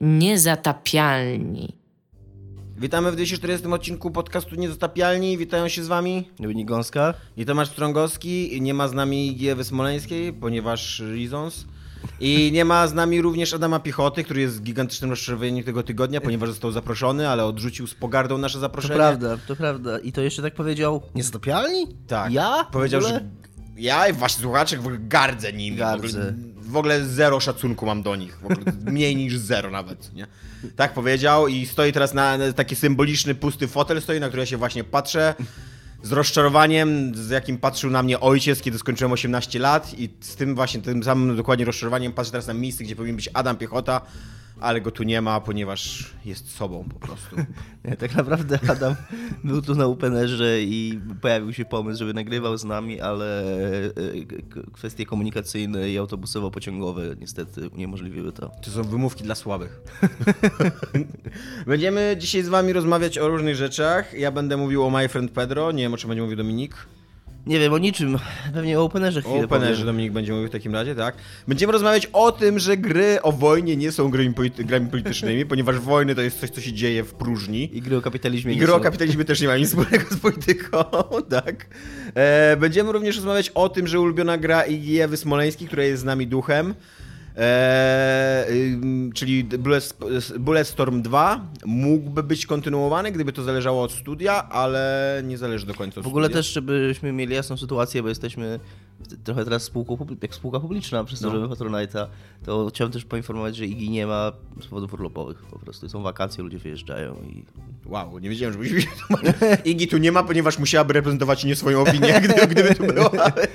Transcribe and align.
Niezatapialni. 0.00 1.76
Witamy 2.78 3.12
w 3.12 3.14
240 3.16 3.66
odcinku 3.66 4.10
podcastu 4.10 4.54
Niezatapialni. 4.56 5.38
Witają 5.38 5.68
się 5.68 5.84
z 5.84 5.86
wami 5.88 6.28
Dominik 6.38 6.68
Gąska. 6.68 7.14
i 7.36 7.46
Tomasz 7.46 7.68
Strągowski. 7.68 8.58
Nie 8.62 8.74
ma 8.74 8.88
z 8.88 8.92
nami 8.92 9.36
Giewy 9.36 9.64
Smoleńskiej, 9.64 10.32
ponieważ 10.32 11.00
reasons. 11.00 11.64
I 12.20 12.50
nie 12.52 12.64
ma 12.64 12.86
z 12.86 12.94
nami 12.94 13.20
również 13.22 13.54
Adama 13.54 13.80
Piechoty, 13.80 14.24
który 14.24 14.40
jest 14.40 14.62
gigantycznym 14.62 15.10
rozczarowaniem 15.10 15.64
tego 15.64 15.82
tygodnia, 15.82 16.20
ponieważ 16.20 16.48
został 16.48 16.70
zaproszony, 16.72 17.28
ale 17.28 17.44
odrzucił 17.44 17.86
z 17.86 17.94
pogardą 17.94 18.38
nasze 18.38 18.54
To 18.54 18.60
zaproszenie. 18.60 18.94
prawda, 18.94 19.36
to 19.48 19.56
prawda. 19.56 19.98
I 19.98 20.12
to 20.12 20.20
jeszcze 20.20 20.42
tak 20.42 20.54
powiedział, 20.54 21.02
niezatopialni? 21.14 21.86
Tak. 22.06 22.32
Ja? 22.32 22.64
Powiedział, 22.72 23.00
że 23.00 23.24
ja 23.76 24.08
i 24.08 24.12
wasi 24.12 24.40
słuchacze 24.40 24.76
w 24.76 24.80
ogóle 24.80 24.98
gardzę 24.98 25.52
nimi. 25.52 25.76
Gardzę. 25.76 26.34
W, 26.70 26.76
ogóle, 26.76 27.04
zero 27.04 27.40
szacunku 27.40 27.86
mam 27.86 28.02
do 28.02 28.16
nich. 28.16 28.38
W 28.38 28.44
ogóle 28.44 28.72
mniej 28.84 29.16
niż 29.16 29.38
zero 29.38 29.70
nawet, 29.70 30.14
nie? 30.14 30.26
Tak 30.76 30.94
powiedział 30.94 31.48
i 31.48 31.66
stoi 31.66 31.92
teraz 31.92 32.14
na, 32.14 32.38
na 32.38 32.52
taki 32.52 32.76
symboliczny, 32.76 33.34
pusty 33.34 33.68
fotel 33.68 34.02
stoi, 34.02 34.20
na 34.20 34.28
który 34.28 34.42
ja 34.42 34.46
się 34.46 34.56
właśnie 34.56 34.84
patrzę. 34.84 35.34
Z 36.02 36.12
rozczarowaniem, 36.12 37.14
z 37.14 37.30
jakim 37.30 37.58
patrzył 37.58 37.90
na 37.90 38.02
mnie 38.02 38.20
ojciec, 38.20 38.62
kiedy 38.62 38.78
skończyłem 38.78 39.12
18 39.12 39.58
lat 39.58 39.98
i 39.98 40.10
z 40.20 40.36
tym 40.36 40.54
właśnie, 40.54 40.82
tym 40.82 41.04
samym 41.04 41.36
dokładnie 41.36 41.64
rozczarowaniem 41.64 42.12
patrzę 42.12 42.32
teraz 42.32 42.46
na 42.46 42.54
miejsce, 42.54 42.84
gdzie 42.84 42.96
powinien 42.96 43.16
być 43.16 43.30
Adam 43.34 43.56
Piechota, 43.56 44.00
ale 44.60 44.80
go 44.80 44.90
tu 44.90 45.02
nie 45.02 45.20
ma, 45.22 45.40
ponieważ 45.40 46.10
jest 46.24 46.50
sobą 46.56 46.84
po 46.84 47.06
prostu. 47.06 47.36
Nie, 47.84 47.96
tak 47.96 48.14
naprawdę 48.14 48.58
Adam 48.68 48.94
był 49.44 49.62
tu 49.62 49.74
na 49.74 49.84
Openerze 49.86 50.62
i 50.62 51.00
pojawił 51.20 51.52
się 51.52 51.64
pomysł, 51.64 51.98
żeby 51.98 52.14
nagrywał 52.14 52.58
z 52.58 52.64
nami, 52.64 53.00
ale 53.00 53.42
e, 53.44 53.92
k- 54.50 54.60
kwestie 54.72 55.06
komunikacyjne 55.06 55.90
i 55.90 55.98
autobusowo-pociągowe 55.98 57.16
niestety 57.20 57.68
uniemożliwiły 57.68 58.32
to. 58.32 58.50
To 58.62 58.70
są 58.70 58.82
wymówki 58.82 59.24
dla 59.24 59.34
słabych. 59.34 59.80
Będziemy 61.66 62.16
dzisiaj 62.18 62.42
z 62.42 62.48
wami 62.48 62.72
rozmawiać 62.72 63.18
o 63.18 63.28
różnych 63.28 63.54
rzeczach. 63.56 64.14
Ja 64.14 64.30
będę 64.32 64.56
mówił 64.56 64.84
o 64.84 64.90
My 64.90 65.08
Friend 65.08 65.30
Pedro. 65.32 65.72
Nie 65.72 65.82
wiem, 65.82 65.94
o 65.94 65.96
czym 65.96 66.08
będzie 66.08 66.22
mówił 66.22 66.36
Dominik. 66.36 66.74
Nie 67.46 67.58
wiem 67.58 67.72
o 67.72 67.78
niczym, 67.78 68.18
pewnie 68.54 68.80
o 68.80 68.84
Openerze 68.84 69.20
O 69.20 69.22
chwilę 69.22 69.44
Openerze 69.44 69.72
powiem. 69.72 69.86
Dominik 69.86 70.12
będzie 70.12 70.32
mówił 70.32 70.48
w 70.48 70.50
takim 70.50 70.74
razie, 70.74 70.94
tak. 70.94 71.14
Będziemy 71.48 71.72
rozmawiać 71.72 72.08
o 72.12 72.32
tym, 72.32 72.58
że 72.58 72.76
gry 72.76 73.22
o 73.22 73.32
wojnie 73.32 73.76
nie 73.76 73.92
są 73.92 74.10
grami, 74.10 74.30
polity- 74.30 74.64
grami 74.64 74.86
politycznymi, 74.86 75.46
ponieważ 75.46 75.78
wojny 75.78 76.14
to 76.14 76.22
jest 76.22 76.40
coś, 76.40 76.50
co 76.50 76.60
się 76.60 76.72
dzieje 76.72 77.04
w 77.04 77.14
próżni. 77.14 77.76
I 77.76 77.82
gry 77.82 77.96
o 77.96 78.00
kapitalizmie 78.02 78.54
I 78.54 78.56
gry 78.56 78.72
o 78.74 78.80
kapitalizmie 78.80 79.24
też 79.24 79.40
nie 79.40 79.46
mają 79.46 79.58
nic 79.60 79.68
wspólnego 79.68 80.04
z 80.10 80.16
polityką, 80.18 80.84
tak. 81.40 81.66
E, 82.14 82.56
będziemy 82.56 82.92
również 82.92 83.16
rozmawiać 83.16 83.50
o 83.50 83.68
tym, 83.68 83.86
że 83.86 84.00
ulubiona 84.00 84.38
gra 84.38 84.62
Iggy 84.62 85.02
Ewy 85.02 85.16
Smoleńskiej, 85.16 85.66
która 85.66 85.84
jest 85.84 86.02
z 86.02 86.04
nami 86.04 86.26
duchem, 86.26 86.74
e, 87.40 88.46
czyli 89.14 89.44
Bullet, 89.44 89.94
Bulletstorm 90.38 91.02
2 91.02 91.40
mógłby 91.66 92.22
być 92.22 92.46
kontynuowany, 92.46 93.12
gdyby 93.12 93.32
to 93.32 93.42
zależało 93.42 93.82
od 93.82 93.92
studia, 93.92 94.48
ale 94.48 95.22
nie 95.24 95.38
zależy 95.38 95.66
do 95.66 95.74
końca 95.74 96.00
od 96.00 96.04
W 96.04 96.08
ogóle 96.08 96.26
studia. 96.26 96.38
też, 96.38 96.52
żebyśmy 96.52 97.12
mieli 97.12 97.34
jasną 97.34 97.56
sytuację, 97.56 98.02
bo 98.02 98.08
jesteśmy 98.08 98.60
trochę 99.24 99.44
teraz 99.44 99.62
spółką, 99.62 100.06
jak 100.22 100.34
spółka 100.34 100.60
publiczna 100.60 101.04
przez 101.04 101.20
to, 101.20 101.32
No. 101.32 101.48
Patronite'a, 101.48 102.06
to 102.44 102.66
chciałem 102.74 102.92
też 102.92 103.04
poinformować, 103.04 103.56
że 103.56 103.66
IGI 103.66 103.90
nie 103.90 104.06
ma 104.06 104.32
z 104.62 104.66
powodów 104.66 104.94
urlopowych 104.94 105.42
po 105.42 105.58
prostu. 105.58 105.88
Są 105.88 106.02
wakacje, 106.02 106.44
ludzie 106.44 106.58
wyjeżdżają 106.58 107.14
i... 107.14 107.44
Wow, 107.86 108.18
nie 108.18 108.30
wiedziałem, 108.30 108.52
że 108.52 108.58
musi 108.58 108.86
Iggy 109.70 109.86
tu 109.86 109.98
nie 109.98 110.12
ma, 110.12 110.22
ponieważ 110.22 110.58
musiałaby 110.58 110.92
reprezentować 110.92 111.44
nie 111.44 111.56
swoją 111.56 111.80
opinię, 111.82 112.20
gdyby, 112.24 112.46
gdyby 112.46 112.74
tu 112.74 112.86
była. 112.86 113.10
Tak. 113.10 113.50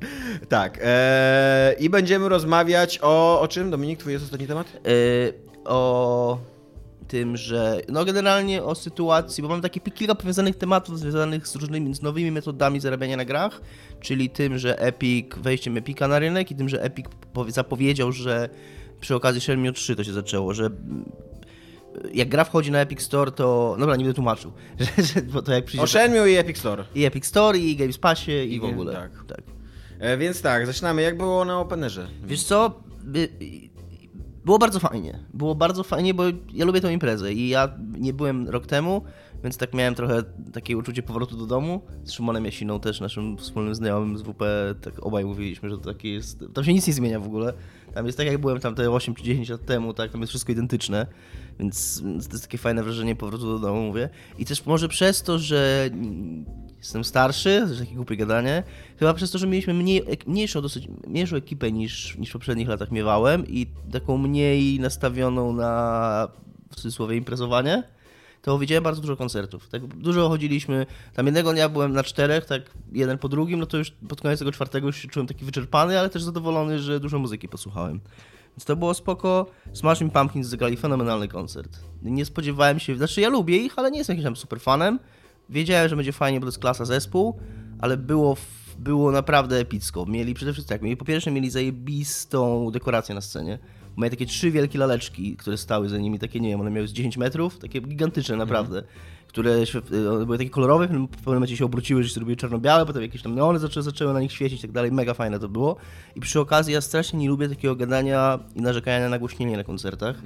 tak 0.48 0.78
e, 0.82 1.74
I 1.78 1.90
będziemy 1.90 2.28
rozmawiać 2.28 2.98
o, 3.02 3.40
o 3.40 3.48
czym? 3.48 3.70
Dominik, 3.70 3.98
twój 3.98 4.12
jest 4.12 4.24
ostatni 4.24 4.46
temat? 4.46 4.72
Yy, 4.72 5.34
o 5.64 6.38
tym, 7.08 7.36
że 7.36 7.80
no 7.88 8.04
generalnie 8.04 8.62
o 8.62 8.74
sytuacji, 8.74 9.42
bo 9.42 9.48
mam 9.48 9.60
takie 9.60 9.80
kilka 9.80 10.14
powiązanych 10.14 10.56
tematów 10.56 10.98
związanych 10.98 11.48
z 11.48 11.56
różnymi, 11.56 11.94
z 11.94 12.02
nowymi 12.02 12.30
metodami 12.30 12.80
zarabiania 12.80 13.16
na 13.16 13.24
grach, 13.24 13.60
czyli 14.00 14.30
tym, 14.30 14.58
że 14.58 14.78
Epic, 14.78 15.26
wejściem 15.36 15.76
Epica 15.76 16.08
na 16.08 16.18
rynek 16.18 16.50
i 16.50 16.54
tym, 16.54 16.68
że 16.68 16.82
Epic 16.82 17.06
powie- 17.34 17.50
zapowiedział, 17.50 18.12
że 18.12 18.48
przy 19.00 19.14
okazji 19.14 19.40
Shenmue 19.40 19.72
3 19.72 19.96
to 19.96 20.04
się 20.04 20.12
zaczęło, 20.12 20.54
że 20.54 20.66
mm, 20.66 21.04
jak 22.14 22.28
gra 22.28 22.44
wchodzi 22.44 22.70
na 22.70 22.80
Epic 22.80 23.02
Store, 23.02 23.32
to... 23.32 23.76
Dobra, 23.78 23.96
nie 23.96 24.04
będę 24.04 24.14
tłumaczył, 24.14 24.52
że, 24.80 25.02
że, 25.02 25.22
bo 25.22 25.42
to 25.42 25.52
jak 25.52 25.64
przyjdzie... 25.64 25.84
O 25.84 25.86
Shenmue 25.86 26.26
i 26.26 26.36
Epic 26.36 26.58
Store. 26.58 26.84
I 26.94 27.04
Epic 27.04 27.26
Store, 27.26 27.58
i 27.58 27.76
Games 27.76 27.98
Passie, 27.98 28.32
i, 28.32 28.54
I 28.54 28.60
w 28.60 28.64
ogóle. 28.64 28.92
tak. 28.92 29.10
tak. 29.26 29.57
E, 30.00 30.16
więc 30.16 30.42
tak, 30.42 30.66
zaczynamy. 30.66 31.02
Jak 31.02 31.16
było 31.18 31.44
na 31.44 31.60
Openerze? 31.60 32.08
Wiesz 32.24 32.42
co? 32.44 32.82
By- 33.04 33.28
Było 34.44 34.58
bardzo 34.58 34.80
fajnie. 34.80 35.18
Było 35.34 35.54
bardzo 35.54 35.82
fajnie, 35.84 36.14
bo 36.14 36.22
ja 36.52 36.64
lubię 36.64 36.80
tę 36.80 36.92
imprezę 36.92 37.32
i 37.32 37.48
ja 37.48 37.68
nie 37.98 38.12
byłem 38.12 38.48
rok 38.48 38.66
temu, 38.66 39.02
więc 39.44 39.56
tak 39.56 39.74
miałem 39.74 39.94
trochę 39.94 40.22
takie 40.52 40.76
uczucie 40.76 41.02
powrotu 41.02 41.36
do 41.36 41.46
domu. 41.46 41.80
Z 42.04 42.12
Szymonem 42.12 42.44
Jasiną 42.44 42.80
też, 42.80 43.00
naszym 43.00 43.36
wspólnym 43.38 43.74
znajomym 43.74 44.18
z 44.18 44.22
WP, 44.22 44.42
tak 44.80 45.06
obaj 45.06 45.24
mówiliśmy, 45.24 45.70
że 45.70 45.78
to 45.78 45.84
takie 45.84 46.12
jest... 46.12 46.44
Tam 46.54 46.64
się 46.64 46.72
nic 46.74 46.86
nie 46.86 46.92
zmienia 46.92 47.20
w 47.20 47.26
ogóle. 47.26 47.52
Tam 47.94 48.06
jest 48.06 48.18
tak, 48.18 48.26
jak 48.26 48.38
byłem 48.38 48.60
tam 48.60 48.74
te 48.74 48.90
8 48.90 49.14
czy 49.14 49.22
10 49.22 49.48
lat 49.48 49.64
temu, 49.64 49.94
tak? 49.94 50.10
Tam 50.12 50.20
jest 50.20 50.30
wszystko 50.30 50.52
identyczne, 50.52 51.06
więc 51.58 52.02
to 52.02 52.32
jest 52.32 52.42
takie 52.42 52.58
fajne 52.58 52.82
wrażenie 52.82 53.16
powrotu 53.16 53.44
do 53.46 53.58
domu, 53.58 53.82
mówię. 53.82 54.08
I 54.38 54.44
też 54.44 54.66
może 54.66 54.88
przez 54.88 55.22
to, 55.22 55.38
że 55.38 55.90
jestem 56.78 57.04
starszy, 57.04 57.60
to 57.62 57.68
jest 57.68 57.80
takie 57.80 57.94
głupie 57.94 58.16
gadanie, 58.16 58.62
chyba 58.98 59.14
przez 59.14 59.30
to, 59.30 59.38
że 59.38 59.46
mieliśmy 59.46 59.74
mniej, 59.74 60.02
mniejszą, 60.26 60.62
dosyć 60.62 60.88
mniejszą 61.06 61.36
ekipę 61.36 61.72
niż, 61.72 62.18
niż 62.18 62.30
w 62.30 62.32
poprzednich 62.32 62.68
latach 62.68 62.90
miewałem 62.90 63.46
i 63.46 63.66
taką 63.92 64.18
mniej 64.18 64.80
nastawioną 64.80 65.52
na 65.52 66.28
w 66.70 66.76
cudzysłowie 66.76 67.16
imprezowanie, 67.16 67.82
to 68.42 68.58
widziałem 68.58 68.84
bardzo 68.84 69.00
dużo 69.00 69.16
koncertów. 69.16 69.68
Tak 69.68 69.86
dużo 69.86 70.28
chodziliśmy, 70.28 70.86
tam 71.14 71.26
jednego 71.26 71.52
dnia 71.52 71.68
byłem 71.68 71.92
na 71.92 72.02
czterech, 72.02 72.44
tak 72.44 72.62
jeden 72.92 73.18
po 73.18 73.28
drugim, 73.28 73.60
no 73.60 73.66
to 73.66 73.76
już 73.76 73.90
pod 73.90 74.20
koniec 74.20 74.38
tego 74.38 74.52
czwartego 74.52 74.86
już 74.86 74.96
się 74.96 75.08
czułem 75.08 75.26
taki 75.26 75.44
wyczerpany, 75.44 75.98
ale 75.98 76.10
też 76.10 76.22
zadowolony, 76.22 76.78
że 76.78 77.00
dużo 77.00 77.18
muzyki 77.18 77.48
posłuchałem. 77.48 78.00
Więc 78.58 78.64
to 78.64 78.76
było 78.76 78.94
spoko. 78.94 79.46
Smashing 79.72 80.12
Pumpkins 80.12 80.46
zagrali 80.46 80.76
fenomenalny 80.76 81.28
koncert. 81.28 81.78
Nie 82.02 82.24
spodziewałem 82.24 82.78
się, 82.78 82.96
znaczy 82.96 83.20
ja 83.20 83.28
lubię 83.28 83.56
ich, 83.56 83.78
ale 83.78 83.90
nie 83.90 83.98
jestem 83.98 84.14
jakimś 84.14 84.24
tam 84.24 84.36
super 84.36 84.60
fanem. 84.60 84.98
Wiedziałem, 85.48 85.88
że 85.88 85.96
będzie 85.96 86.12
fajnie, 86.12 86.40
bo 86.40 86.44
to 86.44 86.48
jest 86.48 86.58
klasa 86.58 86.84
zespół, 86.84 87.38
ale 87.80 87.96
było, 87.96 88.36
było 88.78 89.12
naprawdę 89.12 89.56
epicko. 89.56 90.06
Mieli 90.06 90.34
przede 90.34 90.52
wszystkim 90.52 90.74
tak, 90.74 90.82
mieli, 90.82 90.96
po 90.96 91.04
pierwsze 91.04 91.30
mieli 91.30 91.50
zajebistą 91.50 92.70
dekorację 92.70 93.14
na 93.14 93.20
scenie. 93.20 93.58
Mieli 93.96 94.10
takie 94.10 94.26
trzy 94.26 94.50
wielkie 94.50 94.78
laleczki, 94.78 95.36
które 95.36 95.56
stały 95.56 95.88
za 95.88 95.98
nimi, 95.98 96.18
takie 96.18 96.40
nie 96.40 96.48
wiem, 96.48 96.60
one 96.60 96.70
miały 96.70 96.88
z 96.88 96.92
10 96.92 97.16
metrów, 97.16 97.58
takie 97.58 97.80
gigantyczne 97.80 98.36
naprawdę. 98.36 98.82
Które 99.28 99.66
świe- 99.66 100.10
one 100.14 100.24
były 100.26 100.38
takie 100.38 100.50
kolorowe, 100.50 100.86
w 100.86 100.90
pewnym 100.90 101.08
momencie 101.26 101.56
się 101.56 101.64
obróciły, 101.64 102.02
że 102.02 102.08
się 102.08 102.14
zrobiły 102.14 102.36
czarno-białe, 102.36 102.86
potem 102.86 103.02
jakieś 103.02 103.22
tam 103.22 103.34
neony 103.34 103.58
zaczęły, 103.58 103.84
zaczęły 103.84 104.12
na 104.12 104.20
nich 104.20 104.32
świecić 104.32 104.58
i 104.58 104.62
tak 104.62 104.72
dalej. 104.72 104.92
Mega 104.92 105.14
fajne 105.14 105.38
to 105.38 105.48
było. 105.48 105.76
I 106.16 106.20
przy 106.20 106.40
okazji 106.40 106.74
ja 106.74 106.80
strasznie 106.80 107.18
nie 107.18 107.28
lubię 107.28 107.48
takiego 107.48 107.76
gadania 107.76 108.38
i 108.54 108.60
narzekania 108.62 109.00
na 109.00 109.08
nagłośnienie 109.08 109.56
na 109.56 109.64
koncertach, 109.64 110.16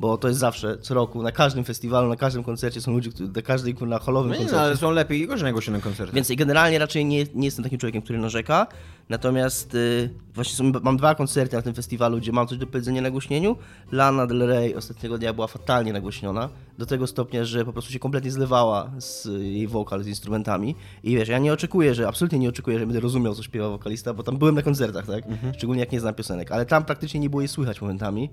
bo 0.00 0.18
to 0.18 0.28
jest 0.28 0.40
zawsze, 0.40 0.78
co 0.78 0.94
roku, 0.94 1.22
na 1.22 1.32
każdym 1.32 1.64
festiwalu, 1.64 2.08
na 2.08 2.16
każdym 2.16 2.44
koncercie 2.44 2.80
są 2.80 2.92
ludzie, 2.92 3.10
którzy, 3.10 3.32
na 3.32 3.42
każdej 3.42 3.74
na 3.80 3.98
holowym 3.98 4.30
No 4.30 4.34
no, 4.34 4.40
koncercie. 4.40 4.60
ale 4.64 4.76
są 4.76 4.90
lepiej 4.90 5.20
i 5.20 5.26
gorzej 5.26 5.44
nagłośnione 5.44 5.80
koncerty. 5.80 6.14
Więc 6.14 6.32
generalnie 6.36 6.78
raczej 6.78 7.04
nie, 7.04 7.24
nie 7.34 7.44
jestem 7.44 7.64
takim 7.64 7.78
człowiekiem, 7.78 8.02
który 8.02 8.18
narzeka. 8.18 8.66
Natomiast 9.08 9.74
y, 9.74 10.10
właśnie 10.34 10.54
są, 10.56 10.72
mam 10.82 10.96
dwa 10.96 11.14
koncerty 11.14 11.56
na 11.56 11.62
tym 11.62 11.74
festiwalu, 11.74 12.16
gdzie 12.18 12.32
mam 12.32 12.46
coś 12.46 12.58
do 12.58 12.66
powiedzenia 12.66 13.02
na 13.02 13.10
głośnieniu. 13.10 13.56
Lana 13.92 14.26
Del 14.26 14.46
Rey 14.46 14.74
ostatniego 14.74 15.18
dnia 15.18 15.32
była 15.32 15.46
fatalnie 15.46 15.92
nagłośniona. 15.92 16.48
Do 16.78 16.86
tego 16.86 17.06
stopnia, 17.06 17.44
że 17.44 17.64
po 17.64 17.72
prostu 17.72 17.92
się 17.92 17.98
kompletnie 17.98 18.30
zlewała 18.38 18.90
z 18.98 19.24
jej 19.42 19.66
wokal 19.68 20.02
z 20.02 20.06
instrumentami. 20.06 20.74
I 21.02 21.16
wiesz, 21.16 21.28
ja 21.28 21.38
nie 21.38 21.52
oczekuję, 21.52 21.94
że 21.94 22.08
absolutnie 22.08 22.38
nie 22.38 22.48
oczekuję, 22.48 22.78
że 22.78 22.86
będę 22.86 23.00
rozumiał, 23.00 23.34
co 23.34 23.42
śpiewa 23.42 23.68
wokalista, 23.68 24.14
bo 24.14 24.22
tam 24.22 24.38
byłem 24.38 24.54
na 24.54 24.62
koncertach, 24.62 25.06
tak? 25.06 25.24
Szczególnie 25.54 25.80
jak 25.80 25.92
nie 25.92 26.00
znam 26.00 26.14
piosenek. 26.14 26.52
Ale 26.52 26.66
tam 26.66 26.84
praktycznie 26.84 27.20
nie 27.20 27.30
było 27.30 27.40
jej 27.42 27.48
słychać 27.48 27.80
momentami. 27.80 28.30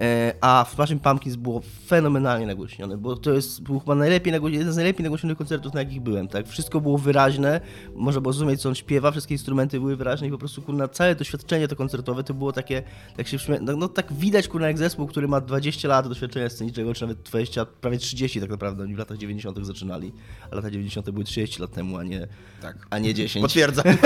E, 0.00 0.34
A 0.40 0.64
w 0.64 0.74
Smashing 0.74 1.02
Pumpkins 1.02 1.36
było 1.36 1.62
fenomenalnie 1.86 2.46
nagłośnione, 2.46 2.96
bo 2.96 3.16
to 3.16 3.32
jest 3.32 3.62
był 3.62 3.80
chyba 3.80 3.94
najlepiej 3.94 4.34
jeden 4.44 4.72
z 4.72 4.76
najlepiej 4.76 5.02
nagłośnionych 5.02 5.38
koncertów, 5.38 5.74
na 5.74 5.80
jakich 5.80 6.00
byłem, 6.00 6.28
tak? 6.28 6.48
Wszystko 6.48 6.80
było 6.80 6.98
wyraźne, 6.98 7.60
można 7.94 8.20
było 8.20 8.32
zrozumieć, 8.32 8.60
co 8.60 8.68
on 8.68 8.74
śpiewa, 8.74 9.10
wszystkie 9.10 9.34
instrumenty 9.34 9.80
były 9.80 9.96
wyraźne 9.96 10.26
i 10.26 10.30
po 10.30 10.38
prostu, 10.38 10.62
kurna, 10.62 10.88
całe 10.88 11.14
doświadczenie 11.14 11.68
to 11.68 11.76
koncertowe 11.76 12.24
to 12.24 12.34
było 12.34 12.52
takie, 12.52 12.82
tak 13.16 13.28
się 13.28 13.36
no, 13.60 13.76
no 13.76 13.88
tak 13.88 14.12
widać, 14.12 14.48
kurna, 14.48 14.66
jak 14.66 14.78
zespół, 14.78 15.06
który 15.06 15.28
ma 15.28 15.40
20 15.40 15.88
lat 15.88 16.08
doświadczenia 16.08 16.50
scenicznego, 16.50 16.94
czy 16.94 17.02
nawet 17.02 17.22
20, 17.22 17.64
prawie 17.64 17.98
30 17.98 18.40
tak 18.40 18.50
naprawdę, 18.50 18.82
oni 18.82 18.94
w 18.94 18.98
latach 18.98 19.18
90 19.18 19.66
zaczynali, 19.66 20.12
a 20.50 20.56
lata 20.56 20.70
90 20.70 21.10
były 21.10 21.24
30 21.24 21.60
lat 21.60 21.72
temu, 21.72 21.96
a 21.96 22.02
nie, 22.04 22.28
Tak. 22.62 22.86
a 22.90 22.98
nie 22.98 23.14
10. 23.14 23.42
Potwierdzam. 23.42 23.84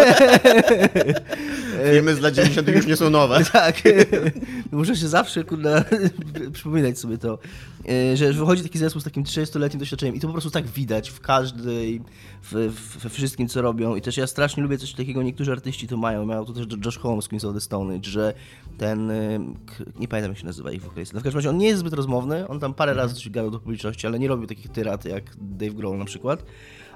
Filmy 1.92 2.14
z 2.14 2.20
lat 2.20 2.34
90 2.34 2.68
już 2.68 2.86
nie 2.86 2.96
są 2.96 3.10
nowe. 3.10 3.44
Tak. 3.52 3.82
Muszę 4.72 4.96
się 4.96 5.08
zawsze, 5.08 5.44
kurna, 5.44 5.81
przypominać 6.52 6.98
sobie 6.98 7.18
to, 7.18 7.38
e, 7.88 8.16
że 8.16 8.32
wychodzi 8.32 8.62
taki 8.62 8.78
zespół 8.78 9.00
z 9.00 9.04
takim 9.04 9.24
30-letnim 9.24 9.78
doświadczeniem 9.78 10.14
i 10.14 10.20
to 10.20 10.26
po 10.26 10.32
prostu 10.32 10.50
tak 10.50 10.66
widać 10.66 11.10
w 11.10 11.20
każdej, 11.20 12.00
we 13.00 13.10
wszystkim, 13.10 13.48
co 13.48 13.62
robią. 13.62 13.96
I 13.96 14.00
też 14.00 14.16
ja 14.16 14.26
strasznie 14.26 14.62
lubię 14.62 14.78
coś 14.78 14.92
takiego, 14.92 15.22
niektórzy 15.22 15.52
artyści 15.52 15.88
to 15.88 15.96
mają. 15.96 16.26
Miał 16.26 16.44
to 16.44 16.52
też 16.52 16.66
Josh 16.84 16.98
Holmes 16.98 17.28
Queens 17.28 17.44
of 17.44 17.54
the 17.54 17.60
Stone 17.60 17.94
Age, 17.94 18.10
że 18.10 18.34
ten, 18.78 19.10
e, 19.10 19.38
nie 20.00 20.08
pamiętam 20.08 20.30
jak 20.30 20.38
się 20.38 20.46
nazywa 20.46 20.72
ich 20.72 20.82
wokalista. 20.82 21.14
No 21.14 21.20
w 21.20 21.24
każdym 21.24 21.38
razie 21.38 21.50
on 21.50 21.58
nie 21.58 21.66
jest 21.66 21.80
zbyt 21.80 21.92
rozmowny, 21.92 22.48
on 22.48 22.60
tam 22.60 22.74
parę 22.74 22.94
razy 22.94 23.14
coś 23.14 23.30
gadał 23.30 23.50
do 23.50 23.60
publiczności, 23.60 24.06
ale 24.06 24.18
nie 24.18 24.28
robił 24.28 24.46
takich 24.46 24.68
tyrat 24.68 25.04
jak 25.04 25.24
Dave 25.40 25.74
Grohl 25.74 25.98
na 25.98 26.04
przykład 26.04 26.44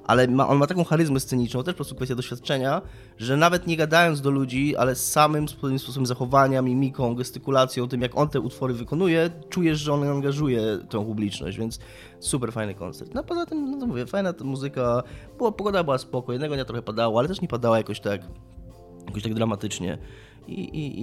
ale 0.06 0.28
ma, 0.28 0.48
on 0.48 0.58
ma 0.58 0.66
taką 0.66 0.84
charyzmę 0.84 1.20
sceniczną, 1.20 1.62
też 1.62 1.74
po 1.74 1.76
prostu 1.76 1.94
kwestia 1.94 2.14
doświadczenia, 2.14 2.82
że 3.18 3.36
nawet 3.36 3.66
nie 3.66 3.76
gadając 3.76 4.20
do 4.20 4.30
ludzi, 4.30 4.76
ale 4.76 4.94
samym 4.94 5.48
sposobem 5.48 6.06
zachowania, 6.06 6.62
mimiką, 6.62 7.14
gestykulacją, 7.14 7.88
tym 7.88 8.00
jak 8.02 8.16
on 8.16 8.28
te 8.28 8.40
utwory 8.40 8.74
wykonuje, 8.74 9.30
czujesz, 9.48 9.78
że 9.78 9.92
on 9.92 10.08
angażuje 10.08 10.78
tą 10.88 11.04
publiczność, 11.04 11.58
więc 11.58 11.78
super 12.20 12.52
fajny 12.52 12.74
koncert. 12.74 13.14
No 13.14 13.24
poza 13.24 13.46
tym, 13.46 13.70
no 13.70 13.80
to 13.80 13.86
mówię, 13.86 14.06
fajna 14.06 14.32
ta 14.32 14.44
muzyka, 14.44 15.02
była, 15.38 15.52
pogoda 15.52 15.84
była 15.84 15.98
spoko, 15.98 16.32
jednego 16.32 16.54
dnia 16.54 16.64
trochę 16.64 16.82
padało, 16.82 17.18
ale 17.18 17.28
też 17.28 17.40
nie 17.40 17.48
padała 17.48 17.78
jakoś 17.78 18.00
tak, 18.00 18.20
jakoś 19.06 19.22
tak 19.22 19.34
dramatycznie. 19.34 19.98
I, 20.48 20.60
i, 20.60 21.02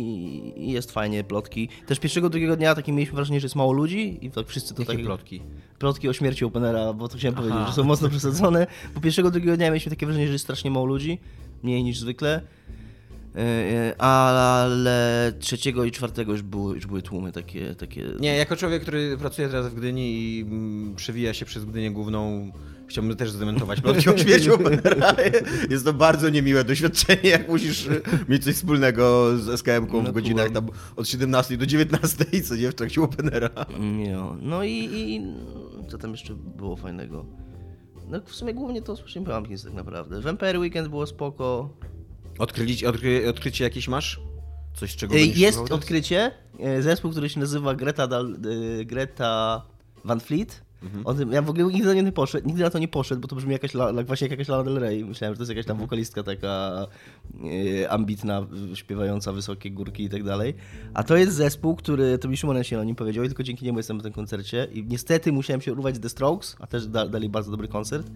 i, 0.70 0.72
jest 0.72 0.92
fajnie, 0.92 1.24
plotki. 1.24 1.70
Też 1.86 2.00
pierwszego, 2.00 2.30
drugiego 2.30 2.56
dnia 2.56 2.76
takie 2.76 2.92
mieliśmy 2.92 3.16
wrażenie, 3.16 3.40
że 3.40 3.46
jest 3.46 3.56
mało 3.56 3.74
ludzi 3.74 4.20
i 4.22 4.32
tak 4.32 4.48
wszyscy 4.48 4.74
to 4.74 4.92
Jakie 4.92 5.04
plotki? 5.04 5.42
Plotki 5.80 6.10
o 6.10 6.14
śmierci 6.14 6.46
Openera, 6.46 6.94
bo 6.94 7.08
to 7.08 7.18
chciałem 7.18 7.36
Aha. 7.38 7.48
powiedzieć, 7.48 7.68
że 7.68 7.74
są 7.74 7.84
mocno 7.84 8.10
przesadzone. 8.10 8.68
Bo 8.96 9.02
pierwszego, 9.02 9.32
drugiego 9.32 9.58
dnia 9.58 9.68
mieliśmy 9.68 9.90
takie 9.90 10.06
wrażenie, 10.06 10.28
że 10.28 10.34
jest 10.34 10.46
strasznie 10.46 10.72
mało 10.72 10.86
ludzi, 10.86 11.20
mniej 11.64 11.84
niż 11.84 12.00
zwykle. 12.00 12.42
E, 13.36 13.40
e, 13.40 14.02
ale 14.02 15.34
trzeciego 15.40 15.84
i 15.84 15.92
czwartego 15.92 16.32
już 16.32 16.42
były, 16.42 16.76
już 16.76 16.88
były 16.88 17.02
tłumy 17.02 17.32
takie, 17.32 17.76
takie. 17.76 18.06
Nie, 18.20 18.36
jako 18.36 18.56
człowiek, 18.56 18.82
który 18.82 19.18
pracuje 19.18 19.48
teraz 19.48 19.68
w 19.68 19.76
Gdyni 19.76 20.14
i 20.14 20.42
mm, 20.42 20.96
przewija 20.96 21.34
się 21.34 21.46
przez 21.46 21.66
Gdynię 21.66 21.92
główną 21.92 22.52
Chciałbym 22.88 23.16
też 23.16 23.32
zdementować 23.32 23.82
plotki 23.82 24.10
o 24.10 24.18
śmierci 24.18 24.52
Openera. 24.52 25.16
Jest 25.70 25.86
to 25.86 25.94
bardzo 25.94 26.30
niemiłe 26.30 26.64
doświadczenie, 26.64 27.30
jak 27.30 27.50
musisz 27.50 27.88
mieć 28.30 28.44
coś 28.44 28.56
wspólnego 28.56 29.38
z 29.38 29.48
SKM-ką 29.48 30.02
w 30.02 30.04
no 30.04 30.12
godzinach 30.12 30.52
tam 30.52 30.70
od 30.96 31.10
17 31.10 31.58
do 31.58 31.66
19, 31.66 32.26
co 32.42 32.56
nie, 32.56 32.72
w 32.72 32.76
trakcie 32.76 33.02
Openera. 33.02 33.50
No, 34.14 34.38
no 34.42 34.64
i, 34.64 34.90
i 34.94 35.22
co 35.90 35.98
tam 35.98 36.12
jeszcze 36.12 36.34
było 36.34 36.76
fajnego? 36.76 37.26
No 38.10 38.22
w 38.26 38.36
sumie 38.36 38.54
głównie 38.54 38.82
to 38.82 38.96
Smashing 38.96 39.30
Pumpkins 39.30 39.64
tak 39.64 39.74
naprawdę. 39.74 40.22
Vampire 40.22 40.60
Weekend 40.60 40.88
było 40.88 41.06
spoko. 41.06 41.70
Odkrycie, 42.40 42.90
odkry, 42.90 43.30
odkrycie 43.30 43.64
jakieś 43.64 43.88
masz? 43.88 44.20
Coś, 44.74 44.96
czego 44.96 45.16
Jest 45.16 45.72
odkrycie. 45.72 46.32
E, 46.60 46.82
zespół, 46.82 47.12
który 47.12 47.30
się 47.30 47.40
nazywa 47.40 47.76
Greta, 47.76 48.08
Dal, 48.08 48.36
e, 48.82 48.86
Greta 48.86 49.66
Van 50.06 50.20
Fleet 50.20 50.62
Mhm. 50.84 51.32
ja 51.32 51.42
w 51.42 51.50
ogóle 51.50 51.66
nigdy 51.66 51.96
na, 51.96 52.02
nie 52.02 52.12
poszedł, 52.12 52.48
nigdy 52.48 52.64
na 52.64 52.70
to 52.70 52.80
nie 52.80 52.88
poszedł, 52.88 53.22
bo 53.22 53.28
to 53.28 53.36
brzmi 53.36 53.52
jakaś, 53.52 53.74
jak 53.74 54.08
właśnie 54.08 54.26
jak 54.26 54.32
jakaś 54.32 54.48
Lana 54.48 54.64
Del 54.64 54.80
Rey. 54.80 55.06
Myślałem, 55.06 55.34
że 55.34 55.38
to 55.38 55.44
jest 55.44 55.50
jakaś 55.50 55.66
tam 55.66 55.74
mhm. 55.74 55.88
wokalistka 55.88 56.24
taka 56.24 56.88
e, 57.82 57.90
ambitna, 57.90 58.48
śpiewająca 58.74 59.32
wysokie 59.32 59.72
górki 59.72 60.04
i 60.04 60.10
tak 60.10 60.24
dalej. 60.24 60.54
A 60.94 61.04
to 61.04 61.18
jest 61.18 61.34
zespół, 61.34 61.76
który, 61.76 62.18
to 62.18 62.28
mi 62.28 62.38
Szymon 62.38 62.64
się 62.64 62.80
o 62.80 62.84
nim 62.84 62.96
powiedział 62.96 63.24
i 63.24 63.28
tylko 63.28 63.44
dzięki 63.44 63.66
niemu 63.66 63.80
jestem 63.80 64.00
w 64.00 64.04
tym 64.04 64.14
koncercie. 64.14 64.68
I 64.74 64.84
niestety 64.84 65.32
musiałem 65.32 65.62
się 65.62 65.74
urwać 65.74 65.96
z 65.96 66.00
The 66.00 66.10
Strokes, 66.10 66.56
a 66.60 66.68
też 66.68 66.88
da, 66.88 67.08
dali 67.08 67.30
bardzo 67.30 67.52
dobry 67.52 67.68
koncert. 67.68 68.08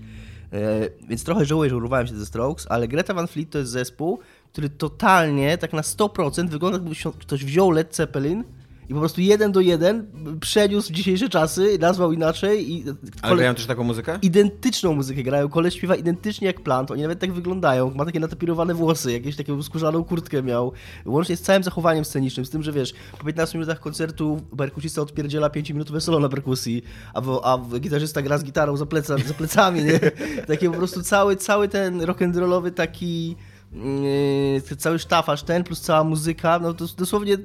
E, 0.53 0.89
więc 1.09 1.23
trochę 1.23 1.45
żałuję, 1.45 1.69
że 1.69 1.77
urwałem 1.77 2.07
się 2.07 2.13
The 2.13 2.25
Strokes, 2.25 2.67
ale 2.69 2.87
Greta 2.87 3.13
Van 3.13 3.27
Fleet 3.27 3.49
to 3.49 3.57
jest 3.57 3.71
zespół, 3.71 4.19
który 4.51 4.69
totalnie, 4.69 5.57
tak 5.57 5.73
na 5.73 5.81
100% 5.81 6.49
wygląda 6.49 6.77
jakby 6.77 6.95
ktoś 7.19 7.45
wziął 7.45 7.71
Led 7.71 7.95
Zeppelin 7.95 8.43
i 8.89 8.93
po 8.93 8.99
prostu 8.99 9.21
jeden 9.21 9.51
do 9.51 9.59
jeden 9.59 10.07
przeniósł 10.39 10.89
w 10.89 10.91
dzisiejsze 10.91 11.29
czasy, 11.29 11.77
nazwał 11.79 12.11
inaczej. 12.11 12.71
I 12.71 12.83
Ale 13.21 13.35
grają 13.35 13.55
też 13.55 13.65
taką 13.65 13.83
muzykę? 13.83 14.19
Identyczną 14.21 14.93
muzykę 14.93 15.23
grają. 15.23 15.49
Koleś 15.49 15.75
śpiewa 15.75 15.95
identycznie 15.95 16.47
jak 16.47 16.61
Plant. 16.61 16.91
Oni 16.91 17.01
nawet 17.01 17.19
tak 17.19 17.33
wyglądają. 17.33 17.91
Ma 17.95 18.05
takie 18.05 18.19
natapirowane 18.19 18.73
włosy, 18.73 19.11
jakieś 19.11 19.35
taką 19.35 19.63
skórzaną 19.63 20.03
kurtkę 20.03 20.43
miał. 20.43 20.71
Łącznie 21.05 21.37
z 21.37 21.41
całym 21.41 21.63
zachowaniem 21.63 22.05
scenicznym. 22.05 22.45
Z 22.45 22.49
tym, 22.49 22.63
że 22.63 22.71
wiesz, 22.71 22.93
po 23.19 23.25
15 23.25 23.57
minutach 23.57 23.79
koncertu 23.79 24.41
perkusista 24.57 25.01
odpierdziela 25.01 25.49
5-minutowe 25.49 25.99
solo 25.99 26.19
na 26.19 26.29
perkusji, 26.29 26.83
a, 27.13 27.21
a 27.53 27.79
gitarzysta 27.79 28.21
gra 28.21 28.37
z 28.37 28.43
gitarą 28.43 28.77
za, 28.77 28.85
pleca, 28.85 29.17
za 29.17 29.33
plecami, 29.33 29.83
nie? 29.83 29.99
Takie 30.47 30.71
po 30.71 30.77
prostu 30.77 31.03
cały, 31.03 31.35
cały 31.35 31.67
ten 31.67 32.01
rock'n'rollowy 32.01 32.71
taki... 32.71 33.35
Yy, 33.73 34.75
cały 34.77 34.99
sztafaż 34.99 35.43
ten 35.43 35.63
plus 35.63 35.81
cała 35.81 36.03
muzyka, 36.03 36.59
no 36.59 36.73
to 36.73 36.85
dosłownie 36.97 37.37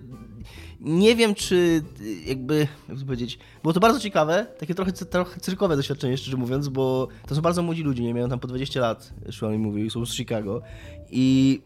nie 0.82 1.17
wiem, 1.17 1.34
czy 1.34 1.82
jakby, 2.26 2.69
jak 2.88 2.99
to 2.99 3.05
powiedzieć, 3.05 3.38
było 3.62 3.73
to 3.73 3.81
bardzo 3.81 4.00
ciekawe, 4.00 4.46
takie 4.58 4.75
trochę, 4.75 4.93
trochę 4.93 5.40
cyrkowe 5.40 5.76
doświadczenie, 5.76 6.17
szczerze 6.17 6.37
mówiąc, 6.37 6.69
bo 6.69 7.08
to 7.29 7.34
są 7.34 7.40
bardzo 7.40 7.62
młodzi 7.62 7.82
ludzie, 7.82 8.02
nie? 8.02 8.14
Mają 8.14 8.29
tam 8.29 8.38
po 8.38 8.49
20 8.49 8.81
lat, 8.81 9.14
Szłam 9.31 9.52
mi 9.52 9.58
mówił, 9.58 9.90
są 9.90 10.06
z 10.06 10.14
Chicago 10.14 10.62
i, 11.11 11.61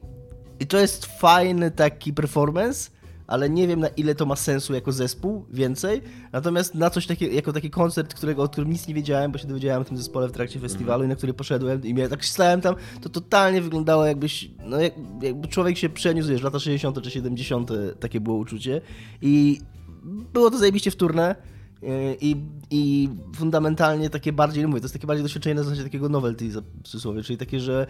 i 0.60 0.66
to 0.66 0.78
jest 0.78 1.06
fajny 1.06 1.70
taki 1.70 2.12
performance, 2.12 2.90
ale 3.26 3.50
nie 3.50 3.68
wiem 3.68 3.80
na 3.80 3.88
ile 3.88 4.14
to 4.14 4.26
ma 4.26 4.36
sensu 4.36 4.74
jako 4.74 4.92
zespół 4.92 5.46
więcej. 5.50 6.02
Natomiast 6.32 6.74
na 6.74 6.90
coś 6.90 7.06
takiego, 7.06 7.34
jako 7.34 7.52
taki 7.52 7.70
koncert, 7.70 8.14
którego, 8.14 8.42
o 8.42 8.48
którym 8.48 8.70
nic 8.70 8.88
nie 8.88 8.94
wiedziałem, 8.94 9.32
bo 9.32 9.38
się 9.38 9.48
dowiedziałem 9.48 9.82
o 9.82 9.84
tym 9.84 9.96
zespole 9.96 10.28
w 10.28 10.32
trakcie 10.32 10.60
festiwalu 10.60 11.04
i 11.04 11.08
na 11.08 11.16
który 11.16 11.34
poszedłem 11.34 11.82
i 11.82 11.94
mnie 11.94 12.08
tak 12.08 12.24
stałem 12.24 12.60
tam, 12.60 12.74
to 13.00 13.08
totalnie 13.08 13.62
wyglądało 13.62 14.06
jakbyś, 14.06 14.50
no 14.64 14.80
jak, 14.80 14.92
jakby 15.22 15.48
człowiek 15.48 15.78
się 15.78 15.88
przeniósł, 15.88 16.28
wiesz, 16.28 16.42
lata 16.42 16.58
60 16.58 17.02
czy 17.02 17.10
70 17.10 17.70
takie 18.00 18.20
było 18.20 18.36
uczucie 18.36 18.80
i 19.22 19.60
było 20.32 20.50
to 20.50 20.58
zajebiście 20.58 20.90
wtórne 20.90 21.55
i, 22.20 22.36
I 22.70 23.08
fundamentalnie 23.34 24.10
takie 24.10 24.32
bardziej, 24.32 24.62
no 24.62 24.68
mówię, 24.68 24.80
to 24.80 24.84
jest 24.84 24.94
takie 24.94 25.06
bardziej 25.06 25.22
doświadczenie 25.22 25.54
na 25.54 25.62
zasadzie 25.62 25.82
takiego 25.82 26.08
novelty 26.08 26.48
w 26.48 26.82
cudzysłowie, 26.82 27.22
czyli 27.22 27.38
takie, 27.38 27.60
że 27.60 27.86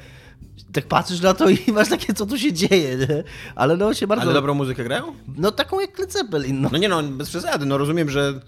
tak 0.72 0.86
patrzysz 0.86 1.20
na 1.20 1.34
to 1.34 1.50
i 1.50 1.58
masz 1.74 1.88
takie, 1.88 2.14
co 2.14 2.26
tu 2.26 2.38
się 2.38 2.52
dzieje, 2.52 2.96
nie? 2.96 3.24
Ale 3.54 3.76
no 3.76 3.94
się 3.94 4.06
bardzo... 4.06 4.24
Ale 4.24 4.34
dobrą 4.34 4.54
muzykę 4.54 4.84
grają? 4.84 5.12
No 5.36 5.52
taką 5.52 5.80
jak 5.80 5.98
Led 5.98 6.12
Zeppelin, 6.12 6.60
no. 6.60 6.68
No 6.72 6.78
nie 6.78 6.88
no, 6.88 7.02
bez 7.02 7.28
przesady, 7.28 7.66
no 7.66 7.78
rozumiem, 7.78 8.10
że 8.10 8.40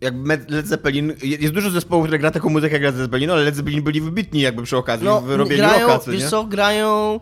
jak 0.00 0.14
Led 0.48 0.66
Zeppelin, 0.66 1.12
jest 1.22 1.54
dużo 1.54 1.70
zespołów, 1.70 2.04
które 2.04 2.18
gra 2.18 2.30
taką 2.30 2.50
muzykę 2.50 2.72
jak 2.72 2.82
Led 2.82 2.96
Zeppelin, 2.96 3.30
ale 3.30 3.42
Led 3.42 3.56
Zeppelin 3.56 3.82
byli 3.82 4.00
wybitni 4.00 4.40
jakby 4.40 4.62
przy 4.62 4.76
okazji 4.76 5.06
no, 5.06 5.20
w 5.20 5.30
robieniu 5.30 5.62
grają, 5.62 5.88
rocka, 5.88 6.10
wiesz 6.10 6.22
nie? 6.22 6.28
co, 6.28 6.44
grają... 6.44 7.20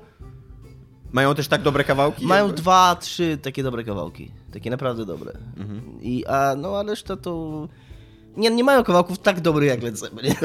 Mają 1.13 1.35
też 1.35 1.49
tak 1.49 1.63
dobre 1.63 1.85
kawałki? 1.85 2.27
Mają 2.27 2.47
jakby? 2.47 2.63
dwa, 2.63 2.97
trzy 3.01 3.39
takie 3.43 3.63
dobre 3.63 3.85
kawałki. 3.85 4.31
Takie 4.53 4.71
naprawdę 4.71 5.07
dobre. 5.07 5.33
Mhm. 5.57 5.99
I, 6.03 6.25
a, 6.27 6.55
no 6.57 6.79
a 6.79 6.83
reszta 6.83 7.17
to... 7.17 7.69
Nie, 8.37 8.51
nie 8.51 8.65
mają 8.65 8.85
kawałków 8.85 9.19
tak 9.19 9.41
dobrych 9.41 9.69
jak 9.69 9.83
Led 9.83 9.99
Zeppelin. 9.99 10.35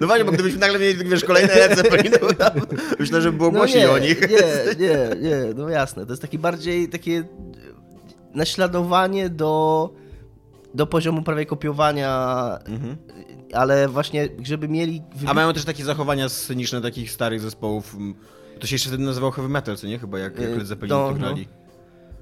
No 0.00 0.06
właśnie, 0.06 0.24
bo 0.24 0.32
gdybyśmy 0.32 0.60
nagle 0.60 0.78
mieli, 0.78 1.04
wiesz, 1.04 1.24
kolejne 1.24 1.54
Led 1.54 1.76
Zeppelin, 1.76 2.12
to 2.12 2.28
myślę, 3.00 3.20
że 3.20 3.32
by 3.32 3.38
było 3.38 3.50
no 3.50 3.58
głośniej 3.58 3.82
nie, 3.82 3.90
o 3.90 3.98
nich. 3.98 4.20
Nie, 4.20 4.86
nie, 4.86 5.20
nie, 5.28 5.54
no 5.56 5.68
jasne. 5.68 6.06
To 6.06 6.12
jest 6.12 6.22
taki 6.22 6.38
bardziej 6.38 6.88
takie 6.88 7.24
naśladowanie 8.34 9.30
do, 9.30 9.90
do 10.74 10.86
poziomu 10.86 11.22
prawie 11.22 11.46
kopiowania, 11.46 12.38
mhm. 12.66 12.96
ale 13.52 13.88
właśnie, 13.88 14.28
żeby 14.42 14.68
mieli... 14.68 15.02
A 15.26 15.34
mają 15.34 15.52
też 15.52 15.64
takie 15.64 15.84
zachowania 15.84 16.28
sceniczne 16.28 16.80
takich 16.80 17.10
starych 17.10 17.40
zespołów 17.40 17.96
to 18.58 18.66
się 18.66 18.74
jeszcze 18.74 18.88
wtedy 18.88 19.04
nazywał 19.04 19.30
heavy 19.30 19.48
metal, 19.48 19.76
co 19.76 19.86
nie? 19.86 19.98
Chyba 19.98 20.18
jak, 20.18 20.38
jak 20.38 20.50
Led 20.50 20.66
Zeppelin 20.66 20.96
no, 20.96 21.14
grali. 21.14 21.48
No. 21.50 21.57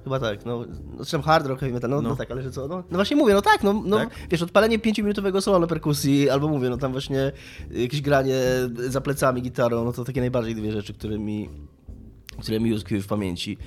Chyba 0.06 0.20
tak, 0.20 0.44
no, 0.44 0.64
zresztą 0.96 1.22
hard 1.22 1.46
rock, 1.46 1.60
heavy 1.60 1.74
metal, 1.74 1.90
no, 1.90 2.02
no. 2.02 2.08
no, 2.08 2.16
tak, 2.16 2.30
ale 2.30 2.42
że 2.42 2.50
co, 2.50 2.68
no, 2.68 2.76
no 2.76 2.96
właśnie 2.98 3.16
mówię, 3.16 3.34
no 3.34 3.42
tak, 3.42 3.62
no, 3.62 3.82
no 3.86 3.96
tak? 3.96 4.10
wiesz, 4.30 4.42
odpalenie 4.42 4.78
5-minutowego 4.78 5.40
solo 5.40 5.58
na 5.58 5.66
perkusji, 5.66 6.30
albo 6.30 6.48
mówię, 6.48 6.70
no 6.70 6.76
tam 6.76 6.92
właśnie 6.92 7.32
jakieś 7.70 8.00
granie 8.00 8.34
za 8.88 9.00
plecami 9.00 9.42
gitarą, 9.42 9.84
no 9.84 9.92
to 9.92 10.04
takie 10.04 10.20
najbardziej 10.20 10.54
dwie 10.54 10.72
rzeczy, 10.72 10.94
które 10.94 11.18
mi, 11.18 11.48
które 12.40 12.60
mi 12.60 12.72
utkwiły 12.72 13.02
w 13.02 13.06
pamięci. 13.06 13.58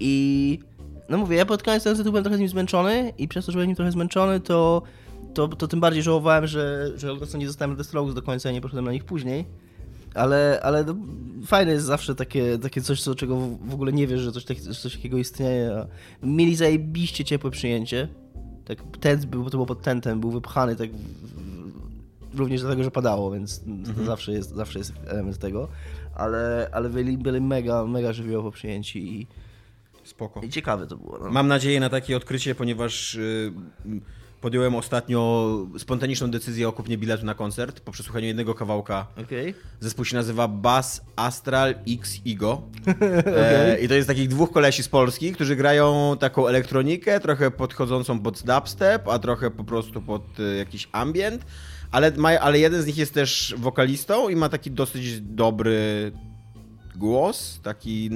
I 0.00 0.58
no 1.08 1.18
mówię, 1.18 1.36
ja 1.36 1.46
pod 1.46 1.62
koniec 1.62 1.82
tego 1.82 2.04
byłem 2.04 2.24
trochę 2.24 2.36
z 2.36 2.40
nim 2.40 2.48
zmęczony 2.48 3.12
i 3.18 3.28
przez 3.28 3.46
to, 3.46 3.52
że 3.52 3.56
byłem 3.56 3.68
nim 3.68 3.76
trochę 3.76 3.92
zmęczony, 3.92 4.40
to, 4.40 4.82
to, 5.34 5.48
to 5.48 5.68
tym 5.68 5.80
bardziej 5.80 6.02
żałowałem, 6.02 6.46
że, 6.46 6.92
że 6.96 7.38
nie 7.38 7.46
zostałem 7.46 7.76
The 7.76 7.84
Strokes 7.84 8.14
do 8.14 8.22
końca 8.22 8.50
i 8.50 8.52
nie 8.52 8.60
poszedłem 8.60 8.84
na 8.84 8.92
nich 8.92 9.04
później 9.04 9.46
ale, 10.16 10.60
ale 10.62 10.84
no, 10.84 10.96
fajne 11.46 11.72
jest 11.72 11.86
zawsze 11.86 12.14
takie, 12.14 12.58
takie 12.58 12.82
coś, 12.82 13.02
co, 13.02 13.14
czego 13.14 13.36
w 13.60 13.74
ogóle 13.74 13.92
nie 13.92 14.06
wiesz, 14.06 14.20
że 14.20 14.32
coś, 14.32 14.44
tak, 14.44 14.56
coś 14.60 14.96
takiego 14.96 15.18
istnieje. 15.18 15.86
Mieli 16.22 16.56
zajebiście 16.56 17.24
ciepłe 17.24 17.50
przyjęcie. 17.50 18.08
Tak, 18.64 18.78
tent 19.00 19.26
był, 19.26 19.44
to 19.44 19.50
było 19.50 19.66
pod 19.66 19.82
tentem, 19.82 20.20
był 20.20 20.30
wypchany 20.30 20.76
tak 20.76 20.90
również 22.34 22.60
dlatego, 22.60 22.84
że 22.84 22.90
padało, 22.90 23.30
więc 23.30 23.62
mhm. 23.66 24.06
zawsze, 24.06 24.32
jest, 24.32 24.50
zawsze 24.50 24.78
jest 24.78 24.92
element 25.06 25.38
tego. 25.38 25.68
Ale, 26.14 26.68
ale 26.72 26.88
byli, 26.88 27.18
byli 27.18 27.40
mega, 27.40 27.84
mega 27.84 28.12
żywiołowo 28.12 28.50
przyjęci 28.50 29.20
i 29.20 29.26
Spoko. 30.04 30.40
I 30.40 30.48
ciekawe 30.48 30.86
to 30.86 30.96
było. 30.96 31.18
No. 31.18 31.30
Mam 31.30 31.48
nadzieję 31.48 31.80
na 31.80 31.88
takie 31.88 32.16
odkrycie, 32.16 32.54
ponieważ... 32.54 33.14
Yy 33.84 34.00
podjąłem 34.40 34.74
ostatnio 34.74 35.46
spontaniczną 35.78 36.30
decyzję 36.30 36.68
o 36.68 36.72
kupnie 36.72 36.98
biletu 36.98 37.26
na 37.26 37.34
koncert 37.34 37.80
po 37.80 37.92
przesłuchaniu 37.92 38.26
jednego 38.26 38.54
kawałka. 38.54 39.06
Okej. 39.24 39.54
Zespół 39.80 40.04
się 40.04 40.16
nazywa 40.16 40.48
Bass 40.48 41.00
Astral 41.16 41.74
X 41.88 42.20
Igo. 42.24 42.62
e, 43.26 43.78
I 43.80 43.88
to 43.88 43.94
jest 43.94 44.08
takich 44.08 44.28
dwóch 44.28 44.52
kolesi 44.52 44.82
z 44.82 44.88
Polski, 44.88 45.32
którzy 45.32 45.56
grają 45.56 46.16
taką 46.20 46.46
elektronikę, 46.46 47.20
trochę 47.20 47.50
podchodzącą 47.50 48.18
pod 48.18 48.42
dubstep, 48.42 49.08
a 49.08 49.18
trochę 49.18 49.50
po 49.50 49.64
prostu 49.64 50.02
pod 50.02 50.40
e, 50.40 50.56
jakiś 50.56 50.88
ambient. 50.92 51.46
Ale, 51.90 52.10
ma, 52.10 52.28
ale 52.28 52.58
jeden 52.58 52.82
z 52.82 52.86
nich 52.86 52.96
jest 52.96 53.14
też 53.14 53.54
wokalistą 53.58 54.28
i 54.28 54.36
ma 54.36 54.48
taki 54.48 54.70
dosyć 54.70 55.20
dobry 55.20 56.12
głos, 56.96 57.60
taki, 57.62 58.10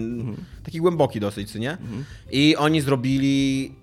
taki 0.64 0.78
głęboki 0.78 1.20
dosyć, 1.20 1.54
nie? 1.54 1.78
I 2.30 2.56
oni 2.56 2.80
zrobili, 2.80 3.74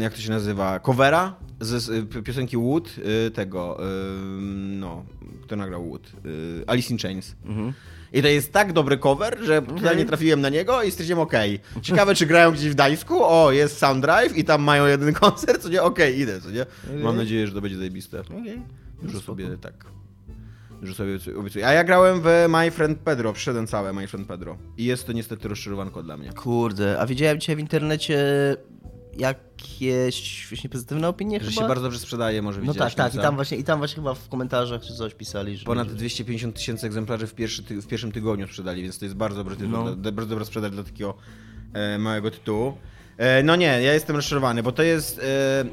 jak 0.00 0.14
to 0.14 0.20
się 0.20 0.30
nazywa, 0.30 0.80
covera 0.80 1.34
z, 1.60 1.82
z 1.82 2.08
p- 2.12 2.22
piosenki 2.22 2.56
Wood, 2.56 2.94
y, 3.26 3.30
tego, 3.30 3.78
y, 3.80 3.84
no, 4.80 5.04
kto 5.42 5.56
nagrał 5.56 5.88
Wood? 5.88 6.12
Y, 6.26 6.64
Alice 6.66 6.92
in 6.92 6.98
Chains. 6.98 7.36
I 8.12 8.22
to 8.22 8.28
jest 8.28 8.52
tak 8.52 8.72
dobry 8.72 8.98
cover, 8.98 9.38
że 9.42 9.62
totalnie 9.62 10.04
trafiłem 10.04 10.40
na 10.40 10.48
niego 10.48 10.82
i 10.82 10.90
stwierdziłem, 10.90 11.20
okej, 11.20 11.60
ciekawe 11.82 12.14
czy 12.14 12.26
grają 12.26 12.52
gdzieś 12.52 12.70
w 12.70 12.74
Gdańsku, 12.74 13.24
o, 13.24 13.52
jest 13.52 13.78
Sound 13.78 14.02
Drive 14.02 14.36
i 14.36 14.44
tam 14.44 14.62
mają 14.62 14.86
jeden 14.86 15.12
koncert, 15.22 15.62
co 15.62 15.68
nie, 15.68 15.82
okej, 15.82 16.18
idę, 16.20 16.40
co 16.40 16.50
nie? 16.50 16.66
Mam 17.02 17.16
nadzieję, 17.16 17.46
że 17.46 17.52
to 17.52 17.60
będzie 17.60 17.76
zajebiste. 17.78 18.20
Okej. 18.20 18.62
Dużo 19.02 19.20
sobie 19.20 19.56
tak. 19.60 19.74
Dużo 20.80 20.94
sobie 20.94 21.18
obiecuję. 21.38 21.66
A 21.66 21.72
ja 21.72 21.84
grałem 21.84 22.20
w 22.22 22.46
My 22.48 22.70
Friend 22.70 22.98
Pedro, 22.98 23.32
przyszedłem 23.32 23.66
całe 23.66 23.92
My 23.92 24.06
Friend 24.06 24.28
Pedro. 24.28 24.58
I 24.76 24.84
jest 24.84 25.06
to 25.06 25.12
niestety 25.12 25.48
rozczarowanko 25.48 26.02
dla 26.02 26.16
mnie. 26.16 26.32
Kurde, 26.32 27.00
a 27.00 27.06
widziałem 27.06 27.40
dzisiaj 27.40 27.56
w 27.56 27.58
internecie 27.58 28.16
jakieś 29.18 30.46
właśnie 30.50 30.70
pozytywne 30.70 31.08
opinie 31.08 31.40
Że 31.40 31.50
chyba? 31.50 31.62
się 31.62 31.68
bardzo 31.68 31.82
dobrze 31.82 31.98
sprzedaje, 31.98 32.42
może 32.42 32.60
No 32.62 32.74
tak, 32.74 32.94
tak, 32.94 33.14
i 33.14 33.18
tam, 33.18 33.34
właśnie, 33.34 33.58
i 33.58 33.64
tam 33.64 33.78
właśnie 33.78 33.94
chyba 33.96 34.14
w 34.14 34.28
komentarzach 34.28 34.82
czy 34.82 34.94
coś 34.94 35.14
pisali, 35.14 35.56
że... 35.56 35.64
Ponad 35.64 35.86
będzie- 35.88 35.98
250 35.98 36.56
tysięcy 36.56 36.86
egzemplarzy 36.86 37.26
w, 37.26 37.34
pierwszy 37.34 37.62
w 37.62 37.86
pierwszym 37.86 38.12
tygodniu 38.12 38.46
sprzedali, 38.46 38.82
więc 38.82 38.98
to 38.98 39.04
jest 39.04 39.16
bardzo 39.16 39.36
dobry 39.36 39.56
tytuł, 39.56 39.70
No. 39.72 39.96
dla, 39.96 40.12
bardzo 40.12 40.30
dobra 40.30 40.44
sprzedaż 40.44 40.70
dla 40.70 40.82
takiego 40.82 41.14
e, 41.72 41.98
małego 41.98 42.30
tytułu. 42.30 42.72
E, 43.16 43.42
no 43.42 43.56
nie, 43.56 43.66
ja 43.66 43.94
jestem 43.94 44.16
rozczarowany, 44.16 44.62
bo 44.62 44.72
to 44.72 44.82
jest... 44.82 45.18
E, 45.18 45.64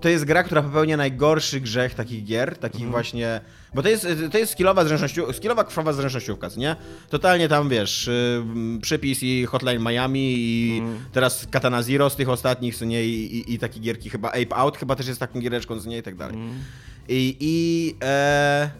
to 0.00 0.08
jest 0.08 0.24
gra, 0.24 0.42
która 0.42 0.62
popełnia 0.62 0.96
najgorszy 0.96 1.60
grzech 1.60 1.94
takich 1.94 2.24
gier, 2.24 2.56
takich 2.58 2.80
Mhm. 2.82 2.90
właśnie... 2.92 3.40
Bo 3.74 3.82
to 3.82 3.88
jest, 3.88 4.06
to 4.32 4.38
jest 4.38 4.52
skillowa, 4.52 4.84
zręcznościu, 4.84 5.32
skillowa 5.32 5.64
krwawa 5.64 5.92
zręcznościówka, 5.92 6.48
nie? 6.56 6.76
Totalnie 7.10 7.48
tam, 7.48 7.68
wiesz, 7.68 8.08
y, 8.08 8.42
przypis 8.82 9.22
i 9.22 9.46
Hotline 9.46 9.82
Miami 9.82 10.34
i 10.36 10.78
Mhm. 10.78 10.98
teraz 11.12 11.46
Katana 11.50 11.82
Zero 11.82 12.10
z 12.10 12.16
tych 12.16 12.28
ostatnich, 12.28 12.76
co 12.76 12.84
nie? 12.84 13.04
I, 13.04 13.36
i, 13.36 13.54
i 13.54 13.58
takie 13.58 13.80
gierki 13.80 14.10
chyba 14.10 14.28
Ape 14.28 14.56
Out 14.56 14.76
chyba 14.78 14.96
też 14.96 15.06
jest 15.06 15.20
taką 15.20 15.40
giereczką, 15.40 15.80
co 15.80 15.88
nie? 15.88 15.98
I 15.98 16.02
tak 16.02 16.16
dalej. 16.16 16.36
Mhm. 16.36 16.60
I, 17.08 17.36
i, 17.40 17.94
e, 18.02 18.70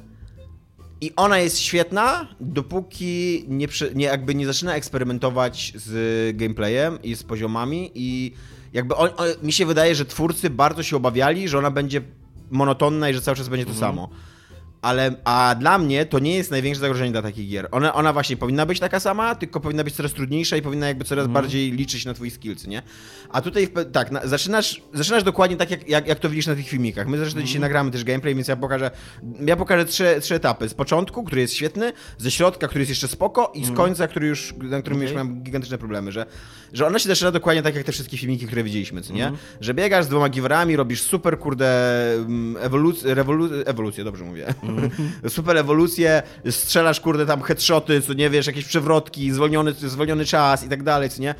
I 1.00 1.12
ona 1.16 1.38
jest 1.38 1.58
świetna, 1.60 2.28
dopóki 2.40 3.44
nie, 3.48 3.66
nie, 3.94 4.04
jakby 4.06 4.34
nie 4.34 4.46
zaczyna 4.46 4.74
eksperymentować 4.74 5.72
z 5.76 6.36
gameplayem 6.36 7.02
i 7.02 7.14
z 7.16 7.22
poziomami 7.22 7.90
i 7.94 8.32
jakby 8.72 8.94
on, 8.96 9.10
on, 9.16 9.26
mi 9.42 9.52
się 9.52 9.66
wydaje, 9.66 9.94
że 9.94 10.04
twórcy 10.04 10.50
bardzo 10.50 10.82
się 10.82 10.96
obawiali, 10.96 11.48
że 11.48 11.58
ona 11.58 11.70
będzie 11.70 12.00
monotonna 12.50 13.10
i 13.10 13.14
że 13.14 13.20
cały 13.20 13.36
czas 13.36 13.48
będzie 13.48 13.66
to 13.66 13.74
samo. 13.74 14.08
Ale, 14.84 15.14
a 15.24 15.54
dla 15.58 15.78
mnie 15.78 16.06
to 16.06 16.18
nie 16.18 16.34
jest 16.34 16.50
największe 16.50 16.80
zagrożenie 16.80 17.12
dla 17.12 17.22
takich 17.22 17.48
gier. 17.48 17.68
Ona, 17.70 17.94
ona 17.94 18.12
właśnie 18.12 18.36
powinna 18.36 18.66
być 18.66 18.80
taka 18.80 19.00
sama, 19.00 19.34
tylko 19.34 19.60
powinna 19.60 19.84
być 19.84 19.94
coraz 19.94 20.12
trudniejsza 20.12 20.56
i 20.56 20.62
powinna 20.62 20.88
jakby 20.88 21.04
coraz 21.04 21.26
bardziej 21.26 21.72
liczyć 21.72 22.04
na 22.04 22.14
twój 22.14 22.30
skills, 22.30 22.66
nie? 22.66 22.82
A 23.30 23.40
tutaj, 23.40 23.68
tak, 23.92 24.10
na, 24.10 24.26
zaczynasz, 24.26 24.82
zaczynasz 24.94 25.22
dokładnie 25.22 25.56
tak, 25.56 25.70
jak, 25.70 25.88
jak, 25.88 26.06
jak 26.08 26.18
to 26.18 26.30
widzisz 26.30 26.46
na 26.46 26.54
tych 26.54 26.68
filmikach. 26.68 27.06
My 27.06 27.18
zresztą 27.18 27.42
dzisiaj 27.42 27.60
nagramy 27.60 27.90
też 27.90 28.04
gameplay, 28.04 28.34
więc 28.34 28.48
ja 28.48 28.56
pokażę, 28.56 28.90
ja 29.46 29.56
pokażę 29.56 29.84
trzy, 29.84 30.16
trzy 30.20 30.34
etapy. 30.34 30.68
Z 30.68 30.74
początku, 30.74 31.24
który 31.24 31.40
jest 31.40 31.54
świetny, 31.54 31.92
ze 32.18 32.30
środka, 32.30 32.68
który 32.68 32.80
jest 32.80 32.90
jeszcze 32.90 33.08
spoko 33.08 33.52
i 33.54 33.64
z 33.64 33.70
końca, 33.72 34.08
który 34.08 34.26
już, 34.26 34.54
na 34.62 34.80
którym 34.80 35.02
już 35.02 35.10
Okej. 35.10 35.24
mam 35.24 35.42
gigantyczne 35.42 35.78
problemy, 35.78 36.12
że, 36.12 36.26
że 36.72 36.86
ona 36.86 36.98
się 36.98 37.08
zaczyna 37.08 37.30
dokładnie 37.30 37.62
tak, 37.62 37.74
jak 37.74 37.84
te 37.84 37.92
wszystkie 37.92 38.18
filmiki, 38.18 38.46
które 38.46 38.62
widzieliśmy, 38.62 39.00
co 39.00 39.12
nie? 39.12 39.32
Że 39.60 39.74
biegasz 39.74 40.04
z 40.04 40.08
dwoma 40.08 40.28
giwerami, 40.28 40.76
robisz 40.76 41.02
super, 41.02 41.38
kurde, 41.38 41.66
mm, 42.14 42.56
ewolucję, 42.60 43.14
rewolu- 43.14 43.62
ewolucję, 43.66 44.04
dobrze 44.04 44.24
mówię. 44.24 44.54
super 45.28 45.56
ewolucję, 45.56 46.22
strzelasz, 46.50 47.00
kurde, 47.00 47.26
tam 47.26 47.42
headshoty, 47.42 48.00
co 48.00 48.12
nie 48.12 48.30
wiesz, 48.30 48.46
jakieś 48.46 48.64
przewrotki, 48.64 49.32
zwolniony, 49.32 49.72
zwolniony 49.72 50.24
czas 50.24 50.64
i 50.64 50.68
tak 50.68 50.82
dalej, 50.82 51.10
co 51.10 51.22
nie? 51.22 51.34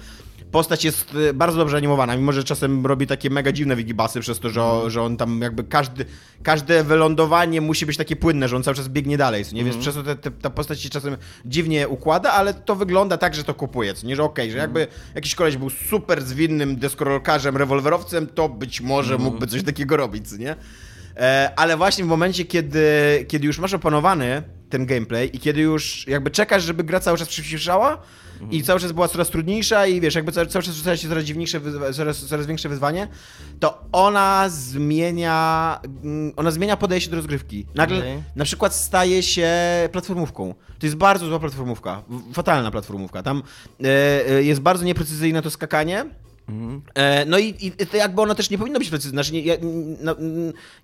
Postać 0.50 0.84
jest 0.84 1.14
y, 1.14 1.34
bardzo 1.34 1.58
dobrze 1.58 1.76
animowana, 1.76 2.16
mimo 2.16 2.32
że 2.32 2.44
czasem 2.44 2.86
robi 2.86 3.06
takie 3.06 3.30
mega 3.30 3.52
dziwne 3.52 3.76
wigibasy 3.76 4.20
przez 4.20 4.40
to, 4.40 4.50
że, 4.50 4.90
że 4.90 5.02
on 5.02 5.16
tam 5.16 5.40
jakby 5.40 5.64
każdy, 5.64 6.04
każde 6.42 6.84
wylądowanie 6.84 7.60
musi 7.60 7.86
być 7.86 7.96
takie 7.96 8.16
płynne, 8.16 8.48
że 8.48 8.56
on 8.56 8.62
cały 8.62 8.74
czas 8.74 8.88
biegnie 8.88 9.16
dalej, 9.16 9.44
co 9.44 9.54
nie? 9.54 9.64
Więc 9.64 9.76
przez 9.76 9.94
to 9.94 10.02
te, 10.02 10.16
te, 10.16 10.30
ta 10.30 10.50
postać 10.50 10.80
się 10.80 10.88
czasem 10.88 11.16
dziwnie 11.44 11.88
układa, 11.88 12.32
ale 12.32 12.54
to 12.54 12.76
wygląda 12.76 13.16
tak, 13.16 13.34
że 13.34 13.44
to 13.44 13.54
kupuje, 13.54 13.94
co 13.94 14.06
nie? 14.06 14.16
Że 14.16 14.22
okej, 14.22 14.50
że 14.50 14.58
jakby 14.58 14.86
jakiś 15.14 15.34
koleś 15.34 15.56
był 15.56 15.70
super 15.70 16.22
zwinnym 16.22 16.76
deskorolkarzem, 16.76 17.56
rewolwerowcem, 17.56 18.26
to 18.26 18.48
być 18.48 18.80
może 18.80 19.18
mógłby 19.18 19.46
coś 19.46 19.62
takiego 19.62 19.96
robić, 19.96 20.28
co 20.30 20.36
nie? 20.36 20.56
E, 21.16 21.52
ale 21.56 21.76
właśnie 21.76 22.04
w 22.04 22.06
momencie, 22.06 22.44
kiedy, 22.44 22.80
kiedy 23.28 23.46
już 23.46 23.58
masz 23.58 23.74
opanowany 23.74 24.42
ten 24.70 24.86
gameplay 24.86 25.30
i 25.36 25.38
kiedy 25.38 25.60
już 25.60 26.06
jakby 26.08 26.30
czekasz, 26.30 26.62
żeby 26.62 26.84
gra 26.84 27.00
cały 27.00 27.18
czas 27.18 27.28
przyspieszała 27.28 27.98
i 28.50 28.62
cały 28.62 28.80
czas 28.80 28.92
była 28.92 29.08
coraz 29.08 29.30
trudniejsza 29.30 29.86
i 29.86 30.00
wiesz, 30.00 30.14
jakby 30.14 30.32
cały, 30.32 30.46
cały 30.46 30.62
czas 30.62 30.74
rzucała 30.74 30.96
się 30.96 31.08
coraz 31.08 31.24
dziwniejsze, 31.24 31.60
coraz, 31.92 32.18
coraz 32.26 32.46
większe 32.46 32.68
wyzwanie, 32.68 33.08
to 33.60 33.84
ona 33.92 34.48
zmienia, 34.48 35.80
mm, 36.04 36.32
ona 36.36 36.50
zmienia 36.50 36.76
podejście 36.76 37.10
do 37.10 37.16
rozgrywki. 37.16 37.66
Nagle 37.74 37.98
Okej. 37.98 38.22
na 38.36 38.44
przykład 38.44 38.74
staje 38.74 39.22
się 39.22 39.50
platformówką. 39.92 40.54
To 40.78 40.86
jest 40.86 40.96
bardzo 40.96 41.26
zła 41.26 41.38
platformówka, 41.38 42.02
fatalna 42.32 42.70
platformówka. 42.70 43.22
Tam 43.22 43.42
e, 43.84 43.86
e, 44.28 44.42
jest 44.42 44.60
bardzo 44.60 44.84
nieprecyzyjne 44.84 45.42
to 45.42 45.50
skakanie. 45.50 46.04
E, 46.94 47.24
No 47.24 47.38
i, 47.38 47.54
i 47.60 47.72
to 47.86 47.96
jakby 47.96 48.22
ono 48.22 48.34
też 48.34 48.50
nie 48.50 48.58
powinno 48.58 48.78
być 48.78 48.88
precyzyjne. 48.90 49.24
Znaczy, 49.24 49.42
nie, 49.42 49.58
no, 50.00 50.16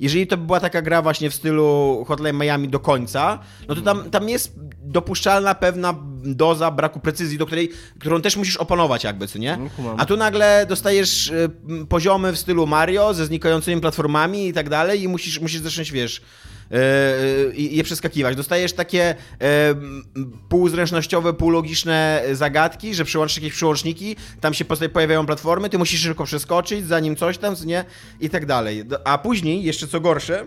jeżeli 0.00 0.26
to 0.26 0.36
by 0.36 0.46
była 0.46 0.60
taka 0.60 0.82
gra 0.82 1.02
właśnie 1.02 1.30
w 1.30 1.34
stylu 1.34 2.04
Hotline 2.08 2.36
Miami 2.38 2.68
do 2.68 2.80
końca, 2.80 3.38
no 3.68 3.74
to 3.74 3.80
tam, 3.82 4.10
tam 4.10 4.28
jest 4.28 4.52
dopuszczalna 4.82 5.54
pewna 5.54 5.94
doza 6.24 6.70
braku 6.70 7.00
precyzji, 7.00 7.38
do 7.38 7.46
której, 7.46 7.70
którą 7.98 8.22
też 8.22 8.36
musisz 8.36 8.56
opanować 8.56 9.04
jakby, 9.04 9.26
co 9.26 9.38
nie? 9.38 9.58
No. 9.78 9.94
A 9.98 10.04
tu 10.06 10.16
nagle 10.16 10.66
dostajesz 10.68 11.32
m, 11.68 11.86
poziomy 11.86 12.32
w 12.32 12.38
stylu 12.38 12.66
Mario 12.66 13.14
ze 13.14 13.26
znikającymi 13.26 13.80
platformami 13.80 14.48
i 14.48 14.52
tak 14.52 14.68
dalej 14.68 15.02
i 15.02 15.08
musisz, 15.08 15.40
musisz 15.40 15.60
zacząć, 15.60 15.92
wiesz, 15.92 16.22
y, 16.72 16.76
y, 16.76 17.60
je 17.60 17.84
przeskakiwać. 17.84 18.36
Dostajesz 18.36 18.72
takie 18.72 19.14
m, 19.38 20.04
półzręcznościowe, 20.48 21.32
półlogiczne 21.32 22.22
zagadki, 22.32 22.94
że 22.94 23.04
przyłączysz 23.04 23.36
jakieś 23.36 23.52
przyłączniki, 23.52 24.16
tam 24.40 24.54
się 24.54 24.64
pojawiają 24.64 25.26
platformy, 25.26 25.68
ty 25.68 25.78
musisz 25.78 26.00
szybko 26.00 26.24
przeskoczyć, 26.24 26.86
zanim 26.86 27.16
coś 27.16 27.38
tam, 27.38 27.54
nie? 27.66 27.84
I 28.20 28.30
tak 28.30 28.46
dalej. 28.46 28.84
A 29.04 29.18
później, 29.18 29.62
jeszcze 29.62 29.88
co 29.88 30.00
gorsze, 30.00 30.46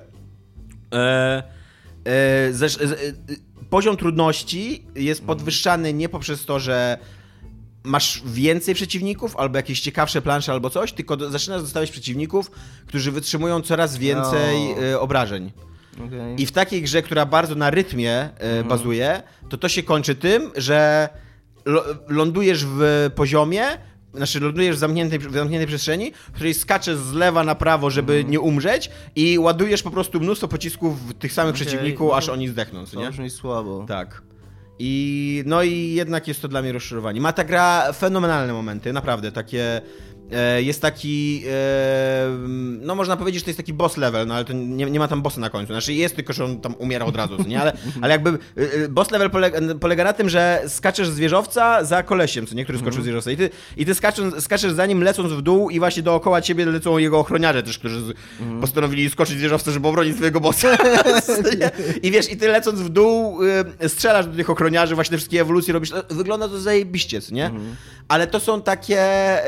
e, 0.94 0.98
e, 0.98 1.44
e, 2.06 2.52
poziom 3.70 3.98
trudności 3.98 4.86
jest 4.96 5.26
podwyższany 5.26 5.94
nie 5.94 6.10
poprzez 6.10 6.46
to, 6.46 6.60
że 6.60 6.98
masz 7.84 8.22
więcej 8.26 8.76
przeciwników, 8.76 9.38
albo 9.38 9.58
jakieś 9.58 9.80
ciekawsze 9.82 10.22
plansze, 10.22 10.52
albo 10.52 10.70
coś, 10.70 10.94
tylko 10.94 11.18
do, 11.18 11.32
zaczynasz 11.32 11.62
dostawać 11.62 11.92
przeciwników, 11.92 12.52
którzy 12.86 13.12
wytrzymują 13.12 13.62
coraz 13.62 13.98
więcej 13.98 14.76
No. 14.76 14.84
e, 14.84 15.00
obrażeń. 15.00 15.52
Okej. 16.08 16.42
I 16.42 16.46
w 16.46 16.52
takiej 16.52 16.82
grze, 16.82 17.02
która 17.02 17.26
bardzo 17.26 17.56
na 17.56 17.70
rytmie 17.70 18.30
e, 18.38 18.64
bazuje, 18.64 19.24
to 19.50 19.58
to 19.58 19.70
się 19.70 19.84
kończy 19.84 20.16
tym, 20.16 20.52
że 20.56 21.10
lądujesz 22.08 22.66
w 22.66 23.10
poziomie, 23.16 23.64
znaczy 24.14 24.40
lądujesz 24.40 24.76
w 24.76 24.80
zamkniętej, 24.80 25.20
w 25.20 25.34
zamkniętej 25.34 25.68
przestrzeni, 25.68 26.12
w 26.14 26.32
której 26.32 26.54
skaczesz 26.54 26.98
z 26.98 27.14
lewa 27.14 27.44
na 27.44 27.56
prawo, 27.56 27.90
żeby 27.90 28.24
nie 28.28 28.40
umrzeć 28.40 28.90
i 29.16 29.40
ładujesz 29.40 29.84
po 29.84 29.92
prostu 29.92 30.20
mnóstwo 30.20 30.48
pocisków 30.48 31.10
w 31.10 31.14
tych 31.14 31.34
samych 31.34 31.56
Okej, 31.56 31.66
przeciwników, 31.68 32.10
no 32.10 32.18
aż 32.18 32.26
to- 32.26 32.34
oni 32.34 32.48
zdechną, 32.48 32.86
co 32.86 32.94
To 32.94 33.00
nie? 33.02 33.10
brzmi 33.12 33.30
słabo. 33.30 33.86
Tak. 33.88 34.22
I 34.80 35.44
no 35.46 35.64
i 35.64 35.94
jednak 35.94 36.28
jest 36.28 36.42
to 36.42 36.48
dla 36.48 36.62
mnie 36.62 36.72
rozczarowanie. 36.72 37.22
Ma 37.22 37.34
ta 37.34 37.44
gra 37.44 37.94
fenomenalne 37.94 38.54
momenty, 38.54 38.94
naprawdę, 38.94 39.32
takie... 39.32 39.82
E, 40.32 40.62
jest 40.62 40.82
taki, 40.82 41.44
e, 41.50 42.30
no 42.82 42.96
można 42.96 43.18
powiedzieć, 43.18 43.42
że 43.42 43.44
to 43.44 43.50
jest 43.50 43.58
taki 43.58 43.74
boss 43.74 43.98
level, 43.98 44.28
no 44.28 44.34
ale 44.34 44.46
to 44.46 44.54
nie, 44.54 44.86
nie 44.86 45.00
ma 45.00 45.08
tam 45.08 45.22
bossa 45.22 45.42
na 45.42 45.50
końcu. 45.50 45.74
Znaczy 45.74 45.94
jest, 45.94 46.16
tylko 46.16 46.34
że 46.34 46.46
on 46.46 46.62
tam 46.62 46.76
umiera 46.78 47.06
od 47.06 47.16
razu, 47.16 47.38
nie? 47.48 47.62
Ale, 47.62 47.74
ale 48.02 48.12
jakby 48.12 48.30
e, 48.56 48.90
boss 48.90 49.12
level 49.12 49.30
polega, 49.30 49.60
polega 49.80 50.04
na 50.04 50.14
tym, 50.14 50.30
że 50.30 50.64
skaczesz 50.68 51.10
z 51.10 51.20
wieżowca 51.20 51.84
za 51.84 52.04
kolesiem, 52.04 52.48
co 52.48 52.56
nie? 52.56 52.64
Który 52.64 52.80
skoczył 52.80 53.02
z 53.02 53.06
wieżowca. 53.06 53.32
I 53.32 53.38
ty, 53.38 53.50
i 53.78 53.86
ty 53.86 53.96
skaczesz, 53.96 54.26
skaczesz 54.40 54.74
za 54.74 54.86
nim 54.86 55.04
lecąc 55.04 55.32
w 55.32 55.42
dół 55.42 55.70
i 55.70 55.80
właśnie 55.80 56.04
dookoła 56.04 56.42
ciebie 56.42 56.66
lecą 56.66 56.98
jego 56.98 57.20
ochroniarze 57.20 57.64
też, 57.64 57.80
którzy 57.80 58.02
z, 58.02 58.14
postanowili 58.62 59.10
skoczyć 59.10 59.38
z 59.38 59.42
wieżowca, 59.42 59.72
żeby 59.72 59.88
obronić 59.88 60.16
swojego 60.16 60.40
bossa. 60.40 60.78
I 62.04 62.12
wiesz, 62.12 62.32
i 62.32 62.38
ty 62.38 62.48
lecąc 62.48 62.80
w 62.80 62.90
dół 62.90 63.40
strzelasz 63.88 64.26
do 64.26 64.36
tych 64.36 64.50
ochroniarzy, 64.50 64.96
właśnie 64.96 65.18
wszystkie 65.18 65.42
ewolucje 65.42 65.74
robisz. 65.74 65.92
Wygląda 66.10 66.48
to 66.48 66.60
zajebiście, 66.60 67.22
co 67.22 67.36
nie? 67.36 67.52
Ale 68.08 68.28
to 68.28 68.40
są 68.40 68.62
takie, 68.62 69.08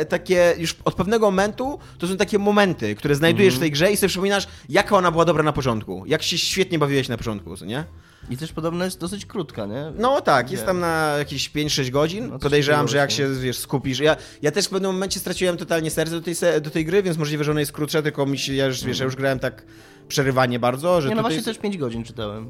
takie 0.10 0.54
już 0.66 0.76
od 0.86 0.96
pewnego 0.96 1.26
momentu 1.32 1.80
to 1.98 2.08
są 2.08 2.18
takie 2.18 2.40
momenty, 2.40 2.96
które 2.96 3.16
znajdujesz 3.16 3.54
Mhm. 3.54 3.60
w 3.60 3.64
tej 3.64 3.72
grze 3.72 3.92
i 3.92 3.98
sobie 3.98 4.08
przypominasz, 4.10 4.48
jaka 4.70 4.98
ona 4.98 5.12
była 5.12 5.26
dobra 5.26 5.44
na 5.44 5.54
początku. 5.54 6.04
Jak 6.08 6.24
się 6.24 6.38
świetnie 6.38 6.80
bawiłeś 6.80 7.10
na 7.10 7.18
początku, 7.18 7.58
co 7.58 7.66
nie? 7.66 7.84
I 8.30 8.38
też 8.38 8.52
podobno 8.52 8.86
jest 8.86 9.00
dosyć 9.00 9.26
krótka, 9.26 9.66
nie? 9.66 9.92
No 9.98 10.22
tak, 10.22 10.52
jest 10.52 10.64
Wiem. 10.64 10.68
tam 10.68 10.80
na 10.80 11.16
jakieś 11.18 11.50
5-6 11.52 11.90
godzin. 11.90 12.30
No, 12.30 12.40
Podejrzewam, 12.40 12.88
że 12.88 12.98
jak 12.98 13.12
się 13.12 13.30
wiesz, 13.42 13.58
skupisz. 13.58 14.00
Ja, 14.00 14.16
ja 14.42 14.52
też 14.52 14.66
w 14.66 14.70
pewnym 14.70 14.92
momencie 14.92 15.20
straciłem 15.20 15.58
totalnie 15.58 15.92
serce 15.92 16.16
do 16.16 16.22
tej, 16.22 16.36
do 16.62 16.70
tej 16.70 16.86
gry, 16.86 17.04
więc 17.04 17.18
możliwe, 17.18 17.44
że 17.44 17.52
ona 17.52 17.60
jest 17.60 17.72
krótsza, 17.72 18.02
tylko 18.02 18.26
mi 18.26 18.38
się, 18.38 18.54
ja 18.54 18.66
już, 18.66 18.84
wiesz, 18.84 19.00
ja 19.00 19.06
już 19.06 19.16
grałem 19.16 19.40
tak 19.40 19.64
przerywanie 20.08 20.60
bardzo, 20.60 21.02
że 21.02 21.10
Nie, 21.10 21.16
no 21.16 21.22
właśnie 21.22 21.44
też 21.44 21.58
5 21.58 21.78
godzin 21.78 22.04
czytałem. 22.04 22.50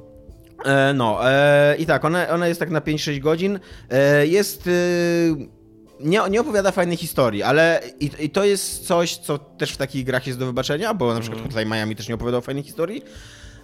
E, 0.66 0.94
no, 0.94 1.30
e, 1.32 1.76
i 1.80 1.86
tak, 1.86 2.06
ona, 2.06 2.28
ona 2.30 2.48
jest 2.48 2.60
tak 2.60 2.70
na 2.70 2.80
5-6 2.82 3.20
godzin. 3.20 3.60
E, 3.90 4.28
jest. 4.28 4.70
Nie, 6.00 6.20
nie 6.30 6.42
opowiada 6.42 6.72
fajnej 6.72 6.98
historii, 6.98 7.44
ale 7.44 7.82
i, 8.00 8.12
i 8.20 8.30
to 8.30 8.44
jest 8.44 8.88
coś, 8.88 9.18
co 9.18 9.38
też 9.38 9.72
w 9.72 9.78
takich 9.78 10.06
grach 10.06 10.28
jest 10.28 10.40
do 10.40 10.46
wybaczenia, 10.46 10.94
bo 10.94 11.14
na 11.14 11.20
przykład 11.20 11.44
Hotline 11.44 11.70
Miami 11.70 11.96
też 11.96 12.08
nie 12.08 12.16
opowiadał 12.16 12.42
fajnej 12.42 12.64
historii. 12.64 13.04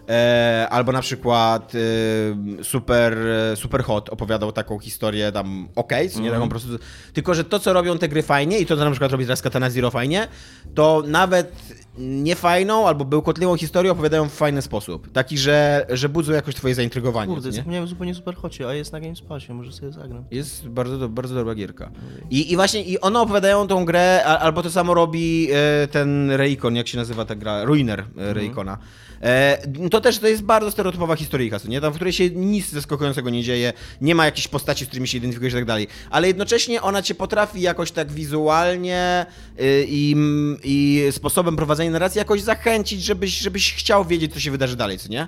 E, 0.10 0.68
albo 0.70 0.92
na 0.92 1.02
przykład 1.02 1.74
e, 1.76 2.64
Super, 2.64 3.18
e, 3.18 3.56
Super 3.56 3.84
Hot 3.84 4.10
opowiadał 4.10 4.52
taką 4.52 4.80
historię 4.80 5.32
tam 5.32 5.68
co 6.14 6.22
nie 6.22 6.32
taką 6.32 6.44
po 6.44 6.50
prostu. 6.50 6.70
Tylko, 7.14 7.34
że 7.34 7.44
to, 7.44 7.60
co 7.60 7.74
robią 7.74 7.98
te 7.98 8.10
gry 8.10 8.24
fajnie 8.24 8.60
i 8.60 8.66
to, 8.66 8.78
co 8.78 8.86
na 8.86 8.92
przykład 8.92 9.12
robi 9.12 9.24
teraz 9.24 9.42
Katana 9.42 9.70
Zero 9.70 9.92
fajnie, 9.92 10.28
to 10.76 11.04
nawet 11.08 11.52
niefajną 11.98 12.88
albo 12.88 13.06
bełkotliwą 13.06 13.58
historię 13.58 13.92
opowiadają 13.92 14.30
w 14.30 14.34
fajny 14.34 14.62
sposób. 14.62 15.12
Taki, 15.12 15.38
że, 15.38 15.86
że 15.90 16.10
budzą 16.10 16.34
jakoś 16.34 16.56
twoje 16.56 16.76
zaintrygowanie. 16.76 17.34
Kurde, 17.34 17.50
nie? 17.50 17.56
zapomniałem 17.56 17.88
zupełnie 17.88 18.16
super 18.16 18.36
chocie, 18.36 18.68
a 18.68 18.74
jest 18.74 18.92
na 18.92 19.00
GameSpassie, 19.00 19.54
może 19.54 19.72
sobie 19.72 19.92
zagram. 19.92 20.26
Jest 20.32 20.68
bardzo, 20.68 20.98
do, 20.98 21.10
bardzo 21.10 21.36
dobra 21.36 21.56
gierka. 21.56 21.92
I, 22.30 22.52
I 22.52 22.56
właśnie 22.56 22.84
i 22.84 23.00
one 23.00 23.20
opowiadają 23.20 23.68
tą 23.68 23.86
grę, 23.86 24.24
a, 24.26 24.40
albo 24.40 24.64
to 24.64 24.72
samo 24.72 24.94
robi 24.94 25.48
e, 25.52 25.88
ten 25.88 26.32
Raycon, 26.32 26.76
jak 26.76 26.88
się 26.88 26.98
nazywa 26.98 27.26
ta 27.26 27.36
gra? 27.36 27.64
Ruiner 27.64 28.00
Mhm. 28.00 28.82
E, 29.22 29.58
to 29.92 30.02
też 30.02 30.20
to 30.20 30.28
jest 30.28 30.44
bardzo 30.44 30.72
stereotypowa 30.72 31.16
historyjka, 31.16 31.60
co 31.60 31.68
nie? 31.68 31.82
Tam, 31.82 31.92
w 31.94 31.96
której 31.96 32.14
się 32.14 32.30
nic 32.30 32.70
zaskakującego 32.70 33.30
nie 33.30 33.44
dzieje, 33.44 33.74
nie 34.02 34.16
ma 34.16 34.26
jakichś 34.26 34.48
postaci, 34.48 34.86
z 34.86 34.88
którymi 34.88 35.08
się 35.08 35.18
identyfikujesz 35.18 35.54
i 35.54 35.58
tak 35.58 35.66
dalej. 35.66 35.88
Ale 36.10 36.28
jednocześnie 36.28 36.82
ona 36.82 37.02
cię 37.02 37.16
potrafi 37.16 37.62
jakoś 37.62 37.92
tak 37.92 38.12
wizualnie 38.12 39.26
y, 39.60 39.86
i, 39.88 40.16
i 40.64 41.08
sposobem 41.12 41.56
prowadzenia 41.56 41.92
narracji 41.92 42.20
jakoś 42.20 42.42
zachęcić, 42.42 43.04
żebyś, 43.04 43.40
żebyś 43.40 43.74
chciał 43.74 44.06
wiedzieć, 44.06 44.34
co 44.34 44.40
się 44.40 44.52
wydarzy 44.52 44.76
dalej, 44.76 44.98
co 44.98 45.10
nie? 45.10 45.28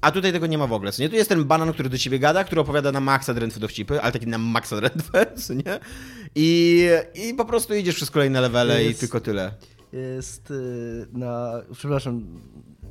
A 0.00 0.10
tutaj 0.10 0.32
tego 0.32 0.46
nie 0.46 0.58
ma 0.58 0.66
w 0.66 0.72
ogóle, 0.72 0.92
co 0.92 1.02
nie? 1.02 1.08
Tu 1.08 1.16
jest 1.16 1.28
ten 1.28 1.44
banan, 1.44 1.72
który 1.72 1.88
do 1.88 1.98
ciebie 1.98 2.18
gada, 2.18 2.44
który 2.44 2.60
opowiada 2.60 2.92
na 2.92 3.00
maksa 3.00 3.34
drętwe 3.34 3.60
dowcipy, 3.60 4.00
ale 4.00 4.12
taki 4.12 4.26
na 4.26 4.38
maksa 4.38 4.76
drętwe, 4.76 5.26
co 5.46 5.54
nie? 5.54 5.80
I, 6.34 6.88
I 7.14 7.34
po 7.34 7.44
prostu 7.44 7.74
idziesz 7.74 7.94
przez 7.94 8.10
kolejne 8.10 8.40
levele 8.40 8.84
i 8.84 8.86
Jest- 8.86 9.00
tylko 9.00 9.20
tyle. 9.20 9.52
Jest 9.92 10.50
y, 10.50 11.06
na... 11.12 11.52
Przepraszam, 11.72 12.26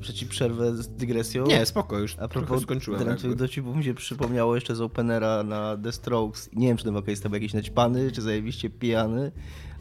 że 0.03 0.13
ci 0.13 0.25
przerwę 0.27 0.75
z 0.75 0.89
dygresją. 0.89 1.45
Nie, 1.45 1.65
spoko, 1.65 2.00
już 2.00 2.15
A 2.19 2.27
propos 2.27 2.62
skończyłem. 2.62 3.07
jakby. 3.07 3.36
dowcipów 3.36 3.75
mi 3.75 3.83
się 3.83 3.93
przypomniało 3.93 4.55
jeszcze 4.55 4.75
z 4.75 4.81
Openera 4.81 5.43
na 5.43 5.77
The 5.83 5.91
Strokes. 5.91 6.50
Nie 6.53 6.67
wiem, 6.67 6.77
czy 6.77 6.83
ten 6.83 6.93
wokal 6.93 7.10
jest 7.10 7.24
tam 7.24 7.33
jakiś 7.33 7.53
naćpany, 7.53 8.12
czy 8.12 8.22
zajebiście 8.22 8.69
pijany, 8.69 9.31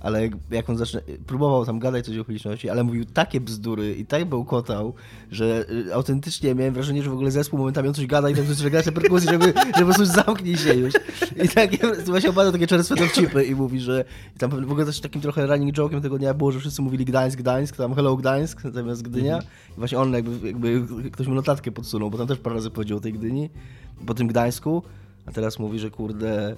ale 0.03 0.29
jak- 0.51 0.71
on 0.71 0.77
zacznie, 0.77 1.01
próbował 1.27 1.67
tam 1.67 1.79
gadać 1.79 2.07
coś 2.07 2.19
o 2.19 2.25
publiczności, 2.25 2.71
ale 2.71 2.85
mówił 2.85 3.05
takie 3.05 3.41
bzdury 3.41 3.95
i 3.95 4.07
tak 4.07 4.25
bełkotał, 4.25 4.95
że 5.31 5.65
y, 5.71 5.95
autentycznie 5.95 6.55
miałem 6.55 6.75
wrażenie, 6.75 7.03
że 7.03 7.11
w 7.11 7.13
ogóle 7.13 7.31
zespół 7.31 7.59
momentami 7.59 7.89
on 7.89 7.95
coś 7.95 8.07
gada 8.07 8.31
i 8.31 8.35
tam 8.35 8.47
coś 8.47 8.71
gra 8.71 8.83
te 8.83 8.93
perkusji, 8.93 9.29
żeby, 9.31 9.45
żeby 9.45 9.79
po 9.79 9.85
prostu 9.85 10.05
zamknij 10.05 10.57
się 10.57 10.75
już. 10.75 10.95
I 11.45 11.49
takie, 11.49 11.79
właśnie 12.05 12.31
opada 12.31 12.53
takie 12.53 12.67
czerstwe 12.67 12.97
dowcipy 12.97 13.45
i 13.45 13.55
mówi, 13.55 13.81
że 13.81 14.05
i 14.37 14.39
tam 14.39 14.51
w 14.51 14.71
ogóle 14.71 14.87
też 14.87 15.01
takim 15.01 15.23
trochę 15.23 15.47
running 15.47 15.77
joke'em 15.77 16.03
tego 16.03 16.19
dnia 16.19 16.35
było, 16.35 16.53
że 16.53 16.61
wszyscy 16.61 16.83
mówili 16.83 17.05
Gdańsk, 17.05 17.39
Gdańsk, 17.39 17.77
tam 17.77 17.95
Hello 17.95 18.17
Gdańsk 18.17 18.61
zamiast 18.73 19.03
Gdynia. 19.03 19.39
I 19.71 19.79
właśnie 19.79 19.99
on 19.99 20.13
jakby, 20.13 20.47
jakby 20.47 20.87
ktoś 21.11 21.27
mu 21.27 21.35
notatkę 21.35 21.73
podsunął, 21.73 22.11
bo 22.11 22.19
tam 22.19 22.27
też 22.27 22.39
parę 22.39 22.57
razy 22.57 22.71
powiedział 22.71 22.99
o 22.99 23.01
tej 23.01 23.13
Gdyni, 23.13 23.51
po 24.07 24.15
tym 24.15 24.27
Gdańsku, 24.27 24.83
a 25.27 25.33
teraz 25.33 25.59
mówi, 25.59 25.79
że 25.79 25.91
kurde, 25.91 26.57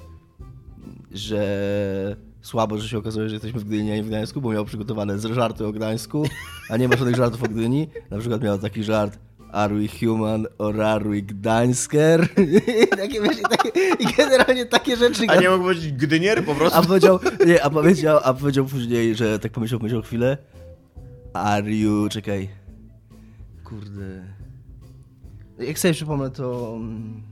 że 1.13 2.17
słabo, 2.45 2.79
że 2.79 2.89
się 2.89 2.99
okazuje, 2.99 3.29
że 3.29 3.35
jesteśmy 3.35 3.61
w 3.61 3.65
Gdyni, 3.65 3.93
a 3.93 3.97
nie 3.97 4.03
w 4.03 4.07
Gdańsku, 4.09 4.41
bo 4.41 4.53
miał 4.53 4.65
przygotowane 4.65 5.19
z- 5.19 5.25
żarty 5.35 5.67
o 5.67 5.73
Gdańsku, 5.73 6.25
a 6.71 6.77
nie 6.77 6.89
ma 6.89 6.97
żadnych 6.97 7.17
żartów 7.17 7.43
o 7.43 7.49
Gdyni. 7.49 7.89
Na 8.11 8.19
przykład 8.19 8.43
miał 8.43 8.59
taki 8.59 8.85
żart 8.85 9.19
Are 9.53 9.75
we 9.75 9.89
human 10.07 10.47
or 10.59 10.81
are 10.83 11.05
we 11.11 11.23
Gdańsker? 11.23 12.29
I, 12.39 12.87
takie, 12.97 13.21
wiesz, 13.23 13.39
i, 13.39 13.43
takie, 13.43 13.69
I 13.99 14.07
generalnie 14.17 14.67
takie 14.67 14.97
rzeczy 14.97 15.23
A 15.29 15.37
nie 15.41 15.51
mógł 15.51 15.65
być 15.65 15.93
Gdynier 15.93 16.45
po 16.45 16.55
prostu? 16.55 16.79
a 16.79 16.83
powiedział, 16.83 17.19
nie, 17.47 17.65
a 17.65 17.71
powiedział, 17.71 18.19
a 18.25 18.35
powiedział 18.35 18.65
później, 18.67 19.15
że 19.15 19.39
tak 19.39 19.53
pomyślał, 19.53 19.81
pomyślał 19.81 20.03
chwilę. 20.03 20.39
Are 21.33 21.73
you, 21.73 22.09
czekaj. 22.09 22.49
Kurde. 23.65 24.23
Jak 25.59 25.79
sobie 25.79 25.95
przypomnę, 25.95 26.31
to... 26.31 26.73
mm, 26.77 27.23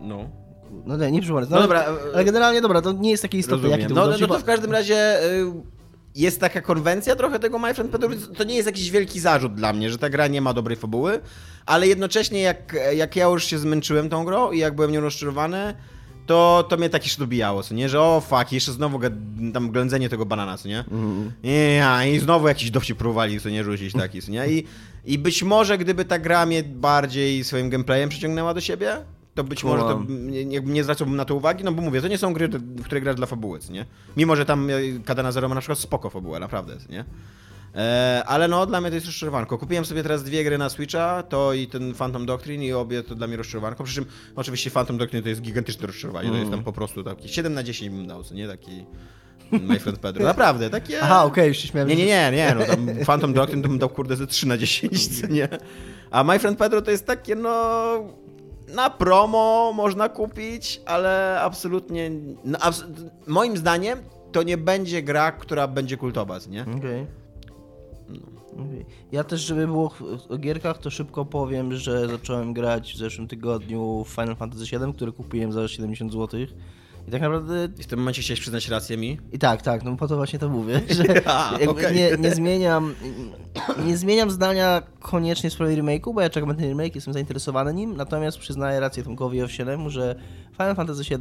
No. 0.00 0.28
No 0.86 0.96
nie, 0.96 1.10
nie 1.12 1.22
przypomnę. 1.22 1.46
No 1.50 1.62
dobra, 1.62 1.84
Ale 2.14 2.24
generalnie 2.24 2.60
dobra, 2.60 2.82
to 2.82 2.92
nie 2.92 3.10
jest 3.10 3.22
takie 3.22 3.38
istotne, 3.38 3.56
Rozumiem. 3.62 3.80
jaki 3.80 3.94
to 3.94 4.00
No, 4.00 4.06
no, 4.06 4.16
no 4.20 4.26
to 4.26 4.38
w 4.38 4.44
każdym 4.44 4.72
razie 4.72 5.24
y, 5.24 5.52
jest 6.14 6.40
taka 6.40 6.60
konwencja 6.60 7.16
trochę 7.16 7.38
tego 7.38 7.58
My 7.58 7.74
Friend 7.74 7.90
Pedro. 7.90 8.10
To 8.36 8.44
nie 8.44 8.54
jest 8.54 8.66
jakiś 8.66 8.90
wielki 8.90 9.20
zarzut 9.20 9.54
dla 9.54 9.72
mnie, 9.72 9.90
że 9.90 9.98
ta 9.98 10.10
gra 10.10 10.26
nie 10.26 10.40
ma 10.40 10.54
dobrej 10.54 10.76
fabuły, 10.76 11.20
ale 11.66 11.86
jednocześnie 11.88 12.42
jak, 12.42 12.76
jak 12.96 13.16
ja 13.16 13.24
już 13.24 13.44
się 13.44 13.58
zmęczyłem 13.58 14.08
tą 14.08 14.24
grą 14.24 14.52
i 14.52 14.58
jak 14.58 14.74
byłem 14.74 14.92
nią 14.92 15.00
rozczarowany, 15.00 15.74
to, 16.26 16.66
to 16.68 16.76
mnie 16.76 16.90
tak 16.90 17.04
jeszcze 17.04 17.18
dobijało, 17.18 17.62
co 17.62 17.74
nie? 17.74 17.88
Że 17.88 18.00
o 18.00 18.22
fuck, 18.28 18.52
jeszcze 18.52 18.72
znowu 18.72 19.00
tam 19.52 19.70
ględzenie 19.70 20.08
tego 20.08 20.26
banana, 20.26 20.58
co 20.58 20.68
nie? 20.68 20.84
Nie, 21.44 21.74
ja, 21.74 22.04
i 22.06 22.18
znowu 22.18 22.48
jakiś 22.48 22.70
dowcip 22.70 22.98
próbowali, 22.98 23.40
co 23.40 23.48
nie 23.48 23.64
rzucić 23.64 23.92
taki, 23.92 24.22
co 24.22 24.30
nie? 24.32 24.48
I, 24.48 24.64
I 25.04 25.18
być 25.18 25.42
może 25.42 25.78
gdyby 25.78 26.04
ta 26.04 26.18
gra 26.18 26.46
mnie 26.46 26.62
bardziej 26.62 27.44
swoim 27.44 27.70
gameplayem 27.70 28.08
przyciągnęła 28.08 28.54
do 28.54 28.60
siebie, 28.60 28.96
to 29.34 29.44
być 29.44 29.64
może 29.64 29.82
to 29.82 30.04
nie, 30.08 30.60
nie, 30.60 30.82
zwracałbym 30.84 31.16
na 31.16 31.24
to 31.24 31.34
uwagi, 31.34 31.64
no 31.64 31.72
bo 31.72 31.82
mówię, 31.82 32.00
to 32.00 32.08
nie 32.08 32.18
są 32.18 32.32
gry, 32.32 32.48
w 32.48 32.84
które 32.84 33.00
grasz 33.00 33.16
dla 33.16 33.26
fabuły, 33.26 33.58
nie? 33.70 33.86
Mimo, 34.16 34.36
że 34.36 34.44
tam 34.44 34.70
e, 34.70 34.72
Katana 35.04 35.32
Zero 35.32 35.48
ma 35.48 35.54
na 35.54 35.60
przykład 35.60 35.78
spoko 35.78 36.10
fabułę, 36.10 36.40
naprawdę, 36.40 36.76
nie? 36.90 37.04
E, 37.74 38.22
ale 38.26 38.48
no, 38.48 38.66
dla 38.66 38.80
mnie 38.80 38.90
to 38.90 38.94
jest 38.94 39.06
rozczarowanko. 39.06 39.58
Kupiłem 39.58 39.84
sobie 39.84 40.02
teraz 40.02 40.24
dwie 40.24 40.44
gry 40.44 40.58
na 40.58 40.68
Switcha, 40.68 41.22
to 41.22 41.52
i 41.52 41.66
ten 41.66 41.94
Phantom 41.94 42.26
Doctrine 42.26 42.64
i 42.64 42.72
obie 42.72 43.02
to 43.02 43.14
dla 43.14 43.26
mnie 43.26 43.36
rozczarowanko, 43.36 43.84
przy 43.84 43.94
czym 43.94 44.06
oczywiście 44.36 44.70
Phantom 44.70 44.98
Doctrine 44.98 45.22
to 45.22 45.28
jest 45.28 45.40
gigantyczne 45.40 45.86
rozczarowanie, 45.86 46.30
to 46.30 46.36
jest 46.36 46.50
tam 46.50 46.64
po 46.64 46.72
prostu 46.72 47.04
taki 47.04 47.28
7 47.28 47.54
na 47.54 47.62
10 47.62 47.90
bym 47.90 48.06
dał, 48.06 48.22
nie? 48.34 48.48
Taki 48.48 48.86
My 49.52 49.80
Friend 49.80 49.98
Pedro. 49.98 50.24
Naprawdę, 50.24 50.70
takie... 50.70 51.00
Aha, 51.02 51.24
okej, 51.24 51.48
już 51.48 51.56
się 51.56 51.68
śmiałem. 51.68 51.88
Nie, 51.88 51.96
nie, 51.96 52.06
nie, 52.06 52.32
nie, 52.32 52.54
no 52.58 52.64
tam 52.64 52.86
Phantom 53.06 53.32
Doctrine 53.32 53.62
to 53.62 53.68
bym 53.68 53.78
dał 53.78 53.88
kurde 53.88 54.16
ze 54.16 54.26
3 54.26 54.48
na 54.48 54.58
10, 54.58 55.20
co 55.20 55.26
nie? 55.26 55.48
A 56.10 56.24
My 56.24 56.38
Friend 56.38 56.58
Pedro 56.58 56.82
to 56.82 56.90
jest 56.90 57.06
takie, 57.06 57.34
no... 57.34 58.21
Na 58.68 58.90
promo 58.90 59.72
można 59.76 60.08
kupić, 60.08 60.80
ale 60.86 61.40
absolutnie... 61.40 62.10
No, 62.44 62.58
abs 62.58 62.84
moim 63.26 63.56
zdaniem 63.56 63.98
to 64.32 64.42
nie 64.42 64.56
będzie 64.56 65.02
gra, 65.02 65.32
która 65.32 65.68
będzie 65.68 65.96
kultowa, 65.96 66.38
nie? 66.50 66.62
Okej. 66.62 67.06
Okej. 68.52 68.86
Ja 69.12 69.24
też, 69.24 69.40
żeby 69.40 69.66
było 69.66 69.94
o 70.28 70.38
gierkach, 70.38 70.78
to 70.78 70.90
szybko 70.90 71.24
powiem, 71.24 71.74
że 71.76 72.08
zacząłem 72.08 72.52
grać 72.52 72.92
w 72.92 72.96
zeszłym 72.96 73.28
tygodniu 73.28 74.04
w 74.04 74.08
Final 74.08 74.36
Fantasy 74.36 74.64
VII, 74.64 74.94
który 74.94 75.12
kupiłem 75.12 75.52
za 75.52 75.68
70 75.68 76.12
zł. 76.12 76.40
I 77.08 77.10
tak 77.10 77.20
naprawdę 77.20 77.68
I 77.78 77.82
w 77.82 77.86
tym 77.86 77.98
momencie 77.98 78.22
chciałeś 78.22 78.40
przyznać 78.40 78.68
rację 78.68 78.96
mi? 78.96 79.18
I 79.32 79.38
tak, 79.38 79.62
tak, 79.62 79.84
no 79.84 79.96
po 79.96 80.08
to 80.08 80.16
właśnie 80.16 80.38
to 80.38 80.48
mówię, 80.48 80.80
że 80.90 81.04
A, 81.24 81.52
jakby 81.60 81.70
okej. 81.70 81.96
nie, 81.96 82.16
nie 82.18 82.34
zmieniam 82.34 82.94
nie 83.86 83.96
zmieniam 83.96 84.30
zdania 84.30 84.82
koniecznie 85.00 85.50
w 85.50 85.52
sprawie 85.52 85.76
remake'u, 85.76 86.14
bo 86.14 86.20
ja 86.20 86.30
czekam 86.30 86.48
na 86.48 86.54
ten 86.54 86.68
remake, 86.68 86.94
jestem 86.94 87.14
zainteresowany 87.14 87.74
nim, 87.74 87.96
natomiast 87.96 88.38
przyznaję 88.38 88.80
rację 88.80 89.02
Tomkowi 89.02 89.42
Owsielemu, 89.42 89.90
że 89.90 90.14
Final 90.52 90.74
Fantasy 90.74 91.02
VII 91.04 91.18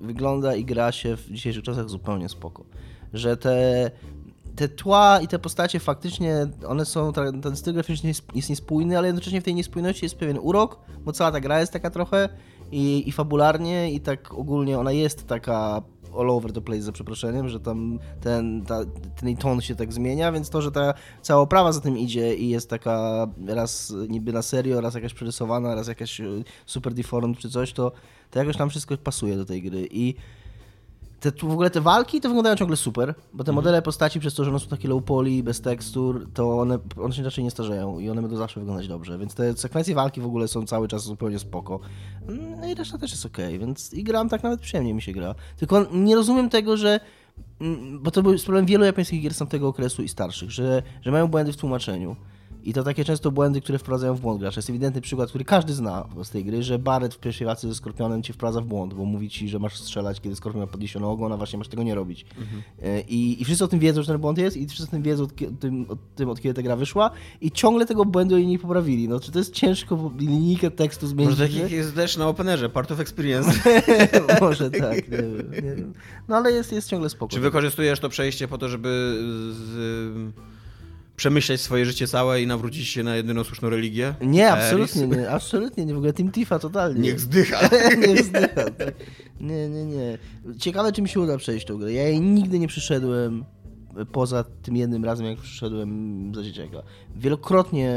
wygląda 0.00 0.54
i 0.54 0.64
gra 0.64 0.92
się 0.92 1.16
w 1.16 1.30
dzisiejszych 1.30 1.62
czasach 1.62 1.88
zupełnie 1.88 2.28
spoko. 2.28 2.64
Że 3.12 3.36
te, 3.36 3.90
te 4.56 4.68
tła 4.68 5.20
i 5.20 5.28
te 5.28 5.38
postacie 5.38 5.80
faktycznie, 5.80 6.46
one 6.66 6.84
są, 6.84 7.12
ten 7.42 7.56
styl 7.56 7.74
graficzny 7.74 8.08
jest, 8.08 8.22
jest 8.34 8.50
niespójny, 8.50 8.98
ale 8.98 9.06
jednocześnie 9.06 9.40
w 9.40 9.44
tej 9.44 9.54
niespójności 9.54 10.04
jest 10.04 10.16
pewien 10.16 10.38
urok, 10.38 10.78
bo 11.04 11.12
cała 11.12 11.32
ta 11.32 11.40
gra 11.40 11.60
jest 11.60 11.72
taka 11.72 11.90
trochę 11.90 12.28
i, 12.72 13.08
i 13.08 13.12
fabularnie 13.12 13.92
i 13.92 14.00
tak 14.00 14.34
ogólnie 14.34 14.78
ona 14.78 14.92
jest 14.92 15.26
taka 15.26 15.82
all 16.18 16.30
over 16.30 16.52
the 16.52 16.60
place 16.60 16.82
za 16.82 16.92
przeproszeniem, 16.92 17.48
że 17.48 17.60
tam 17.60 17.98
ten, 18.20 18.64
ta, 18.64 18.80
ten 19.20 19.36
ton 19.36 19.60
się 19.60 19.74
tak 19.74 19.92
zmienia, 19.92 20.32
więc 20.32 20.50
to, 20.50 20.62
że 20.62 20.72
ta 20.72 20.94
cała 21.22 21.42
oprawa 21.42 21.72
za 21.72 21.80
tym 21.80 21.98
idzie 21.98 22.34
i 22.34 22.48
jest 22.48 22.70
taka 22.70 23.26
raz 23.46 23.94
niby 24.08 24.32
na 24.32 24.42
serio, 24.42 24.80
raz 24.80 24.94
jakaś 24.94 25.14
przerysowana, 25.14 25.74
raz 25.74 25.88
jakaś 25.88 26.20
e, 26.20 26.24
super 26.66 26.94
deformed 26.94 27.38
czy 27.38 27.50
coś, 27.50 27.72
to, 27.72 27.92
to 28.30 28.38
jakoś 28.38 28.56
tam 28.56 28.70
wszystko 28.70 28.96
pasuje 28.96 29.36
do 29.36 29.44
tej 29.44 29.62
gry. 29.62 29.88
I 29.90 30.14
te, 31.20 31.32
tu 31.32 31.48
w 31.48 31.52
ogóle 31.52 31.70
te 31.70 31.80
walki 31.80 32.20
to 32.20 32.28
wyglądają 32.28 32.56
ciągle 32.56 32.76
super, 32.76 33.14
bo 33.32 33.44
te 33.44 33.52
modele 33.52 33.82
postaci 33.82 34.20
przez 34.20 34.34
to, 34.34 34.44
że 34.44 34.50
one 34.50 34.60
są 34.60 34.66
takie 34.68 34.88
low 34.88 35.04
poly, 35.04 35.42
bez 35.42 35.60
tekstur, 35.60 36.26
to 36.34 36.58
one, 36.58 36.78
one 37.02 37.14
się 37.14 37.22
raczej 37.22 37.44
nie 37.44 37.50
starzeją 37.50 37.98
i 37.98 38.10
one 38.10 38.22
będą 38.22 38.36
zawsze 38.36 38.60
wyglądać 38.60 38.88
dobrze, 38.88 39.18
więc 39.18 39.34
te 39.34 39.56
sekwencje 39.56 39.94
walki 39.94 40.20
w 40.20 40.26
ogóle 40.26 40.48
są 40.48 40.66
cały 40.66 40.88
czas 40.88 41.02
zupełnie 41.02 41.38
spoko. 41.38 41.80
No 42.60 42.68
i 42.68 42.74
reszta 42.74 42.98
też 42.98 43.10
jest 43.10 43.26
okej, 43.26 43.58
więc 43.58 43.92
i 43.92 44.04
gram 44.04 44.28
tak 44.28 44.42
nawet 44.42 44.60
przyjemnie 44.60 44.94
mi 44.94 45.02
się 45.02 45.12
gra. 45.12 45.34
Tylko 45.56 45.86
nie 45.92 46.14
rozumiem 46.14 46.50
tego, 46.50 46.76
że 46.76 47.00
mm, 47.60 48.02
bo 48.02 48.10
to 48.10 48.22
był 48.22 48.38
problem 48.44 48.66
wielu 48.66 48.84
japońskich 48.84 49.22
gier 49.22 49.34
z 49.34 49.38
tamtego 49.38 49.68
okresu 49.68 50.02
i 50.02 50.08
starszych, 50.08 50.50
że, 50.50 50.82
że 51.02 51.10
mają 51.10 51.28
błędy 51.28 51.52
w 51.52 51.56
tłumaczeniu. 51.56 52.16
I 52.66 52.72
to 52.72 52.82
takie 52.82 53.04
często 53.04 53.30
błędy, 53.30 53.60
które 53.60 53.78
wprowadzają 53.78 54.14
w 54.14 54.20
błąd 54.20 54.40
gracza. 54.40 54.58
Jest 54.58 54.70
ewidentny 54.70 55.00
przykład, 55.00 55.28
który 55.28 55.44
każdy 55.44 55.74
zna 55.74 56.08
z 56.22 56.30
tej 56.30 56.44
gry, 56.44 56.62
że 56.62 56.78
Barret 56.78 57.14
w 57.14 57.18
pierwszej 57.18 57.46
walce 57.46 57.68
ze 57.68 57.74
Skorpionem 57.74 58.22
cię 58.22 58.32
wprowadza 58.32 58.60
w 58.60 58.64
błąd, 58.64 58.94
bo 58.94 59.04
mówi 59.04 59.30
ci, 59.30 59.48
że 59.48 59.58
masz 59.58 59.76
strzelać, 59.76 60.20
kiedy 60.20 60.36
Skorpion 60.36 60.60
ma 60.60 60.66
podniesioną 60.66 61.10
ogon, 61.10 61.32
a 61.32 61.36
właśnie 61.36 61.58
masz 61.58 61.68
tego 61.68 61.82
nie 61.82 61.94
robić. 61.94 62.26
E, 62.82 63.00
I, 63.00 63.42
I 63.42 63.44
wszyscy 63.44 63.64
o 63.64 63.68
tym 63.68 63.78
wiedzą, 63.80 64.02
że 64.02 64.12
ten 64.12 64.20
błąd 64.20 64.38
jest 64.38 64.56
i 64.56 64.66
wszyscy 64.66 64.84
o 64.84 64.90
tym 64.90 65.02
wiedzą 65.02 65.24
od, 65.24 65.32
tym, 65.60 65.86
od 65.88 66.14
tym, 66.14 66.28
od 66.28 66.40
kiedy 66.40 66.54
ta 66.54 66.62
gra 66.62 66.76
wyszła 66.76 67.10
i 67.40 67.50
ciągle 67.50 67.86
tego 67.86 68.04
błędu 68.04 68.34
oni 68.34 68.46
nie 68.46 68.58
poprawili. 68.58 69.08
No, 69.08 69.20
czy 69.20 69.32
to 69.32 69.38
jest 69.38 69.54
ciężko 69.54 70.10
linijkę 70.18 70.70
tekstu 70.70 71.06
zmienić? 71.06 71.30
Może 71.30 71.42
tak 71.42 71.52
że- 71.52 71.60
jak 71.60 71.72
jest 71.72 71.94
też 71.94 72.16
na 72.16 72.28
Openerze, 72.28 72.68
part 72.68 72.92
of 72.92 73.00
experience. 73.00 73.50
Może 74.40 74.70
tak, 74.70 75.10
nie 75.10 75.18
wiem, 75.18 75.50
nie 75.52 75.74
wiem. 75.76 75.92
No 76.28 76.36
ale 76.36 76.52
jest, 76.52 76.72
jest 76.72 76.88
ciągle 76.88 77.08
spoko. 77.08 77.32
Czy 77.34 77.40
wykorzystujesz 77.40 78.00
to 78.00 78.08
przejście 78.08 78.48
po 78.48 78.58
to, 78.58 78.68
żeby 78.68 79.18
z, 79.52 80.32
przemyśleć 81.16 81.60
swoje 81.60 81.84
życie 81.86 82.06
całe 82.06 82.42
i 82.42 82.46
nawrócić 82.46 82.88
się 82.88 83.02
na 83.02 83.16
jedyną 83.16 83.44
słuszną 83.44 83.70
religię? 83.70 84.14
Nie, 84.20 84.52
Eris? 84.52 84.62
absolutnie 84.64 85.16
nie, 85.16 85.30
absolutnie 85.30 85.84
nie, 85.86 85.94
w 85.94 85.96
ogóle 85.96 86.12
Team 86.12 86.32
Tifa 86.32 86.58
totalnie. 86.58 87.00
Niech 87.00 87.20
zdycha. 87.20 87.68
nie 88.08 88.14
wzdycham. 88.14 88.74
Tak. 88.78 88.94
Nie, 89.40 89.68
nie, 89.68 89.84
nie. 89.86 90.18
Ciekawe, 90.58 90.92
czy 90.92 91.02
mi 91.02 91.08
się 91.08 91.20
uda 91.20 91.38
przejść 91.38 91.66
tą 91.66 91.78
grę. 91.78 91.92
Ja 91.92 92.02
jej 92.08 92.20
nigdy 92.20 92.58
nie 92.58 92.68
przyszedłem 92.68 93.44
poza 94.12 94.44
tym 94.62 94.76
jednym 94.76 95.04
razem, 95.04 95.26
jak 95.26 95.38
przyszedłem 95.38 96.32
za 96.34 96.42
dzieciaka. 96.42 96.82
Wielokrotnie 97.16 97.94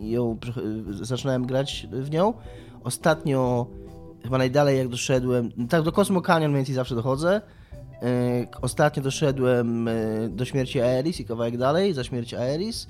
ją 0.00 0.38
prze- 0.40 1.04
zaczynałem 1.04 1.46
grać 1.46 1.86
w 1.92 2.10
nią. 2.10 2.34
Ostatnio, 2.84 3.66
chyba 4.22 4.38
najdalej 4.38 4.78
jak 4.78 4.88
doszedłem, 4.88 5.50
tak 5.68 5.82
do 5.82 5.92
Cosmo 5.92 6.20
Canyon 6.22 6.50
mniej 6.50 6.58
więcej 6.58 6.74
zawsze 6.74 6.94
dochodzę. 6.94 7.40
E, 8.02 8.46
Ostatnio 8.62 9.02
doszedłem 9.02 9.88
e, 9.88 9.94
do 10.28 10.44
śmierci 10.44 10.80
Aeris 10.80 11.20
i 11.20 11.24
kawałek 11.24 11.56
dalej, 11.56 11.94
za 11.94 12.04
śmierć 12.04 12.34
Aeris. 12.34 12.86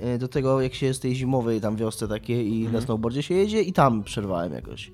E, 0.00 0.18
Do 0.18 0.28
tego, 0.28 0.60
jak 0.60 0.74
się 0.74 0.86
jest 0.86 1.02
tej 1.02 1.14
zimowej 1.14 1.60
tam 1.60 1.76
wiosce 1.76 2.08
takiej 2.08 2.52
i 2.52 2.68
na 2.68 2.80
snowboardzie 2.80 3.22
się 3.22 3.34
jedzie 3.34 3.62
i 3.62 3.72
tam 3.72 4.04
przerwałem 4.04 4.52
jakoś. 4.52 4.90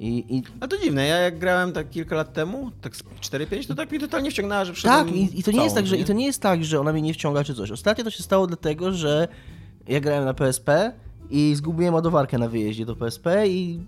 I, 0.00 0.24
i 0.36 0.42
A 0.60 0.68
to 0.68 0.76
dziwne, 0.78 1.06
ja 1.06 1.16
jak 1.16 1.38
grałem 1.38 1.72
tak 1.72 1.90
kilka 1.90 2.16
lat 2.16 2.32
temu, 2.32 2.70
tak 2.80 2.96
z 2.96 3.02
4-5, 3.02 3.68
to 3.68 3.74
tak 3.74 3.92
mi 3.92 4.00
totalnie 4.00 4.30
wciągnęła, 4.30 4.64
że 4.64 4.72
tak, 4.82 5.12
i, 5.12 5.40
i 5.40 5.42
to 5.42 5.50
nie 5.50 5.54
całą, 5.54 5.64
jest 5.64 5.76
tak, 5.76 5.86
że 5.86 5.96
i 5.96 6.04
to 6.04 6.12
nie 6.12 6.26
jest 6.26 6.42
tak, 6.42 6.64
że 6.64 6.80
ona 6.80 6.92
mnie 6.92 7.02
nie 7.02 7.14
wciąga 7.14 7.44
czy 7.44 7.54
coś. 7.54 7.70
Ostatnio 7.70 8.04
to 8.04 8.10
się 8.10 8.22
stało 8.22 8.46
dlatego, 8.46 8.92
że 8.92 9.28
ja 9.88 10.00
grałem 10.00 10.24
na 10.24 10.34
PSP 10.34 10.92
i 11.30 11.54
zgubiłem 11.54 11.94
ładowarkę 11.94 12.38
na 12.38 12.48
wyjeździe 12.48 12.86
do 12.86 12.96
PSP 12.96 13.48
i 13.48 13.80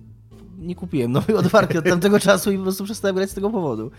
nie 0.59 0.75
kupiłem 0.75 1.13
nowej 1.13 1.37
ładowarki 1.41 1.79
od 1.79 1.85
tamtego 1.85 2.21
czasu 2.21 2.53
i 2.53 2.57
po 2.57 2.63
prostu 2.63 2.85
przestałem 2.85 3.17
grać 3.17 3.31
z 3.31 3.35
tego 3.35 3.51
powodu. 3.51 3.91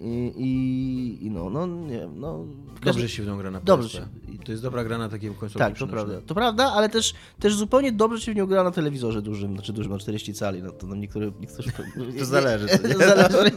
I, 0.00 0.32
i, 0.36 1.26
i 1.26 1.30
no, 1.30 1.50
no 1.50 1.66
nie 1.66 1.98
wiem, 1.98 2.20
no... 2.20 2.44
Dobrze 2.84 3.08
się 3.08 3.22
w 3.22 3.26
tą 3.26 3.38
grę 3.38 3.50
na 3.50 3.60
Dobrze 3.60 3.98
PSP. 3.98 4.32
się- 4.32 4.38
To 4.44 4.52
jest 4.52 4.62
dobra 4.64 4.84
gra 4.84 4.98
na 4.98 5.08
takim 5.08 5.34
konsoli 5.34 5.58
Tak, 5.58 5.78
to 5.78 5.86
prawda. 5.86 6.20
To 6.26 6.34
prawda, 6.34 6.72
ale 6.72 6.88
też, 6.88 7.14
też 7.40 7.54
zupełnie 7.54 7.92
dobrze 7.92 8.20
się 8.20 8.32
w 8.32 8.36
nią 8.36 8.46
gra 8.46 8.64
na 8.64 8.70
telewizorze 8.70 9.22
dużym, 9.22 9.52
znaczy 9.54 9.72
dużym, 9.72 9.92
na 9.92 9.98
40 9.98 10.34
cali, 10.34 10.62
no 10.62 10.70
to 10.72 10.86
no 10.86 10.94
niektóre... 10.96 11.30
niektórzy, 11.40 11.70
To 12.18 12.24
zależy, 12.24 12.66
nie? 12.88 12.94
zależy. 13.06 13.50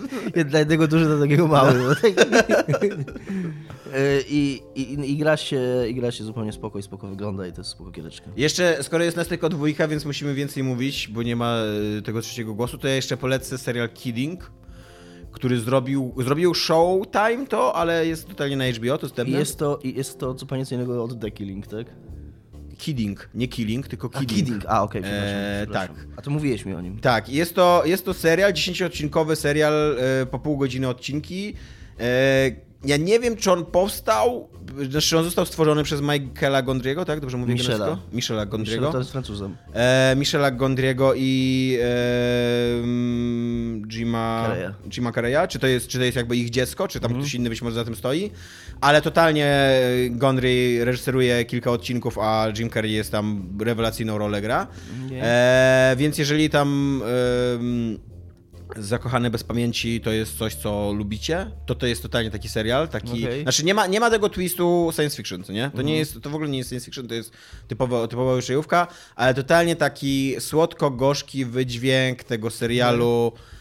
Dla 0.45 0.59
jednego 0.59 0.87
duży, 0.87 1.05
dla 1.05 1.17
drugiego 1.17 1.47
mały. 1.47 1.73
no 1.73 1.93
I, 4.29 4.61
i, 4.75 5.11
i, 5.11 5.17
gra 5.17 5.37
się, 5.37 5.61
I 5.89 5.95
gra 5.95 6.11
się 6.11 6.23
zupełnie 6.23 6.51
spoko 6.51 6.79
i 6.79 6.83
spoko 6.83 7.07
wygląda 7.07 7.47
i 7.47 7.51
to 7.51 7.57
jest 7.61 7.69
spoko 7.71 7.91
giereczka. 7.91 8.29
Jeszcze, 8.37 8.77
skoro 8.83 9.03
jest 9.03 9.17
nas 9.17 9.27
tylko 9.27 9.49
dwójka, 9.49 9.87
więc 9.87 10.05
musimy 10.05 10.33
więcej 10.33 10.63
mówić, 10.63 11.07
bo 11.07 11.23
nie 11.23 11.35
ma 11.35 11.57
e, 11.97 12.01
tego 12.01 12.21
trzeciego 12.21 12.53
głosu, 12.53 12.77
to 12.77 12.87
ja 12.87 12.95
jeszcze 12.95 13.17
polecę 13.17 13.57
serial 13.57 13.89
Kidding, 13.89 14.51
który 15.41 15.59
zrobił, 15.59 16.13
zrobił 16.17 16.53
Showtime 16.53 17.47
to, 17.49 17.75
ale 17.75 18.07
jest 18.07 18.27
totalnie 18.27 18.57
na 18.57 18.65
HBO, 18.65 18.97
to 18.97 19.23
I 19.23 19.31
jest 19.31 19.59
to, 19.59 19.79
i 19.83 19.95
jest 19.97 20.19
to 20.19 20.37
zupełnie 20.37 20.65
co 20.65 20.75
innego 20.75 21.03
od 21.03 21.19
The 21.19 21.31
Killing, 21.31 21.67
tak? 21.67 21.87
Kidding, 22.77 23.29
nie 23.33 23.47
Killing, 23.47 23.87
tylko 23.87 24.09
A, 24.13 24.19
Kidding. 24.19 24.39
Kidding, 24.39 24.65
a 24.67 24.83
okej, 24.83 25.01
przepraszam, 25.01 25.27
Eee, 25.37 25.65
przepraszam. 25.65 25.95
tak. 25.95 26.05
A 26.17 26.21
to 26.21 26.31
mówiłeś 26.31 26.65
mi 26.65 26.73
o 26.73 26.81
nim. 26.81 26.99
Tak, 26.99 27.29
jest 27.29 27.55
to, 27.55 27.83
jest 27.85 28.05
to 28.05 28.13
serial, 28.13 28.53
10-odcinkowy 28.53 29.35
serial, 29.35 29.97
e, 30.21 30.25
po 30.25 30.39
pół 30.39 30.57
godziny 30.57 30.87
odcinki. 30.87 31.53
E, 31.99 32.51
ja 32.85 32.97
nie 32.97 33.19
wiem, 33.19 33.35
czy 33.35 33.51
on 33.51 33.65
powstał, 33.65 34.49
znaczy 34.89 35.17
on 35.17 35.23
został 35.23 35.45
stworzony 35.45 35.83
przez 35.83 36.01
Michaela 36.01 36.61
Gondriego, 36.61 37.05
tak? 37.05 37.19
Dobrze 37.19 37.37
mówię 37.37 37.53
Michela. 37.53 37.77
nazwisko? 37.77 38.15
Michela 38.15 38.45
Gondriego. 38.45 38.81
Michel 38.81 38.91
to 38.91 38.97
jest 38.97 39.11
Francuzem. 39.11 39.55
E, 39.73 40.15
Michela 40.17 40.51
Gondriego 40.51 41.13
i 41.15 41.77
e, 41.81 42.81
Jima 43.87 44.47
Carreya. 44.47 44.73
Jima 44.89 45.11
Carreya. 45.11 45.47
Czy 45.49 45.59
to, 45.59 45.67
jest, 45.67 45.87
czy 45.87 45.97
to 45.97 46.03
jest 46.03 46.17
jakby 46.17 46.37
ich 46.37 46.49
dziecko, 46.49 46.87
czy 46.87 46.99
tam 46.99 47.13
ktoś 47.13 47.33
inny 47.33 47.49
być 47.49 47.61
może 47.61 47.75
za 47.75 47.85
tym 47.85 47.95
stoi. 47.95 48.31
Ale 48.81 49.01
totalnie 49.01 49.45
e, 49.45 49.81
Gondry 50.09 50.85
reżyseruje 50.85 51.45
kilka 51.45 51.71
odcinków, 51.71 52.17
a 52.19 52.47
Jim 52.57 52.69
Carrey 52.69 52.91
jest 52.91 53.11
tam 53.11 53.57
rewelacyjną 53.61 54.17
rolę 54.17 54.41
gra. 54.41 54.67
E, 55.21 55.95
więc 55.97 56.17
jeżeli 56.17 56.49
tam 56.49 57.01
Zakochane 58.77 59.29
bez 59.29 59.43
pamięci 59.43 60.01
to 60.01 60.11
jest 60.11 60.37
coś, 60.37 60.55
co 60.55 60.93
lubicie, 60.93 61.51
to 61.65 61.75
to 61.75 61.87
jest 61.87 62.03
totalnie 62.03 62.31
taki 62.31 62.49
serial, 62.49 62.89
taki... 62.89 63.23
Mhm. 63.23 63.41
Znaczy 63.41 63.65
nie 63.65 63.73
ma, 63.73 63.87
nie 63.87 63.99
ma 63.99 64.09
tego 64.09 64.29
twistu 64.29 64.89
science 64.95 65.17
fiction, 65.17 65.43
co 65.43 65.53
nie? 65.53 65.71
To 65.75 65.81
nie 65.81 65.97
jest, 65.97 66.21
to 66.21 66.29
w 66.29 66.35
ogóle 66.35 66.49
nie 66.49 66.57
jest 66.57 66.69
science 66.69 66.85
fiction, 66.85 67.07
to 67.07 67.13
jest 67.13 67.31
typowo, 67.67 68.07
typowa 68.07 68.35
wyszejówka, 68.35 68.87
ale 69.15 69.33
totalnie 69.33 69.75
taki 69.75 70.35
słodko-gorzki 70.39 71.45
wydźwięk 71.45 72.23
tego 72.23 72.49
serialu. 72.49 73.31
E, 73.35 73.60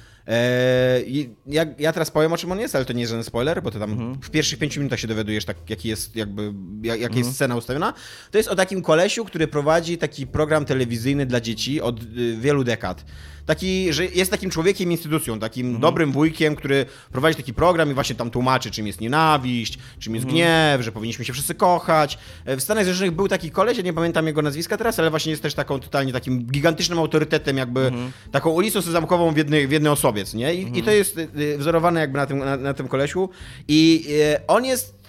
i 1.07 1.31
ja, 1.47 1.66
ja 1.79 1.93
teraz 1.93 2.11
powiem, 2.11 2.33
o 2.33 2.37
czym 2.37 2.53
on 2.53 2.61
jest, 2.61 2.77
ale 2.77 2.85
to 2.85 2.93
nie 2.93 3.01
jest 3.01 3.11
żaden 3.11 3.25
spoiler, 3.25 3.62
bo 3.62 3.71
to 3.71 3.79
tam 3.79 3.90
Mhm. 3.93 4.21
w 4.23 4.31
pierwszych 4.31 4.59
pięciu 4.59 4.81
minutach 4.81 5.01
się 5.01 5.07
dowiadujesz, 5.09 5.45
tak, 5.45 5.57
jaki 5.71 5.88
jest 5.88 6.16
jakby, 6.16 6.53
jak, 6.83 7.01
jaka 7.01 7.14
jest 7.16 7.33
scena 7.35 7.57
ustawiona. 7.57 7.93
To 8.31 8.38
jest 8.38 8.51
o 8.51 8.57
takim 8.57 8.83
kolesiu, 8.83 9.25
który 9.25 9.49
prowadzi 9.49 9.99
taki 9.99 10.27
program 10.27 10.64
telewizyjny 10.64 11.27
dla 11.27 11.40
dzieci 11.40 11.81
od 11.81 12.03
y, 12.03 12.37
wielu 12.40 12.64
dekad. 12.64 13.05
Taki, 13.46 13.92
że 13.92 14.05
jest 14.07 14.31
takim 14.31 14.50
człowiekiem, 14.50 14.92
instytucją, 14.92 15.38
takim 15.38 15.81
dobrym 15.81 16.12
wujkiem, 16.12 16.57
który 16.57 16.87
prowadzi 17.12 17.37
taki 17.37 17.55
program 17.55 17.90
i 17.90 17.94
właśnie 17.94 18.16
tam 18.16 18.31
tłumaczy, 18.31 18.70
czym 18.70 18.87
jest 18.87 19.00
nienawiść, 19.00 19.79
czym 19.98 20.14
jest 20.14 20.26
gniew, 20.26 20.81
że 20.81 20.92
powinniśmy 20.92 21.24
się 21.24 21.33
wszyscy 21.33 21.55
kochać. 21.55 22.18
E, 22.44 22.57
W 22.57 22.61
Stanach 22.62 22.85
Zjednoczonych 22.85 23.14
był 23.14 23.29
taki 23.29 23.50
koleś, 23.50 23.76
ja 23.79 23.83
nie 23.85 23.92
pamiętam 23.92 24.26
jego 24.26 24.42
nazwiska 24.42 24.76
teraz, 24.76 24.98
ale 24.98 25.11
właśnie 25.11 25.31
jest 25.31 25.42
też 25.42 25.55
taką 25.55 25.81
totalnie 25.81 26.12
takim 26.12 26.46
gigantycznym 26.46 26.98
autorytetem, 26.98 27.57
jakby 27.57 27.92
taką 28.33 28.50
ulicą 28.50 28.83
sezamkową 28.83 29.33
w 29.33 29.37
jednej, 29.37 29.68
w 29.68 29.70
jednej 29.70 29.92
osobie, 29.92 30.24
nie? 30.35 30.55
I, 30.55 30.79
I 30.79 30.83
to 30.83 30.90
jest 30.90 31.18
y, 31.18 31.59
wzorowane 31.59 32.00
jakby 32.00 32.16
na 32.18 32.26
tym, 32.26 32.38
na, 32.38 32.57
na 32.57 32.74
tym 32.74 32.88
kolesiu. 32.88 33.29
I 33.68 34.05
y, 34.09 34.46
on 34.46 34.64
jest 34.64 35.00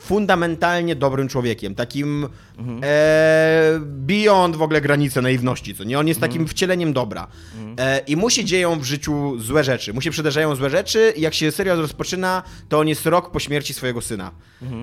fundamentalnie 0.00 0.96
dobrym 0.96 1.28
człowiekiem, 1.28 1.74
takim 1.74 2.28
e, 2.82 3.80
beyond 3.82 4.56
w 4.56 4.62
ogóle 4.62 4.80
granice 4.80 5.22
naiwności, 5.22 5.74
co 5.74 5.84
nie? 5.84 5.98
On 5.98 6.08
jest 6.08 6.20
takim 6.20 6.46
wcieleniem 6.48 6.92
dobra. 6.92 7.26
E, 7.78 7.98
I 7.98 8.16
mu 8.16 8.30
się 8.30 8.44
dzieją 8.44 8.78
w 8.80 8.84
życiu 8.84 9.38
złe 9.38 9.64
rzeczy, 9.64 9.92
mu 9.94 10.00
się 10.00 10.10
przydarzają 10.10 10.54
złe 10.56 10.70
rzeczy 10.70 11.12
i 11.16 11.20
jak 11.20 11.34
się 11.34 11.50
serial 11.52 11.78
rozpoczyna, 11.78 12.42
to 12.68 12.78
on 12.78 12.88
jest 12.88 13.06
rok 13.06 13.30
po 13.30 13.38
śmierci 13.40 13.74
swojego 13.74 14.00
syna. 14.00 14.30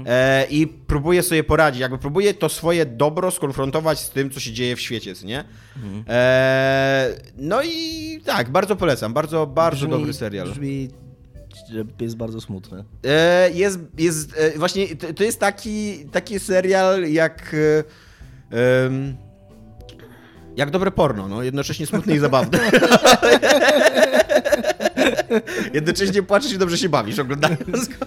E, 0.06 0.46
I 0.50 0.68
próbuje 0.68 1.24
sobie 1.24 1.44
poradzić, 1.44 1.82
jakby 1.82 1.98
próbuje 1.98 2.34
to 2.34 2.50
swoje 2.50 2.86
dobro 2.86 3.32
skonfrontować 3.32 4.00
z 4.00 4.10
tym, 4.10 4.30
co 4.30 4.40
się 4.40 4.52
dzieje 4.54 4.76
w 4.76 4.82
świecie, 4.82 5.16
co 5.16 5.26
nie? 5.26 5.44
E, 6.08 7.16
no 7.38 7.62
i 7.64 8.20
tak, 8.26 8.50
bardzo 8.50 8.76
polecam, 8.76 9.14
bardzo, 9.14 9.48
bardzo 9.48 9.86
Brzmi- 9.88 9.90
dobry 9.90 10.14
serial. 10.14 10.50
Brzmi, 10.52 10.90
jest 12.00 12.18
bardzo 12.18 12.42
smutny. 12.42 12.84
E, 13.06 13.52
jest, 13.52 13.80
jest 13.98 14.34
e, 14.38 14.60
właśnie, 14.60 14.96
to, 14.96 15.14
to 15.14 15.24
jest 15.24 15.40
taki, 15.40 16.06
taki 16.12 16.40
serial 16.40 17.04
jak 17.04 17.56
e, 18.52 18.90
jak 20.58 20.72
dobre 20.72 20.92
porno, 20.92 21.28
no, 21.28 21.44
jednocześnie 21.44 21.86
smutny 21.88 22.16
i 22.16 22.20
zabawny. 22.20 22.60
jednocześnie 25.74 26.24
płaczesz 26.24 26.52
i 26.54 26.58
dobrze 26.58 26.78
się 26.78 26.90
bawisz 26.90 27.20
oglądając 27.20 27.88
go. 27.88 28.06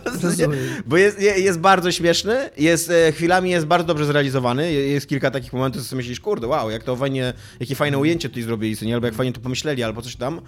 Bo 0.87 0.97
jest, 0.97 1.21
je- 1.21 1.39
jest 1.41 1.59
bardzo 1.59 1.93
śmieszny, 1.93 2.51
jest, 2.59 2.91
e, 2.91 3.13
chwilami 3.13 3.51
jest 3.51 3.67
bardzo 3.67 3.87
dobrze 3.87 4.05
zrealizowany, 4.07 4.73
Je- 4.73 4.89
jest 4.89 5.09
kilka 5.09 5.31
takich 5.31 5.53
momentów, 5.53 5.83
sobie 5.83 5.97
myślisz, 5.97 6.21
kurde, 6.21 6.47
wow, 6.47 6.71
jak 6.71 6.83
to 6.83 6.97
fajnie, 6.97 7.33
jakie 7.61 7.75
fajne 7.75 7.99
ujęcie 7.99 8.29
tutaj 8.29 8.43
zrobili, 8.43 8.77
co 8.77 8.85
nie? 8.85 8.95
albo 8.95 9.07
jak 9.07 9.15
fajnie 9.15 9.33
to 9.33 9.41
pomyśleli, 9.41 9.83
albo 9.83 10.03
coś 10.03 10.17
tam. 10.17 10.41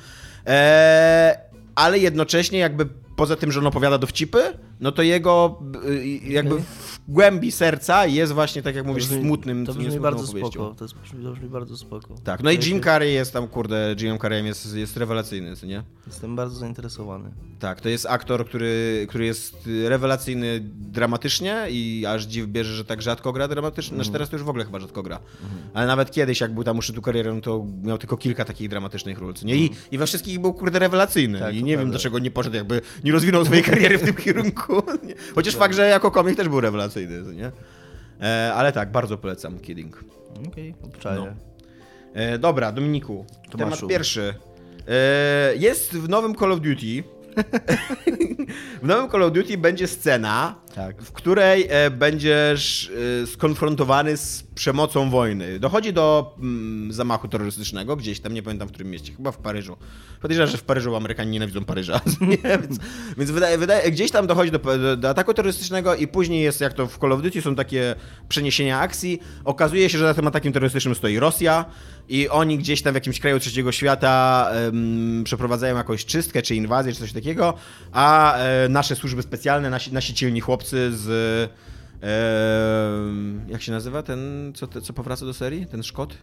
E, 0.47 1.52
ale 1.75 1.99
jednocześnie 1.99 2.59
jakby 2.59 2.87
poza 3.17 3.37
tym, 3.37 3.53
że 3.53 3.61
on 3.61 3.67
opowiada 3.67 3.99
dowcipy, 3.99 4.59
no 4.81 4.93
to 4.93 5.03
jego 5.03 5.63
y, 5.85 6.07
jakby 6.25 6.61
w 6.61 6.82
głębi 7.09 7.53
serca 7.53 8.07
jest 8.07 8.33
właśnie, 8.33 8.63
tak 8.63 8.75
jak 8.75 8.87
mówisz, 8.87 9.07
brzmi- 9.07 9.21
smutnym, 9.21 9.67
To 9.67 9.73
brzmi 9.73 9.85
smutną 9.85 10.03
bardzo 10.03 10.25
opowieścią. 10.25 10.51
spoko. 10.51 10.75
To, 10.75 10.85
jest, 10.85 10.95
to 11.25 11.33
brzmi 11.33 11.49
bardzo 11.49 11.77
spoko. 11.77 12.15
Tak, 12.25 12.43
no 12.43 12.51
i 12.51 12.59
Jim 12.59 12.81
Carrey 12.83 13.15
jest 13.15 13.33
tam, 13.33 13.49
kurde, 13.49 13.95
Jimem 14.01 14.19
Carreyem 14.19 14.47
jest, 14.47 14.75
jest 14.77 14.97
rewelacyjny, 14.97 15.57
co 15.57 15.67
nie? 15.67 15.83
Jestem 16.07 16.37
bardzo 16.37 16.55
zainteresowany. 16.57 17.31
Tak, 17.59 17.81
to 17.81 17.89
jest 17.89 18.07
aktor, 18.07 18.47
który, 18.47 19.07
który 19.09 19.25
jest 19.25 19.69
rewelacyjny 19.89 20.61
dramatycznie 20.93 21.67
i 21.71 22.07
aż 22.09 22.25
dziw 22.25 22.47
bierze, 22.47 22.75
że 22.75 22.85
tak 22.85 23.03
rzadko 23.03 23.33
gra 23.33 23.49
dramatycznie. 23.49 23.95
Znaczy 23.95 24.11
teraz 24.11 24.29
to 24.31 24.37
już 24.37 24.43
w 24.45 24.49
ogóle 24.49 24.65
chyba 24.65 24.81
rzadko 24.81 25.03
gra. 25.03 25.19
Ale 25.75 25.87
nawet 25.87 26.11
kiedyś, 26.11 26.41
jak 26.41 26.55
był 26.55 26.65
tam 26.65 26.79
u 26.79 26.83
szczytu 26.83 27.03
kariery, 27.03 27.35
no 27.35 27.41
to 27.41 27.67
miał 27.85 27.99
tylko 27.99 28.17
kilka 28.17 28.45
takich 28.45 28.69
dramatycznych 28.69 29.19
ról, 29.19 29.35
co 29.35 29.47
nie? 29.47 29.57
I, 29.57 29.71
I 29.91 29.99
we 29.99 30.07
wszystkich 30.07 30.39
był, 30.41 30.53
kurde, 30.55 30.79
rewelacyjny. 30.79 31.39
Tak, 31.39 31.55
I 31.55 31.61
to 31.61 31.67
nie 31.67 31.77
wiem, 31.79 31.91
dlaczego 31.91 32.19
nie 32.19 32.31
poszedł, 32.31 32.57
jakby 32.57 32.81
nie 33.05 33.13
rozwinął 33.13 33.45
swojej 33.45 33.65
kariery 33.73 33.99
w 33.99 34.03
tym 34.03 34.15
kierunku. 34.15 34.83
Chociaż 35.35 35.57
fakt, 35.57 35.75
że 35.77 35.89
jako 35.89 36.11
komik 36.11 36.37
też 36.37 36.49
był 36.49 36.61
rewelacyjny, 36.61 36.92
co 36.93 37.33
nie? 37.33 37.53
E, 38.21 38.53
ale 38.55 38.73
tak, 38.73 38.93
bardzo 38.93 39.19
polecam 39.19 39.59
Kidding. 39.59 40.05
Okej, 40.49 40.75
obczaję. 40.83 41.19
No. 41.21 41.27
E, 42.15 42.39
dobra, 42.39 42.73
Dominiku, 42.73 43.27
Tomaszu. 43.51 43.77
temat 43.77 43.91
pierwszy. 43.91 44.35
E, 44.89 45.57
jest 45.57 45.93
w 45.93 46.09
nowym 46.09 46.35
Call 46.35 46.53
of 46.53 46.61
Duty. 46.61 47.03
w 48.83 48.87
nowym 48.87 49.11
Call 49.11 49.23
of 49.23 49.33
Duty 49.33 49.59
będzie 49.59 49.87
scena, 49.87 50.55
Tak. 50.75 51.03
w 51.03 51.13
której 51.13 51.67
e, 51.69 51.91
będziesz 51.91 52.91
e, 53.23 53.27
skonfrontowany 53.27 54.17
z 54.17 54.43
przemocą 54.55 55.11
wojny. 55.11 55.59
Dochodzi 55.61 55.93
do 55.93 56.35
mm, 56.39 56.93
zamachu 56.93 57.29
terrorystycznego 57.29 57.97
gdzieś 57.97 58.21
tam, 58.21 58.35
nie 58.35 58.43
pamiętam 58.43 58.69
w 58.69 58.71
którym 58.71 58.91
mieście, 58.91 59.13
chyba 59.13 59.33
w 59.33 59.39
Paryżu. 59.39 59.77
Podejrzewam, 60.23 60.51
że 60.51 60.59
w 60.59 60.63
Paryżu 60.63 60.97
Amerykanie 60.97 61.31
nienawidzą 61.31 61.65
Paryża, 61.65 62.01
więc, 62.45 62.79
więc 63.19 63.31
wydaje, 63.31 63.59
wydaje, 63.59 63.91
gdzieś 63.91 64.11
tam 64.11 64.27
dochodzi 64.27 64.51
do, 64.51 64.59
do, 64.59 64.97
do 64.97 65.09
ataku 65.09 65.35
terrorystycznego 65.35 65.95
i 65.95 66.09
później 66.09 66.43
jest, 66.43 66.61
jak 66.61 66.73
to 66.73 66.87
w 66.87 66.99
Call 66.99 67.13
of 67.13 67.23
Duty, 67.23 67.43
są 67.43 67.55
takie 67.55 67.95
przeniesienia 68.29 68.81
akcji. 68.81 69.21
Okazuje 69.45 69.91
się, 69.91 69.99
że 69.99 70.05
za 70.05 70.15
tym 70.15 70.27
atakiem 70.27 70.53
terrorystycznym 70.53 70.95
stoi 70.95 71.19
Rosja 71.19 71.65
i 72.09 72.29
oni 72.29 72.59
gdzieś 72.59 72.83
tam 72.83 72.93
w 72.93 72.95
jakimś 72.95 73.21
kraju 73.21 73.39
trzeciego 73.39 73.73
świata 73.73 74.51
przeprowadzają 75.25 75.77
jakąś 75.77 76.05
czystkę, 76.05 76.43
czy 76.43 76.55
inwazję, 76.55 76.93
czy 76.93 76.99
coś 76.99 77.13
takiego, 77.13 77.55
a 77.93 78.37
e, 78.37 78.69
nasze 78.69 78.97
służby 78.97 79.23
specjalne, 79.23 79.71
nasi, 79.71 79.93
nasi 79.93 80.17
silni 80.17 80.41
chłopcy 80.41 80.62
z... 80.69 81.51
em, 82.01 83.41
jak 83.49 83.63
się 83.63 83.73
nazywa 83.73 84.03
ten, 84.03 84.53
co, 84.55 84.81
co 84.81 84.93
powraca 84.93 85.27
do 85.27 85.35
serii? 85.35 85.67
Ten 85.67 85.83
Szkot? 85.83 86.15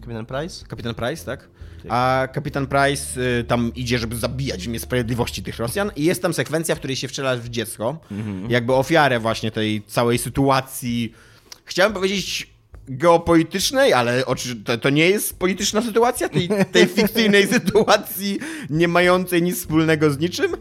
Kapitan 0.00 0.26
Price? 0.26 0.66
Kapitan 0.66 0.94
Price, 0.94 1.24
tak? 1.24 1.48
A 1.88 2.28
kapitan 2.32 2.66
Price 2.66 3.20
y, 3.20 3.44
tam 3.44 3.72
idzie, 3.74 3.98
żeby 3.98 4.16
zabijać 4.16 4.62
w 4.62 4.66
imię 4.66 4.80
sprawiedliwości 4.80 5.42
tych 5.42 5.58
Rosjan 5.58 5.90
i 5.96 6.04
jest 6.04 6.22
tam 6.22 6.34
sekwencja, 6.34 6.74
w 6.74 6.78
której 6.78 6.96
się 6.96 7.08
wciela 7.08 7.36
w 7.36 7.48
dziecko, 7.48 7.98
jakby 8.48 8.74
ofiarę 8.74 9.20
właśnie 9.20 9.50
tej 9.50 9.82
całej 9.82 10.18
sytuacji. 10.18 11.14
Chciałem 11.64 11.92
powiedzieć 11.92 12.50
geopolitycznej, 12.88 13.92
ale 13.92 14.24
to, 14.64 14.78
to 14.78 14.90
nie 14.90 15.10
jest 15.10 15.38
polityczna 15.38 15.82
sytuacja, 15.82 16.28
tej, 16.28 16.48
tej 16.72 16.86
fikcyjnej 16.86 17.46
sytuacji, 17.56 18.38
nie 18.70 18.88
mającej 18.88 19.42
nic 19.42 19.56
wspólnego 19.56 20.10
z 20.10 20.18
niczym. 20.18 20.56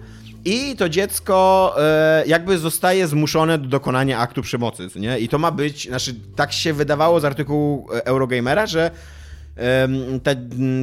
I 0.46 0.76
to 0.76 0.90
dziecko 0.90 1.76
e, 1.78 2.24
jakby 2.28 2.58
zostaje 2.58 3.08
zmuszone 3.08 3.58
do 3.58 3.68
dokonania 3.68 4.20
aktu 4.20 4.42
przemocy, 4.42 4.88
nie? 4.96 5.20
I 5.20 5.30
to 5.30 5.40
ma 5.40 5.52
być, 5.52 5.88
znaczy 5.88 6.16
tak 6.36 6.54
się 6.54 6.74
wydawało 6.74 7.20
z 7.20 7.26
artykułu 7.26 7.88
e, 7.94 8.06
Eurogamera, 8.06 8.66
że 8.68 8.92
ta, 10.24 10.32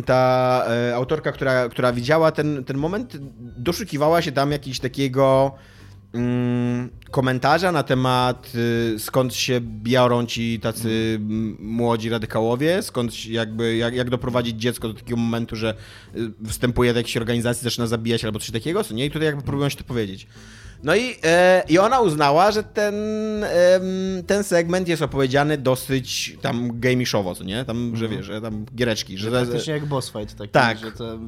ta 0.07 0.65
e, 0.69 0.95
autorka, 0.95 1.33
która, 1.33 1.69
która 1.69 1.93
widziała 1.93 2.33
ten, 2.33 2.65
ten 2.65 2.77
moment, 2.77 3.17
doszukiwała 3.39 4.23
się 4.23 4.33
tam 4.33 4.53
jakiegoś 4.53 4.81
takiego 4.81 5.53
komentarza 7.11 7.73
na 7.73 7.83
temat 7.83 8.53
y, 8.95 8.99
skąd 8.99 9.35
się 9.35 9.61
biorą 9.61 10.27
ci 10.27 10.61
tacy 10.61 11.19
mm, 11.21 11.57
młodzi 11.61 12.09
radykałowie, 12.09 12.83
skąd 12.83 13.27
jakby, 13.27 13.77
jak, 13.77 13.95
jak 13.95 14.11
doprowadzić 14.11 14.61
dziecko 14.61 14.89
do 14.89 14.95
takiego 14.95 15.17
momentu, 15.17 15.57
że 15.57 15.75
y, 16.17 16.49
wstępuje 16.49 16.93
do 16.93 16.99
jakiejś 16.99 17.17
organizacji, 17.17 17.65
zaczyna 17.65 17.87
zabijać 17.87 18.25
albo 18.25 18.39
coś 18.39 18.51
takiego, 18.51 18.85
co 18.85 18.95
nie? 18.95 19.07
I 19.07 19.11
tutaj 19.11 19.27
jakby 19.27 19.43
próbują 19.43 19.69
się 19.69 19.77
to 19.77 19.85
powiedzieć. 19.85 20.27
No 20.83 20.97
i, 20.97 21.17
e, 21.25 21.63
i 21.69 21.79
ona 21.79 22.01
uznała, 22.01 22.51
że 22.51 22.63
ten, 22.63 22.95
em, 23.45 23.83
ten 24.27 24.45
segment 24.45 24.89
jest 24.89 25.03
opowiedziany 25.03 25.59
dosyć 25.59 26.37
tam 26.43 26.81
gamiszowo, 26.81 27.35
co 27.35 27.45
nie? 27.45 27.65
Tam, 27.65 27.97
że 27.97 28.09
wiesz, 28.09 28.27
że 28.27 28.41
tam 28.41 28.67
giereczki, 28.77 29.19
że... 29.19 29.31
Praktycznie 29.31 29.73
jak 29.73 29.87
boss 29.87 30.13
fight 30.13 30.37
taki, 30.39 30.51
Tak. 30.53 30.79
że 30.79 30.93
to 30.93 31.19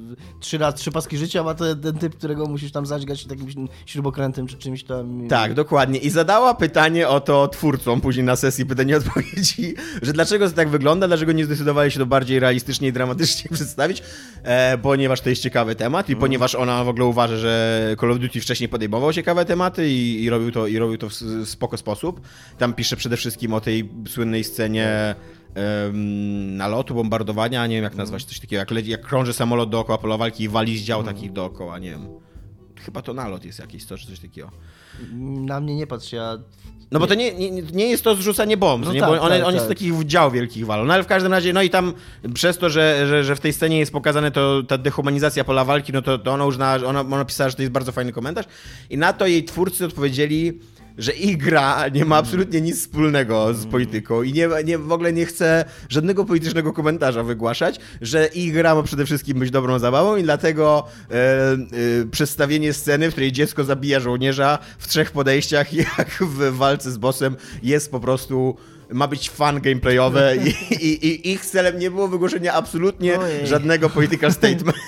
trzy, 0.40 0.58
raz, 0.58 0.74
trzy 0.74 0.90
paski 0.90 1.18
życia 1.18 1.42
ma 1.42 1.54
to 1.54 1.76
ten 1.76 1.98
typ, 1.98 2.16
którego 2.16 2.46
musisz 2.46 2.72
tam 2.72 2.86
zadźgać 2.86 3.24
takim 3.24 3.68
śrubokrętem 3.86 4.46
czy 4.46 4.56
czymś 4.56 4.84
tam. 4.84 5.28
Tak, 5.28 5.54
dokładnie. 5.54 5.98
I 5.98 6.10
zadała 6.10 6.54
pytanie 6.54 7.08
o 7.08 7.20
to 7.20 7.48
twórcom 7.48 8.00
później 8.00 8.24
na 8.24 8.36
sesji 8.36 8.66
pytania 8.66 8.94
i 8.94 8.98
odpowiedzi, 8.98 9.74
że 10.02 10.12
dlaczego 10.12 10.48
to 10.48 10.56
tak 10.56 10.68
wygląda, 10.68 11.08
dlaczego 11.08 11.32
nie 11.32 11.44
zdecydowali 11.44 11.90
się 11.90 11.98
to 11.98 12.06
bardziej 12.06 12.40
realistycznie 12.40 12.88
i 12.88 12.92
dramatycznie 12.92 13.50
przedstawić, 13.56 14.02
e, 14.42 14.78
ponieważ 14.78 15.20
to 15.20 15.30
jest 15.30 15.42
ciekawy 15.42 15.74
temat 15.74 16.08
i 16.08 16.16
ponieważ 16.16 16.54
ona 16.54 16.84
w 16.84 16.88
ogóle 16.88 17.04
uważa, 17.06 17.36
że 17.36 17.96
Call 18.00 18.12
of 18.12 18.18
Duty 18.18 18.40
wcześniej 18.40 18.68
podejmował 18.68 19.12
ciekawe 19.12 19.37
tematy 19.44 19.88
i, 19.90 20.24
i, 20.24 20.30
robił, 20.30 20.52
to, 20.52 20.66
i 20.66 20.78
robił 20.78 20.98
to 20.98 21.08
w 21.08 21.14
spoko 21.44 21.76
sposób. 21.76 22.20
Tam 22.58 22.74
pisze 22.74 22.96
przede 22.96 23.16
wszystkim 23.16 23.52
o 23.54 23.60
tej 23.60 23.90
słynnej 24.08 24.44
scenie 24.44 25.14
em, 25.54 26.56
nalotu, 26.56 26.94
bombardowania, 26.94 27.66
nie 27.66 27.74
wiem 27.74 27.84
jak 27.84 27.94
nazwać, 27.94 28.24
coś 28.24 28.40
takiego, 28.40 28.60
jak, 28.60 28.70
leci- 28.70 28.88
jak 28.88 29.02
krąży 29.02 29.32
samolot 29.32 29.70
dookoła 29.70 29.98
pola 29.98 30.16
walki 30.16 30.44
i 30.44 30.48
wali 30.48 30.78
z 30.78 30.82
dział 30.82 31.04
takich 31.04 31.32
dookoła, 31.32 31.78
nie 31.78 31.90
wiem. 31.90 32.08
Chyba 32.76 33.02
to 33.02 33.14
nalot 33.14 33.44
jest 33.44 33.58
jakiś, 33.58 33.84
to, 33.84 33.98
czy 33.98 34.06
coś 34.06 34.20
takiego. 34.20 34.50
Na 35.20 35.60
mnie 35.60 35.76
nie 35.76 35.86
patrz, 35.86 36.12
ja... 36.12 36.38
No 36.90 37.00
bo 37.00 37.06
to 37.06 37.14
nie, 37.14 37.34
nie, 37.34 37.62
nie 37.62 37.86
jest 37.88 38.04
to 38.04 38.14
zrzucanie 38.14 38.56
bomb, 38.56 38.84
No 38.84 38.92
nie? 38.92 39.00
tak, 39.00 39.08
bo 39.10 39.20
one, 39.20 39.38
tak, 39.38 39.48
oni 39.48 39.56
z 39.58 39.60
tak. 39.60 39.68
takich 39.68 40.04
dział 40.04 40.30
wielkich 40.30 40.66
walą. 40.66 40.84
No 40.84 40.94
ale 40.94 41.02
w 41.02 41.06
każdym 41.06 41.32
razie, 41.32 41.52
no 41.52 41.62
i 41.62 41.70
tam 41.70 41.92
przez 42.34 42.58
to, 42.58 42.70
że, 42.70 43.06
że, 43.08 43.24
że 43.24 43.36
w 43.36 43.40
tej 43.40 43.52
scenie 43.52 43.78
jest 43.78 43.92
pokazane 43.92 44.30
to, 44.30 44.62
ta 44.62 44.78
dehumanizacja 44.78 45.44
pola 45.44 45.64
walki, 45.64 45.92
no 45.92 46.02
to, 46.02 46.18
to 46.18 46.32
ona 46.32 46.46
uznała, 46.46 46.78
że 46.78 46.86
ona, 46.86 47.00
ona 47.00 47.24
pisała, 47.24 47.50
że 47.50 47.56
to 47.56 47.62
jest 47.62 47.72
bardzo 47.72 47.92
fajny 47.92 48.12
komentarz 48.12 48.46
i 48.90 48.98
na 48.98 49.12
to 49.12 49.26
jej 49.26 49.44
twórcy 49.44 49.84
odpowiedzieli, 49.84 50.58
że 50.98 51.12
ich 51.12 51.36
gra 51.36 51.88
nie 51.88 52.04
ma 52.04 52.16
absolutnie 52.16 52.60
nic 52.60 52.80
wspólnego 52.80 53.54
z 53.54 53.66
polityką 53.66 54.22
i 54.22 54.32
nie, 54.32 54.48
nie, 54.64 54.78
w 54.78 54.92
ogóle 54.92 55.12
nie 55.12 55.26
chce 55.26 55.64
żadnego 55.88 56.24
politycznego 56.24 56.72
komentarza 56.72 57.22
wygłaszać, 57.22 57.80
że 58.00 58.26
ich 58.26 58.52
gra 58.52 58.74
ma 58.74 58.82
przede 58.82 59.06
wszystkim 59.06 59.38
być 59.38 59.50
dobrą 59.50 59.78
zabawą 59.78 60.16
i 60.16 60.22
dlatego 60.22 60.86
e, 61.10 61.14
e, 61.14 61.56
przedstawienie 62.10 62.72
sceny, 62.72 63.08
w 63.10 63.12
której 63.12 63.32
dziecko 63.32 63.64
zabija 63.64 64.00
żołnierza 64.00 64.58
w 64.78 64.88
trzech 64.88 65.10
podejściach, 65.10 65.72
jak 65.98 66.10
w 66.20 66.56
walce 66.56 66.90
z 66.90 66.98
bossem, 66.98 67.36
jest 67.62 67.90
po 67.90 68.00
prostu 68.00 68.56
ma 68.92 69.08
być 69.08 69.30
fan 69.30 69.60
gameplayowe 69.60 70.36
i, 70.46 70.74
i, 70.74 71.06
i 71.06 71.32
ich 71.32 71.46
celem 71.46 71.78
nie 71.78 71.90
było 71.90 72.08
wygłoszenia 72.08 72.52
absolutnie 72.52 73.18
Ojej. 73.18 73.46
żadnego 73.46 73.90
political 73.90 74.32
statement. 74.40 74.78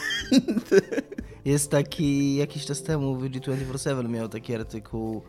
Jest 1.44 1.70
taki, 1.70 2.36
jakiś 2.36 2.66
czas 2.66 2.82
temu 2.82 3.16
VG247 3.16 4.08
miał 4.08 4.28
taki 4.28 4.54
artykuł 4.54 5.22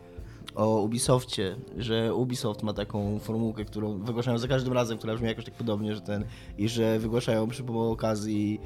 o 0.56 0.82
Ubisoftie, 0.82 1.56
że 1.78 2.16
Ubisoft 2.16 2.64
ma 2.64 2.74
taką 2.74 3.20
formułkę, 3.20 3.66
którą 3.66 3.98
wygłaszają 3.98 4.38
za 4.38 4.48
każdym 4.48 4.74
razem, 4.74 4.98
która 4.98 5.14
brzmi 5.14 5.28
jakoś 5.28 5.46
tak 5.46 5.54
podobnie, 5.54 5.96
że 5.96 6.02
ten, 6.02 6.26
i 6.58 6.70
że 6.70 7.00
wygłaszają 7.00 7.48
przy 7.48 7.64
okazji 7.66 8.60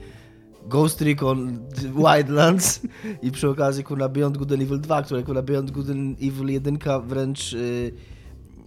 Ghost 0.67 1.01
Recon 1.01 1.59
Wildlands 1.95 2.81
i 3.21 3.31
przy 3.31 3.49
okazji 3.49 3.83
kurna 3.83 4.09
Beyond 4.09 4.37
Good 4.37 4.51
and 4.51 4.61
Evil 4.61 4.81
2, 4.81 5.03
które 5.03 5.23
kurna 5.23 5.41
Beyond 5.41 5.71
Good 5.71 5.89
and 5.89 6.17
Evil 6.21 6.47
1 6.47 6.79
wręcz 7.03 7.53
yy, 7.53 7.91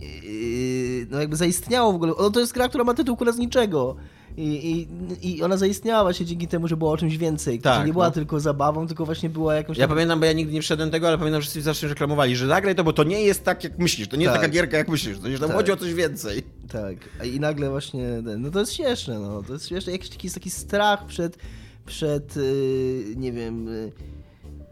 yy, 0.01 1.07
no 1.11 1.21
jakby 1.21 1.37
zaistniało 1.37 1.93
w 1.93 1.95
ogóle. 1.95 2.13
No 2.19 2.31
to 2.31 2.41
jest 2.41 2.53
gra, 2.53 2.69
która 2.69 2.85
ma 2.85 2.95
tytuł 2.95 3.17
kurna 3.17 3.33
z 3.33 3.39
niczego. 3.39 3.97
I, 4.39 4.87
i, 5.23 5.37
I 5.37 5.43
ona 5.43 5.57
zaistniała 5.57 6.03
właśnie 6.03 6.27
dzięki 6.27 6.49
temu, 6.49 6.69
że 6.69 6.77
była 6.77 6.91
o 6.91 6.97
czymś 6.97 7.17
więcej. 7.17 7.59
Tak, 7.59 7.81
że 7.81 7.87
nie 7.87 7.93
była 7.93 8.05
no. 8.05 8.11
tylko 8.11 8.41
zabawą, 8.41 8.87
tylko 8.87 9.07
właśnie 9.07 9.31
była 9.31 9.55
jakąś... 9.55 9.79
Ja 9.79 9.87
tam- 9.87 9.97
pamiętam, 9.97 10.21
bo 10.21 10.27
ja 10.27 10.33
nigdy 10.33 10.53
nie 10.53 10.63
wszedłem 10.63 10.91
tego, 10.91 11.09
ale 11.09 11.19
pamiętam, 11.19 11.41
że 11.41 11.45
wszyscy 11.45 11.63
zawsze 11.63 11.89
reklamowali, 11.89 12.37
że 12.37 12.47
zagraj 12.47 12.75
to, 12.75 12.85
bo 12.85 12.93
to 12.93 13.05
nie 13.05 13.23
jest 13.23 13.45
tak, 13.45 13.65
jak 13.65 13.79
myślisz. 13.79 14.09
To 14.09 14.17
nie 14.17 14.23
jest 14.23 14.33
Tak. 14.33 14.43
taka 14.43 14.53
gierka, 14.53 14.77
jak 14.77 14.89
myślisz. 14.89 15.19
To, 15.19 15.31
że 15.31 15.39
tam 15.39 15.49
Tak. 15.49 15.57
chodzi 15.57 15.73
o 15.73 15.77
coś 15.77 15.95
więcej. 15.95 16.43
Tak, 16.69 16.97
i 17.25 17.41
nagle 17.41 17.71
właśnie, 17.71 18.23
no 18.39 18.51
to 18.51 18.61
jest 18.61 18.73
śmieszne, 18.73 19.19
no, 19.19 19.43
to 19.43 19.53
jest 19.53 19.69
śmieszne, 19.69 19.93
jakiś 19.93 20.11
taki, 20.11 20.27
jest 20.27 20.35
taki 20.35 20.51
strach 20.51 21.07
przed, 21.07 21.39
przed, 21.87 22.37
yy, 22.37 23.15
nie 23.17 23.33
wiem, 23.33 23.67
yy, 23.67 23.93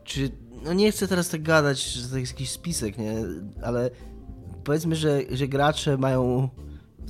czy, 0.05 0.31
no 0.65 0.73
nie 0.73 0.93
chcę 0.93 1.09
teraz 1.09 1.29
tak 1.29 1.43
gadać, 1.43 1.83
że 1.83 2.09
to 2.09 2.19
jest 2.19 2.33
jakiś 2.33 2.51
spisek, 2.51 2.99
nie, 2.99 3.15
ale 3.63 3.91
powiedzmy, 4.65 4.97
że, 4.97 5.21
że 5.31 5.49
gracze 5.49 5.99
mają 5.99 6.49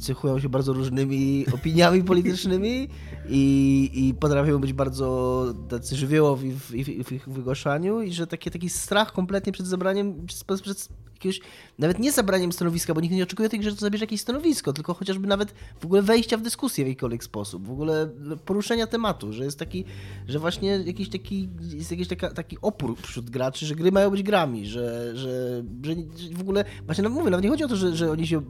cechują 0.00 0.40
się 0.40 0.48
bardzo 0.48 0.72
różnymi 0.72 1.44
opiniami 1.54 2.04
politycznymi 2.04 2.88
i, 3.28 3.90
i 3.94 4.14
potrafią 4.14 4.58
być 4.58 4.72
bardzo 4.72 5.46
tacy 5.68 5.96
żywiołowi 5.96 6.52
w, 6.52 6.70
w, 6.70 7.04
w 7.08 7.12
ich 7.12 7.28
wygłaszaniu 7.28 8.02
i 8.02 8.12
że 8.12 8.26
taki, 8.26 8.50
taki 8.50 8.70
strach 8.70 9.12
kompletnie 9.12 9.52
przed 9.52 9.66
zabraniem, 9.66 10.26
przed, 10.26 10.62
przed 10.62 10.88
jakiegoś, 11.16 11.40
nawet 11.78 11.98
nie 11.98 12.12
zabraniem 12.12 12.52
stanowiska, 12.52 12.94
bo 12.94 13.00
nikt 13.00 13.14
nie 13.14 13.22
oczekuje 13.22 13.48
tej, 13.48 13.62
że 13.62 13.70
to 13.70 13.76
zabierze 13.76 14.04
jakieś 14.04 14.20
stanowisko, 14.20 14.72
tylko 14.72 14.94
chociażby 14.94 15.26
nawet 15.26 15.54
w 15.80 15.84
ogóle 15.84 16.02
wejścia 16.02 16.36
w 16.36 16.42
dyskusję 16.42 16.84
w 16.84 16.88
jakikolwiek 16.88 17.24
sposób, 17.24 17.66
w 17.66 17.70
ogóle 17.70 18.08
poruszenia 18.44 18.86
tematu, 18.86 19.32
że 19.32 19.44
jest 19.44 19.58
taki, 19.58 19.84
że 20.28 20.38
właśnie 20.38 20.68
jakiś 20.84 21.08
taki, 21.08 21.48
jest 21.74 21.90
jakiś 21.90 22.08
taka, 22.08 22.30
taki 22.30 22.56
opór 22.62 22.96
wśród 23.02 23.30
graczy, 23.30 23.66
że 23.66 23.74
gry 23.74 23.92
mają 23.92 24.10
być 24.10 24.22
grami, 24.22 24.66
że, 24.66 25.16
że, 25.16 25.62
że, 25.82 25.94
że 25.94 26.34
w 26.34 26.40
ogóle, 26.40 26.64
właśnie 26.84 27.04
no 27.04 27.10
mówię, 27.10 27.30
nawet 27.30 27.44
nie 27.44 27.50
chodzi 27.50 27.64
o 27.64 27.68
to, 27.68 27.76
że, 27.76 27.96
że 27.96 28.10
oni 28.10 28.26
się 28.26 28.42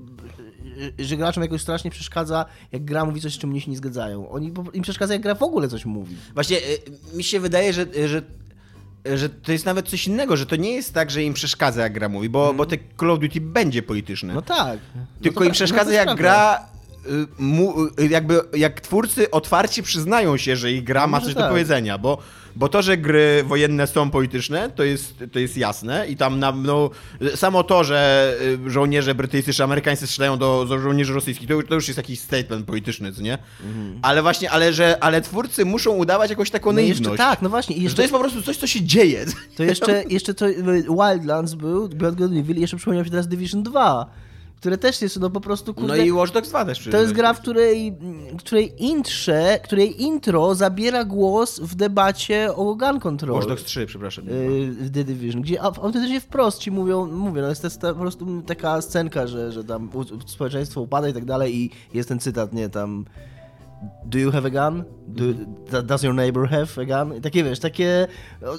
że 0.98 1.16
graczom 1.16 1.42
jakoś 1.42 1.60
strasznie 1.60 1.90
przeszkadza, 1.90 2.44
jak 2.72 2.84
gra 2.84 3.04
mówi 3.04 3.20
coś, 3.20 3.34
z 3.34 3.38
czym 3.38 3.50
oni 3.50 3.60
się 3.60 3.70
nie 3.70 3.76
zgadzają. 3.76 4.30
Oni, 4.30 4.52
im 4.72 4.82
przeszkadza, 4.82 5.12
jak 5.12 5.22
gra 5.22 5.34
w 5.34 5.42
ogóle 5.42 5.68
coś 5.68 5.84
mówi. 5.84 6.16
Właśnie 6.34 6.58
mi 7.14 7.24
się 7.24 7.40
wydaje, 7.40 7.72
że, 7.72 7.86
że 8.06 8.22
że 9.14 9.28
to 9.28 9.52
jest 9.52 9.66
nawet 9.66 9.88
coś 9.88 10.06
innego, 10.06 10.36
że 10.36 10.46
to 10.46 10.56
nie 10.56 10.72
jest 10.72 10.94
tak, 10.94 11.10
że 11.10 11.22
im 11.22 11.34
przeszkadza, 11.34 11.82
jak 11.82 11.92
gra 11.92 12.08
mówi, 12.08 12.28
bo, 12.28 12.44
mm. 12.44 12.56
bo 12.56 12.66
te 12.66 12.76
Call 13.00 13.10
of 13.10 13.18
Duty 13.18 13.40
będzie 13.40 13.82
polityczne. 13.82 14.34
No 14.34 14.42
tak. 14.42 14.78
Tylko 15.22 15.40
no 15.40 15.46
im 15.46 15.52
przeszkadza, 15.52 15.90
no 15.90 15.96
jak 15.96 16.16
gra 16.16 16.66
mu, 17.38 17.74
jakby 18.10 18.40
jak 18.54 18.80
twórcy 18.80 19.30
otwarcie 19.30 19.82
przyznają 19.82 20.36
się, 20.36 20.56
że 20.56 20.72
ich 20.72 20.84
gra 20.84 21.00
no 21.00 21.06
ma 21.06 21.20
coś 21.20 21.34
tak. 21.34 21.42
do 21.42 21.48
powiedzenia, 21.48 21.98
bo 21.98 22.18
bo 22.56 22.68
to, 22.68 22.82
że 22.82 22.96
gry 22.96 23.44
wojenne 23.46 23.86
są 23.86 24.10
polityczne, 24.10 24.70
to 24.70 24.84
jest, 24.84 25.24
to 25.32 25.38
jest 25.38 25.56
jasne 25.56 26.06
i 26.08 26.16
tam 26.16 26.38
na, 26.38 26.52
no, 26.52 26.90
samo 27.34 27.62
to, 27.62 27.84
że 27.84 28.32
y, 28.66 28.70
żołnierze 28.70 29.14
brytyjscy 29.14 29.52
czy 29.52 29.64
amerykańscy 29.64 30.06
strzelają 30.06 30.38
do, 30.38 30.64
do 30.68 30.78
żołnierzy 30.78 31.14
rosyjskich, 31.14 31.48
to, 31.48 31.62
to, 31.62 31.74
już 31.74 31.88
jest 31.88 31.96
jakiś 31.96 32.20
statement 32.20 32.66
polityczny, 32.66 33.12
co 33.12 33.22
nie? 33.22 33.38
Mhm. 33.64 33.98
Ale 34.02 34.22
właśnie, 34.22 34.50
ale 34.50 34.72
że, 34.72 34.96
ale 35.00 35.20
twórcy 35.20 35.64
muszą 35.64 35.90
udawać 35.90 36.30
jakąś 36.30 36.50
taką 36.50 36.70
no 36.70 36.76
naiwność. 36.76 37.00
Jeszcze, 37.00 37.16
tak, 37.16 37.42
no 37.42 37.48
właśnie. 37.48 37.76
Jeszcze, 37.76 37.96
to 37.96 38.02
jest 38.02 38.12
po 38.12 38.20
prostu 38.20 38.42
coś, 38.42 38.56
co 38.56 38.66
się 38.66 38.82
dzieje. 38.82 39.26
To 39.56 39.64
jeszcze, 39.64 40.04
jeszcze 40.08 40.34
to 40.34 40.46
Wildlands 40.88 41.54
był, 41.54 41.88
Beyond 41.88 42.18
Good 42.18 42.32
Evil, 42.32 42.60
jeszcze 42.60 42.76
przypomniał 42.76 43.04
się 43.04 43.10
teraz 43.10 43.28
Division 43.28 43.62
2 43.62 44.25
które 44.56 44.78
też 44.78 45.02
jest 45.02 45.20
no 45.20 45.30
po 45.30 45.40
prostu 45.40 45.74
kurde, 45.74 45.96
No 45.96 46.02
i 46.02 46.12
Watch 46.12 46.32
Dogs 46.32 46.48
2 46.48 46.64
też. 46.64 46.88
To 46.90 47.00
jest 47.00 47.12
gra, 47.12 47.34
w 47.34 47.40
której, 47.40 47.96
której 48.38 48.84
intrze, 48.84 49.60
której 49.64 50.02
intro 50.02 50.54
zabiera 50.54 51.04
głos 51.04 51.60
w 51.60 51.74
debacie 51.74 52.54
o 52.54 52.74
gun 52.74 53.00
control. 53.00 53.34
Watch 53.34 53.48
Dogs 53.48 53.64
3, 53.64 53.86
przepraszam. 53.86 54.26
Yy, 54.26 54.72
w 54.72 54.90
The 54.90 55.04
Division, 55.04 55.42
gdzie 55.42 55.62
autentycznie 55.62 56.20
wprost 56.20 56.58
ci 56.58 56.70
mówią, 56.70 57.06
mówię, 57.06 57.42
no 57.42 57.48
jest 57.48 57.80
to 57.80 57.94
po 57.94 58.00
prostu 58.00 58.42
taka 58.42 58.82
scenka, 58.82 59.26
że, 59.26 59.52
że 59.52 59.64
tam 59.64 59.90
społeczeństwo 60.26 60.80
upada 60.80 61.08
i 61.08 61.12
tak 61.12 61.24
dalej 61.24 61.56
i 61.56 61.70
jest 61.94 62.08
ten 62.08 62.18
cytat, 62.18 62.52
nie, 62.52 62.68
tam 62.68 63.04
Do 64.04 64.18
you 64.18 64.30
have 64.30 64.46
a 64.46 64.50
gun? 64.50 64.84
Do, 65.08 65.82
does 65.82 66.02
your 66.02 66.14
neighbor 66.14 66.48
have 66.48 66.82
a 66.82 66.84
gun? 66.84 67.16
I 67.16 67.20
takie 67.20 67.44
wiesz, 67.44 67.60
takie. 67.60 68.06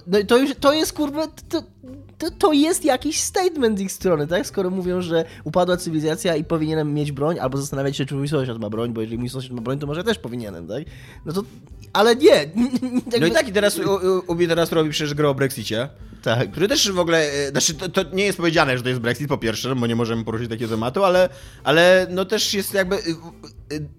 No 0.07 0.17
to, 0.27 0.37
już, 0.37 0.55
to 0.59 0.73
jest 0.73 0.93
kurwa. 0.93 1.27
To, 1.49 1.63
to, 2.17 2.31
to, 2.31 2.53
jest 2.53 2.85
jakiś 2.85 3.19
statement 3.19 3.79
z 3.79 3.81
ich 3.81 3.91
strony, 3.91 4.27
tak? 4.27 4.47
Skoro 4.47 4.69
mówią, 4.69 5.01
że 5.01 5.25
upadła 5.43 5.77
cywilizacja 5.77 6.35
i 6.35 6.43
powinienem 6.43 6.93
mieć 6.93 7.11
broń, 7.11 7.39
albo 7.39 7.57
zastanawiać 7.57 7.97
się, 7.97 8.05
czy 8.05 8.15
mój 8.15 8.27
sąsiad 8.27 8.59
ma 8.59 8.69
broń, 8.69 8.93
bo 8.93 9.01
jeżeli 9.01 9.17
mój 9.17 9.29
sąsiad 9.29 9.51
ma 9.51 9.61
broń, 9.61 9.79
to 9.79 9.87
może 9.87 10.03
też 10.03 10.19
powinienem, 10.19 10.67
tak? 10.67 10.83
No 11.25 11.33
to. 11.33 11.43
Ale 11.93 12.15
nie! 12.15 12.49
no 13.21 13.27
i 13.27 13.31
tak, 13.31 13.47
i 13.47 13.51
teraz 13.51 13.79
Ubi 14.27 14.47
teraz 14.47 14.71
robi 14.71 14.89
przecież 14.89 15.13
grę 15.13 15.29
o 15.29 15.33
Brexicie. 15.33 15.89
Tak. 16.21 16.51
Który 16.51 16.67
też 16.67 16.91
w 16.91 16.99
ogóle. 16.99 17.31
E, 17.31 17.49
znaczy, 17.49 17.73
to, 17.73 17.89
to, 17.89 18.15
nie 18.15 18.23
jest 18.23 18.37
powiedziane, 18.37 18.77
że 18.77 18.83
to 18.83 18.89
jest 18.89 19.01
Brexit, 19.01 19.27
po 19.27 19.37
pierwsze, 19.37 19.75
bo 19.75 19.87
nie 19.87 19.95
możemy 19.95 20.23
poruszyć 20.23 20.49
takiego 20.49 20.71
tematu, 20.71 21.03
ale, 21.03 21.29
ale 21.63 22.07
no 22.09 22.25
też 22.25 22.53
jest 22.53 22.73
jakby. 22.73 22.97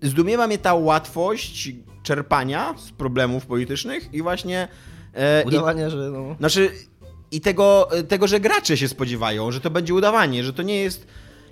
E, 0.02 0.08
zdumiewa 0.08 0.46
mnie 0.46 0.58
ta 0.58 0.74
łatwość 0.74 1.72
czerpania 2.02 2.74
z 2.78 2.90
problemów 2.90 3.46
politycznych 3.46 4.14
i 4.14 4.22
właśnie. 4.22 4.68
E, 5.14 5.44
Udawanie, 5.46 5.86
i, 5.86 5.90
że. 5.90 6.10
No. 6.10 6.36
Znaczy, 6.38 6.70
i 7.30 7.40
tego, 7.40 7.88
tego, 8.08 8.26
że 8.26 8.40
gracze 8.40 8.76
się 8.76 8.88
spodziewają, 8.88 9.52
że 9.52 9.60
to 9.60 9.70
będzie 9.70 9.94
udawanie, 9.94 10.44
że 10.44 10.52
to 10.52 10.62
nie 10.62 10.76
jest. 10.76 11.06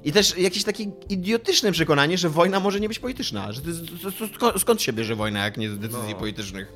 I 0.05 0.13
też 0.13 0.39
jakieś 0.39 0.65
takie 0.65 0.85
idiotyczne 1.09 1.73
przekonanie, 1.73 2.19
że 2.19 2.29
wojna 2.29 2.61
może 2.61 2.81
nie 2.81 2.89
być 2.89 2.99
polityczna. 2.99 3.53
Że 3.53 3.61
to, 3.63 4.11
to, 4.11 4.53
to, 4.53 4.59
skąd 4.59 4.83
się 4.83 4.93
bierze 4.93 5.17
wojna, 5.17 5.45
jak 5.45 5.57
nie 5.57 5.71
z 5.71 5.79
decyzji 5.79 6.13
no. 6.13 6.19
politycznych? 6.19 6.73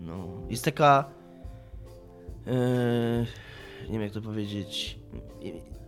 No. 0.00 0.28
Jest 0.50 0.64
taka. 0.64 1.04
Yy, 2.46 3.26
nie 3.86 3.92
wiem, 3.92 4.02
jak 4.02 4.12
to 4.12 4.20
powiedzieć. 4.20 4.98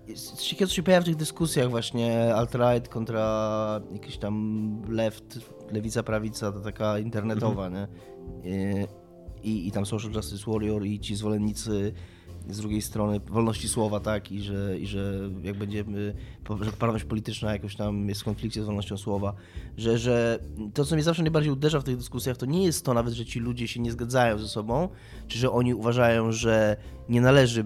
Jest 0.08 0.40
ciekawe, 0.40 0.66
co 0.68 0.74
się 0.74 0.82
pojawia 0.82 1.02
w 1.02 1.04
tych 1.04 1.16
dyskusjach 1.16 1.70
właśnie 1.70 2.34
alt-right 2.34 2.88
kontra 2.88 3.80
jakiś 3.92 4.18
tam 4.18 4.82
left, 4.88 5.38
lewica, 5.70 6.02
prawica, 6.02 6.52
to 6.52 6.60
taka 6.60 6.98
internetowa, 6.98 7.66
mhm. 7.66 7.88
nie? 8.42 8.50
Yy, 8.50 8.86
i, 9.42 9.68
i 9.68 9.72
tam 9.72 9.86
Social 9.86 10.12
Justice 10.12 10.50
Warrior 10.50 10.86
i 10.86 11.00
ci 11.00 11.16
zwolennicy 11.16 11.92
z 12.48 12.60
drugiej 12.60 12.82
strony 12.82 13.20
wolności 13.20 13.68
słowa, 13.68 14.00
tak, 14.00 14.32
i 14.32 14.42
że, 14.42 14.78
i 14.78 14.86
że 14.86 15.30
jak 15.42 15.58
będziemy, 15.58 16.14
że 16.60 16.70
poprawność 16.70 17.04
polityczna 17.04 17.52
jakoś 17.52 17.76
tam 17.76 18.08
jest 18.08 18.20
w 18.20 18.24
konflikcie 18.24 18.62
z 18.62 18.66
wolnością 18.66 18.96
słowa, 18.96 19.34
że, 19.76 19.98
że 19.98 20.38
to, 20.74 20.84
co 20.84 20.94
mnie 20.94 21.04
zawsze 21.04 21.22
najbardziej 21.22 21.52
uderza 21.52 21.80
w 21.80 21.84
tych 21.84 21.96
dyskusjach, 21.96 22.36
to 22.36 22.46
nie 22.46 22.64
jest 22.64 22.84
to 22.84 22.94
nawet, 22.94 23.14
że 23.14 23.24
ci 23.24 23.40
ludzie 23.40 23.68
się 23.68 23.80
nie 23.80 23.92
zgadzają 23.92 24.38
ze 24.38 24.48
sobą, 24.48 24.88
czy 25.28 25.38
że 25.38 25.50
oni 25.50 25.74
uważają, 25.74 26.32
że 26.32 26.76
nie 27.08 27.20
należy 27.20 27.64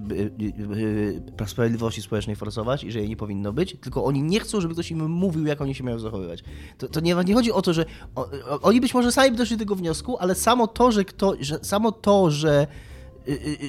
sprawiedliwości 1.46 2.02
społecznej 2.02 2.36
forsować 2.36 2.84
i 2.84 2.92
że 2.92 2.98
jej 2.98 3.08
nie 3.08 3.16
powinno 3.16 3.52
być, 3.52 3.76
tylko 3.80 4.04
oni 4.04 4.22
nie 4.22 4.40
chcą, 4.40 4.60
żeby 4.60 4.74
ktoś 4.74 4.90
im 4.90 5.10
mówił, 5.10 5.46
jak 5.46 5.60
oni 5.60 5.74
się 5.74 5.84
mają 5.84 5.98
zachowywać. 5.98 6.44
To, 6.78 6.88
to 6.88 7.00
nie, 7.00 7.14
nie 7.14 7.34
chodzi 7.34 7.52
o 7.52 7.62
to, 7.62 7.72
że 7.72 7.84
o, 8.14 8.28
oni 8.60 8.80
być 8.80 8.94
może 8.94 9.12
sami 9.12 9.36
doszli 9.36 9.56
do 9.56 9.60
tego 9.60 9.76
wniosku, 9.76 10.16
ale 10.18 10.34
samo 10.34 10.66
to, 10.66 10.92
że, 10.92 11.04
kto, 11.04 11.34
że 11.40 11.58
samo 11.62 11.92
to, 11.92 12.30
że 12.30 12.66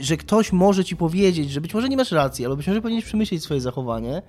że 0.01 0.17
ktoś 0.17 0.51
może 0.51 0.85
ci 0.85 0.95
powiedzieć, 0.95 1.51
że 1.51 1.61
być 1.61 1.73
może 1.73 1.89
nie 1.89 1.97
masz 1.97 2.11
racji, 2.11 2.45
albo 2.45 2.57
być 2.57 2.67
może 2.67 2.81
powinieneś 2.81 3.05
przemyśleć 3.05 3.43
swoje 3.43 3.61
zachowanie, 3.61 4.21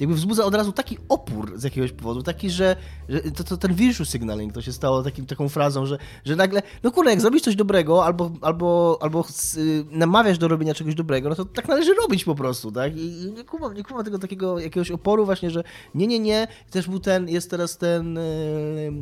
jakby 0.00 0.14
wzbudza 0.14 0.44
od 0.44 0.54
razu 0.54 0.72
taki 0.72 0.98
opór 1.08 1.52
z 1.56 1.64
jakiegoś 1.64 1.92
powodu, 1.92 2.22
taki, 2.22 2.50
że, 2.50 2.76
że 3.08 3.20
to, 3.20 3.44
to, 3.44 3.56
ten 3.56 3.74
virtual 3.74 4.06
signaling 4.06 4.52
to 4.52 4.62
się 4.62 4.72
stało 4.72 5.02
takim, 5.02 5.26
taką 5.26 5.48
frazą, 5.48 5.86
że, 5.86 5.98
że 6.24 6.36
nagle, 6.36 6.62
no 6.82 6.90
kurde, 6.90 7.10
jak 7.10 7.20
zrobisz 7.20 7.42
coś 7.42 7.56
dobrego 7.56 8.04
albo, 8.04 8.30
albo, 8.40 8.98
albo 9.00 9.24
y, 9.56 9.84
namawiasz 9.90 10.38
do 10.38 10.48
robienia 10.48 10.74
czegoś 10.74 10.94
dobrego, 10.94 11.28
no 11.28 11.34
to 11.34 11.44
tak 11.44 11.68
należy 11.68 11.94
robić 11.94 12.24
po 12.24 12.34
prostu, 12.34 12.72
tak? 12.72 12.96
I, 12.96 13.22
i 13.22 13.32
nie 13.32 13.44
kumam, 13.44 13.74
nie 13.74 13.84
kumam 13.84 14.04
tego 14.04 14.18
takiego 14.18 14.58
jakiegoś 14.58 14.90
oporu 14.90 15.24
właśnie, 15.24 15.50
że 15.50 15.64
nie, 15.94 16.06
nie, 16.06 16.18
nie, 16.18 16.48
też 16.70 16.88
był 16.88 17.00
ten, 17.00 17.28
jest 17.28 17.50
teraz 17.50 17.78
ten 17.78 18.18
y, 18.18 18.92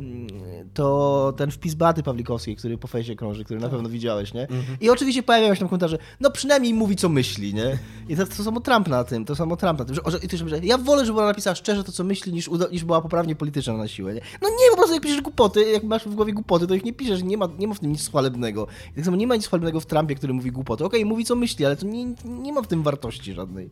to 0.73 1.33
ten 1.37 1.51
wpis 1.51 1.75
Baty 1.75 2.03
Pawlikowskiej, 2.03 2.55
który 2.55 2.77
po 2.77 2.87
fejsie 2.87 3.15
krąży, 3.15 3.43
który 3.43 3.59
na 3.59 3.67
tak. 3.67 3.71
pewno 3.71 3.89
widziałeś, 3.89 4.33
nie? 4.33 4.41
Mhm. 4.41 4.77
I 4.81 4.89
oczywiście 4.89 5.23
pojawiają 5.23 5.53
się 5.53 5.59
tam 5.59 5.69
komentarze, 5.69 5.97
no 6.19 6.31
przynajmniej 6.31 6.73
mówi 6.73 6.95
co 6.95 7.09
myśli, 7.09 7.53
nie? 7.53 7.77
I 8.09 8.15
to, 8.15 8.25
to 8.25 8.43
samo 8.43 8.59
Trump 8.59 8.87
na 8.87 9.03
tym, 9.03 9.25
to 9.25 9.35
samo 9.35 9.57
Trump 9.57 9.79
na 9.79 9.85
tym, 9.85 9.95
że, 9.95 10.01
że, 10.37 10.49
że 10.49 10.59
ja 10.63 10.77
wolę, 10.85 11.05
żeby 11.05 11.19
ona 11.19 11.27
napisała 11.27 11.55
szczerze 11.55 11.83
to, 11.83 11.91
co 11.91 12.03
myśli, 12.03 12.33
niż, 12.33 12.49
niż 12.71 12.83
była 12.83 13.01
poprawnie 13.01 13.35
polityczna 13.35 13.77
na 13.77 13.87
siłę. 13.87 14.13
Nie? 14.13 14.21
No 14.41 14.49
nie, 14.49 14.69
po 14.71 14.75
prostu 14.75 14.93
jak 14.93 15.03
piszesz 15.03 15.21
głupoty, 15.21 15.71
jak 15.71 15.83
masz 15.83 16.05
w 16.05 16.15
głowie 16.15 16.33
głupoty, 16.33 16.67
to 16.67 16.75
ich 16.75 16.85
nie 16.85 16.93
piszesz, 16.93 17.23
nie 17.23 17.37
ma, 17.37 17.49
nie 17.59 17.67
ma 17.67 17.73
w 17.73 17.79
tym 17.79 17.91
nic 17.91 18.07
chwalebnego. 18.07 18.67
Tak 18.95 19.05
samo 19.05 19.17
nie 19.17 19.27
ma 19.27 19.35
nic 19.35 19.47
chwalebnego 19.47 19.79
w 19.79 19.85
Trumpie, 19.85 20.15
który 20.15 20.33
mówi 20.33 20.51
głupoty. 20.51 20.85
Okej, 20.85 20.99
okay, 20.99 21.09
mówi 21.09 21.25
co 21.25 21.35
myśli, 21.35 21.65
ale 21.65 21.75
to 21.75 21.85
nie, 21.85 22.05
nie 22.25 22.53
ma 22.53 22.61
w 22.61 22.67
tym 22.67 22.83
wartości 22.83 23.33
żadnej 23.33 23.69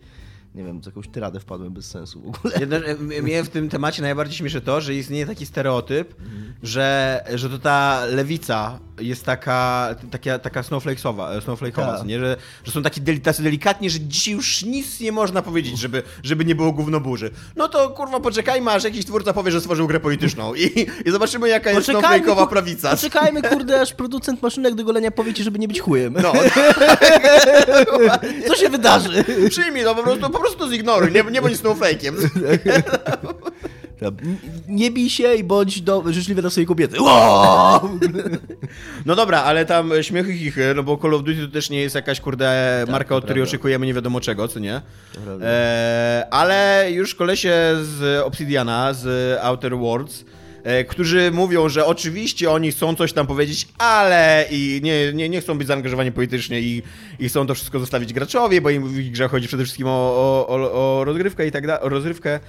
nie 0.56 0.63
wiem, 0.63 0.84
z 0.84 0.86
jakąś 0.86 1.08
tyradę 1.08 1.39
wpadłem 1.39 1.74
bez 1.74 1.86
sensu 1.86 2.22
w 2.22 2.28
ogóle. 2.28 2.54
Jedno, 2.60 2.78
mnie 3.22 3.44
w 3.44 3.50
tym 3.50 3.70
temacie 3.70 4.02
najbardziej 4.02 4.38
śmieszy 4.38 4.62
to, 4.62 4.82
że 4.82 4.96
istnieje 4.96 5.26
taki 5.26 5.46
stereotyp, 5.46 6.16
mm. 6.20 6.54
że, 6.63 7.20
że 7.36 7.50
to 7.50 7.60
ta 7.60 8.06
lewica 8.06 8.80
jest 9.00 9.26
taka, 9.26 9.89
taka, 10.12 10.39
taka 10.39 10.62
snowflake'owa, 10.62 11.42
snowflake'owa 11.42 11.98
tak. 11.98 12.08
nie? 12.08 12.20
Że, 12.20 12.38
że 12.63 12.72
są 12.72 12.82
taki 12.82 13.02
deli, 13.02 13.22
tacy 13.22 13.44
delikatni, 13.44 13.89
że 13.89 14.00
dzisiaj 14.00 14.34
już 14.34 14.63
nic 14.63 15.00
nie 15.00 15.12
można 15.12 15.42
powiedzieć, 15.42 15.80
żeby, 15.80 16.04
żeby 16.24 16.46
nie 16.46 16.56
było 16.56 16.72
gównoburzy. 16.72 17.32
No 17.56 17.68
to 17.68 17.89
kurwa 17.89 18.20
poczekajmy, 18.20 18.72
aż 18.72 18.84
jakiś 18.84 19.06
twórca 19.06 19.34
powie, 19.34 19.52
że 19.52 19.62
stworzył 19.62 19.88
grę 19.88 20.00
polityczną 20.00 20.56
i, 20.56 20.88
i 21.06 21.12
zobaczymy 21.12 21.50
jaka 21.50 21.72
jest 21.72 21.88
snowflake'owa 21.88 22.48
prawica. 22.48 22.89
Poczekajmy 22.89 23.42
kurde, 23.42 23.82
aż 23.82 23.94
producent 23.94 24.42
maszynek 24.42 24.76
do 24.76 24.84
golenia 24.84 25.12
powie 25.12 25.34
ci, 25.34 25.44
żeby 25.44 25.60
nie 25.60 25.68
być 25.68 25.80
chujem. 25.80 26.13
No. 26.13 26.34
Co 28.48 28.56
się 28.56 28.70
wydarzy? 28.70 29.26
Przyjmij 29.50 29.84
to, 29.84 29.96
po 29.96 30.04
prostu, 30.04 30.30
po 30.30 30.39
prostu 30.44 30.60
to 30.60 30.70
zignoruj, 30.70 31.12
nie, 31.12 31.24
nie 31.24 31.42
bądź 31.42 31.58
snowflake'iem. 31.58 32.14
Nie 34.68 34.92
bij 34.92 35.10
się 35.10 35.36
i 35.36 35.44
bądź 35.44 35.82
do, 35.82 36.04
życzliwy 36.08 36.42
dla 36.42 36.50
swojej 36.50 36.68
kobiety. 36.68 36.98
No 39.06 39.16
dobra, 39.16 39.44
ale 39.44 39.66
tam 39.66 39.92
śmiechy 40.02 40.34
chichy, 40.34 40.74
no 40.76 40.84
bo 40.84 40.98
Call 40.98 41.14
of 41.14 41.24
Duty 41.24 41.48
to 41.48 41.54
też 41.54 41.70
nie 41.70 41.82
jest 41.82 41.96
jakaś, 41.96 42.20
kurde, 42.20 42.80
tak, 42.86 42.92
marka, 42.92 43.16
od 43.16 43.24
której 43.24 43.44
oczekujemy 43.44 43.86
nie 43.86 43.94
wiadomo 43.94 44.22
czego, 44.22 44.48
co 44.48 44.60
nie? 44.60 44.82
E, 45.42 46.28
ale 46.32 46.88
już 46.92 47.16
kolesie 47.16 47.54
z 47.82 48.24
Obsidiana, 48.24 48.94
z 48.94 49.40
Outer 49.42 49.78
Worlds, 49.78 50.26
którzy 50.88 51.32
mówią, 51.32 51.69
że 51.69 51.86
oczywiście 51.86 52.52
oni 52.52 52.71
chcą 52.71 52.95
coś 52.95 53.13
tam 53.13 53.28
powiedzieć, 53.28 53.67
ale 53.78 54.45
i 54.52 54.82
nie, 54.84 55.13
nie, 55.13 55.30
nie 55.30 55.41
chcą 55.41 55.58
być 55.58 55.67
zaangażowani 55.67 56.12
politycznie 56.12 56.62
i, 56.62 56.84
i 57.19 57.30
chcą 57.30 57.47
to 57.47 57.56
wszystko 57.56 57.80
zostawić 57.80 58.13
graczowi, 58.13 58.62
bo 58.62 58.69
im 58.69 58.88
w 58.88 59.10
grze 59.10 59.28
chodzi 59.28 59.47
przede 59.47 59.63
wszystkim 59.63 59.88
o, 59.88 60.47
o, 60.47 60.71
o 60.73 61.04
rozgrywkę 61.04 61.47
i 61.47 61.52
tak 61.52 61.67
dalej, 61.67 61.84
o 61.84 61.89
rozrywkę 61.89 62.39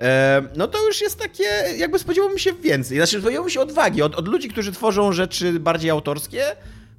e, 0.00 0.42
no 0.56 0.68
to 0.68 0.86
już 0.86 1.00
jest 1.00 1.18
takie, 1.18 1.44
jakby 1.76 1.98
spodziewałbym 1.98 2.38
się 2.38 2.52
więcej. 2.52 2.96
Znaczy, 2.98 3.20
spodziewałbym 3.20 3.50
się 3.50 3.60
odwagi 3.60 4.02
od, 4.02 4.14
od 4.14 4.28
ludzi, 4.28 4.48
którzy 4.48 4.72
tworzą 4.72 5.12
rzeczy 5.12 5.60
bardziej 5.60 5.90
autorskie, 5.90 6.44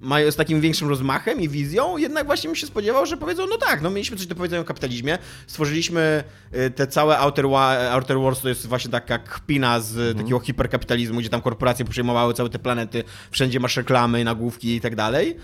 mają 0.07 0.31
z 0.31 0.35
takim 0.35 0.61
większym 0.61 0.89
rozmachem 0.89 1.41
i 1.41 1.49
wizją, 1.49 1.97
jednak 1.97 2.25
właśnie 2.25 2.47
bym 2.47 2.55
się 2.55 2.67
spodziewał, 2.67 3.05
że 3.05 3.17
powiedzą, 3.17 3.47
no 3.49 3.57
tak, 3.57 3.81
no 3.81 3.89
mieliśmy 3.89 4.17
coś 4.17 4.27
do 4.27 4.35
powiedzenia 4.35 4.61
o 4.61 4.65
kapitalizmie, 4.65 5.17
stworzyliśmy 5.47 6.23
y, 6.55 6.69
te 6.69 6.87
całe 6.87 7.17
Outer, 7.17 7.45
Outer 7.91 8.19
Wars, 8.19 8.41
to 8.41 8.49
jest 8.49 8.67
właśnie 8.67 8.91
taka 8.91 9.19
kpina 9.19 9.79
z 9.79 9.97
mhm. 9.97 10.17
takiego 10.17 10.39
hiperkapitalizmu, 10.39 11.19
gdzie 11.19 11.29
tam 11.29 11.41
korporacje 11.41 11.85
przejmowały 11.85 12.33
całe 12.33 12.49
te 12.49 12.59
planety, 12.59 13.03
wszędzie 13.31 13.59
masz 13.59 13.77
reklamy, 13.77 14.23
nagłówki 14.23 14.75
i 14.75 14.81
tak 14.81 14.95
dalej. 14.95 15.35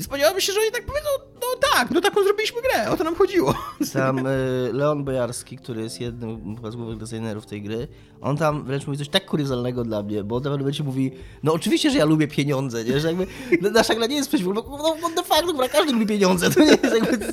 I 0.00 0.02
spodziewałbym 0.02 0.40
się, 0.40 0.52
że 0.52 0.60
oni 0.60 0.70
tak 0.72 0.86
powiedzą, 0.86 1.08
no 1.34 1.46
tak, 1.72 1.90
no 1.90 2.00
taką 2.00 2.22
zrobiliśmy 2.22 2.62
grę, 2.62 2.90
o 2.90 2.96
to 2.96 3.04
nam 3.04 3.14
chodziło. 3.14 3.54
Sam 3.84 4.18
y, 4.26 4.70
Leon 4.72 5.04
Bojarski, 5.04 5.56
który 5.56 5.82
jest 5.82 6.00
jednym 6.00 6.56
z 6.70 6.76
głównych 6.76 6.98
designerów 6.98 7.46
tej 7.46 7.62
gry, 7.62 7.88
on 8.20 8.36
tam 8.36 8.64
wręcz 8.64 8.86
mówi 8.86 8.98
coś 8.98 9.08
tak 9.08 9.26
kuriozalnego 9.26 9.84
dla 9.84 10.02
mnie, 10.02 10.24
bo 10.24 10.36
on 10.36 10.42
pewnym 10.42 10.60
momencie 10.60 10.84
mówi, 10.84 11.12
no 11.42 11.52
oczywiście, 11.52 11.90
że 11.90 11.98
ja 11.98 12.04
lubię 12.04 12.28
pieniądze, 12.28 12.84
nie? 12.84 13.00
że 13.00 13.08
jakby 13.08 13.26
no, 13.60 13.70
nasza 13.70 13.94
gra 13.94 14.06
nie 14.06 14.16
jest 14.16 14.28
przeciwko, 14.28 14.54
no, 14.54 14.96
no, 15.02 15.10
de 15.16 15.22
facto, 15.22 15.52
no, 15.52 15.68
każdy 15.72 15.92
lubi 15.92 16.06
pieniądze, 16.06 16.50
to 16.50 16.60
nie 16.60 16.66
jest 16.66 16.84
jakby, 16.84 17.32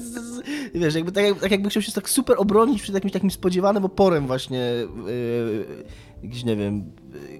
wiesz, 0.76 0.96
jakby 0.96 1.12
tak, 1.12 1.26
tak 1.42 1.52
jakby 1.52 1.70
chciał 1.70 1.82
się 1.82 1.92
tak 1.92 2.10
super 2.10 2.36
obronić 2.40 2.82
przed 2.82 2.96
jakimś 2.96 3.14
takim 3.14 3.32
spodziewanym 3.32 3.86
oporem 3.86 4.28
właśnie 4.28 4.60
yy, 5.06 5.86
jakichś, 6.24 6.44
nie 6.44 6.56
wiem, 6.56 6.92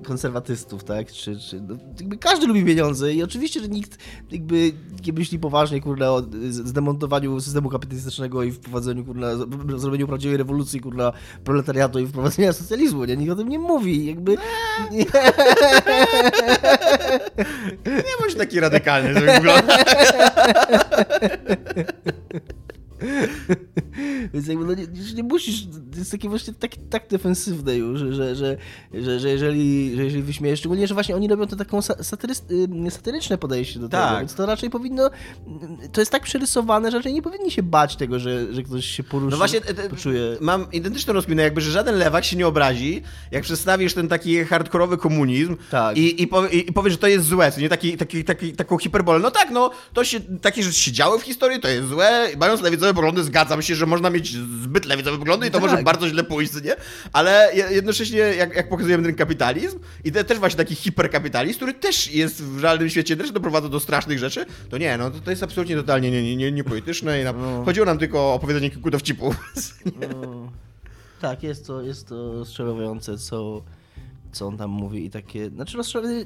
konserwatystów, 0.04 0.84
tak? 0.84 1.12
Czy, 1.12 1.40
czy, 1.40 1.62
no, 1.62 1.78
jakby 2.00 2.18
każdy 2.18 2.48
lubi 2.48 2.66
pieniądze 2.66 3.14
i 3.14 3.24
oczywiście, 3.24 3.60
że 3.60 3.68
nikt 3.68 3.98
jakby 4.32 4.72
nie 5.06 5.14
myśli 5.14 5.40
poważnie, 5.40 5.82
kurde, 5.82 6.12
o 6.12 6.24
zdemontowaniu 6.50 7.42
systemu 7.42 7.70
kapitalistycznego 7.70 8.44
i 8.44 8.52
wprowadzeniu, 8.52 9.06
kurde, 9.06 9.38
zrobieniu 9.80 10.08
prawdziwej 10.08 10.38
rewolucji, 10.38 10.80
kurde, 10.80 11.12
proletariatu 11.44 12.00
i 12.00 12.08
wprowadzenia 12.08 12.54
socjalizmu, 12.54 13.06
nie? 13.06 13.18
Nikt 13.18 13.32
o 13.32 13.36
tym 13.36 13.50
nie 13.50 13.60
mówi, 13.60 14.06
jakby... 14.06 14.38
Nie, 14.92 14.98
nie 17.86 18.14
bądź 18.20 18.36
taki 18.38 18.60
radykalny, 18.60 19.14
żeby 19.14 19.26
wyglądać. 19.26 19.88
Więc 24.34 24.48
jakby 24.48 24.66
no 24.66 24.74
nie, 24.74 24.88
nie 25.16 25.24
musisz, 25.24 25.68
jest 25.98 26.12
takie 26.12 26.30
właśnie 26.30 26.54
tak, 26.54 26.72
tak 26.90 27.08
defensywne 27.08 27.76
już, 27.76 28.00
że, 28.00 28.14
że, 28.14 28.36
że, 28.36 28.58
że, 28.94 29.20
że 29.20 29.30
jeżeli, 29.30 29.96
że 29.96 30.04
jeżeli 30.04 30.24
wyśmiejesz, 30.24 30.60
szczególnie, 30.60 30.88
że 30.88 30.94
właśnie 30.94 31.16
oni 31.16 31.28
robią 31.28 31.48
to 31.48 31.56
taką 31.56 31.80
y, 31.80 32.92
satyryczne 32.92 33.38
podejście 33.38 33.80
do 33.80 33.90
tak. 33.90 34.08
tego, 34.08 34.20
więc 34.20 34.36
to 34.36 34.46
raczej 34.46 34.70
powinno, 34.70 35.10
to 35.92 36.02
jest 36.02 36.12
tak 36.12 36.24
przerysowane, 36.24 36.92
że 36.92 36.98
raczej 36.98 37.14
nie 37.14 37.22
powinni 37.22 37.52
się 37.52 37.64
bać 37.64 37.96
tego, 37.96 38.20
że, 38.20 38.54
że 38.54 38.64
ktoś 38.64 38.86
się 38.86 39.04
poruszy, 39.04 39.32
no 39.32 39.38
właśnie, 39.38 39.62
poczuje. 39.90 40.38
Mam 40.42 40.72
identyczną 40.72 41.14
rozkminę, 41.14 41.44
jakby, 41.44 41.62
że 41.62 41.72
żaden 41.72 41.96
lewak 41.96 42.26
się 42.26 42.38
nie 42.38 42.48
obrazi, 42.48 43.02
jak 43.32 43.44
przedstawisz 43.44 43.94
ten 43.94 44.08
taki 44.08 44.46
hardkorowy 44.46 44.98
komunizm 44.98 45.58
tak. 45.72 45.98
i, 45.98 46.22
i, 46.22 46.28
powie, 46.28 46.50
i 46.50 46.74
powiesz, 46.74 46.94
że 46.94 47.00
to 47.00 47.08
jest 47.08 47.26
złe, 47.26 47.52
nie 47.58 47.70
taki, 47.70 47.98
taki, 47.98 48.24
taki, 48.24 48.54
taką 48.54 48.78
hiperbolę. 48.78 49.20
No 49.20 49.32
tak, 49.32 49.52
no, 49.52 49.72
to 49.94 50.04
się, 50.04 50.20
takie 50.42 50.64
rzeczy 50.64 50.80
się 50.80 50.92
działy 50.92 51.20
w 51.20 51.22
historii, 51.22 51.60
to 51.60 51.68
jest 51.68 51.88
złe, 51.88 52.28
mając 52.40 52.62
lewicowe 52.62 52.87
lewicowe 52.88 52.94
poglądy, 52.94 53.24
zgadzam 53.24 53.62
się, 53.62 53.76
że 53.76 53.86
można 53.86 54.10
mieć 54.10 54.34
zbyt 54.64 54.86
lewicowe 54.86 55.18
poglądy 55.18 55.48
i 55.48 55.52
to 55.52 55.60
tak. 55.60 55.70
może 55.70 55.84
bardzo 55.84 56.10
źle 56.10 56.24
pójść, 56.24 56.54
nie? 56.64 56.76
Ale 57.14 57.52
jednocześnie, 57.70 58.18
jak, 58.18 58.56
jak 58.56 58.70
pokazujemy 58.70 59.04
ten 59.04 59.16
kapitalizm 59.16 59.80
i 60.04 60.12
te, 60.12 60.24
też 60.24 60.40
właśnie 60.40 60.58
taki 60.58 60.76
hiperkapitalizm, 60.76 61.56
który 61.56 61.74
też 61.74 62.14
jest 62.14 62.44
w 62.44 62.62
realnym 62.62 62.90
świecie, 62.90 63.18
też 63.18 63.32
doprowadza 63.32 63.70
do 63.70 63.80
strasznych 63.80 64.20
rzeczy, 64.20 64.46
to 64.70 64.78
nie, 64.78 64.98
no 64.98 65.12
to, 65.12 65.20
to 65.20 65.30
jest 65.30 65.44
absolutnie 65.44 65.76
totalnie 65.76 66.12
niepolityczne 66.12 66.36
nie, 66.36 66.52
nie, 66.52 66.52
nie 66.52 66.64
polityczne 66.64 67.22
i 67.22 67.24
na, 67.24 67.34
no. 67.34 67.64
chodziło 67.66 67.86
nam 67.86 67.98
tylko 67.98 68.20
o 68.20 68.34
opowiedzenie 68.34 68.70
kilku 68.70 68.90
dowcipów. 68.90 69.54
No. 69.86 70.52
Tak, 71.22 71.44
jest 71.44 71.68
to, 71.68 71.82
jest 71.82 72.08
to 72.08 72.34
rozczarowujące, 72.34 73.18
co, 73.18 73.64
co 74.32 74.48
on 74.48 74.58
tam 74.58 74.70
mówi 74.70 75.06
i 75.06 75.10
takie, 75.10 75.50
znaczy 75.50 75.78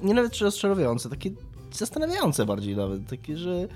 nie 0.01 0.13
nawet 0.13 0.31
czy 0.31 0.43
rozczarowujące, 0.43 1.09
takie 1.09 1.31
zastanawiające 1.71 2.45
bardziej 2.45 2.75
nawet, 2.75 3.07
takie, 3.07 3.37
że 3.37 3.67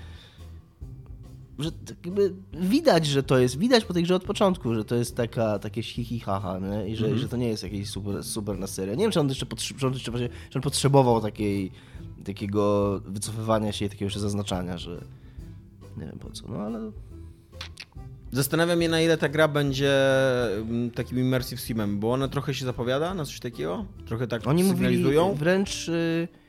że 1.58 1.70
jakby 2.04 2.32
widać, 2.52 3.06
że 3.06 3.22
to 3.22 3.38
jest, 3.38 3.58
widać 3.58 3.84
po 3.84 3.94
tej 3.94 4.02
grze 4.02 4.14
od 4.14 4.24
początku, 4.24 4.74
że 4.74 4.84
to 4.84 4.94
jest 4.94 5.16
taka, 5.16 5.58
takie 5.58 5.82
hi 5.82 6.20
haha, 6.20 6.58
nie? 6.58 6.88
i 6.88 6.96
że, 6.96 7.06
mm 7.06 7.18
-hmm. 7.18 7.20
że 7.20 7.28
to 7.28 7.36
nie 7.36 7.48
jest 7.48 7.62
jakieś 7.62 7.90
super, 7.90 8.24
super 8.24 8.58
na 8.58 8.66
serio. 8.66 8.94
Nie 8.94 9.04
wiem, 9.04 9.10
czy 9.10 9.20
on 9.20 9.28
jeszcze, 9.28 9.46
czy 9.78 9.86
on, 9.86 9.92
jeszcze 9.92 10.12
czy 10.50 10.58
on 10.58 10.62
potrzebował 10.62 11.20
takiej, 11.20 11.72
takiego 12.24 13.00
wycofywania 13.06 13.72
się 13.72 13.84
i 13.84 13.88
takiego 13.88 14.04
jeszcze 14.04 14.20
zaznaczania, 14.20 14.78
że 14.78 15.04
nie 15.96 16.06
wiem 16.06 16.18
po 16.18 16.30
co, 16.30 16.48
no 16.48 16.58
ale... 16.58 16.92
Zastanawiam 18.32 18.82
się, 18.82 18.88
na 18.88 19.00
ile 19.00 19.18
ta 19.18 19.28
gra 19.28 19.48
będzie 19.48 19.92
mm, 20.56 20.90
takim 20.90 21.18
immersive 21.18 21.60
simem, 21.60 21.98
bo 22.00 22.12
ona 22.12 22.28
trochę 22.28 22.54
się 22.54 22.64
zapowiada 22.64 23.14
na 23.14 23.24
coś 23.24 23.40
takiego, 23.40 23.84
trochę 24.06 24.26
tak 24.26 24.46
Oni 24.46 24.68
sygnalizują. 24.68 25.22
Mówili 25.22 25.40
wręcz... 25.40 25.88
Yy 25.88 26.45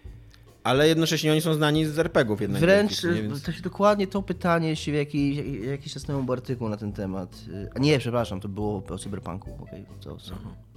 ale 0.68 0.88
jednocześnie 0.88 1.32
oni 1.32 1.41
są 1.41 1.53
znani 1.53 1.86
z 1.86 1.99
RPGów 1.99 2.41
jednak. 2.41 2.61
Wręcz, 2.61 3.05
więc... 3.05 3.41
to 3.41 3.51
się 3.51 3.61
dokładnie 3.61 4.07
to 4.07 4.22
pytanie 4.22 4.76
się 4.76 4.91
w 4.91 4.95
jakiś, 4.95 5.38
jakiś 5.65 5.93
czas 5.93 6.03
temu 6.03 6.24
był 6.24 6.34
artykuł 6.34 6.70
na 6.70 6.78
ten 6.78 6.93
temat. 6.93 7.45
A 7.76 7.80
nie, 7.80 7.99
przepraszam, 7.99 8.39
to 8.39 8.49
było 8.49 8.84
o 8.89 8.97
cyberpunku. 8.97 9.57
Okay, 9.61 9.86
co, 9.99 10.18
co? 10.18 10.36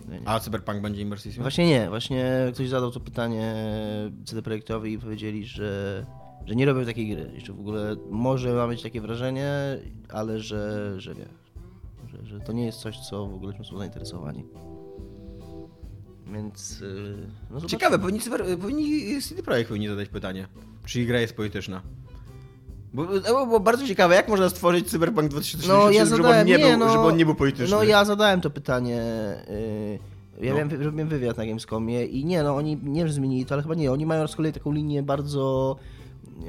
Nie, 0.08 0.20
nie. 0.20 0.28
A 0.28 0.40
cyberpunk 0.40 0.80
będzie 0.80 1.02
immersive? 1.02 1.38
Właśnie 1.38 1.66
nie, 1.66 1.88
właśnie 1.88 2.50
ktoś 2.54 2.68
zadał 2.68 2.90
to 2.90 3.00
pytanie 3.00 3.54
CD 4.24 4.42
Projektowi 4.42 4.92
i 4.92 4.98
powiedzieli, 4.98 5.46
że, 5.46 6.06
że 6.46 6.54
nie 6.54 6.66
robią 6.66 6.84
takiej 6.84 7.08
gry. 7.08 7.30
Jeszcze 7.34 7.52
w 7.52 7.60
ogóle 7.60 7.96
może 8.10 8.52
ma 8.52 8.66
mieć 8.66 8.82
takie 8.82 9.00
wrażenie, 9.00 9.52
ale 10.08 10.40
że, 10.40 10.94
że 11.00 11.14
nie. 11.14 11.28
Że, 12.06 12.26
że 12.26 12.40
to 12.40 12.52
nie 12.52 12.66
jest 12.66 12.78
coś, 12.78 12.98
co 12.98 13.26
w 13.26 13.34
ogóle 13.34 13.64
są 13.64 13.78
zainteresowani. 13.78 14.44
Więc. 16.32 16.80
Y, 16.80 17.16
no 17.50 17.60
Ciekawe, 17.60 17.98
powinni, 17.98 18.20
powinni 18.60 19.22
CD 19.22 19.42
Projekt 19.42 19.68
powinni 19.68 19.88
zadać 19.88 20.08
pytanie, 20.08 20.48
czy 20.84 21.04
gra 21.04 21.20
jest 21.20 21.36
polityczna. 21.36 21.82
Bo, 22.92 23.06
bo, 23.06 23.46
bo 23.46 23.60
bardzo 23.60 23.86
ciekawe, 23.86 24.14
jak 24.14 24.28
można 24.28 24.48
stworzyć 24.48 24.90
Cyberpunk 24.90 25.28
2077, 25.30 25.76
no, 25.76 25.90
ja 25.90 26.06
żeby, 26.16 26.28
on 26.28 26.46
nie, 26.46 26.56
nie 26.56 26.58
był, 26.58 26.78
no, 26.78 26.92
żeby 26.92 27.04
on 27.04 27.16
nie 27.16 27.24
był 27.24 27.34
polityczny. 27.34 27.76
No 27.76 27.82
ja 27.82 28.04
zadałem 28.04 28.40
to 28.40 28.50
pytanie. 28.50 29.02
Yy, 30.40 30.46
ja 30.46 30.52
no. 30.52 30.58
wiem, 30.58 30.82
robiłem 30.82 31.08
wywiad 31.08 31.36
na 31.36 31.46
Gamescomie 31.46 32.04
i 32.04 32.24
nie, 32.24 32.42
no 32.42 32.56
oni 32.56 32.78
nie 32.82 33.08
zmienili 33.08 33.46
to, 33.46 33.54
ale 33.54 33.62
chyba 33.62 33.74
nie. 33.74 33.92
Oni 33.92 34.06
mają 34.06 34.28
z 34.28 34.36
kolei 34.36 34.52
taką 34.52 34.72
linię 34.72 35.02
bardzo 35.02 35.76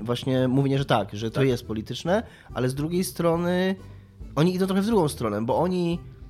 właśnie 0.01 0.47
mówienie, 0.47 0.77
że 0.77 0.85
tak, 0.85 1.09
że 1.13 1.31
to 1.31 1.39
tak. 1.39 1.47
jest 1.47 1.67
polityczne, 1.67 2.23
ale 2.53 2.69
z 2.69 2.75
drugiej 2.75 3.03
strony 3.03 3.75
oni 4.35 4.55
idą 4.55 4.65
trochę 4.65 4.81
w 4.81 4.85
drugą 4.85 5.07
stronę, 5.07 5.45
bo 5.45 5.57
oni 5.57 5.99
Y, 5.99 6.20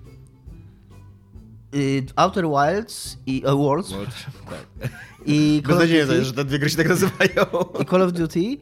Outer 2.15 2.45
Wilds 2.49 3.17
i 3.25 3.43
uh, 3.45 3.53
Worlds. 3.53 3.91
Worlds 3.91 4.15
tak. 4.49 4.89
I 5.25 5.61
Call 5.65 5.75
Bez 5.75 5.79
nadzieję, 5.79 6.23
że 6.23 6.33
te 6.33 6.45
dwie 6.45 6.59
gry 6.59 6.69
się 6.69 6.77
tak 6.77 6.89
nazywają. 6.89 7.45
I 7.81 7.85
Call 7.85 8.01
of 8.01 8.11
Duty. 8.11 8.57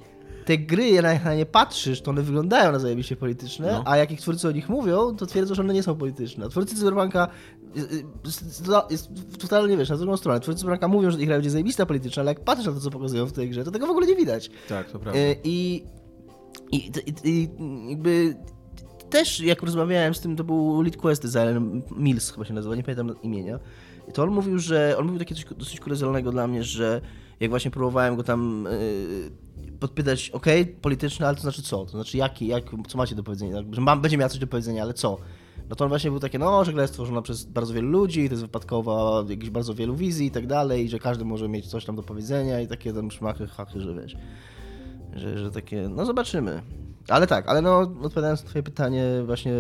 Te 0.46 0.58
gry, 0.58 0.90
jak 0.90 1.26
na 1.26 1.36
nie 1.36 1.46
patrzysz, 1.46 2.02
to 2.02 2.12
one 2.12 2.22
wyglądają 2.22 2.72
na 2.72 2.80
zajebiście 2.80 3.16
polityczne, 3.16 3.72
no. 3.72 3.84
a 3.86 3.98
jak 3.98 4.12
ich 4.12 4.22
twórcy 4.22 4.48
o 4.48 4.52
nich 4.52 4.70
mówią, 4.70 5.16
to 5.16 5.26
twierdzą, 5.26 5.56
że 5.56 5.62
one 5.62 5.74
nie 5.74 5.84
są 5.84 5.96
polityczne. 5.96 6.50
Twórcy 6.50 6.76
Cyberpunka 6.76 7.28
jest, 8.26 8.44
jest 8.90 9.10
totalnie, 9.40 9.78
wiesz, 9.78 9.90
na 9.90 9.98
drugą 9.98 10.18
stronę. 10.18 10.40
Twórcy 10.40 10.60
Cyberpunka 10.60 10.88
mówią, 10.88 11.12
że 11.12 11.20
ich 11.20 11.28
gra 11.28 11.36
będzie 11.36 11.50
zajebista 11.50 11.86
polityczna, 11.86 12.22
ale 12.22 12.32
jak 12.32 12.44
patrzysz 12.44 12.68
na 12.68 12.74
to, 12.74 12.80
co 12.80 12.90
pokazują 12.90 13.26
w 13.26 13.32
tej 13.32 13.50
grze, 13.50 13.64
to 13.64 13.72
tego 13.72 13.88
w 13.88 13.90
ogóle 13.90 14.08
nie 14.08 14.16
widać. 14.16 14.50
Tak, 14.70 14.92
to 14.92 15.00
prawda. 15.00 15.20
I, 15.44 15.84
i, 16.72 16.92
i, 17.06 17.14
i 17.24 17.50
jakby 17.90 18.36
też 19.10 19.40
jak 19.40 19.64
rozmawiałem 19.64 20.14
z 20.14 20.20
tym, 20.20 20.36
to 20.36 20.44
był 20.44 20.82
lead 20.82 20.98
quest 20.98 21.22
designer, 21.22 21.62
Mills 21.98 22.32
chyba 22.32 22.46
się 22.46 22.54
nazywa, 22.54 22.76
nie 22.76 22.84
pamiętam 22.84 23.22
imienia, 23.22 23.60
to 24.14 24.24
on 24.24 24.30
mówił, 24.30 24.60
że 24.60 24.96
on 24.98 25.06
mówił 25.06 25.20
takie 25.20 25.36
coś 25.36 25.46
dosyć 25.58 25.80
kuriozalnego 25.80 26.32
dla 26.32 26.48
mnie, 26.48 26.64
że 26.64 27.02
jak 27.40 27.50
właśnie 27.50 27.72
próbowałem 27.72 28.16
go 28.16 28.24
tam 28.24 28.68
yy, 29.62 29.72
podpytać, 29.80 30.30
ok, 30.30 30.46
polityczne, 30.82 31.28
ale 31.28 31.36
to 31.36 31.42
znaczy 31.42 31.62
co? 31.62 31.86
To 31.86 31.92
znaczy 31.92 32.18
jaki, 32.18 32.48
jak, 32.48 32.64
co 32.88 32.98
macie 32.98 33.16
do 33.16 33.24
powiedzenia? 33.24 33.64
Że 33.72 33.82
mam, 33.82 34.02
będzie 34.02 34.18
miał 34.18 34.30
coś 34.30 34.40
do 34.40 34.48
powiedzenia, 34.48 34.84
ale 34.84 34.94
co? 34.94 35.18
No 35.70 35.76
to 35.76 35.86
on 35.86 35.90
właśnie 35.90 36.12
był 36.12 36.20
takie, 36.20 36.40
no, 36.40 36.66
że 36.66 36.74
gra 36.74 36.82
jest 36.82 36.94
stworzona 36.94 37.22
przez 37.22 37.46
bardzo 37.46 37.74
wielu 37.74 37.90
ludzi, 37.90 38.28
to 38.28 38.34
jest 38.34 38.44
wypadkowa 38.44 39.26
jakichś 39.30 39.50
bardzo 39.50 39.74
wielu 39.74 39.96
wizji 39.96 40.28
i 40.28 40.32
tak 40.32 40.48
dalej, 40.48 40.90
że 40.90 41.00
każdy 41.00 41.26
może 41.26 41.50
mieć 41.50 41.68
coś 41.68 41.86
tam 41.86 41.96
do 41.96 42.04
powiedzenia 42.04 42.62
i 42.62 42.68
takie 42.68 42.94
tam 42.94 43.12
szmachy, 43.12 43.48
hachy, 43.48 43.82
że 43.82 43.94
wiesz, 43.94 44.16
że, 45.14 45.38
że 45.38 45.52
takie, 45.52 45.90
no 45.90 46.06
zobaczymy. 46.06 46.62
Ale 47.10 47.28
tak, 47.28 47.48
ale 47.48 47.62
no 47.62 47.80
odpowiadając 47.80 48.44
na 48.44 48.50
twoje 48.50 48.64
pytanie, 48.64 49.04
właśnie 49.26 49.54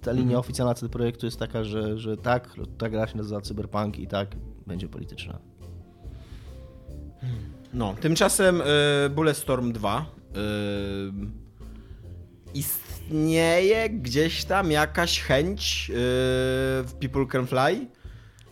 ta 0.00 0.12
linia 0.12 0.22
mhm. 0.22 0.40
oficjalna 0.40 0.74
tego 0.74 0.88
projektu 0.88 1.26
jest 1.26 1.38
taka, 1.38 1.64
że, 1.64 1.98
że 1.98 2.16
tak, 2.16 2.54
ta 2.78 2.88
gra 2.88 3.06
się 3.06 3.16
nazywa 3.16 3.40
Cyberpunk 3.40 3.98
i 3.98 4.06
tak 4.06 4.28
będzie 4.66 4.88
polityczna. 4.88 5.38
No, 7.74 7.94
tymczasem 8.00 8.60
y, 8.60 8.64
Bulletstorm 9.10 9.72
2 9.72 10.00
y, 10.00 10.04
istnieje 12.54 13.90
gdzieś 13.90 14.44
tam 14.44 14.70
jakaś 14.70 15.20
chęć 15.20 15.90
y, 15.90 15.94
w 16.84 16.92
People 17.00 17.26
Can 17.26 17.46
Fly, 17.46 17.86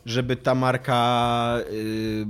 żeby 0.07 0.37
ta 0.37 0.55
marka 0.55 1.59
y, 1.71 2.25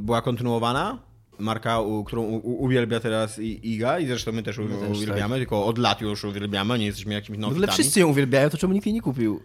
była 0.00 0.22
kontynuowana? 0.22 1.05
Marka, 1.38 1.80
u, 1.80 2.04
którą 2.04 2.22
u, 2.22 2.64
uwielbia 2.64 3.00
teraz 3.00 3.38
Iga 3.38 3.98
i 3.98 4.06
zresztą 4.06 4.32
my 4.32 4.42
też, 4.42 4.58
my 4.58 4.68
też 4.68 4.96
uwielbiamy, 4.96 5.34
tak. 5.34 5.38
tylko 5.38 5.66
od 5.66 5.78
lat 5.78 6.00
już 6.00 6.24
uwielbiamy, 6.24 6.78
nie 6.78 6.86
jesteśmy 6.86 7.14
jakimiś 7.14 7.40
nowitami. 7.40 7.64
Ale 7.64 7.72
wszyscy 7.72 8.00
ją 8.00 8.08
uwielbiają, 8.08 8.50
to 8.50 8.58
czemu 8.58 8.72
nikt 8.72 8.86
jej 8.86 8.94
nie 8.94 9.02
kupił? 9.02 9.40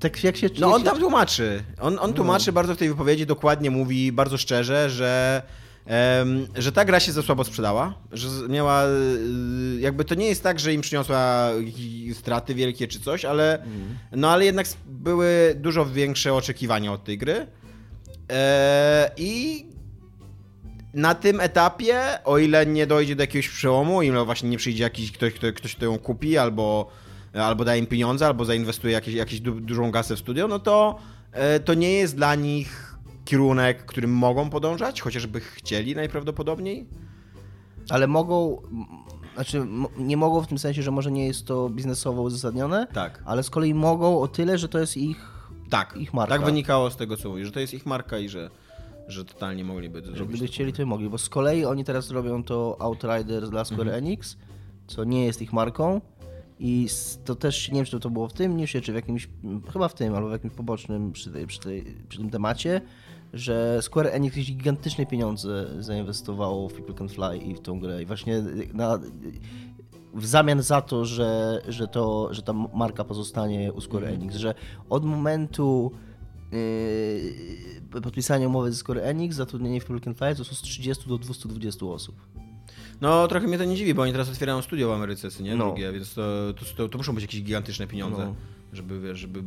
Tak 0.00 0.24
jak 0.24 0.36
się... 0.36 0.50
No 0.58 0.74
on 0.74 0.82
tam 0.82 0.98
tłumaczy. 0.98 1.64
On, 1.80 1.98
on 2.00 2.12
tłumaczy 2.12 2.52
bardzo 2.52 2.74
w 2.74 2.78
tej 2.78 2.88
wypowiedzi, 2.88 3.26
dokładnie 3.26 3.70
mówi 3.70 4.12
bardzo 4.12 4.38
szczerze, 4.38 4.90
że 4.90 5.42
em, 5.86 6.46
że 6.56 6.72
ta 6.72 6.84
gra 6.84 7.00
się 7.00 7.12
za 7.12 7.22
słabo 7.22 7.44
sprzedała, 7.44 7.94
że 8.12 8.28
miała, 8.48 8.84
y, 8.86 9.80
jakby 9.80 10.04
to 10.04 10.14
nie 10.14 10.26
jest 10.26 10.42
tak, 10.42 10.60
że 10.60 10.74
im 10.74 10.80
przyniosła 10.80 11.50
straty 12.14 12.54
wielkie 12.54 12.88
czy 12.88 13.00
coś, 13.00 13.24
ale 13.24 13.64
no 14.12 14.30
ale 14.30 14.44
jednak 14.44 14.66
były 14.86 15.54
dużo 15.56 15.86
większe 15.86 16.34
oczekiwania 16.34 16.92
od 16.92 17.04
tej 17.04 17.18
gry 17.18 17.46
e, 18.30 19.10
i 19.16 19.66
na 20.94 21.14
tym 21.14 21.40
etapie, 21.40 22.00
o 22.24 22.38
ile 22.38 22.66
nie 22.66 22.86
dojdzie 22.86 23.16
do 23.16 23.22
jakiegoś 23.22 23.48
przełomu, 23.48 24.02
ile 24.02 24.24
właśnie 24.24 24.48
nie 24.48 24.56
przyjdzie 24.58 24.82
jakiś 24.82 25.12
ktoś, 25.12 25.32
kto, 25.34 25.52
ktoś, 25.52 25.76
kto 25.76 25.84
ją 25.84 25.98
kupi, 25.98 26.38
albo, 26.38 26.88
albo 27.34 27.64
daje 27.64 27.80
im 27.80 27.86
pieniądze, 27.86 28.26
albo 28.26 28.44
zainwestuje 28.44 28.92
jakieś, 28.92 29.14
jakieś 29.14 29.40
du, 29.40 29.60
dużą 29.60 29.90
gasę 29.90 30.16
w 30.16 30.18
studio, 30.18 30.48
no 30.48 30.58
to 30.58 30.98
e, 31.32 31.60
to 31.60 31.74
nie 31.74 31.92
jest 31.92 32.16
dla 32.16 32.34
nich 32.34 32.94
kierunek, 33.24 33.86
którym 33.86 34.10
mogą 34.12 34.50
podążać, 34.50 35.00
chociażby 35.00 35.40
chcieli 35.40 35.94
najprawdopodobniej. 35.94 36.86
Ale 37.90 38.06
mogą... 38.06 38.62
Znaczy, 39.34 39.66
nie 39.98 40.16
mogą 40.16 40.42
w 40.42 40.46
tym 40.46 40.58
sensie, 40.58 40.82
że 40.82 40.90
może 40.90 41.12
nie 41.12 41.26
jest 41.26 41.46
to 41.46 41.68
biznesowo 41.70 42.22
uzasadnione, 42.22 42.86
Tak. 42.92 43.22
ale 43.26 43.42
z 43.42 43.50
kolei 43.50 43.74
mogą 43.74 44.20
o 44.20 44.28
tyle, 44.28 44.58
że 44.58 44.68
to 44.68 44.78
jest 44.78 44.96
ich... 44.96 45.16
Tak, 45.70 45.96
Ich 45.96 46.14
marka. 46.14 46.34
tak 46.34 46.44
wynikało 46.44 46.90
z 46.90 46.96
tego, 46.96 47.16
co 47.16 47.28
mówisz, 47.28 47.46
że 47.46 47.52
to 47.52 47.60
jest 47.60 47.74
ich 47.74 47.86
marka 47.86 48.18
i 48.18 48.28
że, 48.28 48.50
że 49.08 49.24
totalnie 49.24 49.64
mogliby 49.64 50.02
to 50.02 50.06
zrobić. 50.06 50.28
gdyby 50.28 50.46
chcieli, 50.46 50.72
to 50.72 50.78
by 50.78 50.86
mogli, 50.86 51.08
bo 51.08 51.18
z 51.18 51.28
kolei 51.28 51.64
oni 51.64 51.84
teraz 51.84 52.10
robią 52.10 52.44
to 52.44 52.76
Outriders 52.80 53.50
dla 53.50 53.64
Square 53.64 53.80
Mhm. 53.88 54.04
Enix, 54.04 54.36
co 54.86 55.04
nie 55.04 55.26
jest 55.26 55.42
ich 55.42 55.52
marką 55.52 56.00
i 56.58 56.88
to 57.24 57.34
też, 57.34 57.68
nie 57.68 57.74
wiem 57.74 57.84
czy 57.84 58.00
to 58.00 58.10
było 58.10 58.28
w 58.28 58.32
tym 58.32 58.56
newsie, 58.56 58.80
czy 58.80 58.92
w 58.92 58.94
jakimś, 58.94 59.28
m, 59.44 59.62
chyba 59.72 59.88
w 59.88 59.94
tym, 59.94 60.14
albo 60.14 60.28
w 60.28 60.32
jakimś 60.32 60.52
pobocznym 60.54 61.12
przy, 61.12 61.30
tej, 61.30 61.46
przy, 61.46 61.60
tej, 61.60 61.84
przy 62.08 62.18
tym 62.18 62.30
temacie, 62.30 62.80
że 63.32 63.78
Square 63.82 64.06
Enix 64.12 64.36
jakieś 64.36 64.52
gigantyczne 64.52 65.06
pieniądze 65.06 65.66
zainwestowało 65.78 66.68
w 66.68 66.72
People 66.72 66.94
Can 66.94 67.08
Fly 67.08 67.38
i 67.38 67.54
w 67.54 67.60
tą 67.60 67.80
grę 67.80 68.02
i 68.02 68.06
właśnie 68.06 68.42
na, 68.72 68.98
w 70.14 70.26
zamian 70.26 70.62
za 70.62 70.80
to, 70.80 71.04
że, 71.04 71.62
że, 71.68 71.88
to, 71.88 72.34
że 72.34 72.42
ta 72.42 72.52
marka 72.52 73.04
pozostanie 73.04 73.72
u 73.72 73.80
Square 73.80 74.02
Mhm. 74.04 74.20
Enix, 74.22 74.36
że 74.36 74.54
od 74.90 75.04
momentu 75.04 75.92
yy, 77.94 78.00
podpisania 78.02 78.46
umowy 78.48 78.72
ze 78.72 78.78
Square 78.78 78.98
Enix, 78.98 79.36
zatrudnienie 79.36 79.80
w 79.80 79.84
Can 80.04 80.14
Fly 80.14 80.34
to 80.36 80.44
są 80.44 80.54
z 80.54 80.62
30 80.62 81.08
do 81.08 81.18
220 81.18 81.86
osób. 81.86 82.16
No 83.00 83.28
trochę 83.28 83.46
mnie 83.46 83.58
to 83.58 83.64
nie 83.64 83.76
dziwi, 83.76 83.94
bo 83.94 84.02
oni 84.02 84.12
teraz 84.12 84.28
otwierają 84.28 84.62
studio 84.62 84.88
w 84.88 84.92
Ameryce, 84.92 85.28
nie? 85.42 85.56
No. 85.56 85.64
Drugie, 85.66 85.92
więc 85.92 86.14
to, 86.14 86.22
to, 86.56 86.64
to, 86.76 86.88
to 86.88 86.98
muszą 86.98 87.12
być 87.14 87.22
jakieś 87.24 87.42
gigantyczne 87.42 87.86
pieniądze. 87.86 88.24
No. 88.26 88.34
Żeby, 88.72 89.00
wiesz, 89.00 89.18
żeby 89.18 89.42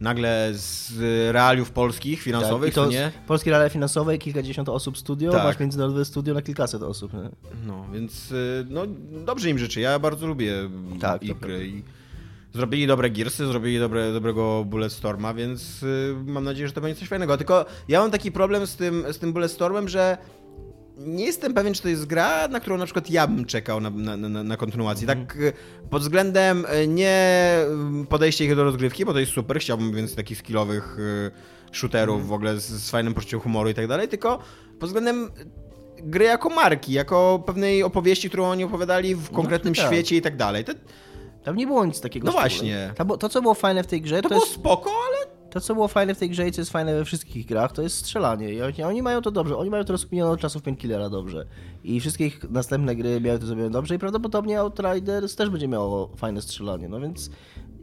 nagle 0.00 0.50
z 0.54 0.92
realiów 1.32 1.70
polskich, 1.70 2.22
finansowych, 2.22 2.62
Tak, 2.64 2.72
i 2.72 2.74
co 2.74 2.84
to 2.84 2.90
nie? 2.90 3.12
polskie 3.26 3.50
realia 3.50 3.68
finansowe, 3.68 4.18
kilkadziesiąt 4.18 4.68
osób 4.68 4.98
studio, 4.98 5.32
Tak. 5.32 5.44
masz 5.44 5.58
międzynarodowe 5.58 6.04
studio 6.04 6.34
na 6.34 6.42
kilkaset 6.42 6.82
osób. 6.82 7.12
Nie? 7.12 7.30
No, 7.66 7.86
więc 7.92 8.32
y, 8.32 8.66
no, 8.70 8.82
dobrze 9.24 9.50
im 9.50 9.58
życzę. 9.58 9.80
Ja 9.80 9.98
bardzo 9.98 10.26
lubię 10.26 10.54
Tak, 11.00 11.22
ich 11.22 11.30
prawda. 11.30 11.46
gry. 11.46 11.82
Zrobili 12.54 12.86
dobre 12.86 13.10
Gearsy, 13.10 13.46
zrobili 13.46 13.78
dobre, 13.78 14.12
dobrego 14.12 14.64
Bulletstorma, 14.66 15.34
więc 15.34 15.82
y, 15.82 16.14
mam 16.26 16.44
nadzieję, 16.44 16.68
że 16.68 16.74
to 16.74 16.80
będzie 16.80 17.00
coś 17.00 17.08
fajnego. 17.08 17.36
Tylko 17.36 17.64
ja 17.88 18.00
mam 18.00 18.10
taki 18.10 18.32
problem 18.32 18.66
z 18.66 18.76
tym, 18.76 19.04
z 19.12 19.18
tym 19.18 19.32
Bulletstormem, 19.32 19.88
że 19.88 20.18
nie 20.98 21.24
jestem 21.24 21.54
pewien, 21.54 21.74
czy 21.74 21.82
to 21.82 21.88
jest 21.88 22.06
gra, 22.06 22.48
na 22.48 22.60
którą 22.60 22.76
na 22.76 22.84
przykład 22.84 23.10
ja 23.10 23.26
bym 23.26 23.44
czekał 23.44 23.80
na, 23.80 23.90
na, 23.90 24.16
na, 24.16 24.42
na 24.42 24.56
kontynuację. 24.56 25.08
Mhm. 25.08 25.26
Tak 25.26 25.36
y, 25.36 25.52
pod 25.90 26.02
względem 26.02 26.64
y, 26.64 26.86
nie 26.86 27.56
podejścia 28.08 28.44
ich 28.44 28.56
do 28.56 28.64
rozgrywki, 28.64 29.04
bo 29.04 29.12
to 29.12 29.18
jest 29.18 29.32
super, 29.32 29.60
chciałbym 29.60 29.92
więcej 29.94 30.16
takich 30.16 30.38
skillowych 30.38 30.96
shooterów 31.72 32.14
Mhm. 32.14 32.28
w 32.28 32.32
ogóle 32.32 32.60
z, 32.60 32.68
z 32.68 32.90
fajnym 32.90 33.14
poczuciem 33.14 33.40
humoru 33.40 33.70
i 33.70 33.74
tak 33.74 33.86
dalej, 33.86 34.08
tylko 34.08 34.38
pod 34.78 34.88
względem 34.88 35.30
gry 36.02 36.24
jako 36.24 36.48
marki, 36.48 36.92
jako 36.92 37.42
pewnej 37.46 37.82
opowieści, 37.82 38.28
którą 38.28 38.44
oni 38.44 38.64
opowiadali 38.64 39.14
w 39.14 39.30
konkretnym 39.30 39.74
tak. 39.74 39.86
świecie 39.86 40.16
i 40.16 40.22
tak 40.22 40.36
dalej. 40.36 40.64
Tam 41.44 41.56
nie 41.56 41.66
było 41.66 41.86
nic 41.86 42.00
takiego. 42.00 42.26
No 42.26 42.32
właśnie. 42.32 42.94
To, 42.96 43.16
to, 43.16 43.28
co 43.28 43.42
było 43.42 43.54
fajne 43.54 43.82
w 43.82 43.86
tej 43.86 44.00
grze, 44.00 44.16
to 44.16 44.22
to, 44.22 44.28
było 44.28 44.40
jest, 44.40 44.54
spoko, 44.54 44.90
ale 44.90 45.32
to, 45.52 45.60
co 45.60 45.74
było 45.74 45.88
fajne 45.88 46.14
w 46.14 46.18
tej 46.18 46.30
grze 46.30 46.48
i 46.48 46.52
co 46.52 46.60
jest 46.60 46.70
fajne 46.70 46.94
we 46.94 47.04
wszystkich 47.04 47.46
grach, 47.46 47.72
to 47.72 47.82
jest 47.82 47.96
strzelanie. 47.96 48.52
I 48.52 48.62
oni, 48.62 48.82
oni 48.82 49.02
mają 49.02 49.22
to 49.22 49.30
dobrze. 49.30 49.56
Oni 49.56 49.70
mają 49.70 49.84
to 49.84 49.92
rozkminione 49.92 50.30
od 50.30 50.40
czasów 50.40 50.62
Painkillera 50.62 51.08
dobrze. 51.08 51.46
I 51.84 52.00
wszystkie 52.00 52.26
ich 52.26 52.50
następne 52.50 52.96
gry 52.96 53.20
miały 53.20 53.38
to 53.38 53.46
zrobione 53.46 53.70
dobrze 53.70 53.94
i 53.94 53.98
prawdopodobnie 53.98 54.60
Outriders 54.60 55.36
też 55.36 55.50
będzie 55.50 55.68
miało 55.68 56.10
fajne 56.16 56.42
strzelanie, 56.42 56.88
no 56.88 57.00
więc 57.00 57.30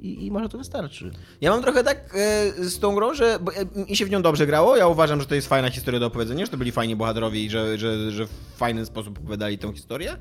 i, 0.02 0.26
i 0.26 0.32
może 0.32 0.50
to 0.50 0.58
wystarczy. 0.58 1.12
ja 1.42 1.52
mam 1.52 1.62
trochę 1.62 1.84
tak 1.84 2.16
e, 2.16 2.52
z 2.54 2.80
tą 2.80 2.96
grą, 2.96 3.14
że 3.14 3.40
bo, 3.42 3.56
e, 3.56 3.66
mi 3.90 3.96
się 3.96 4.06
w 4.06 4.10
nią 4.10 4.22
dobrze 4.22 4.48
grało. 4.48 4.78
Ja 4.78 4.88
uważam, 4.88 5.22
że 5.22 5.28
to 5.28 5.36
jest 5.36 5.48
fajna 5.48 5.70
historia 5.70 6.00
do 6.00 6.06
opowiedzenia, 6.06 6.46
że 6.46 6.52
to 6.52 6.58
byli 6.58 6.72
fajni 6.72 6.96
bohaterowie 6.96 7.44
i 7.44 7.50
że, 7.50 7.78
że, 7.78 8.12
że 8.12 8.26
w 8.26 8.30
fajny 8.58 8.86
sposób 8.86 9.20
opowiadali 9.20 9.58
tę 9.58 9.74
historię. 9.74 10.18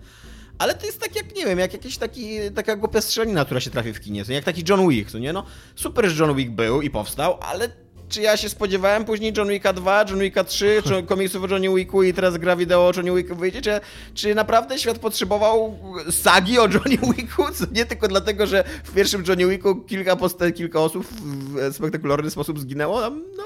Ale 0.58 0.74
to 0.74 0.86
jest 0.86 1.00
tak 1.00 1.16
jak, 1.16 1.36
nie 1.36 1.46
wiem, 1.46 1.58
jak 1.58 1.72
jakiś 1.72 1.98
taki, 1.98 2.38
taka 2.54 2.76
głupia 2.76 3.00
strzelanina, 3.00 3.44
która 3.44 3.60
się 3.60 3.70
trafi 3.70 3.92
w 3.92 4.00
kinie, 4.00 4.24
jak 4.28 4.44
taki 4.44 4.64
John 4.68 4.88
Wick, 4.88 5.10
co 5.10 5.18
nie? 5.18 5.32
No 5.32 5.44
super, 5.76 6.08
że 6.08 6.24
John 6.24 6.36
Wick 6.36 6.50
był 6.50 6.82
i 6.82 6.90
powstał, 6.90 7.38
ale 7.40 7.68
czy 8.08 8.22
ja 8.22 8.36
się 8.36 8.48
spodziewałem 8.48 9.04
później 9.04 9.32
John 9.36 9.48
Wicka 9.48 9.72
2, 9.72 10.04
John 10.10 10.18
Wicka 10.18 10.44
3, 10.44 10.82
czy 10.84 11.02
komiksów 11.08 11.44
o 11.44 11.46
Johnny 11.46 11.74
Wicku 11.74 12.02
i 12.02 12.14
teraz 12.14 12.36
gra 12.36 12.56
wideo 12.56 12.88
o 12.88 12.92
Johnny 12.96 13.14
Wicku 13.16 13.36
wyjdzie, 13.36 13.62
czy, 13.62 13.80
czy 14.14 14.34
naprawdę 14.34 14.78
świat 14.78 14.98
potrzebował 14.98 15.78
sagi 16.10 16.58
o 16.58 16.68
Johnny 16.68 16.98
Wicku, 17.16 17.44
co 17.54 17.64
nie 17.72 17.86
tylko 17.86 18.08
dlatego, 18.08 18.46
że 18.46 18.64
w 18.84 18.94
pierwszym 18.94 19.24
Johnny 19.28 19.46
Wicku 19.46 19.76
kilka, 19.76 20.16
posta- 20.16 20.52
kilka 20.52 20.80
osób 20.80 21.06
w 21.10 21.74
spektakularny 21.74 22.30
sposób 22.30 22.60
zginęło? 22.60 23.10
No, 23.10 23.44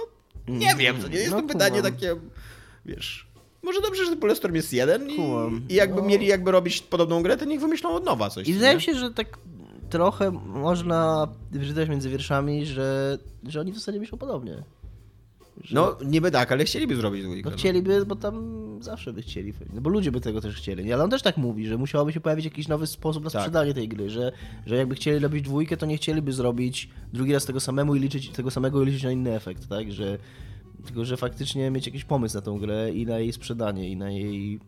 nie 0.49 0.75
wiem, 0.75 1.03
to 1.03 1.09
nie 1.09 1.19
jest 1.19 1.31
No, 1.31 1.43
to 1.43 1.49
pytanie 1.49 1.83
takie, 1.83 2.17
wiesz... 2.87 3.32
Może 3.63 3.81
dobrze, 3.81 4.07
że 4.07 4.17
Polestorm 4.17 4.55
jest 4.55 4.73
jeden 4.73 5.11
i, 5.11 5.17
i 5.69 5.75
jakby 5.75 6.01
No. 6.01 6.07
mieli 6.09 6.27
jakby 6.27 6.51
robić 6.51 6.83
podobną 6.83 7.23
grę, 7.23 7.37
to 7.37 7.45
niech 7.45 7.61
wymyślą 7.61 7.91
od 7.91 8.05
nowa 8.05 8.31
coś. 8.31 8.49
I 8.49 8.53
wydaje 8.55 8.77
mi 8.77 8.83
się, 8.83 8.95
że 8.95 9.11
tak 9.11 9.39
trochę 9.91 10.31
można 10.47 11.29
wyczytać 11.51 11.89
między 11.89 12.11
wierszami, 12.11 12.67
że, 12.67 13.19
że 13.49 13.61
oni 13.61 13.73
w 13.73 13.75
zasadzie 13.79 14.01
myślą 14.01 14.19
podobnie. 14.19 14.63
Że, 15.65 15.75
No 15.75 15.97
niby 16.05 16.31
tak, 16.31 16.53
ale 16.53 16.65
chcieliby 16.65 16.97
zrobić 16.97 17.23
dwójkę. 17.23 17.51
no 17.51 17.57
chcieliby, 17.57 18.07
bo 18.07 18.17
tam 18.17 18.63
zawsze 18.81 19.13
by 19.13 19.23
chcieli, 19.23 19.53
no 19.75 19.81
bo 19.81 19.91
ludzie 19.91 20.13
by 20.13 20.21
tego 20.21 20.41
też 20.41 20.57
chcieli. 20.57 20.85
Nie? 20.85 20.95
Ale 20.95 21.05
on 21.05 21.11
też 21.11 21.23
tak 21.23 21.37
mówi, 21.37 21.67
że 21.67 21.79
musiałoby 21.79 22.13
się 22.13 22.21
pojawić 22.21 22.45
jakiś 22.45 22.69
nowy 22.69 22.87
sposób 22.87 23.25
na 23.25 23.31
Tak. 23.31 23.43
sprzedanie 23.43 23.75
tej 23.75 23.89
gry, 23.89 24.11
że, 24.11 24.33
że 24.67 24.77
jakby 24.77 24.95
chcieli 24.95 25.19
robić 25.19 25.45
dwójkę, 25.45 25.77
to 25.77 25.87
nie 25.87 25.97
chcieliby 25.97 26.33
zrobić 26.33 26.89
drugi 27.13 27.33
raz 27.33 27.45
tego 27.45 27.61
samemu 27.61 27.95
i 27.95 28.01
liczyć 28.01 28.29
tego 28.29 28.51
samego 28.51 28.83
i 28.83 28.87
liczyć 28.87 29.03
na 29.03 29.11
inny 29.11 29.35
efekt, 29.35 29.69
tak? 29.69 29.93
Że, 29.93 30.19
tylko, 30.87 31.05
że 31.05 31.17
faktycznie 31.17 31.71
mieć 31.71 31.87
jakiś 31.87 32.05
pomysł 32.05 32.35
na 32.35 32.41
tą 32.43 32.59
grę 32.59 32.93
i 32.93 33.07
na 33.07 33.19
jej 33.19 33.33
sprzedanie 33.33 33.89
i 33.89 33.97
na 33.97 34.11
jej... 34.11 34.61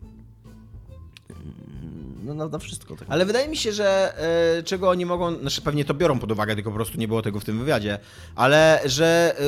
No 2.23 2.33
na, 2.33 2.47
na 2.47 2.59
wszystko. 2.59 2.95
Tak 2.95 3.07
Ale 3.11 3.25
wydaje 3.25 3.47
mi 3.47 3.57
się, 3.57 3.71
że 3.73 4.13
e, 4.57 4.63
czego 4.63 4.89
oni 4.89 5.05
mogą, 5.05 5.39
znaczy 5.39 5.61
pewnie 5.61 5.85
to 5.85 5.93
biorą 5.93 6.19
pod 6.19 6.31
uwagę, 6.31 6.55
tylko 6.55 6.69
po 6.69 6.75
prostu 6.75 6.97
nie 6.97 7.07
było 7.07 7.21
tego 7.21 7.39
w 7.39 7.45
tym 7.45 7.59
wywiadzie, 7.59 7.99
ale 8.35 8.81
że 8.85 9.35
e, 9.39 9.43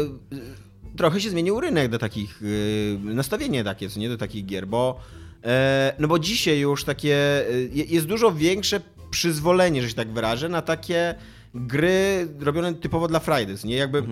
trochę 0.98 1.22
się 1.22 1.30
zmienił 1.30 1.60
rynek 1.60 1.92
do 1.92 2.00
takich, 2.00 2.42
e, 2.42 3.14
nastawienie 3.14 3.64
takie, 3.64 3.90
co 3.90 4.00
nie, 4.00 4.10
do 4.10 4.18
takich 4.18 4.46
gier, 4.46 4.68
bo 4.68 5.00
no 6.00 6.08
bo 6.08 6.20
dzisiaj 6.20 6.60
już 6.60 6.84
takie, 6.84 7.44
je- 7.74 7.84
jest 7.84 8.06
dużo 8.08 8.32
większe 8.32 8.82
przyzwolenie, 9.10 9.82
że 9.82 9.90
się 9.90 9.96
tak 9.96 10.12
wyrażę, 10.12 10.50
na 10.50 10.62
takie 10.62 11.16
gry 11.56 12.28
robione 12.40 12.74
typowo 12.74 13.08
dla 13.08 13.20
Fridays, 13.20 13.64
nie? 13.64 13.76
Jakby 13.76 14.04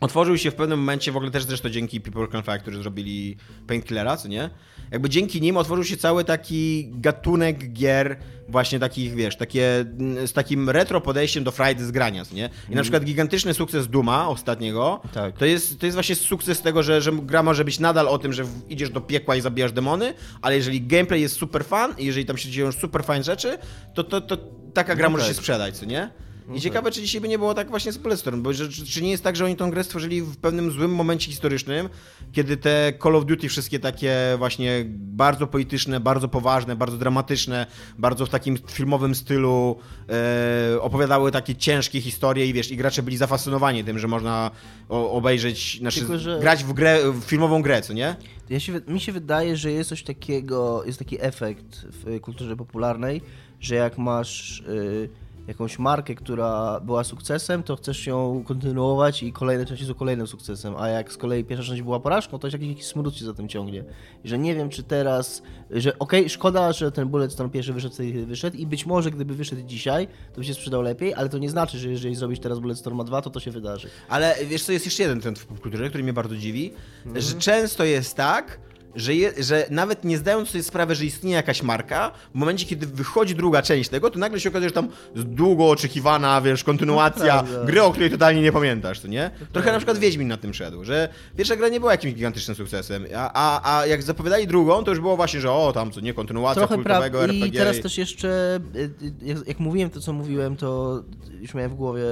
otworzył 0.00 0.38
się 0.38 0.50
w 0.50 0.54
pewnym 0.54 0.78
momencie, 0.78 1.12
w 1.12 1.16
ogóle 1.16 1.30
też 1.30 1.44
zresztą 1.44 1.68
dzięki 1.70 2.00
People 2.00 2.28
Can 2.28 2.42
Fly, 2.42 2.58
którzy 2.58 2.78
zrobili 2.82 3.36
Painkillera, 3.66 4.16
co 4.16 4.28
nie? 4.28 4.50
Jakby 4.90 5.08
dzięki 5.08 5.40
nim 5.40 5.56
otworzył 5.56 5.84
się 5.84 5.96
cały 5.96 6.24
taki 6.24 6.90
gatunek 6.92 7.72
gier 7.72 8.16
właśnie 8.48 8.78
takich, 8.78 9.14
wiesz, 9.14 9.36
takie 9.36 9.84
z 10.26 10.32
takim 10.32 10.70
retro 10.70 11.00
podejściem 11.00 11.44
do 11.44 11.50
Fridays 11.50 11.90
grania, 11.90 12.24
co 12.24 12.34
nie? 12.34 12.50
I 12.70 12.74
na 12.74 12.82
przykład 12.82 13.04
gigantyczny 13.04 13.54
sukces 13.54 13.88
Duma 13.88 14.28
ostatniego, 14.28 15.00
Tak. 15.14 15.38
to, 15.38 15.44
jest, 15.44 15.80
to 15.80 15.86
jest 15.86 15.94
właśnie 15.96 16.14
sukces 16.14 16.62
tego, 16.62 16.82
że, 16.82 17.00
że 17.00 17.12
gra 17.12 17.42
może 17.42 17.64
być 17.64 17.78
nadal 17.80 18.08
o 18.08 18.18
tym, 18.18 18.32
że 18.32 18.44
idziesz 18.68 18.90
do 18.90 19.00
piekła 19.00 19.36
i 19.36 19.40
zabijasz 19.40 19.72
demony, 19.72 20.14
ale 20.42 20.56
jeżeli 20.56 20.82
gameplay 20.86 21.20
jest 21.20 21.36
super 21.36 21.64
fan 21.64 21.94
i 21.98 22.04
jeżeli 22.06 22.26
tam 22.26 22.36
się 22.38 22.50
dzieją 22.50 22.72
super 22.72 23.04
fajne 23.04 23.24
rzeczy, 23.24 23.58
to, 23.94 24.04
to, 24.04 24.20
to 24.20 24.36
taka 24.74 24.94
gra 24.96 25.06
No 25.08 25.10
może 25.12 25.24
tak. 25.24 25.28
się 25.34 25.38
sprzedać, 25.38 25.76
co 25.76 25.86
nie? 25.86 26.10
I 26.54 26.60
ciekawe, 26.60 26.90
czy 26.90 27.00
dzisiaj 27.02 27.20
by 27.20 27.28
nie 27.28 27.38
było 27.38 27.54
tak 27.54 27.70
właśnie 27.70 27.92
z 27.92 27.98
Bulletstorm, 27.98 28.42
bo 28.42 28.52
że, 28.52 28.68
czy, 28.68 29.02
nie 29.02 29.10
jest 29.10 29.22
tak, 29.24 29.36
że 29.36 29.44
oni 29.44 29.56
tą 29.56 29.70
grę 29.70 29.84
stworzyli 29.84 30.22
w 30.22 30.36
pewnym 30.36 30.70
złym 30.70 30.94
momencie 30.94 31.30
historycznym, 31.30 31.88
kiedy 32.32 32.56
te 32.56 32.92
Call 33.02 33.16
of 33.16 33.24
Duty 33.26 33.48
wszystkie 33.48 33.78
takie 33.78 34.14
właśnie 34.38 34.84
bardzo 34.88 35.46
polityczne, 35.46 36.00
bardzo 36.00 36.28
poważne, 36.28 36.76
bardzo 36.76 36.96
dramatyczne, 36.98 37.66
bardzo 37.98 38.26
w 38.26 38.28
takim 38.28 38.58
filmowym 38.68 39.14
stylu 39.14 39.76
e, 40.08 40.80
opowiadały 40.80 41.32
takie 41.32 41.54
ciężkie 41.54 42.00
historie 42.00 42.46
i 42.46 42.52
wiesz, 42.52 42.70
i 42.70 42.76
gracze 42.76 43.02
byli 43.02 43.16
zafascynowani 43.16 43.84
tym, 43.84 43.98
że 43.98 44.08
można 44.08 44.50
o, 44.88 45.10
obejrzeć, 45.12 45.78
znaczy 45.78 46.00
Tylko, 46.00 46.18
że- 46.18 46.38
grać 46.40 46.64
w 46.64 46.72
grę, 46.72 47.12
w 47.12 47.24
filmową 47.24 47.62
grę, 47.62 47.82
co 47.82 47.92
nie? 47.92 48.16
Ja 48.48 48.60
się, 48.60 48.80
mi 48.88 49.00
się 49.00 49.12
wydaje, 49.12 49.56
że 49.56 49.72
jest 49.72 49.88
coś 49.90 50.02
takiego, 50.02 50.84
jest 50.84 50.98
taki 50.98 51.16
efekt 51.20 51.86
w 51.92 52.20
kulturze 52.20 52.56
popularnej, 52.56 53.22
że 53.60 53.74
jak 53.74 53.98
masz 53.98 54.60
y, 54.60 55.08
jakąś 55.48 55.78
markę, 55.78 56.14
która 56.14 56.80
była 56.80 57.04
sukcesem, 57.04 57.62
to 57.62 57.76
chcesz 57.76 58.06
ją 58.06 58.44
kontynuować 58.46 59.22
i 59.22 59.32
kolejne 59.32 59.66
części 59.66 59.86
są 59.86 59.94
kolejnym 59.94 60.26
sukcesem, 60.26 60.74
a 60.78 60.88
jak 60.88 61.12
z 61.12 61.16
kolei 61.16 61.44
pierwsza 61.44 61.70
część 61.70 61.82
była 61.82 62.00
porażką, 62.00 62.38
to 62.38 62.48
jakiś 62.48 62.86
smród 62.86 63.14
ci 63.14 63.24
za 63.24 63.34
tym 63.34 63.48
ciągnie. 63.48 63.84
Że 64.24 64.38
nie 64.38 64.54
wiem, 64.54 64.68
czy 64.68 64.82
teraz, 64.82 65.42
że 65.70 65.98
okej, 65.98 66.20
okay, 66.20 66.28
szkoda, 66.28 66.72
że 66.72 66.92
ten 66.92 67.08
Bulletstorm 67.08 67.50
pierwszy 67.50 67.72
wyszedł, 67.72 67.96
wyszedł 68.26 68.56
i 68.56 68.66
być 68.66 68.86
może 68.86 69.10
gdyby 69.10 69.34
wyszedł 69.34 69.62
dzisiaj, 69.62 70.08
to 70.32 70.40
by 70.40 70.44
się 70.44 70.54
sprzedał 70.54 70.82
lepiej, 70.82 71.14
ale 71.14 71.28
to 71.28 71.38
nie 71.38 71.50
znaczy, 71.50 71.78
że 71.78 71.88
jeżeli 71.88 72.14
zrobisz 72.14 72.40
teraz 72.40 72.58
Bulletstorma 72.58 73.04
2, 73.04 73.22
to 73.22 73.30
to 73.30 73.40
się 73.40 73.50
wydarzy. 73.50 73.88
Ale 74.08 74.34
wiesz 74.46 74.64
co, 74.64 74.72
jest 74.72 74.84
jeszcze 74.84 75.02
jeden 75.02 75.20
trend 75.20 75.38
w 75.38 75.46
popkulturze, 75.46 75.88
który 75.88 76.04
mnie 76.04 76.12
bardzo 76.12 76.36
dziwi, 76.36 76.72
mhm. 77.06 77.22
że 77.22 77.34
często 77.34 77.84
jest 77.84 78.14
tak, 78.14 78.58
że, 78.96 79.14
je, 79.14 79.32
że 79.38 79.66
nawet 79.70 80.04
nie 80.04 80.18
zdając 80.18 80.48
sobie 80.48 80.64
sprawy, 80.64 80.94
że 80.94 81.04
istnieje 81.04 81.36
jakaś 81.36 81.62
marka, 81.62 82.10
w 82.34 82.38
momencie, 82.38 82.66
kiedy 82.66 82.86
wychodzi 82.86 83.34
druga 83.34 83.62
część 83.62 83.90
tego, 83.90 84.10
to 84.10 84.18
nagle 84.18 84.40
się 84.40 84.48
okazuje, 84.48 84.68
że 84.68 84.74
tam 84.74 84.88
długo 85.14 85.70
oczekiwana, 85.70 86.40
wiesz, 86.40 86.64
kontynuacja 86.64 87.44
no, 87.52 87.64
gry, 87.64 87.82
o 87.82 87.90
której 87.92 88.10
totalnie 88.10 88.42
nie 88.42 88.52
pamiętasz, 88.52 89.00
to 89.00 89.08
nie? 89.08 89.30
Trochę 89.52 89.72
na 89.72 89.78
przykład 89.78 89.98
Wiedźmin 89.98 90.28
na 90.28 90.36
tym 90.36 90.54
szedł, 90.54 90.84
że 90.84 91.08
pierwsza 91.36 91.56
gra 91.56 91.68
nie 91.68 91.80
była 91.80 91.92
jakimś 91.92 92.14
gigantycznym 92.14 92.56
sukcesem, 92.56 93.06
a, 93.16 93.30
a, 93.34 93.78
a 93.78 93.86
jak 93.86 94.02
zapowiadali 94.02 94.46
drugą, 94.46 94.84
to 94.84 94.90
już 94.90 95.00
było 95.00 95.16
właśnie, 95.16 95.40
że 95.40 95.52
o, 95.52 95.72
tam 95.72 95.90
co 95.90 96.00
nie, 96.00 96.14
kontynuacja 96.14 96.66
Trochę 96.66 96.74
kultowego 96.74 97.24
RPG. 97.24 97.46
I 97.46 97.52
teraz 97.52 97.80
też 97.80 97.98
jeszcze, 97.98 98.60
y, 98.76 98.78
y, 98.78 99.12
jak, 99.22 99.48
jak 99.48 99.60
mówiłem 99.60 99.90
to, 99.90 100.00
co 100.00 100.12
mówiłem, 100.12 100.56
to 100.56 101.02
już 101.40 101.54
miałem 101.54 101.70
w 101.70 101.74
głowie 101.74 102.04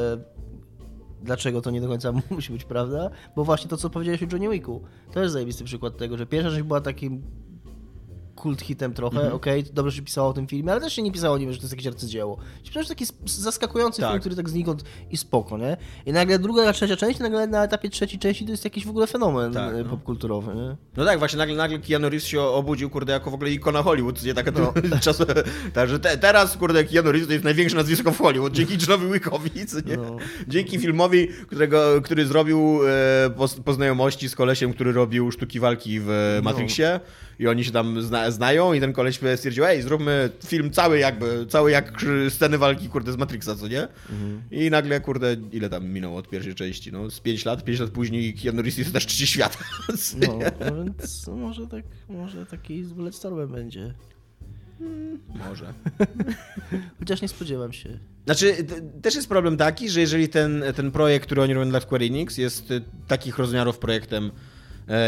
dlaczego 1.25 1.61
to 1.61 1.70
nie 1.70 1.81
do 1.81 1.89
końca 1.89 2.12
musi 2.31 2.53
być 2.53 2.64
prawda, 2.64 3.11
bo 3.37 3.45
właśnie 3.45 3.70
to, 3.70 3.77
co 3.77 3.91
powiedziałeś 3.91 4.22
o 4.22 4.27
Johnny 4.33 4.49
Wicku, 4.49 4.83
to 5.12 5.20
jest 5.20 5.33
zajebisty 5.33 5.64
przykład 5.64 5.97
tego, 5.97 6.16
że 6.16 6.27
pierwsza 6.27 6.51
rzecz 6.51 6.62
była 6.62 6.81
takim 6.81 7.22
kult 8.35 8.62
hitem 8.62 8.95
trochę, 8.95 9.20
mm 9.20 9.32
-hmm. 9.32 9.35
okej, 9.35 9.61
okay, 9.61 9.72
dobrze 9.72 9.97
się 9.97 10.03
pisało 10.03 10.28
o 10.28 10.32
tym 10.32 10.47
filmie, 10.47 10.72
ale 10.72 10.80
też 10.80 10.93
się 10.93 11.03
nie 11.03 11.12
pisało 11.12 11.35
o 11.35 11.39
nim, 11.39 11.53
że 11.53 11.59
to 11.59 11.62
jest 11.62 11.72
jakieś 11.72 11.87
arcydzieło. 11.87 12.39
Jest 12.74 12.89
taki 12.89 13.05
zaskakujący 13.24 14.01
tak. 14.01 14.11
film, 14.11 14.20
który 14.20 14.37
tak 14.37 14.49
znikąd 14.49 14.85
i 15.11 15.16
spoko, 15.16 15.59
nie? 15.59 15.76
I 16.07 16.12
nagle 16.12 16.39
druga, 16.39 16.72
trzecia 16.72 16.97
część, 16.97 17.18
nagle 17.20 17.47
na 17.47 17.64
etapie 17.64 17.91
trzeciej 17.91 18.18
części 18.18 18.45
to 18.45 18.51
jest 18.51 18.64
jakiś 18.64 18.87
w 18.87 18.91
ogóle 18.91 19.07
fenomen 19.07 19.53
tak, 19.53 19.74
e, 19.74 19.78
no. 19.78 19.91
popkulturowy, 19.91 20.55
nie? 20.55 20.76
No 20.97 21.05
tak, 21.05 21.18
właśnie 21.18 21.39
nagle, 21.39 21.57
nagle 21.57 21.78
Keanu 21.78 22.09
Reeves 22.09 22.28
się 22.28 22.41
obudził, 22.41 22.91
kurde, 22.91 23.12
jako 23.12 23.30
w 23.30 23.35
ogóle 23.35 23.51
ikona 23.51 23.82
Hollywood, 23.82 24.22
nie? 24.22 24.35
Taka 24.35 24.51
no. 24.51 24.72
czas, 25.01 25.22
także 25.72 25.99
te, 25.99 26.18
teraz, 26.18 26.57
kurde, 26.57 26.85
Keanu 26.85 27.12
Reeves 27.12 27.26
to 27.26 27.32
jest 27.32 27.45
największe 27.45 27.76
nazwisko 27.76 28.12
w 28.12 28.18
Hollywood, 28.18 28.53
dzięki 28.53 28.76
Johnowi 28.80 29.12
Wickowi, 29.12 29.51
nie? 29.87 29.97
No. 29.97 30.16
Dzięki 30.49 30.78
filmowi, 30.78 31.28
którego, 31.47 32.03
który 32.03 32.26
zrobił 32.26 32.80
e, 32.89 33.30
po, 33.30 33.49
po, 33.64 33.72
znajomości 33.72 34.28
z 34.28 34.35
kolesiem, 34.35 34.72
który 34.72 34.93
robił 34.93 35.30
sztuki 35.32 35.61
walki 35.61 36.01
w 36.01 36.41
no. 36.45 36.51
I 37.39 37.47
oni 37.47 37.64
się 37.64 37.70
tam 37.72 38.03
zna, 38.03 38.30
znają 38.30 38.72
i 38.72 38.80
ten 38.80 38.93
koleś 38.93 39.20
stwierdził, 39.37 39.64
ej, 39.64 39.82
zróbmy 39.82 40.30
film 40.47 40.70
cały 40.70 40.99
jakby, 40.99 41.47
cały 41.49 41.70
jak 41.70 42.05
sceny 42.28 42.59
walki, 42.59 42.89
kurde, 42.89 43.12
z 43.12 43.16
Matrixa, 43.16 43.57
co 43.57 43.68
nie? 43.68 43.82
Mhm. 43.82 44.43
I 44.51 44.70
nagle, 44.70 45.01
kurde, 45.01 45.37
ile 45.53 45.70
tam 45.70 45.89
minęło 45.89 46.18
od 46.18 46.28
pierwszej 46.28 46.55
części? 46.55 46.93
No, 46.93 47.11
z 47.11 47.20
5 47.20 47.45
lat, 47.45 47.64
5 47.64 47.80
lat 47.80 47.91
później 47.91 48.35
Keanu 48.35 48.62
Reeves 48.62 48.78
jest 48.78 48.93
też 48.93 49.07
trzeci 49.07 49.26
świata. 49.26 49.59
No, 50.20 50.39
no, 50.61 50.85
więc 50.85 51.26
może 51.26 51.66
tak, 51.66 51.85
może 52.09 52.47
taki 52.47 52.85
z 52.85 52.93
Bulletstormem 52.93 53.49
będzie. 53.49 53.95
Hmm, 54.78 55.20
może. 55.49 55.74
Chociaż 56.99 57.22
nie 57.22 57.28
spodziewam 57.28 57.72
się. 57.72 57.99
Znaczy, 58.24 58.57
też 59.03 59.14
jest 59.14 59.28
problem 59.28 59.57
taki, 59.57 59.91
że 59.91 60.01
jeżeli 60.01 60.28
ten, 60.28 60.64
ten 60.76 60.91
projekt, 60.91 61.26
który 61.26 61.43
oni 61.43 61.55
robią 61.55 61.70
dla 61.70 61.80
Square 61.80 62.03
Enix 62.03 62.39
jest 62.39 62.70
y, 62.70 62.82
takich 63.07 63.39
rozmiarów 63.39 63.78
projektem, 63.78 64.30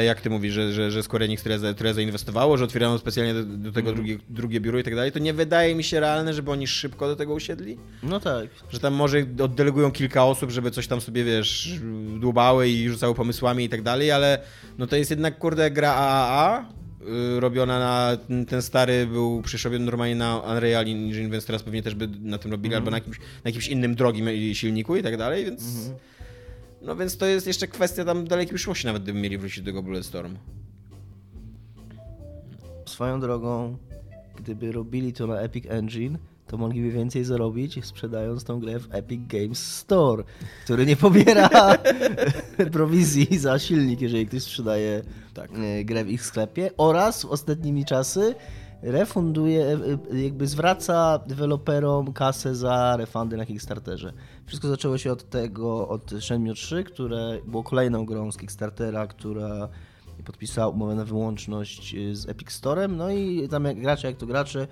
jak 0.04 0.20
ty 0.20 0.30
mówisz, 0.30 0.54
że, 0.54 0.72
że, 0.72 0.90
że 0.90 1.02
Square 1.02 1.22
Enix 1.22 1.42
tyle, 1.42 1.74
tyle 1.74 1.94
zainwestowało, 1.94 2.56
że 2.56 2.64
otwierają 2.64 2.98
specjalnie 2.98 3.34
do, 3.34 3.44
do 3.44 3.72
tego 3.72 3.88
mm. 3.90 3.96
drugie, 3.96 4.18
drugie 4.28 4.60
biuro 4.60 4.78
i 4.78 4.82
tak 4.82 4.94
dalej, 4.94 5.12
to 5.12 5.18
nie 5.18 5.34
wydaje 5.34 5.74
mi 5.74 5.84
się 5.84 6.00
realne, 6.00 6.34
żeby 6.34 6.50
oni 6.50 6.66
szybko 6.66 7.08
do 7.08 7.16
tego 7.16 7.34
usiedli. 7.34 7.76
No 8.02 8.20
tak. 8.20 8.46
Że 8.70 8.80
tam 8.80 8.94
może 8.94 9.26
oddelegują 9.42 9.90
kilka 9.90 10.24
osób, 10.24 10.50
żeby 10.50 10.70
coś 10.70 10.86
tam 10.86 11.00
sobie, 11.00 11.24
wiesz, 11.24 11.80
dłubały 12.20 12.68
i 12.68 12.88
rzucały 12.88 13.14
pomysłami 13.14 13.64
i 13.64 13.68
tak 13.68 13.82
dalej, 13.82 14.10
ale 14.10 14.38
no 14.78 14.86
to 14.86 14.96
jest 14.96 15.10
jednak, 15.10 15.38
kurde, 15.38 15.70
gra 15.70 15.94
AAA, 15.94 16.60
y, 17.36 17.40
robiona 17.40 17.78
na. 17.78 18.16
Ten 18.48 18.62
stary 18.62 19.06
był 19.06 19.42
przecież 19.42 19.72
normalnie 19.80 20.16
na 20.16 20.38
Unreal 20.38 20.82
Engine, 20.82 21.30
więc 21.30 21.46
teraz 21.46 21.62
pewnie 21.62 21.82
też 21.82 21.94
by 21.94 22.08
na 22.20 22.38
tym 22.38 22.50
robili, 22.50 22.74
mm. 22.74 22.82
albo 22.82 22.90
na 22.90 22.96
jakimś, 22.96 23.18
na 23.18 23.24
jakimś 23.44 23.68
innym 23.68 23.94
drogim 23.94 24.28
silniku 24.54 24.96
i 24.96 25.02
tak 25.02 25.16
dalej, 25.16 25.44
więc. 25.44 25.86
Mm. 25.86 25.98
No 26.86 26.96
więc 26.96 27.16
to 27.16 27.26
jest 27.26 27.46
jeszcze 27.46 27.66
kwestia 27.66 28.04
tam 28.04 28.26
dalekiej 28.26 28.54
przyszłości, 28.54 28.86
nawet 28.86 29.02
gdyby 29.02 29.20
mieli 29.20 29.38
wrócić 29.38 29.60
do 29.60 29.66
tego 29.66 29.82
Bulletstorm. 29.82 30.36
Swoją 32.86 33.20
drogą, 33.20 33.76
gdyby 34.36 34.72
robili 34.72 35.12
to 35.12 35.26
na 35.26 35.40
Epic 35.40 35.64
Engine, 35.68 36.18
to 36.46 36.56
mogliby 36.56 36.90
więcej 36.90 37.24
zarobić 37.24 37.84
sprzedając 37.84 38.44
tą 38.44 38.60
grę 38.60 38.78
w 38.78 38.94
Epic 38.94 39.20
Games 39.26 39.76
Store, 39.76 40.24
który 40.64 40.86
nie 40.86 40.96
pobiera 40.96 41.50
prowizji 42.72 43.38
za 43.38 43.58
silnik, 43.58 44.00
jeżeli 44.00 44.26
ktoś 44.26 44.42
sprzedaje 44.42 45.02
tak. 45.34 45.50
E, 45.54 45.84
grę 45.84 46.04
w 46.04 46.10
ich 46.10 46.22
sklepie 46.22 46.70
oraz 46.76 47.24
ostatnimi 47.24 47.84
czasy 47.84 48.34
refunduje, 48.82 49.66
e, 49.66 49.74
e, 50.12 50.20
jakby 50.22 50.46
zwraca 50.46 51.18
deweloperom 51.18 52.12
kasę 52.12 52.54
za 52.54 52.96
refundy 52.96 53.36
na 53.36 53.46
Kickstarterze. 53.46 54.12
Wszystko 54.46 54.68
zaczęło 54.68 54.98
się 54.98 55.12
od 55.12 55.30
tego, 55.30 55.88
od 55.88 56.10
Shenmue 56.20 56.54
3, 56.54 56.84
które 56.84 57.38
było 57.46 57.62
kolejną 57.62 58.06
grą 58.06 58.32
z 58.32 58.36
Kickstartera, 58.36 59.06
która 59.06 59.68
podpisała 60.24 60.68
umowę 60.68 60.94
na 60.94 61.04
wyłączność 61.04 61.94
y, 61.94 62.16
z 62.16 62.28
Epic 62.28 62.52
Storem, 62.52 62.96
no 62.96 63.10
i 63.10 63.48
tam 63.48 63.64
jak 63.64 63.80
gracze, 63.80 64.08
jak 64.08 64.16
to 64.16 64.26
gracze, 64.26 64.66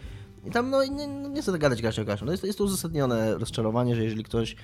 i 0.45 0.51
tam 0.51 0.71
no 0.71 0.85
nie, 0.85 1.07
nie 1.07 1.43
chcę 1.43 1.59
gadać 1.59 1.83
gracze 1.83 2.03
o 2.03 2.05
gracze, 2.05 2.25
no 2.25 2.33
jest, 2.33 2.45
jest 2.45 2.59
to 2.59 2.65
uzasadnione 2.65 3.39
rozczarowanie, 3.39 3.97
że 3.97 4.05
jeżeli 4.05 4.25
ktoś 4.25 4.57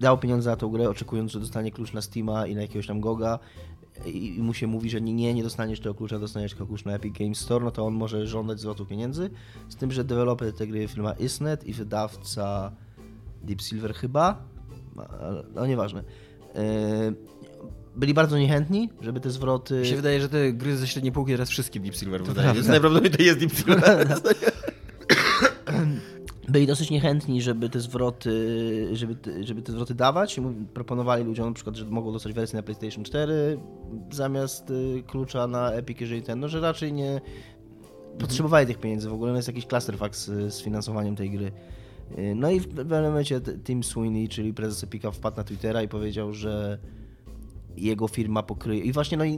dał 0.00 0.18
pieniądze 0.18 0.50
za 0.50 0.56
tą 0.56 0.68
grę, 0.68 0.88
oczekując, 0.90 1.32
że 1.32 1.40
dostanie 1.40 1.72
klucz 1.72 1.92
na 1.92 2.02
Steama 2.02 2.46
i 2.46 2.54
na 2.54 2.62
jakiegoś 2.62 2.86
tam 2.86 3.00
Goga 3.00 3.38
i, 4.06 4.42
mu 4.42 4.54
się 4.54 4.66
mówi, 4.66 4.90
że 4.90 5.00
nie, 5.00 5.12
nie, 5.12 5.34
nie 5.34 5.42
dostaniesz 5.42 5.80
tego 5.80 5.94
klucza, 5.94 6.18
dostaniesz 6.18 6.52
tylko 6.52 6.66
klucz 6.66 6.84
na 6.84 6.92
Epic 6.92 7.18
Games 7.18 7.38
Store, 7.38 7.64
no 7.64 7.70
to 7.70 7.86
on 7.86 7.94
może 7.94 8.26
żądać 8.26 8.60
zwrotu 8.60 8.86
pieniędzy, 8.86 9.30
z 9.68 9.76
tym, 9.76 9.92
że 9.92 10.04
deweloper 10.04 10.52
tej 10.52 10.68
gry 10.68 10.88
firma 10.88 11.12
Isnet 11.12 11.66
i 11.66 11.72
wydawca 11.72 12.72
Deep 13.42 13.62
Silver 13.62 13.94
chyba, 13.94 14.42
no 15.54 15.66
nieważne. 15.66 16.04
E, 16.54 17.12
byli 17.96 18.14
bardzo 18.14 18.38
niechętni, 18.38 18.90
żeby 19.00 19.20
te 19.20 19.30
zwroty... 19.30 19.80
Mi 19.80 19.86
się 19.86 19.96
wydaje, 19.96 20.20
że 20.20 20.28
te 20.28 20.52
gry 20.52 20.76
ze 20.76 20.86
średniej 20.86 21.12
półki 21.12 21.32
teraz 21.32 21.50
wszystkie 21.50 21.80
Deep 21.80 21.94
Silver 21.94 22.22
wydaje. 22.22 22.48
Najprawdopodobniej 22.48 23.10
to 23.10 23.22
jest 23.22 23.38
Deep 23.38 23.52
Silver. 23.52 24.08
byli 26.48 26.66
dosyć 26.66 26.90
niechętni, 26.90 27.42
żeby 27.42 27.68
te 27.68 27.80
zwroty, 27.80 28.88
żeby, 28.92 29.16
żeby 29.44 29.62
te 29.62 29.72
zwroty 29.72 29.94
dawać. 29.94 30.40
Proponowali 30.74 31.24
ludziom 31.24 31.48
na 31.48 31.54
przykład, 31.54 31.76
że 31.76 31.84
mogą 31.84 32.12
dostać 32.12 32.32
wersję 32.32 32.56
na 32.56 32.62
PlayStation 32.62 33.04
4 33.04 33.58
zamiast 34.10 34.70
y, 34.70 35.02
klucza 35.06 35.46
na 35.46 35.72
Epic, 35.72 36.00
jeżeli 36.00 36.22
ten, 36.22 36.40
no 36.40 36.48
że 36.48 36.60
raczej 36.60 36.92
nie 36.92 37.20
potrzebowali 38.18 38.66
tych 38.66 38.78
pieniędzy 38.78 39.08
w 39.08 39.12
ogóle. 39.12 39.30
No 39.32 39.36
jest 39.36 39.48
jakiś 39.48 39.66
clusterfuck 39.66 40.14
z, 40.14 40.54
z 40.54 40.62
finansowaniem 40.62 41.16
tej 41.16 41.30
gry. 41.30 41.52
Y, 42.18 42.34
no 42.34 42.50
i 42.50 42.60
w 42.60 42.68
pewnym 42.68 43.04
momencie 43.04 43.40
Tim 43.64 43.84
Sweeney, 43.84 44.28
czyli 44.28 44.54
prezes 44.54 44.84
Epica, 44.84 45.10
wpadł 45.10 45.36
na 45.36 45.44
Twittera 45.44 45.82
i 45.82 45.88
powiedział, 45.88 46.32
że 46.32 46.78
jego 47.76 48.08
firma 48.08 48.42
pokryje. 48.42 48.82
I 48.82 48.92
właśnie 48.92 49.18
no, 49.18 49.24
nie, 49.24 49.36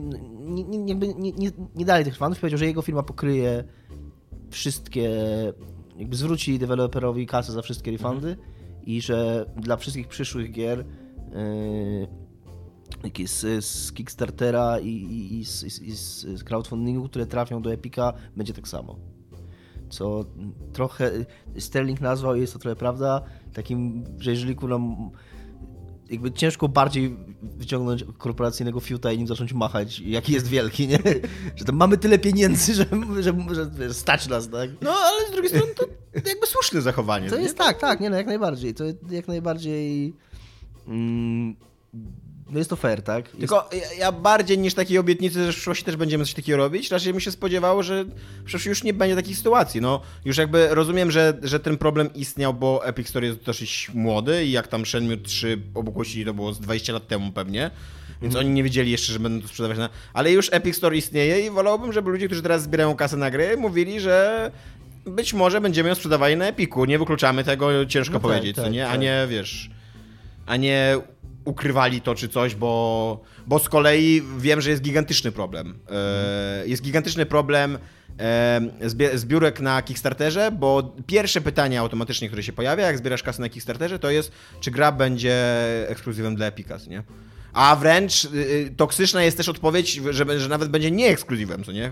nie, 0.63 0.95
nie, 0.95 0.95
nie, 1.33 1.51
nie 1.75 1.85
dali 1.85 2.05
tych 2.05 2.17
fanów, 2.17 2.39
powiedział, 2.39 2.57
że 2.57 2.65
jego 2.65 2.81
firma 2.81 3.03
pokryje 3.03 3.63
wszystkie, 4.49 5.09
jakby 5.97 6.15
zwróci 6.15 6.59
deweloperowi 6.59 7.27
kasę 7.27 7.51
za 7.51 7.61
wszystkie 7.61 7.91
refundy 7.91 8.29
mhm. 8.29 8.47
i 8.85 9.01
że 9.01 9.45
dla 9.57 9.77
wszystkich 9.77 10.07
przyszłych 10.07 10.51
gier 10.51 10.85
yy, 13.13 13.27
z, 13.27 13.65
z 13.65 13.93
Kickstartera 13.93 14.79
i, 14.79 14.89
i, 14.89 15.39
i, 15.39 15.45
z, 15.45 15.81
i 15.81 15.91
z 15.91 16.43
crowdfundingu, 16.43 17.09
które 17.09 17.25
trafią 17.25 17.61
do 17.61 17.73
Epica, 17.73 18.13
będzie 18.35 18.53
tak 18.53 18.67
samo 18.67 19.17
co 19.89 20.25
trochę 20.73 21.11
Sterling 21.59 22.01
nazwał, 22.01 22.35
jest 22.35 22.53
to 22.53 22.59
trochę 22.59 22.75
prawda, 22.75 23.21
takim, 23.53 24.03
że 24.17 24.31
jeżeli 24.31 24.55
kurwa 24.55 24.79
jakby 26.09 26.31
ciężko 26.31 26.67
bardziej 26.67 27.17
wyciągnąć 27.41 28.05
korporacyjnego 28.17 28.79
fiuta 28.79 29.11
i 29.11 29.17
nim 29.17 29.27
zacząć 29.27 29.53
machać, 29.53 29.99
jaki 29.99 30.33
jest 30.33 30.47
wielki, 30.47 30.87
nie? 30.87 30.99
Że 31.55 31.65
tam 31.65 31.75
mamy 31.75 31.97
tyle 31.97 32.19
pieniędzy, 32.19 32.73
że, 32.73 32.85
że, 33.21 33.33
że, 33.51 33.87
że 33.87 33.93
stać 33.93 34.27
nas, 34.27 34.49
tak? 34.49 34.69
No, 34.81 34.91
ale 34.91 35.27
z 35.27 35.31
drugiej 35.31 35.49
strony 35.49 35.73
to 35.75 35.85
jakby 36.15 36.47
słuszne 36.47 36.81
zachowanie. 36.81 37.29
To 37.29 37.37
jest 37.37 37.57
tak, 37.57 37.79
tak, 37.79 37.99
nie 37.99 38.09
no, 38.09 38.17
jak 38.17 38.27
najbardziej. 38.27 38.73
To 38.73 38.83
jak 39.09 39.27
najbardziej... 39.27 40.13
Mm, 40.87 41.55
no 42.49 42.57
jest 42.57 42.69
to 42.69 42.75
fair, 42.75 43.01
tak? 43.01 43.25
Jest... 43.25 43.39
Tylko 43.39 43.69
ja, 43.99 44.11
bardziej 44.11 44.57
niż 44.57 44.73
takiej 44.73 44.97
obietnicy, 44.97 45.45
że 45.45 45.51
w 45.51 45.55
przyszłości 45.55 45.85
też 45.85 45.95
będziemy 45.95 46.25
coś 46.25 46.33
takiego 46.33 46.57
robić, 46.57 46.91
raczej 46.91 47.13
bym 47.13 47.19
się 47.19 47.31
spodziewało, 47.31 47.83
że 47.83 48.05
przyszłości 48.43 48.69
już 48.69 48.83
nie 48.83 48.93
będzie 48.93 49.15
takich 49.15 49.37
sytuacji. 49.37 49.81
No, 49.81 50.01
już 50.25 50.37
jakby 50.37 50.67
rozumiem, 50.75 51.11
że, 51.11 51.37
że 51.43 51.59
ten 51.59 51.77
problem 51.77 52.13
istniał, 52.13 52.53
bo 52.53 52.85
Epic 52.85 53.09
Store 53.09 53.27
jest 53.27 53.39
dosyć 53.39 53.91
młody 53.93 54.45
i 54.45 54.51
jak 54.51 54.67
tam 54.67 54.85
Shenmue 54.85 55.17
3 55.17 55.61
ogłosili, 55.75 56.25
to 56.25 56.33
było 56.33 56.53
z 56.53 56.59
20 56.59 56.93
lat 56.93 57.07
temu 57.07 57.31
pewnie. 57.31 57.71
Więc 58.21 58.35
mm. 58.35 58.45
oni 58.45 58.55
nie 58.55 58.63
wiedzieli 58.63 58.91
jeszcze, 58.91 59.13
że 59.13 59.19
będą 59.19 59.41
to 59.41 59.47
sprzedawać 59.47 59.77
na... 59.77 59.89
Ale 60.13 60.31
już 60.31 60.49
Epic 60.51 60.75
Store 60.75 60.97
istnieje 60.97 61.45
i 61.45 61.49
wolałbym, 61.49 61.93
żeby 61.93 62.11
ludzie, 62.11 62.25
którzy 62.25 62.41
teraz 62.41 62.63
zbierają 62.63 62.95
kasę 62.95 63.17
na 63.17 63.31
gry, 63.31 63.57
mówili, 63.57 63.99
że 63.99 64.51
być 65.05 65.33
może 65.33 65.61
będziemy 65.61 65.89
ją 65.89 65.95
sprzedawali 65.95 66.37
na 66.37 66.45
Epiku. 66.45 66.85
Nie 66.85 66.99
wykluczamy 66.99 67.43
tego, 67.43 67.85
ciężko 67.85 68.13
No 68.13 68.19
tak, 68.19 68.29
powiedzieć, 68.29 68.55
co 68.55 68.63
tak, 68.63 68.71
nie? 68.71 68.87
A 68.87 68.91
tak. 68.91 69.01
nie, 69.01 69.27
wiesz, 69.29 69.69
a 70.45 70.57
nie 70.57 70.97
ukrywali 71.47 72.01
to 72.01 72.15
czy 72.15 72.29
coś, 72.29 72.55
bo, 72.55 73.21
bo 73.47 73.59
z 73.59 73.69
kolei 73.69 74.23
wiem, 74.37 74.61
że 74.61 74.69
jest 74.69 74.81
gigantyczny 74.81 75.31
problem. 75.31 75.79
E, 75.89 76.67
jest 76.67 76.83
gigantyczny 76.83 77.25
problem 77.25 77.77
e, 78.19 78.61
zbiórek 79.13 79.59
na 79.59 79.81
Kickstarterze, 79.81 80.51
bo 80.51 80.95
pierwsze 81.07 81.41
pytanie 81.41 81.79
automatycznie, 81.79 82.27
które 82.27 82.43
się 82.43 82.53
pojawia, 82.53 82.85
jak 82.85 82.97
zbierasz 82.97 83.23
kasę 83.23 83.41
na 83.41 83.49
Kickstarterze, 83.49 83.99
to 83.99 84.09
jest, 84.09 84.31
czy 84.59 84.71
gra 84.71 84.91
będzie 84.91 85.35
ekskluzywem 85.89 86.35
dla 86.35 86.45
Epika, 86.45 86.79
co 86.79 86.89
nie? 86.89 87.03
A 87.53 87.75
wręcz 87.75 88.25
y, 88.25 88.27
y, 88.37 88.73
toksyczna 88.77 89.23
jest 89.23 89.37
też 89.37 89.49
odpowiedź, 89.49 90.01
że, 90.09 90.39
że 90.39 90.49
nawet 90.49 90.69
będzie 90.69 90.91
nie 90.91 91.07
ekskluzywem, 91.07 91.63
co 91.63 91.71
nie? 91.71 91.91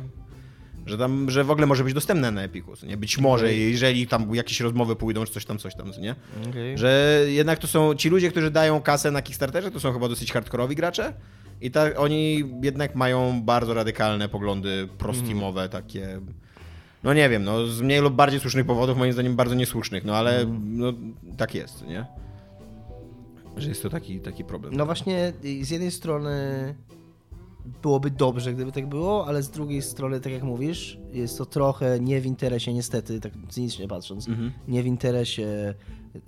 Że 0.86 0.98
tam, 0.98 1.30
że 1.30 1.44
w 1.44 1.52
ogóle 1.52 1.68
może 1.68 1.84
być 1.84 1.94
dostępne 1.94 2.32
na 2.32 2.42
Epiku, 2.42 2.76
co 2.76 2.86
nie? 2.86 2.98
Być 2.98 3.18
może, 3.18 3.54
jeżeli 3.54 4.08
tam 4.08 4.36
jakieś 4.36 4.60
rozmowy 4.60 4.96
pójdą, 4.96 5.26
czy 5.26 5.34
coś 5.34 5.46
tam, 5.46 5.58
coś 5.58 5.76
tam, 5.76 5.92
nie? 6.02 6.16
Okay. 6.50 6.78
Że 6.78 7.22
jednak 7.28 7.60
to 7.60 7.68
są 7.68 7.96
ci 7.96 8.10
ludzie, 8.10 8.32
którzy 8.32 8.52
dają 8.52 8.82
kasę 8.82 9.12
na 9.12 9.22
Kickstarterze, 9.22 9.72
to 9.72 9.80
są 9.80 9.94
chyba 9.94 10.10
dosyć 10.10 10.32
hardkorowi 10.32 10.76
gracze. 10.76 11.14
I 11.62 11.72
tak 11.72 12.00
oni 12.00 12.44
jednak 12.62 12.96
mają 12.96 13.42
bardzo 13.42 13.74
radykalne 13.74 14.30
poglądy 14.30 14.88
pro-steamowe, 14.98 15.70
takie. 15.70 16.22
No 17.04 17.14
nie 17.14 17.30
wiem, 17.30 17.44
no 17.44 17.68
z 17.68 17.82
mniej 17.82 18.02
lub 18.02 18.14
bardziej 18.14 18.40
słusznych 18.40 18.66
powodów, 18.66 18.98
moim 18.98 19.14
zdaniem 19.14 19.36
bardzo 19.36 19.56
niesłusznych, 19.56 20.04
no 20.04 20.16
ale 20.16 20.46
no, 20.64 20.94
tak 21.38 21.56
jest, 21.56 21.88
nie? 21.88 22.06
Że 23.58 23.70
jest 23.70 23.84
to 23.84 23.90
taki, 23.90 24.20
taki 24.20 24.44
problem. 24.44 24.74
No 24.76 24.86
właśnie, 24.86 25.34
z 25.62 25.70
jednej 25.70 25.92
strony 25.92 26.76
byłoby 27.82 28.12
dobrze, 28.12 28.54
gdyby 28.54 28.72
tak 28.72 28.90
było, 28.90 29.28
ale 29.28 29.44
z 29.44 29.50
drugiej 29.50 29.82
strony, 29.82 30.20
tak 30.20 30.34
jak 30.34 30.44
mówisz, 30.44 30.98
jest 31.14 31.38
to 31.38 31.46
trochę 31.46 32.00
nie 32.00 32.22
w 32.22 32.26
interesie, 32.26 32.74
niestety, 32.74 33.20
tak 33.20 33.34
cynicznie 33.50 33.88
patrząc, 33.88 34.28
Mhm. 34.28 34.52
nie 34.68 34.84
w 34.84 34.86
interesie 34.86 35.74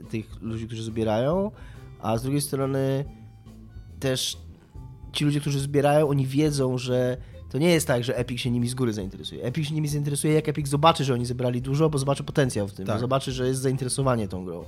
tych 0.10 0.42
ludzi, 0.42 0.68
którzy 0.68 0.84
zbierają, 0.84 1.52
a 2.02 2.18
z 2.18 2.24
drugiej 2.24 2.42
strony 2.42 3.06
też 4.00 4.38
ci 5.14 5.26
ludzie, 5.26 5.40
którzy 5.40 5.60
zbierają, 5.60 6.08
oni 6.10 6.26
wiedzą, 6.28 6.78
że 6.78 7.18
to 7.50 7.58
nie 7.58 7.70
jest 7.70 7.88
tak, 7.88 8.04
że 8.04 8.18
Epic 8.18 8.40
się 8.42 8.52
nimi 8.52 8.68
z 8.68 8.76
góry 8.76 8.94
zainteresuje. 8.94 9.44
Epic 9.44 9.68
się 9.68 9.74
nimi 9.76 9.88
zainteresuje, 9.88 10.34
jak 10.34 10.50
Epic 10.50 10.68
zobaczy, 10.68 11.04
że 11.04 11.14
oni 11.14 11.26
zebrali 11.26 11.62
dużo, 11.62 11.90
bo 11.90 11.98
zobaczy 11.98 12.24
potencjał 12.24 12.68
w 12.68 12.74
tym, 12.74 12.86
Tak. 12.86 12.96
bo 12.96 13.00
zobaczy, 13.00 13.32
że 13.32 13.48
jest 13.48 13.62
zainteresowanie 13.62 14.28
tą 14.28 14.46
grą. 14.46 14.64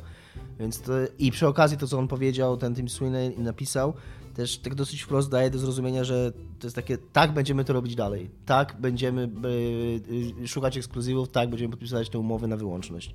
Więc 0.59 0.81
to, 0.81 0.91
I 1.19 1.31
przy 1.31 1.47
okazji 1.47 1.77
to, 1.77 1.87
co 1.87 1.99
on 1.99 2.07
powiedział, 2.07 2.57
ten 2.57 2.75
Tim 2.75 2.89
Sweeney 2.89 3.37
napisał, 3.37 3.93
też 4.35 4.57
tak 4.57 4.75
dosyć 4.75 5.01
wprost 5.01 5.29
daje 5.29 5.49
do 5.49 5.59
zrozumienia, 5.59 6.03
że 6.03 6.31
to 6.59 6.67
jest 6.67 6.75
takie, 6.75 6.97
tak 6.97 7.33
będziemy 7.33 7.65
to 7.65 7.73
robić 7.73 7.95
dalej, 7.95 8.29
tak 8.45 8.75
będziemy 8.79 9.29
y, 9.45 10.43
y, 10.43 10.47
szukać 10.47 10.77
ekskluzywów, 10.77 11.29
tak 11.29 11.49
będziemy 11.49 11.71
podpisywać 11.71 12.09
te 12.09 12.19
umowy 12.19 12.47
na 12.47 12.57
wyłączność. 12.57 13.13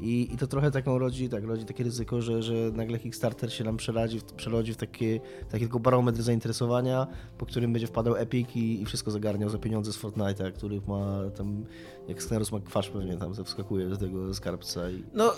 I, 0.00 0.34
I 0.34 0.36
to 0.36 0.46
trochę 0.46 0.70
taką 0.70 0.98
rodzi, 0.98 1.28
tak, 1.28 1.44
rodzi 1.44 1.64
takie 1.64 1.84
ryzyko, 1.84 2.22
że, 2.22 2.42
że 2.42 2.54
nagle 2.54 2.98
Kickstarter 2.98 3.52
się 3.52 3.64
nam 3.64 3.76
przerodzi, 3.76 4.20
przerodzi 4.36 4.72
w 4.74 4.76
takie, 4.76 5.20
taki 5.50 5.64
tylko 5.64 5.80
barometr 5.80 6.22
zainteresowania, 6.22 7.06
po 7.38 7.46
którym 7.46 7.72
będzie 7.72 7.86
wpadał 7.86 8.16
Epic 8.16 8.48
i, 8.54 8.82
i 8.82 8.86
wszystko 8.86 9.10
zagarniał 9.10 9.48
za 9.48 9.58
pieniądze 9.58 9.92
z 9.92 9.98
Fortnite'a, 10.02 10.52
których 10.52 10.88
ma 10.88 11.20
tam, 11.36 11.64
jak 12.08 12.22
Sknerus 12.22 12.52
ma 12.52 12.60
kwacz 12.60 12.90
pewnie 12.90 13.16
tam 13.16 13.34
wskakuje 13.44 13.88
do 13.88 13.96
tego 13.96 14.34
skarbca 14.34 14.90
i... 14.90 15.04
No, 15.14 15.32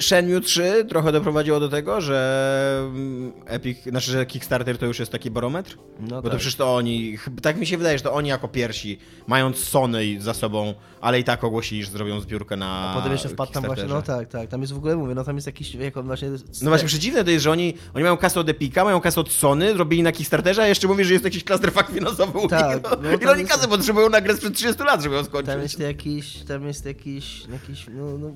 Shenmue 0.00 0.40
3 0.40 0.84
trochę 0.88 1.12
doprowadziło 1.12 1.60
do 1.60 1.68
tego, 1.68 2.00
że 2.00 2.80
mm, 2.86 3.32
Epic, 3.46 3.78
znaczy, 3.86 4.10
że 4.10 4.26
Kickstarter 4.26 4.78
to 4.78 4.86
już 4.86 4.98
jest 4.98 5.12
taki 5.12 5.30
barometr. 5.30 5.76
No 6.00 6.08
Bo 6.08 6.22
to 6.22 6.30
tak. 6.30 6.38
przecież 6.38 6.54
to 6.56 6.74
oni, 6.74 7.18
tak 7.42 7.56
mi 7.56 7.66
się 7.66 7.78
wydaje, 7.78 7.98
że 7.98 8.04
to 8.04 8.12
oni 8.12 8.28
jako 8.28 8.48
pierwsi, 8.48 8.98
mając 9.26 9.58
Sony 9.58 10.20
za 10.20 10.34
sobą, 10.34 10.74
ale 11.00 11.20
i 11.20 11.24
tak 11.24 11.44
ogłosili, 11.44 11.84
że 11.84 11.90
zrobią 11.90 12.20
zbiórkę 12.20 12.56
na 12.56 12.66
A 12.90 12.94
potem 12.94 13.12
jeszcze 13.12 13.28
wpadł 13.28 13.52
tam 13.52 13.64
właśnie, 13.64 13.84
no 13.84 14.02
tak, 14.02 14.28
tak, 14.28 14.48
tam 14.48 14.60
jest 14.60 14.72
w 14.72 14.76
ogóle, 14.76 14.96
mówię, 14.96 15.14
no 15.14 15.24
tam 15.24 15.34
jest 15.36 15.46
jakiś, 15.46 15.74
jak 15.74 15.96
on 15.96 16.06
właśnie... 16.06 16.28
No 16.62 16.70
właśnie 16.70 16.88
przeciwne 16.88 17.24
to 17.24 17.30
jest, 17.30 17.44
że 17.44 17.50
oni, 17.50 17.74
oni 17.94 18.02
mają 18.02 18.16
kasę 18.16 18.40
od 18.40 18.48
Epika, 18.48 18.84
mają 18.84 19.00
kasę 19.00 19.20
od 19.20 19.32
Sony, 19.32 19.72
zrobili 19.72 20.02
na 20.02 20.12
Kickstarterze, 20.12 20.62
a 20.62 20.66
jeszcze 20.66 20.88
mówisz, 20.88 21.06
że 21.06 21.12
jest 21.12 21.24
jakiś 21.24 21.44
clusterfuck 21.44 21.90
finansowy 21.90 22.48
Tak, 22.48 22.82
no 22.82 22.90
No, 23.02 23.10
I 23.12 23.26
oni 23.26 23.40
jest- 23.40 23.52
kasę 23.52 23.68
potrzebują 23.68 24.10
na 24.10 24.20
grę 24.20 24.36
sprzed 24.36 24.54
30 24.54 24.82
lat, 24.82 25.02
żeby 25.02 25.14
ją 25.14 25.24
skończyć. 25.24 25.52
Tam 25.54 25.62
jest 25.62 25.78
jakiś, 25.80 26.36
tam 26.36 26.66
jest 26.66 26.86
jakiś, 26.86 27.46
jakiś, 27.52 27.86
no, 27.94 28.18
no, 28.18 28.30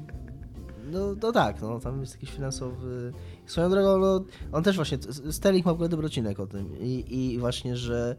no, 0.92 1.14
no 1.22 1.32
tak, 1.32 1.62
no, 1.62 1.80
tam 1.80 2.00
jest 2.00 2.14
jakiś 2.14 2.30
finansowy... 2.30 3.12
Swoją 3.46 3.70
drogą, 3.70 3.98
no, 3.98 4.24
on 4.52 4.62
też 4.62 4.76
właśnie, 4.76 4.98
Sterling 5.30 5.66
ma 5.66 5.72
w 5.72 5.74
ogóle 5.74 5.88
dobry 5.88 6.06
odcinek 6.06 6.40
o 6.40 6.46
tym 6.46 6.80
i, 6.80 7.04
i 7.08 7.38
właśnie, 7.38 7.76
że, 7.76 8.16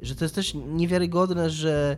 że 0.00 0.14
to 0.14 0.24
jest 0.24 0.34
też 0.34 0.54
niewiarygodne, 0.54 1.50
że 1.50 1.96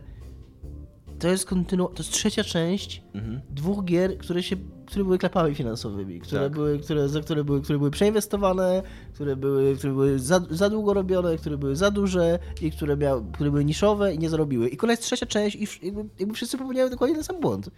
to 1.19 1.27
jest 1.27 1.45
kontynu... 1.45 1.87
to 1.87 2.03
jest 2.03 2.11
trzecia 2.11 2.43
część 2.43 3.03
Mhm. 3.13 3.41
dwóch 3.49 3.85
gier, 3.85 4.17
które 4.17 4.43
się, 4.43 4.55
które 4.85 5.03
były 5.03 5.17
klapami 5.17 5.55
finansowymi, 5.55 6.19
które 6.19 6.41
Tak. 6.41 6.51
były, 6.51 6.79
które, 6.79 7.09
za 7.09 7.21
które 7.21 7.43
były, 7.43 7.61
które 7.61 7.77
były 7.79 7.91
przeinwestowane, 7.91 8.83
które 9.13 9.35
były, 9.35 9.75
które 9.75 9.93
były 9.93 10.19
za, 10.19 10.41
za 10.49 10.69
długo 10.69 10.93
robione, 10.93 11.37
które 11.37 11.57
były 11.57 11.75
za 11.75 11.91
duże 11.91 12.39
i 12.61 12.71
które, 12.71 12.97
miały, 12.97 13.23
które 13.33 13.51
były 13.51 13.65
niszowe 13.65 14.13
i 14.13 14.19
nie 14.19 14.29
zarobiły. 14.29 14.69
I 14.69 14.77
kolejna 14.77 14.93
jest 14.93 15.03
trzecia 15.03 15.25
część 15.25 15.55
i 15.55 15.85
jakby, 15.85 16.05
jakby 16.19 16.33
wszyscy 16.35 16.57
popełniają 16.57 16.89
dokładnie 16.89 17.15
ten 17.15 17.23
sam 17.23 17.39
błąd. 17.41 17.69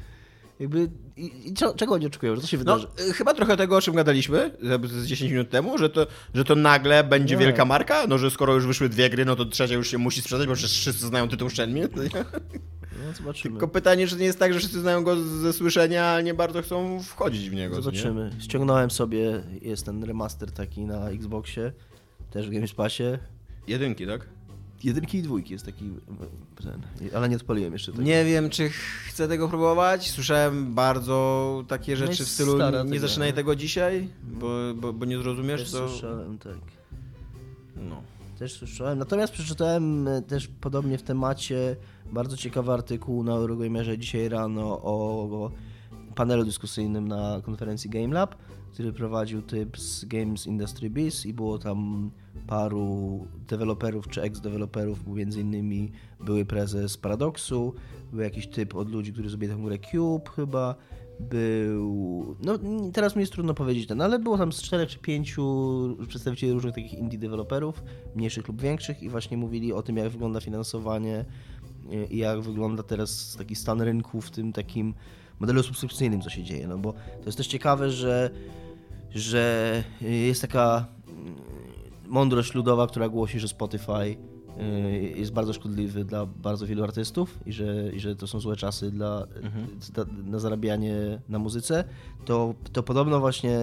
Jakby, 0.59 0.89
i, 1.17 1.49
i 1.49 1.53
co, 1.53 1.73
czego 1.73 1.93
oni 1.93 2.05
oczekują, 2.05 2.35
że 2.35 2.41
to 2.41 2.47
się 2.47 2.57
No, 2.57 2.77
wydarzy? 2.77 2.87
y, 3.09 3.13
chyba 3.13 3.33
trochę 3.33 3.57
tego, 3.57 3.77
o 3.77 3.81
czym 3.81 3.95
gadaliśmy 3.95 4.51
z 4.83 5.05
10 5.07 5.31
minut 5.31 5.49
temu, 5.49 5.77
że 5.77 5.89
to, 5.89 6.07
że 6.33 6.43
to 6.43 6.55
nagle 6.55 7.03
będzie 7.03 7.37
wielka 7.37 7.65
marka, 7.65 8.07
no 8.07 8.17
że 8.17 8.31
skoro 8.31 8.53
już 8.53 8.65
wyszły 8.67 8.89
dwie 8.89 9.09
gry, 9.09 9.25
no 9.25 9.35
to 9.35 9.45
trzecia 9.45 9.73
już 9.75 9.87
się 9.91 9.97
musi 9.97 10.21
sprzedać, 10.21 10.47
bo 10.47 10.53
przecież 10.53 10.71
wszyscy 10.79 11.07
znają 11.07 11.27
tytuł 11.29 11.49
Shenmue. 11.49 11.81
No, 13.05 13.13
zobaczymy. 13.13 13.51
Tylko 13.53 13.67
pytanie, 13.67 14.07
czy 14.07 14.15
nie 14.15 14.25
jest 14.25 14.39
tak, 14.39 14.53
że 14.53 14.59
wszyscy 14.59 14.79
znają 14.79 15.03
go 15.03 15.15
ze 15.23 15.53
słyszenia, 15.53 16.11
a 16.13 16.21
nie 16.21 16.33
bardzo 16.33 16.61
chcą 16.61 17.03
wchodzić 17.03 17.49
w 17.49 17.53
niego. 17.53 17.75
co 17.81 17.91
nie? 17.91 17.97
Zobaczymy. 17.97 18.31
Ściągnąłem 18.39 18.91
sobie, 18.91 19.43
jest 19.61 19.85
ten 19.85 20.03
remaster 20.03 20.51
taki 20.51 20.81
na 20.85 21.09
Xboxie, 21.09 21.71
też 22.31 22.47
w 22.47 22.51
Games 22.53 22.73
Passie. 22.73 23.03
Jedynki, 23.67 24.07
tak? 24.07 24.27
Jedynki 24.83 25.17
i 25.17 25.21
dwójki 25.21 25.53
jest 25.53 25.65
taki 25.65 25.89
ten, 26.63 26.81
ale 27.15 27.29
nie 27.29 27.35
odpaliłem 27.35 27.73
jeszcze 27.73 27.91
tego. 27.91 28.03
Nie 28.03 28.25
wiem, 28.25 28.49
czy 28.49 28.69
chcę 29.07 29.27
tego 29.27 29.49
próbować. 29.49 30.11
Słyszałem 30.11 30.73
bardzo 30.73 31.63
takie 31.67 31.91
No 31.91 31.97
rzeczy 31.97 32.11
jest 32.11 32.31
w 32.31 32.33
stylu 32.33 32.57
nie 32.57 32.71
tego, 32.71 32.99
zaczynaj 32.99 33.29
nie? 33.29 33.33
tego 33.33 33.55
dzisiaj, 33.55 34.09
bo, 34.23 34.49
bo, 34.75 34.93
bo 34.93 35.05
nie 35.05 35.17
zrozumiesz, 35.17 35.61
Też 35.61 35.71
co... 35.71 35.89
słyszałem, 35.89 36.37
tak. 36.37 36.57
No. 37.75 38.01
Też 38.39 38.53
słyszałem. 38.53 38.99
Natomiast 38.99 39.33
przeczytałem 39.33 40.07
e, 40.07 40.21
też 40.21 40.47
podobnie 40.61 40.97
w 40.97 41.03
temacie 41.03 41.75
bardzo 42.11 42.37
ciekawy 42.37 42.71
artykuł 42.71 43.23
na 43.23 43.31
Eurogamerze 43.31 43.97
dzisiaj 43.97 44.29
rano 44.29 44.81
o, 44.83 45.23
o 45.23 45.51
panelu 46.15 46.45
dyskusyjnym 46.45 47.07
na 47.07 47.41
konferencji 47.43 47.89
GameLab, 47.89 48.35
który 48.71 48.93
prowadził 48.93 49.41
typ 49.41 49.77
z 49.77 50.05
Games 50.05 50.47
Industry 50.47 50.89
Biz 50.89 51.25
i 51.25 51.33
było 51.33 51.57
tam 51.59 52.11
paru 52.47 53.27
deweloperów 53.47 54.07
czy 54.07 54.21
ex-deweloperów, 54.21 55.07
między 55.07 55.41
innymi 55.41 55.91
były 56.19 56.45
prezes 56.45 56.97
Paradoxu, 56.97 57.73
był 58.11 58.21
jakiś 58.21 58.47
typ 58.47 58.75
od 58.75 58.89
ludzi, 58.89 59.13
którzy 59.13 59.29
zrobili 59.29 59.53
tę 59.53 59.59
grę 59.63 59.77
Cube 59.91 60.29
chyba, 60.29 60.75
był. 61.19 62.35
No 62.43 62.59
teraz 62.93 63.15
mi 63.15 63.19
jest 63.19 63.33
trudno 63.33 63.53
powiedzieć 63.53 63.87
ten, 63.87 64.01
ale 64.01 64.19
było 64.19 64.37
tam 64.37 64.51
z 64.51 64.61
czterech 64.61 64.89
czy 64.89 64.99
pięciu 64.99 65.97
przedstawicieli 66.07 66.53
różnych 66.53 66.75
takich 66.75 66.93
indie 66.93 67.19
deweloperów, 67.19 67.83
mniejszych 68.15 68.47
lub 68.47 68.61
większych, 68.61 69.03
i 69.03 69.09
właśnie 69.09 69.37
mówili 69.37 69.73
o 69.73 69.81
tym, 69.81 69.97
jak 69.97 70.09
wygląda 70.09 70.41
finansowanie 70.41 71.25
y, 71.91 72.05
i 72.05 72.17
jak 72.17 72.41
wygląda 72.41 72.83
teraz 72.83 73.35
taki 73.37 73.55
stan 73.55 73.81
rynku 73.81 74.21
w 74.21 74.31
tym 74.31 74.53
takim 74.53 74.93
modelu 75.39 75.63
subskrypcyjnym, 75.63 76.21
co 76.21 76.29
się 76.29 76.43
dzieje. 76.43 76.67
No 76.67 76.77
bo 76.77 76.93
to 76.93 77.25
jest 77.25 77.37
też 77.37 77.47
ciekawe, 77.47 77.91
że, 77.91 78.29
że 79.11 79.83
jest 80.01 80.41
taka 80.41 80.85
mm, 81.07 81.35
mądrość 82.07 82.53
ludowa, 82.53 82.87
która 82.87 83.09
głosi, 83.09 83.39
że 83.39 83.47
Spotify 83.47 84.17
y, 84.61 85.13
jest 85.17 85.33
bardzo 85.33 85.53
szkodliwy 85.53 86.05
dla 86.05 86.25
bardzo 86.25 86.67
wielu 86.67 86.83
artystów 86.83 87.39
i 87.45 87.53
że, 87.53 87.91
i 87.93 87.99
że 87.99 88.15
to 88.15 88.27
są 88.27 88.39
złe 88.39 88.55
czasy 88.55 88.91
dla, 88.91 89.27
dla, 89.93 90.05
na 90.25 90.39
zarabianie 90.39 91.21
na 91.29 91.39
muzyce, 91.39 91.83
to, 92.25 92.53
to 92.73 92.83
podobno 92.83 93.19
właśnie, 93.19 93.59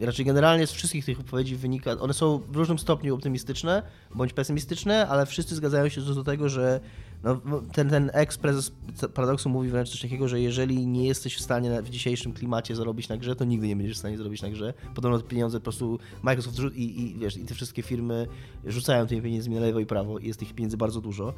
raczej 0.00 0.24
generalnie 0.24 0.66
z 0.66 0.72
wszystkich 0.72 1.04
tych 1.04 1.18
wypowiedzi 1.18 1.56
wynika, 1.56 1.90
one 1.90 2.14
są 2.14 2.38
w 2.38 2.56
różnym 2.56 2.78
stopniu 2.78 3.14
optymistyczne 3.14 3.82
bądź 4.14 4.32
pesymistyczne, 4.32 5.08
ale 5.08 5.26
wszyscy 5.26 5.54
zgadzają 5.54 5.88
się 5.88 6.00
do 6.00 6.24
tego, 6.24 6.48
że 6.48 6.80
no, 7.24 7.40
ten, 7.72 7.90
ten 7.90 8.10
eks-prezes 8.14 8.72
Paradoksu 9.14 9.48
mówi 9.48 9.68
wręcz 9.68 9.90
coś 9.90 10.00
takiego, 10.00 10.28
że 10.28 10.40
jeżeli 10.40 10.86
nie 10.86 11.06
jesteś 11.06 11.36
w 11.36 11.40
stanie 11.40 11.82
w 11.82 11.90
dzisiejszym 11.90 12.32
klimacie 12.32 12.76
zarobić 12.76 13.08
na 13.08 13.16
grze, 13.16 13.36
to 13.36 13.44
nigdy 13.44 13.68
nie 13.68 13.76
będziesz 13.76 13.96
w 13.96 13.98
stanie 13.98 14.16
zrobić 14.16 14.42
na 14.42 14.50
grze. 14.50 14.74
Podobno 14.94 15.18
te 15.18 15.28
pieniądze 15.28 15.60
po 15.60 15.64
prostu 15.64 15.98
Microsoft 16.22 16.58
i, 16.74 17.00
i, 17.00 17.18
wiesz, 17.18 17.36
i 17.36 17.44
te 17.44 17.54
wszystkie 17.54 17.82
firmy 17.82 18.26
rzucają 18.64 19.06
tymi 19.06 19.22
pieniędzmi 19.22 19.54
na 19.54 19.60
lewo 19.60 19.80
i 19.80 19.86
prawo 19.86 20.18
i 20.18 20.26
jest 20.26 20.40
tych 20.40 20.54
pieniędzy 20.54 20.76
bardzo 20.76 21.00
dużo. 21.00 21.34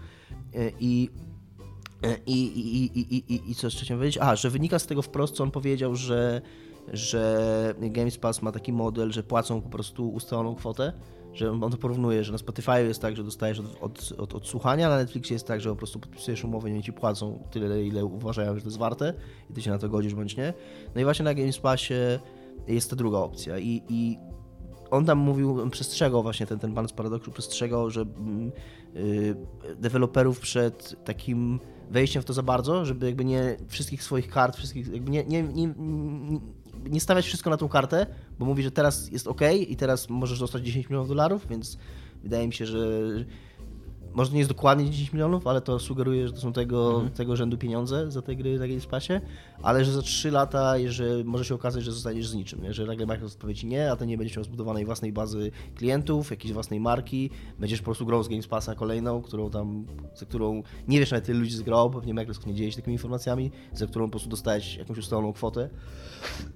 E, 0.54 0.70
I 0.80 1.10
i, 2.26 2.32
i, 2.32 2.98
i, 2.98 3.14
i, 3.14 3.34
i, 3.34 3.50
I 3.50 3.54
co 3.54 3.66
jeszcze 3.66 3.84
chciałem 3.84 4.00
powiedzieć? 4.00 4.18
A, 4.22 4.36
że 4.36 4.50
wynika 4.50 4.78
z 4.78 4.86
tego 4.86 5.02
wprost, 5.02 5.34
co 5.34 5.44
on 5.44 5.50
powiedział, 5.50 5.96
że, 5.96 6.40
że 6.92 7.74
Games 7.80 8.18
Pass 8.18 8.42
ma 8.42 8.52
taki 8.52 8.72
model, 8.72 9.12
że 9.12 9.22
płacą 9.22 9.62
po 9.62 9.68
prostu 9.68 10.08
ustaloną 10.08 10.54
kwotę 10.54 10.92
że 11.34 11.50
on 11.50 11.70
to 11.70 11.76
porównuje, 11.76 12.24
że 12.24 12.32
na 12.32 12.38
Spotify 12.38 12.82
jest 12.82 13.02
tak, 13.02 13.16
że 13.16 13.24
dostajesz 13.24 13.60
od, 13.60 13.66
od, 13.80 14.12
od, 14.18 14.34
od 14.34 14.48
słuchania, 14.48 14.88
na 14.88 14.96
Netflixie 14.96 15.34
jest 15.34 15.46
tak, 15.46 15.60
że 15.60 15.70
po 15.70 15.76
prostu 15.76 16.00
podpisujesz 16.00 16.44
umowę 16.44 16.70
i 16.70 16.72
oni 16.72 16.82
ci 16.82 16.92
płacą 16.92 17.42
tyle, 17.50 17.84
ile 17.84 18.04
uważają, 18.04 18.54
że 18.54 18.60
to 18.60 18.66
jest 18.66 18.78
warte 18.78 19.14
i 19.50 19.52
ty 19.52 19.62
się 19.62 19.70
na 19.70 19.78
to 19.78 19.88
godzisz 19.88 20.14
bądź 20.14 20.36
nie. 20.36 20.54
No 20.94 21.00
i 21.00 21.04
właśnie 21.04 21.24
na 21.24 21.34
GameSpassie 21.34 21.94
jest 22.68 22.90
ta 22.90 22.96
druga 22.96 23.18
opcja 23.18 23.58
i, 23.58 23.82
i 23.88 24.18
on 24.90 25.04
tam 25.04 25.18
mówił, 25.18 25.70
przestrzegał 25.70 26.22
właśnie 26.22 26.46
ten, 26.46 26.58
ten 26.58 26.74
pan 26.74 26.88
z 26.88 26.92
Paradoksu, 26.92 27.30
przestrzegał, 27.30 27.90
że 27.90 28.04
yy, 28.94 29.36
deweloperów 29.76 30.40
przed 30.40 31.04
takim 31.04 31.60
wejściem 31.90 32.22
w 32.22 32.24
to 32.24 32.32
za 32.32 32.42
bardzo, 32.42 32.84
żeby 32.84 33.06
jakby 33.06 33.24
nie 33.24 33.56
wszystkich 33.68 34.02
swoich 34.02 34.28
kart, 34.28 34.56
wszystkich, 34.56 34.88
jakby 34.88 35.10
nie, 35.10 35.24
nie, 35.24 35.42
nie, 35.42 35.66
nie 35.66 36.40
stawiać 36.98 37.26
wszystko 37.26 37.50
na 37.50 37.56
tą 37.56 37.68
kartę, 37.68 38.06
bo 38.38 38.46
mówi, 38.46 38.62
że 38.62 38.70
teraz 38.70 39.12
jest 39.12 39.26
ok 39.26 39.40
i 39.68 39.76
teraz 39.76 40.10
możesz 40.10 40.38
dostać 40.38 40.64
10 40.64 40.88
milionów 40.88 41.08
dolarów, 41.08 41.46
więc 41.48 41.78
wydaje 42.22 42.46
mi 42.46 42.52
się, 42.52 42.66
że 42.66 42.78
może 44.14 44.32
nie 44.32 44.38
jest 44.38 44.50
dokładnie 44.50 44.90
10 44.90 45.12
milionów, 45.12 45.46
ale 45.46 45.60
to 45.60 45.78
sugeruje, 45.78 46.26
że 46.26 46.32
to 46.32 46.40
są 46.40 46.52
tego, 46.52 46.94
mhm. 46.94 47.10
tego 47.10 47.36
rzędu 47.36 47.58
pieniądze 47.58 48.10
za 48.10 48.22
te 48.22 48.36
gry 48.36 48.58
na 48.58 48.68
GameSpassie, 48.68 49.12
ale 49.62 49.84
że 49.84 49.92
za 49.92 50.02
3 50.02 50.30
lata 50.30 50.74
że 50.86 51.04
może 51.24 51.44
się 51.44 51.54
okazać, 51.54 51.84
że 51.84 51.92
zostaniesz 51.92 52.28
z 52.28 52.34
niczym, 52.34 52.62
nie? 52.62 52.74
że 52.74 52.86
nagle 52.86 53.06
Microsoft 53.06 53.40
powie 53.40 53.54
ci 53.54 53.66
nie, 53.66 53.92
a 53.92 53.96
ty 53.96 54.06
nie 54.06 54.18
będziesz 54.18 54.36
miał 54.36 54.44
zbudowanej 54.44 54.84
własnej 54.84 55.12
bazy 55.12 55.50
klientów, 55.74 56.30
jakiejś 56.30 56.52
własnej 56.52 56.80
marki, 56.80 57.30
będziesz 57.58 57.80
po 57.80 57.84
prostu 57.84 58.06
grał 58.06 58.22
z 58.22 58.28
GameSpassa 58.28 58.74
kolejną, 58.74 59.22
którą 59.22 59.50
tam, 59.50 59.86
za 60.14 60.26
którą 60.26 60.62
nie 60.88 61.00
wiesz 61.00 61.10
nawet 61.10 61.28
ile 61.28 61.38
ludzi 61.38 61.56
zgrał, 61.56 61.90
pewnie 61.90 62.14
Microsoft 62.14 62.46
nie 62.46 62.54
dzieje 62.54 62.70
się 62.70 62.76
takimi 62.76 62.94
informacjami, 62.94 63.50
za 63.72 63.86
którą 63.86 64.04
po 64.04 64.10
prostu 64.10 64.28
dostajesz 64.28 64.76
jakąś 64.76 64.98
ustaloną 64.98 65.32
kwotę. 65.32 65.70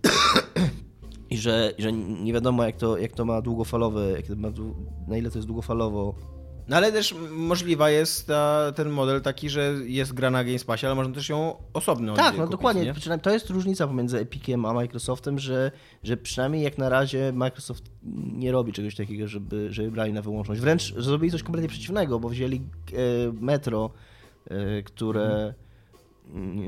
I 1.31 1.39
że, 1.39 1.73
że 1.79 1.93
nie 1.93 2.33
wiadomo 2.33 2.65
jak 2.65 2.77
to, 2.77 2.99
jak 2.99 3.13
to 3.13 3.25
ma 3.25 3.43
długofalowe, 3.43 4.11
jak 4.11 4.27
to 4.27 4.37
ma, 4.37 4.49
na 5.09 5.17
ile 5.17 5.31
to 5.31 5.39
jest 5.39 5.49
długofalowo 5.49 6.15
no 6.69 6.77
ale 6.77 6.93
też 6.93 7.15
możliwa 7.31 7.91
jest 7.91 8.27
ta, 8.27 8.73
ten 8.73 8.89
model 8.89 9.23
taki, 9.23 9.51
że 9.51 9.75
jest 9.85 10.13
gra 10.13 10.31
na 10.31 10.45
GameSpassie, 10.45 10.87
ale 10.87 10.95
można 10.95 11.15
też 11.15 11.29
ją 11.29 11.57
osobno 11.73 12.15
Tak, 12.15 12.33
no 12.37 12.43
kupić, 12.43 12.51
dokładnie. 12.51 12.95
Nie? 13.07 13.19
To 13.19 13.31
jest 13.31 13.51
różnica 13.51 13.87
pomiędzy 13.87 14.19
Epiciem 14.19 14.65
a 14.65 14.73
Microsoftem, 14.73 15.39
że, 15.39 15.71
że 16.03 16.17
przynajmniej 16.17 16.63
jak 16.63 16.79
na 16.79 16.89
razie 16.89 17.33
Microsoft 17.33 17.85
nie 18.33 18.53
robi 18.53 18.73
czegoś 18.73 18.95
takiego, 18.95 19.29
żeby, 19.29 19.73
żeby 19.73 19.91
brali 19.91 20.13
na 20.13 20.23
wyłączność. 20.23 20.61
Wręcz 20.61 20.95
zrobili 20.95 21.33
coś 21.33 21.43
kompletnie 21.43 21.69
przeciwnego, 21.69 22.21
bo 22.21 22.29
wzięli 22.29 22.57
e, 22.57 22.63
Metro, 23.41 23.91
e, 24.51 24.83
które... 24.83 25.25
Mhm 25.25 25.64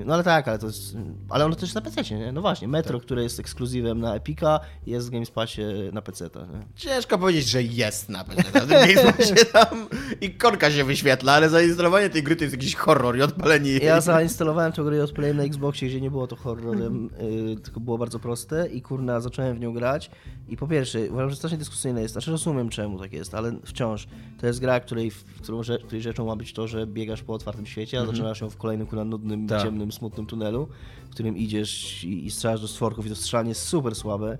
no 0.05 0.15
ale 0.15 0.25
tak, 0.25 0.49
ale 0.49 0.59
to 0.59 0.67
jest. 0.67 0.97
Ale 1.29 1.45
ono 1.45 1.57
też 1.57 1.75
na 1.75 1.81
PC, 1.81 2.03
nie? 2.15 2.33
No 2.33 2.41
właśnie, 2.41 2.69
Metro, 2.69 2.99
tak. 2.99 3.07
które 3.07 3.23
jest 3.23 3.41
ekskluzywem 3.41 4.01
na 4.01 4.15
Epica, 4.15 4.61
jest 4.87 5.09
w 5.09 5.11
GameSpassie 5.11 5.63
na 5.93 6.03
PC. 6.03 6.31
Ciężko 6.77 7.19
powiedzieć, 7.19 7.49
że 7.49 7.63
jest 7.63 8.09
na 8.09 8.25
PC. 8.25 8.61
W 8.61 8.69
GameSpassie 8.69 9.35
tam 9.53 9.89
ikonka 10.21 10.71
się 10.71 10.85
wyświetla, 10.85 11.33
ale 11.33 11.49
zainstalowanie 11.49 12.11
tej 12.11 12.23
gry 12.23 12.37
to 12.37 12.45
jest 12.45 12.55
jakiś 12.55 12.75
horror 12.75 13.17
i 13.17 13.23
odpalenie. 13.23 13.71
Ja 13.77 14.01
zainstalowałem 14.01 14.73
tę 14.73 14.83
grę 14.83 14.97
i 14.97 15.01
odpaliłem 15.01 15.37
na 15.37 15.43
Xboxie, 15.43 15.89
gdzie 15.89 16.01
nie 16.01 16.11
było 16.11 16.27
to 16.27 16.37
horrorem, 16.37 17.11
yy, 17.21 17.57
tylko 17.57 17.81
było 17.81 17.99
bardzo 17.99 18.19
proste 18.19 18.69
i 18.69 18.83
kurna, 18.83 19.21
zacząłem 19.21 19.57
w 19.57 19.61
nią 19.61 19.73
grać 19.73 20.11
i 20.49 20.57
po 20.57 20.69
pierwsze, 20.69 21.11
uważam, 21.11 21.31
że 21.31 21.37
strasznie 21.37 21.59
dyskusyjne 21.59 22.03
jest, 22.03 22.13
znaczy 22.13 22.31
rozumiem 22.31 22.69
czemu 22.69 22.99
tak 22.99 23.13
jest, 23.13 23.35
ale 23.35 23.59
wciąż 23.65 24.09
to 24.41 24.47
jest 24.47 24.61
gra, 24.61 24.81
której, 24.81 25.13
którą, 25.43 25.61
której 25.61 26.03
rzeczą 26.03 26.27
ma 26.27 26.37
być 26.37 26.53
to, 26.53 26.69
że 26.69 26.87
biegasz 26.87 27.23
po 27.23 27.35
otwartym 27.35 27.67
świecie, 27.67 28.01
a 28.01 28.03
-hmm. 28.03 28.07
zaczynasz 28.07 28.41
ją 28.41 28.51
w 28.51 28.57
kolejnym 28.57 28.87
kurna 28.87 29.05
nudnym 29.05 29.46
tak. 29.47 29.63
ciemnym, 29.63 29.93
smutnym 29.93 30.27
tunelu, 30.27 30.69
w 31.07 31.11
którym 31.11 31.37
idziesz 31.37 32.05
i, 32.05 32.27
i 32.27 32.31
strzelasz 32.31 32.61
do 32.61 32.69
stworków 32.69 33.07
i 33.07 33.09
to 33.09 33.17
strzelanie 33.17 33.49
jest 33.49 33.63
super 33.63 33.95
słabe 33.95 34.39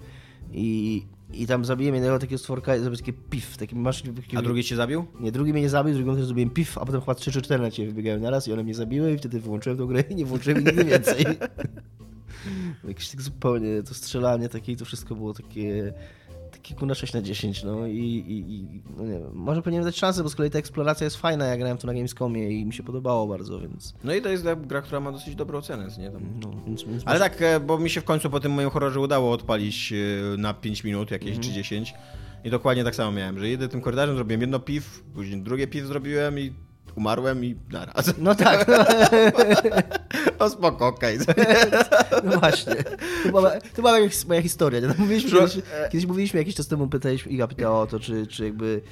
i, 0.53 1.03
i 1.33 1.47
tam 1.47 1.65
zabiłem 1.65 1.95
jednego 1.95 2.19
takiego 2.19 2.39
stworka 2.39 2.77
i 2.77 2.81
zrobię 2.81 2.97
takie 2.97 3.13
pif. 3.13 3.57
Taki, 3.57 3.77
masz, 3.77 4.03
taki, 4.03 4.37
a 4.37 4.43
drugi 4.43 4.65
cię 4.65 4.77
zabił? 4.77 5.05
Nie, 5.21 5.33
drugi 5.33 5.53
mnie 5.53 5.63
nie 5.63 5.69
zabił, 5.69 5.95
drugi 5.95 6.17
też 6.17 6.27
zrobiłem 6.27 6.51
pif, 6.51 6.79
a 6.79 6.87
potem 6.87 7.01
chyba 7.01 7.15
3 7.15 7.33
czy 7.33 7.43
4 7.43 7.63
na 7.63 7.71
ciebie 7.71 7.89
wybiegają 7.89 8.21
naraz 8.21 8.49
i 8.49 8.53
one 8.53 8.63
mnie 8.63 8.75
zabiły 8.75 9.13
i 9.13 9.19
wtedy 9.19 9.41
wyłączyłem 9.41 9.79
tę 9.79 9.87
grę 9.87 10.05
i 10.11 10.15
nie 10.15 10.25
włączyłem 10.25 10.65
nigdy 10.65 10.85
więcej. 10.85 11.25
Jakieś 12.89 13.09
tak 13.09 13.23
zupełnie 13.23 13.83
to 13.83 13.95
strzelanie 13.95 14.49
takie 14.49 14.73
i 14.73 14.77
to 14.77 14.85
wszystko 14.85 15.15
było 15.15 15.35
takie 15.35 15.93
kilku 16.67 16.87
na 16.87 16.95
6 16.95 17.13
na 17.13 17.23
10, 17.23 17.65
no 17.65 17.87
i, 17.87 17.99
i, 17.99 18.55
i 18.55 18.83
no 18.97 19.05
nie 19.05 19.19
wiem, 19.19 19.31
może 19.35 19.63
powinienem 19.63 19.85
dać 19.85 19.99
szansę, 19.99 20.23
bo 20.23 20.29
z 20.29 20.35
kolei 20.35 20.51
ta 20.51 20.59
eksploracja 20.59 21.05
jest 21.05 21.17
fajna, 21.17 21.47
ja 21.47 21.57
grałem 21.57 21.79
to 21.79 21.87
na 21.87 21.95
Gamescomie 21.95 22.51
i 22.51 22.67
mi 22.67 22.73
się 22.73 22.83
podobało 22.83 23.27
bardzo, 23.27 23.61
więc... 23.61 23.95
No 24.05 24.15
i 24.15 24.23
to 24.23 24.29
jest 24.29 24.45
gra, 24.67 24.83
która 24.83 25.01
ma 25.01 25.13
dosyć 25.13 25.35
dobre 25.35 25.59
oceny, 25.59 25.89
nie? 25.99 26.11
Tam... 26.11 26.23
No, 26.43 26.51
więc, 26.67 26.83
więc 26.83 27.03
Ale 27.07 27.19
tak, 27.19 27.43
e, 27.43 27.61
bo 27.61 27.79
mi 27.79 27.91
się 27.91 28.01
w 28.01 28.05
końcu 28.05 28.31
po 28.31 28.41
tym 28.41 28.53
moim 28.53 28.71
horrorze 28.71 29.01
udało 29.01 29.33
odpalić 29.33 29.93
e, 29.93 30.37
na 30.37 30.55
5 30.55 30.85
minut 30.85 31.11
jakieś, 31.11 31.31
mm 31.31 31.43
czy 31.43 31.53
10 31.53 31.95
i 32.45 32.51
dokładnie 32.51 32.85
tak 32.85 32.95
samo 32.95 33.13
miałem, 33.13 33.39
że 33.39 33.49
jedę 33.49 33.69
tym 33.69 33.81
korytarzem, 33.81 34.17
zrobiłem 34.17 34.41
jedno 34.41 34.61
piw, 34.61 35.03
później 35.15 35.43
drugie 35.43 35.67
piw 35.67 35.87
zrobiłem 35.87 36.39
i 36.39 36.53
umarłem 36.97 37.45
i 37.45 37.57
naraz. 37.73 38.15
No 38.19 38.35
tak. 38.35 38.69
No. 38.69 38.75
o 40.47 40.51
spoko, 40.51 40.87
okej. 40.87 41.19
No 42.25 42.39
właśnie. 42.39 42.75
To 43.23 43.29
była, 43.29 43.51
to 43.51 43.83
była 43.83 43.99
moja 44.29 44.43
historia. 44.43 44.81
No, 44.81 44.95
mówiliśmy, 44.99 45.31
kiedyś, 45.31 45.55
kiedyś 45.91 46.07
mówiliśmy 46.07 46.39
jakiś 46.39 46.55
czas 46.55 46.69
temu, 46.69 46.89
pytaliśmy, 46.89 47.33
Iga 47.33 47.47
pytała 47.47 47.81
o 47.81 47.87
to, 47.87 48.01
czy, 48.01 48.27
czy 48.27 48.45
jakby 48.45 48.83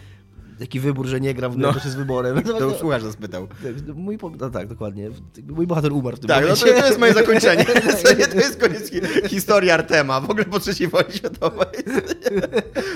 taki 0.58 0.80
wybór, 0.80 1.06
że 1.06 1.20
nie 1.20 1.34
gram 1.34 1.52
w 1.52 1.58
no. 1.58 1.72
też 1.72 1.84
jest 1.84 1.96
wyborem. 1.96 2.42
To, 2.64 2.74
słuchasz, 2.74 3.02
że 3.02 3.12
spytał. 3.12 3.46
Tak, 3.46 3.96
mój, 3.96 4.18
no 4.40 4.50
tak, 4.50 4.68
dokładnie. 4.68 5.10
Mój 5.46 5.66
bohater 5.66 5.92
umarł 5.92 6.16
w 6.16 6.20
tym 6.20 6.28
Tak, 6.28 6.42
momencie. 6.42 6.66
no 6.66 6.72
to, 6.72 6.80
to 6.80 6.86
jest 6.86 6.98
moje 6.98 7.12
zakończenie. 7.12 7.64
to 8.32 8.38
jest 8.38 8.60
koniec 8.60 8.90
historii 9.28 9.70
Artema, 9.70 10.20
w 10.20 10.30
ogóle 10.30 10.44
po 10.44 10.58
III 10.66 10.88
wojnie 10.88 11.12
światowej. 11.12 11.66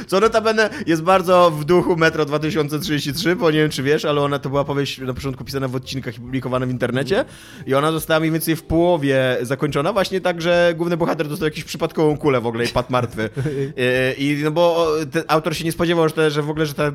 Co 0.06 0.20
notabene 0.20 0.70
jest 0.86 1.02
bardzo 1.02 1.50
w 1.50 1.64
duchu 1.64 1.96
Metro 1.96 2.24
2033, 2.24 3.36
bo 3.36 3.50
nie 3.50 3.58
wiem, 3.58 3.70
czy 3.70 3.82
wiesz, 3.82 4.04
ale 4.04 4.20
ona 4.20 4.38
to 4.38 4.48
była 4.48 4.64
powieść 4.64 4.98
na 4.98 5.14
początku 5.14 5.44
pisana 5.44 5.68
w 5.68 5.76
odcinkach 5.76 6.16
i 6.16 6.20
publikowana 6.20 6.66
w 6.66 6.70
internecie 6.70 7.24
i 7.66 7.74
ona 7.74 7.92
została 7.92 8.20
mniej 8.20 8.32
więcej 8.32 8.56
w 8.56 8.62
połowie 8.62 9.36
zakończona 9.42 9.92
właśnie 9.92 10.20
tak, 10.20 10.42
że 10.42 10.74
główny 10.76 10.96
bohater 10.96 11.28
dostał 11.28 11.48
jakąś 11.48 11.64
przypadkową 11.64 12.16
kulę 12.16 12.40
w 12.40 12.46
ogóle 12.46 12.64
i 12.64 12.68
padł 12.68 12.92
martwy. 12.92 13.30
I, 14.18 14.28
i 14.28 14.44
no 14.44 14.50
bo 14.50 14.92
autor 15.28 15.56
się 15.56 15.64
nie 15.64 15.72
spodziewał, 15.72 16.08
że, 16.08 16.30
że 16.30 16.42
w 16.42 16.50
ogóle, 16.50 16.66
że 16.66 16.74
ta 16.74 16.92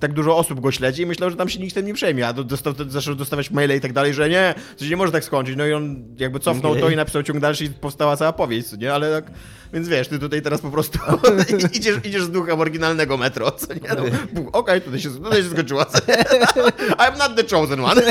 tak 0.00 0.12
dużo 0.12 0.36
osób 0.36 0.60
go 0.60 0.72
śledzi 0.72 1.02
i 1.02 1.06
myślał, 1.06 1.30
że 1.30 1.36
tam 1.36 1.48
się 1.48 1.58
nikt 1.58 1.74
tym 1.74 1.86
nie 1.86 1.94
przejmie, 1.94 2.28
a 2.28 2.32
dostał, 2.32 2.74
zaczął 2.88 3.14
dostawać 3.14 3.50
maile 3.50 3.76
i 3.76 3.80
tak 3.80 3.92
dalej, 3.92 4.14
że 4.14 4.28
nie, 4.28 4.54
się 4.80 4.88
nie 4.88 4.96
może 4.96 5.12
tak 5.12 5.24
skończyć. 5.24 5.56
No 5.56 5.66
i 5.66 5.72
on 5.72 6.04
jakby 6.18 6.40
cofnął 6.40 6.72
okay. 6.72 6.82
to 6.82 6.90
i 6.90 6.96
napisał 6.96 7.22
ciąg 7.22 7.40
dalszy 7.40 7.64
i 7.64 7.70
powstała 7.70 8.16
cała 8.16 8.32
powieść, 8.32 8.72
nie? 8.78 8.94
Ale 8.94 9.22
tak, 9.22 9.32
więc 9.72 9.88
wiesz, 9.88 10.08
ty 10.08 10.18
tutaj 10.18 10.42
teraz 10.42 10.60
po 10.60 10.70
prostu 10.70 10.98
idziesz, 11.78 11.96
idziesz 12.04 12.22
z 12.22 12.30
duchem 12.30 12.60
oryginalnego 12.60 13.16
metro, 13.16 13.50
co 13.50 13.74
nie? 13.74 13.80
No, 13.88 14.02
Okej, 14.02 14.48
okay, 14.52 14.80
tutaj, 14.80 15.00
się, 15.00 15.10
tutaj 15.10 15.42
się 15.42 15.50
skończyła. 15.50 15.84
I'm 17.02 17.18
not 17.18 17.36
the 17.36 17.56
chosen 17.56 17.80
one. 17.80 18.02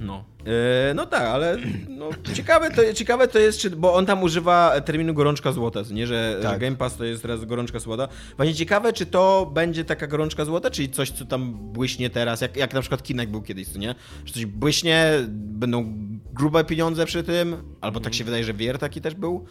No. 0.00 0.33
E, 0.46 0.94
no 0.94 1.06
tak, 1.06 1.22
ale 1.22 1.56
no, 1.88 2.10
ciekawe, 2.34 2.70
to, 2.70 2.94
ciekawe 2.94 3.28
to 3.28 3.38
jest, 3.38 3.58
czy, 3.58 3.70
bo 3.70 3.94
on 3.94 4.06
tam 4.06 4.22
używa 4.22 4.80
terminu 4.80 5.14
gorączka 5.14 5.52
złota, 5.52 5.80
nie? 5.90 6.06
Że, 6.06 6.38
tak. 6.42 6.52
że 6.52 6.58
Game 6.58 6.76
Pass 6.76 6.96
to 6.96 7.04
jest 7.04 7.22
teraz 7.22 7.44
gorączka 7.44 7.78
złota. 7.78 8.08
Właśnie 8.36 8.54
ciekawe, 8.54 8.92
czy 8.92 9.06
to 9.06 9.50
będzie 9.54 9.84
taka 9.84 10.06
gorączka 10.06 10.44
złota, 10.44 10.70
czyli 10.70 10.90
coś, 10.90 11.10
co 11.10 11.24
tam 11.24 11.54
błyśnie 11.54 12.10
teraz, 12.10 12.40
jak, 12.40 12.56
jak 12.56 12.74
na 12.74 12.80
przykład 12.80 13.02
Kinect 13.02 13.30
był 13.30 13.42
kiedyś, 13.42 13.68
co 13.68 13.78
nie? 13.78 13.94
Że 14.24 14.32
coś 14.34 14.46
błyśnie, 14.46 15.10
będą 15.28 15.94
grube 16.32 16.64
pieniądze 16.64 17.06
przy 17.06 17.22
tym, 17.22 17.56
albo 17.80 18.00
tak 18.00 18.14
się 18.14 18.24
wydaje, 18.24 18.44
że 18.44 18.54
Wier 18.54 18.78
taki 18.78 19.00
też 19.00 19.14
był. 19.14 19.46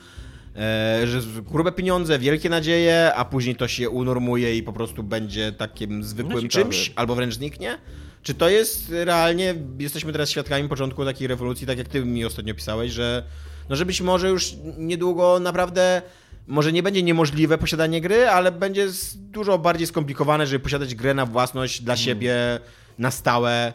E, 0.55 1.07
że 1.07 1.21
grube 1.41 1.71
pieniądze, 1.71 2.19
wielkie 2.19 2.49
nadzieje, 2.49 3.11
a 3.15 3.25
później 3.25 3.55
to 3.55 3.67
się 3.67 3.89
unormuje 3.89 4.57
i 4.57 4.63
po 4.63 4.73
prostu 4.73 5.03
będzie 5.03 5.51
takim 5.51 6.03
zwykłym 6.03 6.43
no 6.43 6.49
czymś, 6.49 6.91
albo 6.95 7.15
wręcz 7.15 7.33
zniknie. 7.33 7.77
Czy 8.23 8.33
to 8.33 8.49
jest 8.49 8.89
realnie, 8.89 9.55
jesteśmy 9.79 10.11
teraz 10.11 10.29
świadkami 10.29 10.69
początku 10.69 11.05
takiej 11.05 11.27
rewolucji, 11.27 11.67
tak 11.67 11.77
jak 11.77 11.87
ty 11.87 12.05
mi 12.05 12.25
ostatnio 12.25 12.55
pisałeś, 12.55 12.91
że 12.91 13.23
no 13.69 13.75
że 13.75 13.85
być 13.85 14.01
może 14.01 14.29
już 14.29 14.55
niedługo 14.77 15.39
naprawdę 15.39 16.01
może 16.47 16.71
nie 16.71 16.83
będzie 16.83 17.03
niemożliwe 17.03 17.57
posiadanie 17.57 18.01
gry, 18.01 18.27
ale 18.27 18.51
będzie 18.51 18.87
dużo 19.15 19.57
bardziej 19.57 19.87
skomplikowane, 19.87 20.47
żeby 20.47 20.63
posiadać 20.63 20.95
grę 20.95 21.13
na 21.13 21.25
własność 21.25 21.81
dla 21.81 21.93
mm. 21.93 22.05
siebie 22.05 22.35
na 22.99 23.11
stałe. 23.11 23.73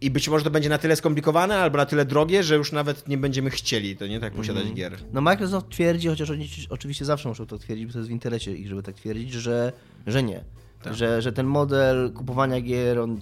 I 0.00 0.10
być 0.10 0.28
może 0.28 0.44
to 0.44 0.50
będzie 0.50 0.68
na 0.68 0.78
tyle 0.78 0.96
skomplikowane 0.96 1.56
albo 1.56 1.76
na 1.76 1.86
tyle 1.86 2.04
drogie, 2.04 2.42
że 2.42 2.56
już 2.56 2.72
nawet 2.72 3.08
nie 3.08 3.18
będziemy 3.18 3.50
chcieli 3.50 3.96
to 3.96 4.06
nie 4.06 4.20
tak 4.20 4.32
posiadać 4.32 4.62
mm. 4.62 4.74
gier. 4.74 4.96
No 5.12 5.20
Microsoft 5.20 5.68
twierdzi, 5.68 6.08
chociaż 6.08 6.30
oni 6.30 6.48
oczywiście 6.70 7.04
zawsze 7.04 7.28
muszą 7.28 7.46
to 7.46 7.58
twierdzić, 7.58 7.86
bo 7.86 7.92
to 7.92 7.98
jest 7.98 8.08
w 8.08 8.12
internecie 8.12 8.56
ich, 8.56 8.68
żeby 8.68 8.82
tak 8.82 8.94
twierdzić, 8.94 9.32
że, 9.32 9.72
że 10.06 10.22
nie. 10.22 10.44
Tak. 10.82 10.94
Że, 10.94 11.22
że 11.22 11.32
ten 11.32 11.46
model 11.46 12.12
kupowania 12.12 12.60
gier, 12.60 12.98
on 12.98 13.20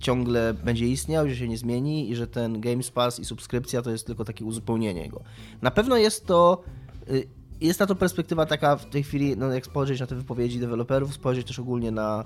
ciągle 0.00 0.54
będzie 0.54 0.88
istniał, 0.88 1.28
że 1.28 1.36
się 1.36 1.48
nie 1.48 1.58
zmieni 1.58 2.10
i 2.10 2.16
że 2.16 2.26
ten 2.26 2.60
Games 2.60 2.90
Pass 2.90 3.20
i 3.20 3.24
subskrypcja 3.24 3.82
to 3.82 3.90
jest 3.90 4.06
tylko 4.06 4.24
takie 4.24 4.44
uzupełnienie 4.44 5.08
go. 5.08 5.22
Na 5.62 5.70
pewno 5.70 5.96
jest 5.96 6.26
to 6.26 6.62
y, 7.10 7.28
jest 7.60 7.80
na 7.80 7.86
to 7.86 7.94
perspektywa 7.94 8.46
taka 8.46 8.76
w 8.76 8.90
tej 8.90 9.02
chwili, 9.02 9.36
no 9.36 9.52
jak 9.52 9.66
spojrzeć 9.66 10.00
na 10.00 10.06
te 10.06 10.14
wypowiedzi 10.14 10.58
deweloperów, 10.58 11.14
spojrzeć 11.14 11.46
też 11.46 11.58
ogólnie 11.58 11.90
na 11.90 12.24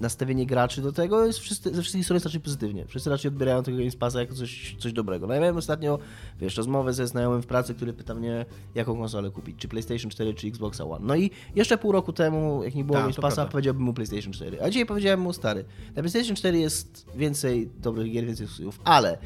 nastawienie 0.00 0.46
graczy 0.46 0.82
do 0.82 0.92
tego 0.92 1.26
jest 1.26 1.38
wszyscy, 1.38 1.74
ze 1.74 1.82
wszystkich 1.82 2.04
stron 2.04 2.16
jest 2.16 2.26
raczej 2.26 2.40
pozytywnie. 2.40 2.86
Wszyscy 2.86 3.10
raczej 3.10 3.28
odbierają 3.28 3.62
tego 3.62 3.78
Game 3.78 3.90
Passa 3.98 4.20
jako 4.20 4.34
coś, 4.34 4.76
coś 4.78 4.92
dobrego. 4.92 5.26
No 5.26 5.34
ja 5.34 5.40
miałem 5.40 5.56
ostatnio, 5.56 5.98
wiesz, 6.40 6.56
rozmowę 6.56 6.92
ze 6.92 7.06
znajomym 7.06 7.42
w 7.42 7.46
pracy, 7.46 7.74
który 7.74 7.92
pyta 7.92 8.14
mnie, 8.14 8.46
jaką 8.74 8.96
konsolę 8.96 9.30
kupić, 9.30 9.56
czy 9.58 9.68
PlayStation 9.68 10.10
4, 10.10 10.34
czy 10.34 10.46
Xbox 10.46 10.80
One. 10.80 11.06
No 11.06 11.16
i 11.16 11.30
jeszcze 11.54 11.78
pół 11.78 11.92
roku 11.92 12.12
temu, 12.12 12.64
jak 12.64 12.74
nie 12.74 12.84
było 12.84 12.98
Tak, 12.98 13.04
Game 13.04 13.14
Passa, 13.14 13.36
prawda. 13.36 13.52
powiedziałbym 13.52 13.82
mu 13.82 13.94
PlayStation 13.94 14.32
4. 14.32 14.62
A 14.62 14.70
dzisiaj 14.70 14.86
powiedziałem 14.86 15.20
mu 15.20 15.32
stary. 15.32 15.64
Na 15.96 16.02
PlayStation 16.02 16.36
4 16.36 16.58
jest 16.58 17.06
więcej 17.16 17.70
dobrych 17.82 18.12
gier, 18.12 18.26
więcej 18.26 18.44
ekskluzywów, 18.44 18.80
ale 18.84 19.18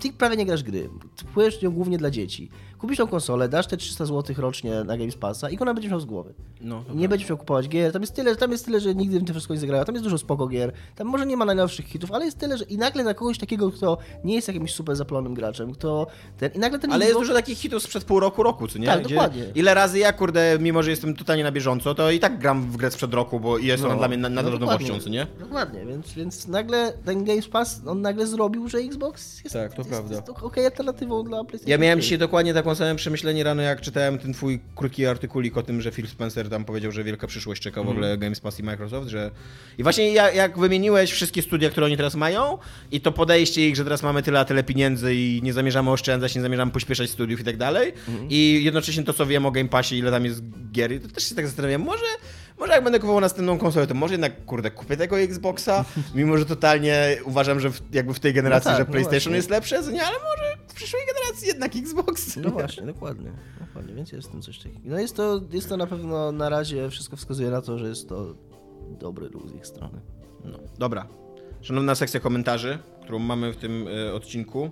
ty 0.00 0.12
prawie 0.12 0.36
nie 0.36 0.46
grasz 0.46 0.62
gry. 0.62 0.90
Kupujesz 1.26 1.62
ją 1.62 1.70
głównie 1.70 1.98
dla 1.98 2.10
dzieci. 2.10 2.50
Kupisz 2.78 2.98
tą 2.98 3.06
konsolę, 3.06 3.48
dasz 3.48 3.66
te 3.66 3.76
300 3.76 4.04
zł 4.06 4.36
rocznie 4.38 4.70
na 4.84 4.96
Game 4.98 5.12
Passa 5.20 5.50
i 5.50 5.58
ona 5.58 5.74
będziesz 5.74 5.90
miał 5.90 6.00
z 6.00 6.04
głowy. 6.04 6.34
No, 6.60 6.84
to 6.88 6.94
nie 6.94 7.08
będziesz 7.08 7.28
miał 7.28 7.38
kupować 7.38 7.68
gier. 7.68 7.92
Tam 7.92 8.02
jest 8.02 8.14
tyle, 8.14 8.36
tam 8.36 8.52
jest 8.52 8.64
tyle, 8.64 8.80
że 8.80 8.94
nigdy 8.94 9.20
w 9.20 9.24
tym 9.24 9.34
wszystko 9.34 9.54
nie 9.54 9.60
zagrają. 9.60 9.84
Tam 9.84 9.94
jest 9.94 10.04
dużo 10.04 10.18
spoko 10.18 10.46
gier. 10.46 10.72
Tam 10.96 11.06
może 11.06 11.26
nie 11.26 11.36
ma 11.36 11.44
najnowszych 11.44 11.86
hitów, 11.86 12.12
ale 12.12 12.24
jest 12.24 12.38
tyle, 12.38 12.58
że 12.58 12.64
i 12.64 12.78
nagle 12.78 13.04
na 13.04 13.14
kogoś 13.14 13.38
takiego, 13.38 13.70
kto 13.70 13.98
nie 14.24 14.34
jest 14.34 14.48
jakimś 14.48 14.74
super 14.74 14.96
zapalonym 14.96 15.34
graczem, 15.34 15.72
kto 15.72 16.06
ten, 16.38 16.52
i 16.52 16.58
nagle 16.58 16.78
ten 16.78 16.92
Ale 16.92 17.04
jest 17.04 17.18
dużo 17.18 17.34
takich 17.34 17.58
hitów 17.58 17.82
sprzed 17.82 18.04
pół 18.04 18.20
roku, 18.20 18.42
roku, 18.42 18.68
co 18.68 18.78
nie? 18.78 18.86
Tak, 18.86 19.08
dokładnie. 19.08 19.44
Ile 19.54 19.74
razy 19.74 19.98
ja, 19.98 20.12
kurde, 20.12 20.58
mimo 20.60 20.82
że 20.82 20.90
jestem 20.90 21.16
totalnie 21.16 21.44
na 21.44 21.52
bieżąco, 21.52 21.94
to 21.94 22.10
i 22.10 22.20
tak 22.20 22.38
gram 22.38 22.62
w 22.70 22.76
grę 22.76 22.90
sprzed 22.90 23.14
roku, 23.14 23.40
bo 23.40 23.58
jest 23.58 23.84
ona 23.84 23.96
dla 23.96 24.08
mnie 24.08 24.16
na- 24.16 24.28
nadal 24.28 24.52
nowością, 24.52 24.78
dokładnie. 24.78 25.00
co 25.00 25.08
nie? 25.10 25.26
Dokładnie, 25.40 25.86
więc, 25.86 26.12
więc 26.12 26.48
nagle 26.48 26.92
ten 27.04 27.24
Game 27.24 27.42
Pass, 27.52 27.80
on 27.86 28.00
nagle 28.00 28.26
zrobił, 28.26 28.68
że 28.68 28.78
Xbox 28.78 29.44
jest, 29.44 29.54
Tak, 29.54 29.63
to 29.72 29.78
jest, 29.78 29.90
prawda. 29.90 30.14
jest 30.14 30.28
okej 30.28 30.64
alternatywą 30.64 31.24
dla 31.24 31.44
PlayStation 31.44 31.70
Ja 31.70 31.78
miałem 31.78 31.98
4. 31.98 32.02
dzisiaj 32.02 32.18
dokładnie 32.18 32.54
taką 32.54 32.74
samą 32.74 32.96
przemyślenie 32.96 33.44
rano, 33.44 33.62
jak 33.62 33.80
czytałem 33.80 34.18
ten 34.18 34.32
twój 34.32 34.60
krótki 34.76 35.06
artykulik 35.06 35.56
o 35.56 35.62
tym, 35.62 35.80
że 35.80 35.92
Phil 35.92 36.06
Spencer 36.06 36.48
tam 36.48 36.64
powiedział, 36.64 36.92
że 36.92 37.04
wielka 37.04 37.26
przyszłość 37.26 37.62
czeka 37.62 37.82
w 37.82 37.88
ogóle 37.88 38.18
Games 38.18 38.40
Pass 38.40 38.60
i 38.60 38.62
Microsoft, 38.62 39.08
że... 39.08 39.30
I 39.78 39.82
właśnie 39.82 40.12
ja, 40.12 40.30
jak 40.30 40.58
wymieniłeś 40.58 41.12
wszystkie 41.12 41.42
studia, 41.42 41.70
które 41.70 41.86
oni 41.86 41.96
teraz 41.96 42.14
mają 42.14 42.58
i 42.90 43.00
to 43.00 43.12
podejście 43.12 43.68
ich, 43.68 43.76
że 43.76 43.84
teraz 43.84 44.02
mamy 44.02 44.22
tyle 44.22 44.40
a 44.40 44.44
tyle 44.44 44.62
pieniędzy 44.62 45.14
i 45.14 45.40
nie 45.42 45.52
zamierzamy 45.52 45.90
oszczędzać, 45.90 46.34
nie 46.34 46.42
zamierzamy 46.42 46.72
pośpieszać 46.72 47.10
studiów 47.10 47.40
i 47.40 47.44
tak 47.44 47.56
dalej 47.56 47.92
i 48.28 48.60
jednocześnie 48.64 49.04
to, 49.04 49.12
co 49.12 49.26
wiem 49.26 49.46
o 49.46 49.50
Game 49.50 49.68
Passie, 49.68 49.98
ile 49.98 50.10
tam 50.10 50.24
jest 50.24 50.42
gier, 50.72 51.02
to 51.02 51.08
też 51.08 51.28
się 51.28 51.34
tak 51.34 51.46
zastanawiam, 51.46 51.82
może... 51.82 52.04
Może 52.58 52.72
jak 52.72 52.84
będę 52.84 52.98
kupował 52.98 53.20
następną 53.20 53.58
konsolę, 53.58 53.86
to 53.86 53.94
może 53.94 54.14
jednak, 54.14 54.44
kurde, 54.44 54.70
kupię 54.70 54.96
tego 54.96 55.18
Xboxa, 55.20 55.84
mimo 56.14 56.38
że 56.38 56.46
totalnie 56.46 57.16
uważam, 57.24 57.60
że 57.60 57.70
w, 57.70 57.94
jakby 57.94 58.14
w 58.14 58.20
tej 58.20 58.34
generacji, 58.34 58.68
tak, 58.68 58.78
że 58.78 58.84
no 58.84 58.90
PlayStation 58.90 59.20
właśnie. 59.20 59.36
jest 59.36 59.50
lepsze, 59.50 59.82
nie, 59.92 60.04
ale 60.04 60.16
może 60.18 60.56
w 60.68 60.74
przyszłej 60.74 61.02
generacji 61.06 61.48
jednak 61.48 61.76
Xbox. 61.76 62.36
No 62.36 62.50
właśnie, 62.50 62.86
dokładnie. 62.86 63.32
dokładnie. 63.60 63.94
Więc 63.94 64.12
jest 64.12 64.28
w 64.28 64.30
tym 64.30 64.42
coś 64.42 64.58
takiego. 64.58 64.80
No 64.84 64.98
jest 64.98 65.16
to, 65.16 65.40
jest 65.52 65.68
to 65.68 65.76
na 65.76 65.86
pewno 65.86 66.32
na 66.32 66.48
razie 66.48 66.90
wszystko 66.90 67.16
wskazuje 67.16 67.50
na 67.50 67.62
to, 67.62 67.78
że 67.78 67.88
jest 67.88 68.08
to 68.08 68.34
dobry 68.88 69.28
ruch 69.28 69.48
z 69.48 69.54
ich 69.54 69.66
strony. 69.66 70.00
No, 70.44 70.58
dobra. 70.78 71.06
Szanowna 71.60 71.94
sekcja 71.94 72.20
komentarzy, 72.20 72.78
którą 73.02 73.18
mamy 73.18 73.52
w 73.52 73.56
tym 73.56 73.88
e, 74.08 74.14
odcinku. 74.14 74.70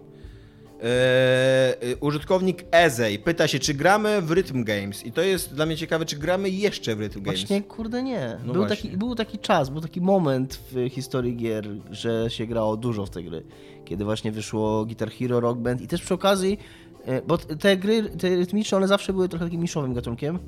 E, 0.82 1.82
e, 1.82 1.96
użytkownik 2.00 2.64
Ezej 2.70 3.18
pyta 3.18 3.48
się, 3.48 3.58
czy 3.58 3.74
gramy 3.74 4.22
w 4.22 4.30
Rhythm 4.30 4.64
Games. 4.64 5.06
I 5.06 5.12
to 5.12 5.22
jest 5.22 5.54
dla 5.54 5.66
mnie 5.66 5.76
ciekawe, 5.76 6.04
czy 6.04 6.16
gramy 6.16 6.50
jeszcze 6.50 6.96
w 6.96 7.00
Rhythm 7.00 7.22
Games. 7.22 7.40
Właśnie, 7.40 7.62
kurde, 7.62 8.02
nie. 8.02 8.38
No 8.44 8.52
był, 8.52 8.66
właśnie. 8.66 8.76
taki, 8.76 8.96
był 8.96 9.14
taki 9.14 9.38
czas, 9.38 9.70
był 9.70 9.80
taki 9.80 10.00
moment 10.00 10.60
w 10.72 10.88
historii 10.90 11.36
gier, 11.36 11.68
że 11.90 12.30
się 12.30 12.46
grało 12.46 12.76
dużo 12.76 13.06
w 13.06 13.10
te 13.10 13.22
gry. 13.22 13.42
Kiedy 13.84 14.04
właśnie 14.04 14.32
wyszło 14.32 14.84
Guitar 14.84 15.10
Hero, 15.10 15.40
Rock 15.40 15.58
Band 15.58 15.80
i 15.80 15.88
też 15.88 16.02
przy 16.02 16.14
okazji, 16.14 16.58
e, 17.04 17.22
bo 17.22 17.38
te 17.38 17.76
gry, 17.76 18.02
te 18.02 18.36
rytmiczne, 18.36 18.78
one 18.78 18.88
zawsze 18.88 19.12
były 19.12 19.28
trochę 19.28 19.44
takim 19.44 19.60
niszowym 19.60 19.94
gatunkiem, 19.94 20.38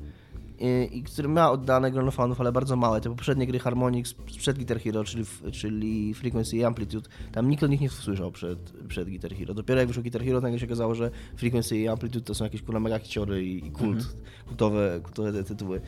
e, 0.61 0.85
i 0.85 1.03
który 1.03 1.27
ma 1.27 1.51
oddane 1.51 1.91
grono 1.91 2.11
fanów, 2.11 2.41
ale 2.41 2.51
bardzo 2.51 2.75
małe. 2.75 3.01
Te 3.01 3.09
poprzednie 3.09 3.47
gry 3.47 3.59
Harmonix 3.59 4.15
sprzed 4.27 4.57
Guitar 4.57 4.79
Hero, 4.79 5.03
czyli, 5.03 5.25
czyli 5.51 6.13
Frequency 6.13 6.57
i 6.57 6.63
Amplitude, 6.63 7.09
tam 7.31 7.49
nikt 7.49 7.63
o 7.63 7.67
nich 7.67 7.81
nie 7.81 7.89
słyszał 7.89 8.31
przed, 8.31 8.73
przed 8.87 9.09
Guitar 9.09 9.35
Hero. 9.35 9.53
Dopiero 9.53 9.79
jak 9.79 9.87
wyszło 9.87 10.03
Guitar 10.03 10.23
Hero, 10.23 10.41
nagle 10.41 10.59
się 10.59 10.65
okazało, 10.65 10.95
że 10.95 11.11
Frequency 11.37 11.77
i 11.77 11.87
Amplitude 11.87 12.25
to 12.25 12.35
są 12.35 12.43
jakieś 12.43 12.61
kurwa 12.61 12.79
mega 12.79 12.99
hiciory 12.99 13.45
i, 13.45 13.67
i 13.67 13.71
kult, 13.71 14.17
kultowe, 14.47 14.99
kultowe 15.03 15.33
te 15.33 15.43
tytuły. 15.43 15.81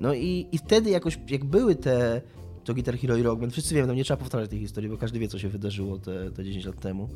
No 0.00 0.14
i, 0.14 0.46
i 0.52 0.58
wtedy 0.58 0.90
jakoś, 0.90 1.18
jak 1.28 1.44
były 1.44 1.74
te, 1.74 2.22
to 2.66 2.74
Guitar 2.74 2.98
Hero 2.98 3.16
i 3.16 3.22
Rock 3.22 3.40
Band, 3.40 3.52
wszyscy 3.52 3.74
wiemy, 3.74 3.86
tam 3.86 3.96
nie 3.96 4.04
trzeba 4.04 4.18
powtarzać 4.18 4.50
tej 4.50 4.58
historii, 4.58 4.90
bo 4.90 4.96
każdy 4.96 5.18
wie, 5.18 5.28
co 5.28 5.38
się 5.38 5.48
wydarzyło 5.48 5.98
te, 5.98 6.30
te 6.30 6.44
10 6.44 6.64
lat 6.64 6.80
temu, 6.80 7.08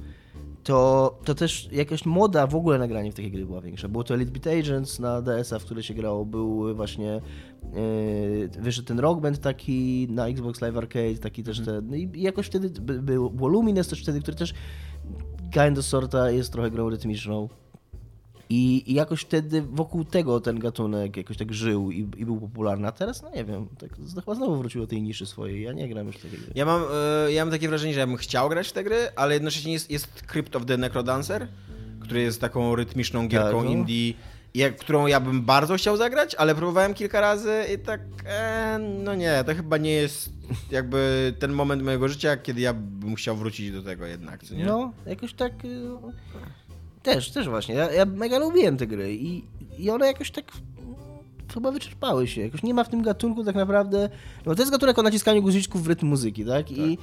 to, 0.64 1.18
to 1.24 1.34
też 1.34 1.68
jakaś 1.72 2.06
moda 2.06 2.46
w 2.46 2.54
ogóle 2.54 2.78
na 2.78 2.88
granie 2.88 3.12
w 3.12 3.14
takie 3.14 3.30
gry 3.30 3.46
była 3.46 3.60
większa. 3.60 3.88
Było 3.88 4.04
to 4.04 4.14
Elite 4.14 4.30
Beat 4.30 4.46
Agents 4.46 4.98
na 4.98 5.22
DS-a, 5.22 5.58
w 5.58 5.64
które 5.64 5.82
się 5.82 5.94
grało, 5.94 6.24
był 6.24 6.74
właśnie, 6.74 7.20
yy, 7.74 8.48
wyszedł 8.62 8.88
ten 8.88 8.98
Rock 8.98 9.20
Band 9.20 9.40
taki 9.40 10.06
na 10.10 10.28
Xbox 10.28 10.60
Live 10.60 10.76
Arcade, 10.76 11.18
taki 11.20 11.42
też 11.42 11.60
ten, 11.60 11.88
no 11.88 11.96
i 11.96 12.10
jakoś 12.14 12.46
wtedy 12.46 12.70
by, 12.80 13.02
było, 13.02 13.30
było 13.30 13.48
Lumines 13.48 13.88
też 13.88 14.02
wtedy, 14.02 14.20
który 14.20 14.36
też 14.36 14.54
kind 15.52 15.78
of 15.78 15.84
sorta 15.84 16.30
jest 16.30 16.52
trochę 16.52 16.70
grą 16.70 16.90
rytmiczną. 16.90 17.48
I, 18.50 18.90
I 18.92 18.94
jakoś 18.94 19.20
wtedy 19.20 19.62
wokół 19.62 20.04
tego 20.04 20.40
ten 20.40 20.58
gatunek 20.58 21.16
jakoś 21.16 21.36
tak 21.36 21.54
żył 21.54 21.90
i, 21.90 21.98
i 21.98 22.24
był 22.24 22.40
popularny, 22.40 22.88
a 22.88 22.92
teraz 22.92 23.22
no 23.22 23.30
nie 23.30 23.44
wiem, 23.44 23.66
tak 23.78 23.90
chyba 24.14 24.34
znowu 24.34 24.56
wrócił 24.56 24.80
do 24.80 24.86
tej 24.86 25.02
niszy 25.02 25.26
swojej, 25.26 25.62
ja 25.62 25.72
nie 25.72 25.88
gram 25.88 26.06
już 26.06 26.16
w 26.16 26.22
takie 26.22 26.36
gry. 26.36 26.52
Ja 26.54 26.64
mam, 26.64 26.82
e, 27.26 27.32
ja 27.32 27.44
mam 27.44 27.52
takie 27.52 27.68
wrażenie, 27.68 27.94
że 27.94 28.00
ja 28.00 28.06
bym 28.06 28.16
chciał 28.16 28.48
grać 28.48 28.68
w 28.68 28.72
te 28.72 28.84
gry, 28.84 29.08
ale 29.16 29.34
jednocześnie 29.34 29.72
jest, 29.72 29.90
jest 29.90 30.22
Crypt 30.22 30.56
of 30.56 30.66
the 30.66 30.76
Necrodancer, 30.76 31.48
który 32.00 32.20
jest 32.20 32.40
taką 32.40 32.76
rytmiczną 32.76 33.28
gierką 33.28 33.56
Tak, 33.58 33.64
no. 33.64 33.70
indie, 33.70 34.14
jak, 34.54 34.76
którą 34.76 35.06
ja 35.06 35.20
bym 35.20 35.42
bardzo 35.42 35.76
chciał 35.76 35.96
zagrać, 35.96 36.34
ale 36.34 36.54
próbowałem 36.54 36.94
kilka 36.94 37.20
razy 37.20 37.64
i 37.74 37.78
tak, 37.78 38.00
e, 38.26 38.78
no 38.78 39.14
nie, 39.14 39.44
to 39.46 39.54
chyba 39.54 39.76
nie 39.76 39.92
jest 39.92 40.30
jakby 40.70 41.34
ten 41.38 41.52
moment 41.52 41.82
mojego 41.82 42.08
życia, 42.08 42.36
kiedy 42.36 42.60
ja 42.60 42.74
bym 42.74 43.14
chciał 43.14 43.36
wrócić 43.36 43.72
do 43.72 43.82
tego 43.82 44.06
jednak, 44.06 44.44
co 44.44 44.54
nie? 44.54 44.64
No, 44.64 44.92
jakoś 45.06 45.34
tak. 45.34 45.64
y, 45.64 45.90
Też, 47.02 47.30
też 47.30 47.48
właśnie. 47.48 47.74
Ja, 47.74 47.92
ja 47.92 48.04
mega 48.04 48.38
lubiłem 48.38 48.76
te 48.76 48.86
gry 48.86 49.14
i, 49.14 49.44
i 49.78 49.90
one 49.90 50.06
jakoś 50.06 50.30
tak 50.30 50.44
chyba 51.54 51.72
wyczerpały 51.72 52.28
się. 52.28 52.40
Jakoś 52.40 52.62
nie 52.62 52.74
ma 52.74 52.84
w 52.84 52.88
tym 52.88 53.02
gatunku 53.02 53.44
tak 53.44 53.54
naprawdę. 53.54 54.08
No 54.46 54.54
to 54.54 54.62
jest 54.62 54.72
gatunek 54.72 54.98
o 54.98 55.02
naciskaniu 55.02 55.42
guziczków 55.42 55.84
w 55.84 55.86
rytm 55.86 56.06
muzyki, 56.06 56.44
tak? 56.44 56.70
I 56.70 56.98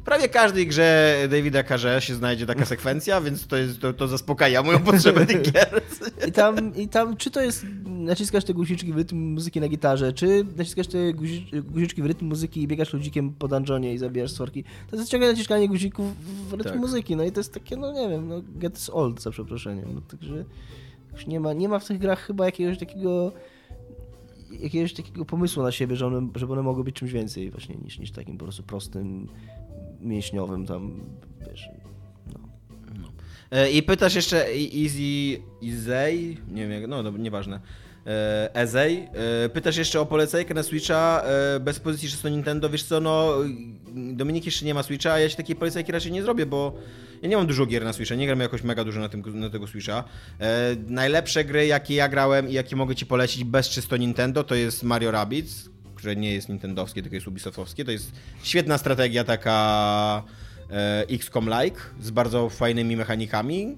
W 0.00 0.02
prawie 0.04 0.28
każdej 0.28 0.66
grze 0.66 1.16
Davida 1.30 1.64
Carze 1.64 2.00
się 2.00 2.14
znajdzie 2.14 2.46
taka 2.46 2.64
sekwencja, 2.64 3.20
więc 3.20 3.46
to, 3.46 3.56
jest, 3.56 3.80
to, 3.80 3.92
to 3.92 4.08
zaspokaja 4.08 4.62
moją 4.62 4.78
potrzebę 4.92 5.26
tych 5.26 5.42
gier. 5.42 5.82
I 6.28 6.32
tam, 6.32 6.76
I 6.76 6.88
tam, 6.88 7.16
czy 7.16 7.30
to 7.30 7.40
jest, 7.40 7.66
naciskasz 8.10 8.44
te 8.44 8.54
guziczki 8.54 8.92
w 8.92 8.96
rytm 8.96 9.16
muzyki 9.16 9.60
na 9.60 9.68
gitarze, 9.68 10.12
czy 10.12 10.46
naciskasz 10.56 10.86
te 10.86 11.12
guzi, 11.12 11.50
guziczki 11.64 12.02
w 12.02 12.06
rytm 12.06 12.26
muzyki 12.26 12.62
i 12.62 12.68
biegasz 12.68 12.92
ludzikiem 12.92 13.32
po 13.32 13.48
dungeonie 13.48 13.94
i 13.94 13.98
zabijasz 13.98 14.30
sworki, 14.30 14.64
to 14.90 14.96
jest 14.96 15.10
ciągle 15.10 15.30
naciskanie 15.30 15.68
guzików 15.68 16.06
w 16.48 16.52
rytm 16.52 16.70
Tak. 16.70 16.78
muzyki, 16.78 17.16
no 17.16 17.24
i 17.24 17.32
to 17.32 17.40
jest 17.40 17.54
takie, 17.54 17.76
no 17.76 17.92
nie 17.92 18.08
wiem, 18.08 18.28
no 18.28 18.42
gets 18.54 18.90
old, 18.90 19.22
za 19.22 19.30
przeproszeniem, 19.30 19.84
no 19.94 20.00
także 20.00 20.44
już 21.12 21.26
nie 21.26 21.40
ma, 21.40 21.52
nie 21.52 21.68
ma 21.68 21.78
w 21.78 21.86
tych 21.86 21.98
grach 21.98 22.20
chyba 22.20 22.44
jakiegoś 22.44 22.78
takiego 22.78 23.32
jakiegoś 24.60 24.92
takiego 24.92 25.24
pomysłu 25.24 25.62
na 25.62 25.72
siebie, 25.72 25.96
że 25.96 26.06
one, 26.06 26.28
żeby 26.34 26.52
one 26.52 26.62
mogły 26.62 26.84
być 26.84 26.96
czymś 26.96 27.12
więcej 27.12 27.50
właśnie 27.50 27.74
niż, 27.74 27.98
niż 27.98 28.10
takim 28.10 28.38
po 28.38 28.44
prostu 28.44 28.62
prostym, 28.62 29.28
mięśniowym 30.00 30.66
tam, 30.66 31.00
wiesz, 31.48 31.68
no. 32.32 32.40
E, 33.50 33.70
I 33.70 33.82
pytasz 33.82 34.14
jeszcze 34.14 34.46
Easy 34.54 35.42
Izej, 35.60 36.38
nie 36.48 36.62
wiem 36.62 36.70
jak, 36.70 36.90
no 36.90 37.02
dobra, 37.02 37.22
nieważne. 37.22 37.60
E, 38.06 38.54
Ezej, 38.54 39.08
e, 39.44 39.48
pytasz 39.48 39.76
jeszcze 39.76 40.00
o 40.00 40.06
polecajkę 40.06 40.54
na 40.54 40.62
Switcha 40.62 41.22
e, 41.22 41.60
bez 41.60 41.80
pozycji 41.80 42.08
6 42.08 42.24
Nintendo, 42.24 42.70
wiesz 42.70 42.82
co, 42.82 43.00
no 43.00 43.34
Dominik 43.94 44.46
jeszcze 44.46 44.64
nie 44.64 44.74
ma 44.74 44.82
Switcha, 44.82 45.12
a 45.12 45.18
ja 45.18 45.28
się 45.28 45.36
takiej 45.36 45.56
polecajki 45.56 45.92
raczej 45.92 46.12
nie 46.12 46.22
zrobię, 46.22 46.46
bo 46.46 46.74
ja 47.22 47.28
nie 47.28 47.36
mam 47.36 47.46
dużo 47.46 47.66
gier 47.66 47.84
na 47.84 47.92
Switcha, 47.92 48.14
nie 48.14 48.26
gram 48.26 48.40
jakoś 48.40 48.62
mega 48.62 48.84
dużo 48.84 49.00
na, 49.00 49.08
tym, 49.08 49.40
na 49.40 49.50
tego 49.50 49.66
Switcha. 49.66 50.04
Najlepsze 50.86 51.44
gry, 51.44 51.66
jakie 51.66 51.94
ja 51.94 52.08
grałem 52.08 52.48
i 52.48 52.52
jakie 52.52 52.76
mogę 52.76 52.94
ci 52.94 53.06
polecić 53.06 53.44
bez 53.44 53.68
czysto 53.68 53.96
Nintendo, 53.96 54.44
to 54.44 54.54
jest 54.54 54.82
Mario 54.82 55.10
Rabbids, 55.10 55.70
które 55.94 56.16
nie 56.16 56.34
jest 56.34 56.48
nintendowskie, 56.48 57.02
tylko 57.02 57.16
jest 57.16 57.28
ubisoftowskie, 57.28 57.84
to 57.84 57.90
jest 57.90 58.12
świetna 58.42 58.78
strategia 58.78 59.24
taka 59.24 60.22
XCOM-like 61.08 61.80
z 62.00 62.10
bardzo 62.10 62.48
fajnymi 62.48 62.96
mechanikami, 62.96 63.76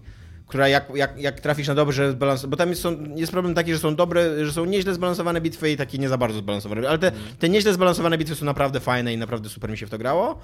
która 0.53 0.69
jak, 0.69 0.93
jak, 0.95 1.19
jak 1.21 1.41
trafisz 1.41 1.69
na 1.69 1.75
dobrze 1.75 2.13
zbalansowane, 2.13 2.51
bo 2.51 2.57
tam 2.57 2.69
jest, 2.69 2.83
są, 2.83 2.97
jest 3.17 3.33
problem 3.33 3.55
taki, 3.55 3.73
że 3.73 3.79
są 3.79 3.95
dobre, 3.97 4.47
że 4.47 4.53
są 4.53 4.65
nieźle 4.65 4.95
zbalansowane 4.95 5.41
bitwy 5.41 5.71
i 5.71 5.77
takie 5.77 5.99
nie 5.99 6.09
za 6.09 6.19
bardzo 6.19 6.39
zbalansowane, 6.39 6.89
ale 6.89 6.99
te, 6.99 7.13
te 7.39 7.49
nieźle 7.49 7.73
zbalansowane 7.73 8.19
bitwy 8.19 8.35
są 8.35 8.45
naprawdę 8.45 8.81
fajne 8.81 9.15
i 9.15 9.17
naprawdę 9.19 9.49
super 9.49 9.71
mi 9.71 9.79
się 9.79 9.87
w 9.87 9.91
to 9.91 9.99
grało. 9.99 10.39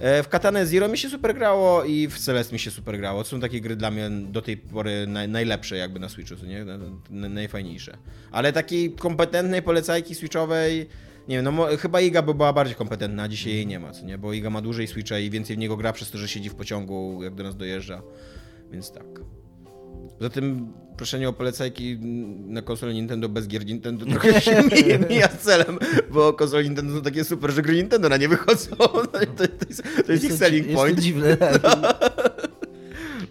E, 0.00 0.22
W 0.22 0.28
Katane 0.28 0.66
Zero 0.66 0.88
mi 0.88 0.98
się 0.98 1.10
super 1.10 1.34
grało 1.34 1.84
i 1.84 2.08
w 2.08 2.18
Celeste 2.18 2.52
mi 2.52 2.58
się 2.58 2.70
super 2.70 2.98
grało. 2.98 3.22
To 3.24 3.28
są 3.30 3.40
takie 3.40 3.60
gry 3.60 3.76
dla 3.76 3.90
mnie 3.90 4.10
do 4.10 4.42
tej 4.42 4.56
pory 4.56 5.06
naj, 5.06 5.28
najlepsze 5.28 5.76
jakby 5.76 6.00
na 6.00 6.08
Switchu, 6.08 6.36
co 6.36 6.46
nie? 6.46 6.64
Na- 6.64 6.78
na- 7.10 7.28
Najfajniejsze. 7.28 7.96
Ale 8.30 8.52
takiej 8.52 8.92
kompetentnej 8.92 9.62
polecajki 9.62 10.14
Switchowej, 10.14 10.86
nie 11.28 11.36
wiem, 11.42 11.44
no 11.56 11.66
chyba 11.78 12.00
Iga 12.00 12.22
by 12.22 12.34
była 12.34 12.52
bardziej 12.52 12.76
kompetentna, 12.76 13.22
a 13.22 13.28
dzisiaj 13.28 13.52
jej 13.52 13.66
nie 13.66 13.80
ma, 13.80 13.90
co 13.92 14.04
nie? 14.04 14.18
Bo 14.18 14.32
Iga 14.32 14.50
ma 14.50 14.60
dłużej 14.62 14.86
Switcha 14.86 15.18
i 15.18 15.30
więcej 15.30 15.56
w 15.56 15.58
niego 15.58 15.76
gra 15.76 15.92
przez 15.92 16.10
to, 16.10 16.18
że 16.18 16.28
siedzi 16.28 16.50
w 16.50 16.54
pociągu, 16.54 17.20
jak 17.22 17.34
do 17.34 17.44
nas 17.44 17.56
dojeżdża. 17.56 18.02
Więc 18.72 18.92
tak. 18.92 19.04
Zatem 20.20 20.72
proszenie 20.96 21.28
o 21.28 21.32
polecajki 21.32 21.98
na 22.46 22.62
konsolę 22.62 22.94
Nintendo 22.94 23.28
bez 23.28 23.48
gier 23.48 23.66
Nintendo 23.66 24.06
trochę 24.06 24.40
się 24.40 24.62
mija, 25.10 25.28
z 25.28 25.38
celem, 25.38 25.78
bo 26.10 26.32
konsole 26.32 26.64
Nintendo 26.64 26.94
są 26.96 27.02
takie 27.02 27.24
super, 27.24 27.50
że 27.50 27.62
gry 27.62 27.74
Nintendo 27.76 28.08
na 28.08 28.16
nie 28.16 28.28
wychodzą. 28.28 28.76
To, 28.76 28.88
to, 29.36 29.44
jest, 29.68 29.82
to 30.06 30.12
jest 30.12 30.24
ich 30.24 30.30
to- 30.30 30.36
selling 30.36 30.66
jest 30.66 30.76
point. 30.78 30.96
To 30.96 31.02
dziwne. 31.02 31.36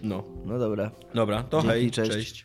No. 0.02 0.24
No 0.44 0.58
dobra. 0.58 0.90
Dobra, 1.14 1.42
to 1.42 1.60
Dzięki, 1.62 1.72
hej, 1.74 1.90
cześć. 1.90 2.10
cześć. 2.12 2.42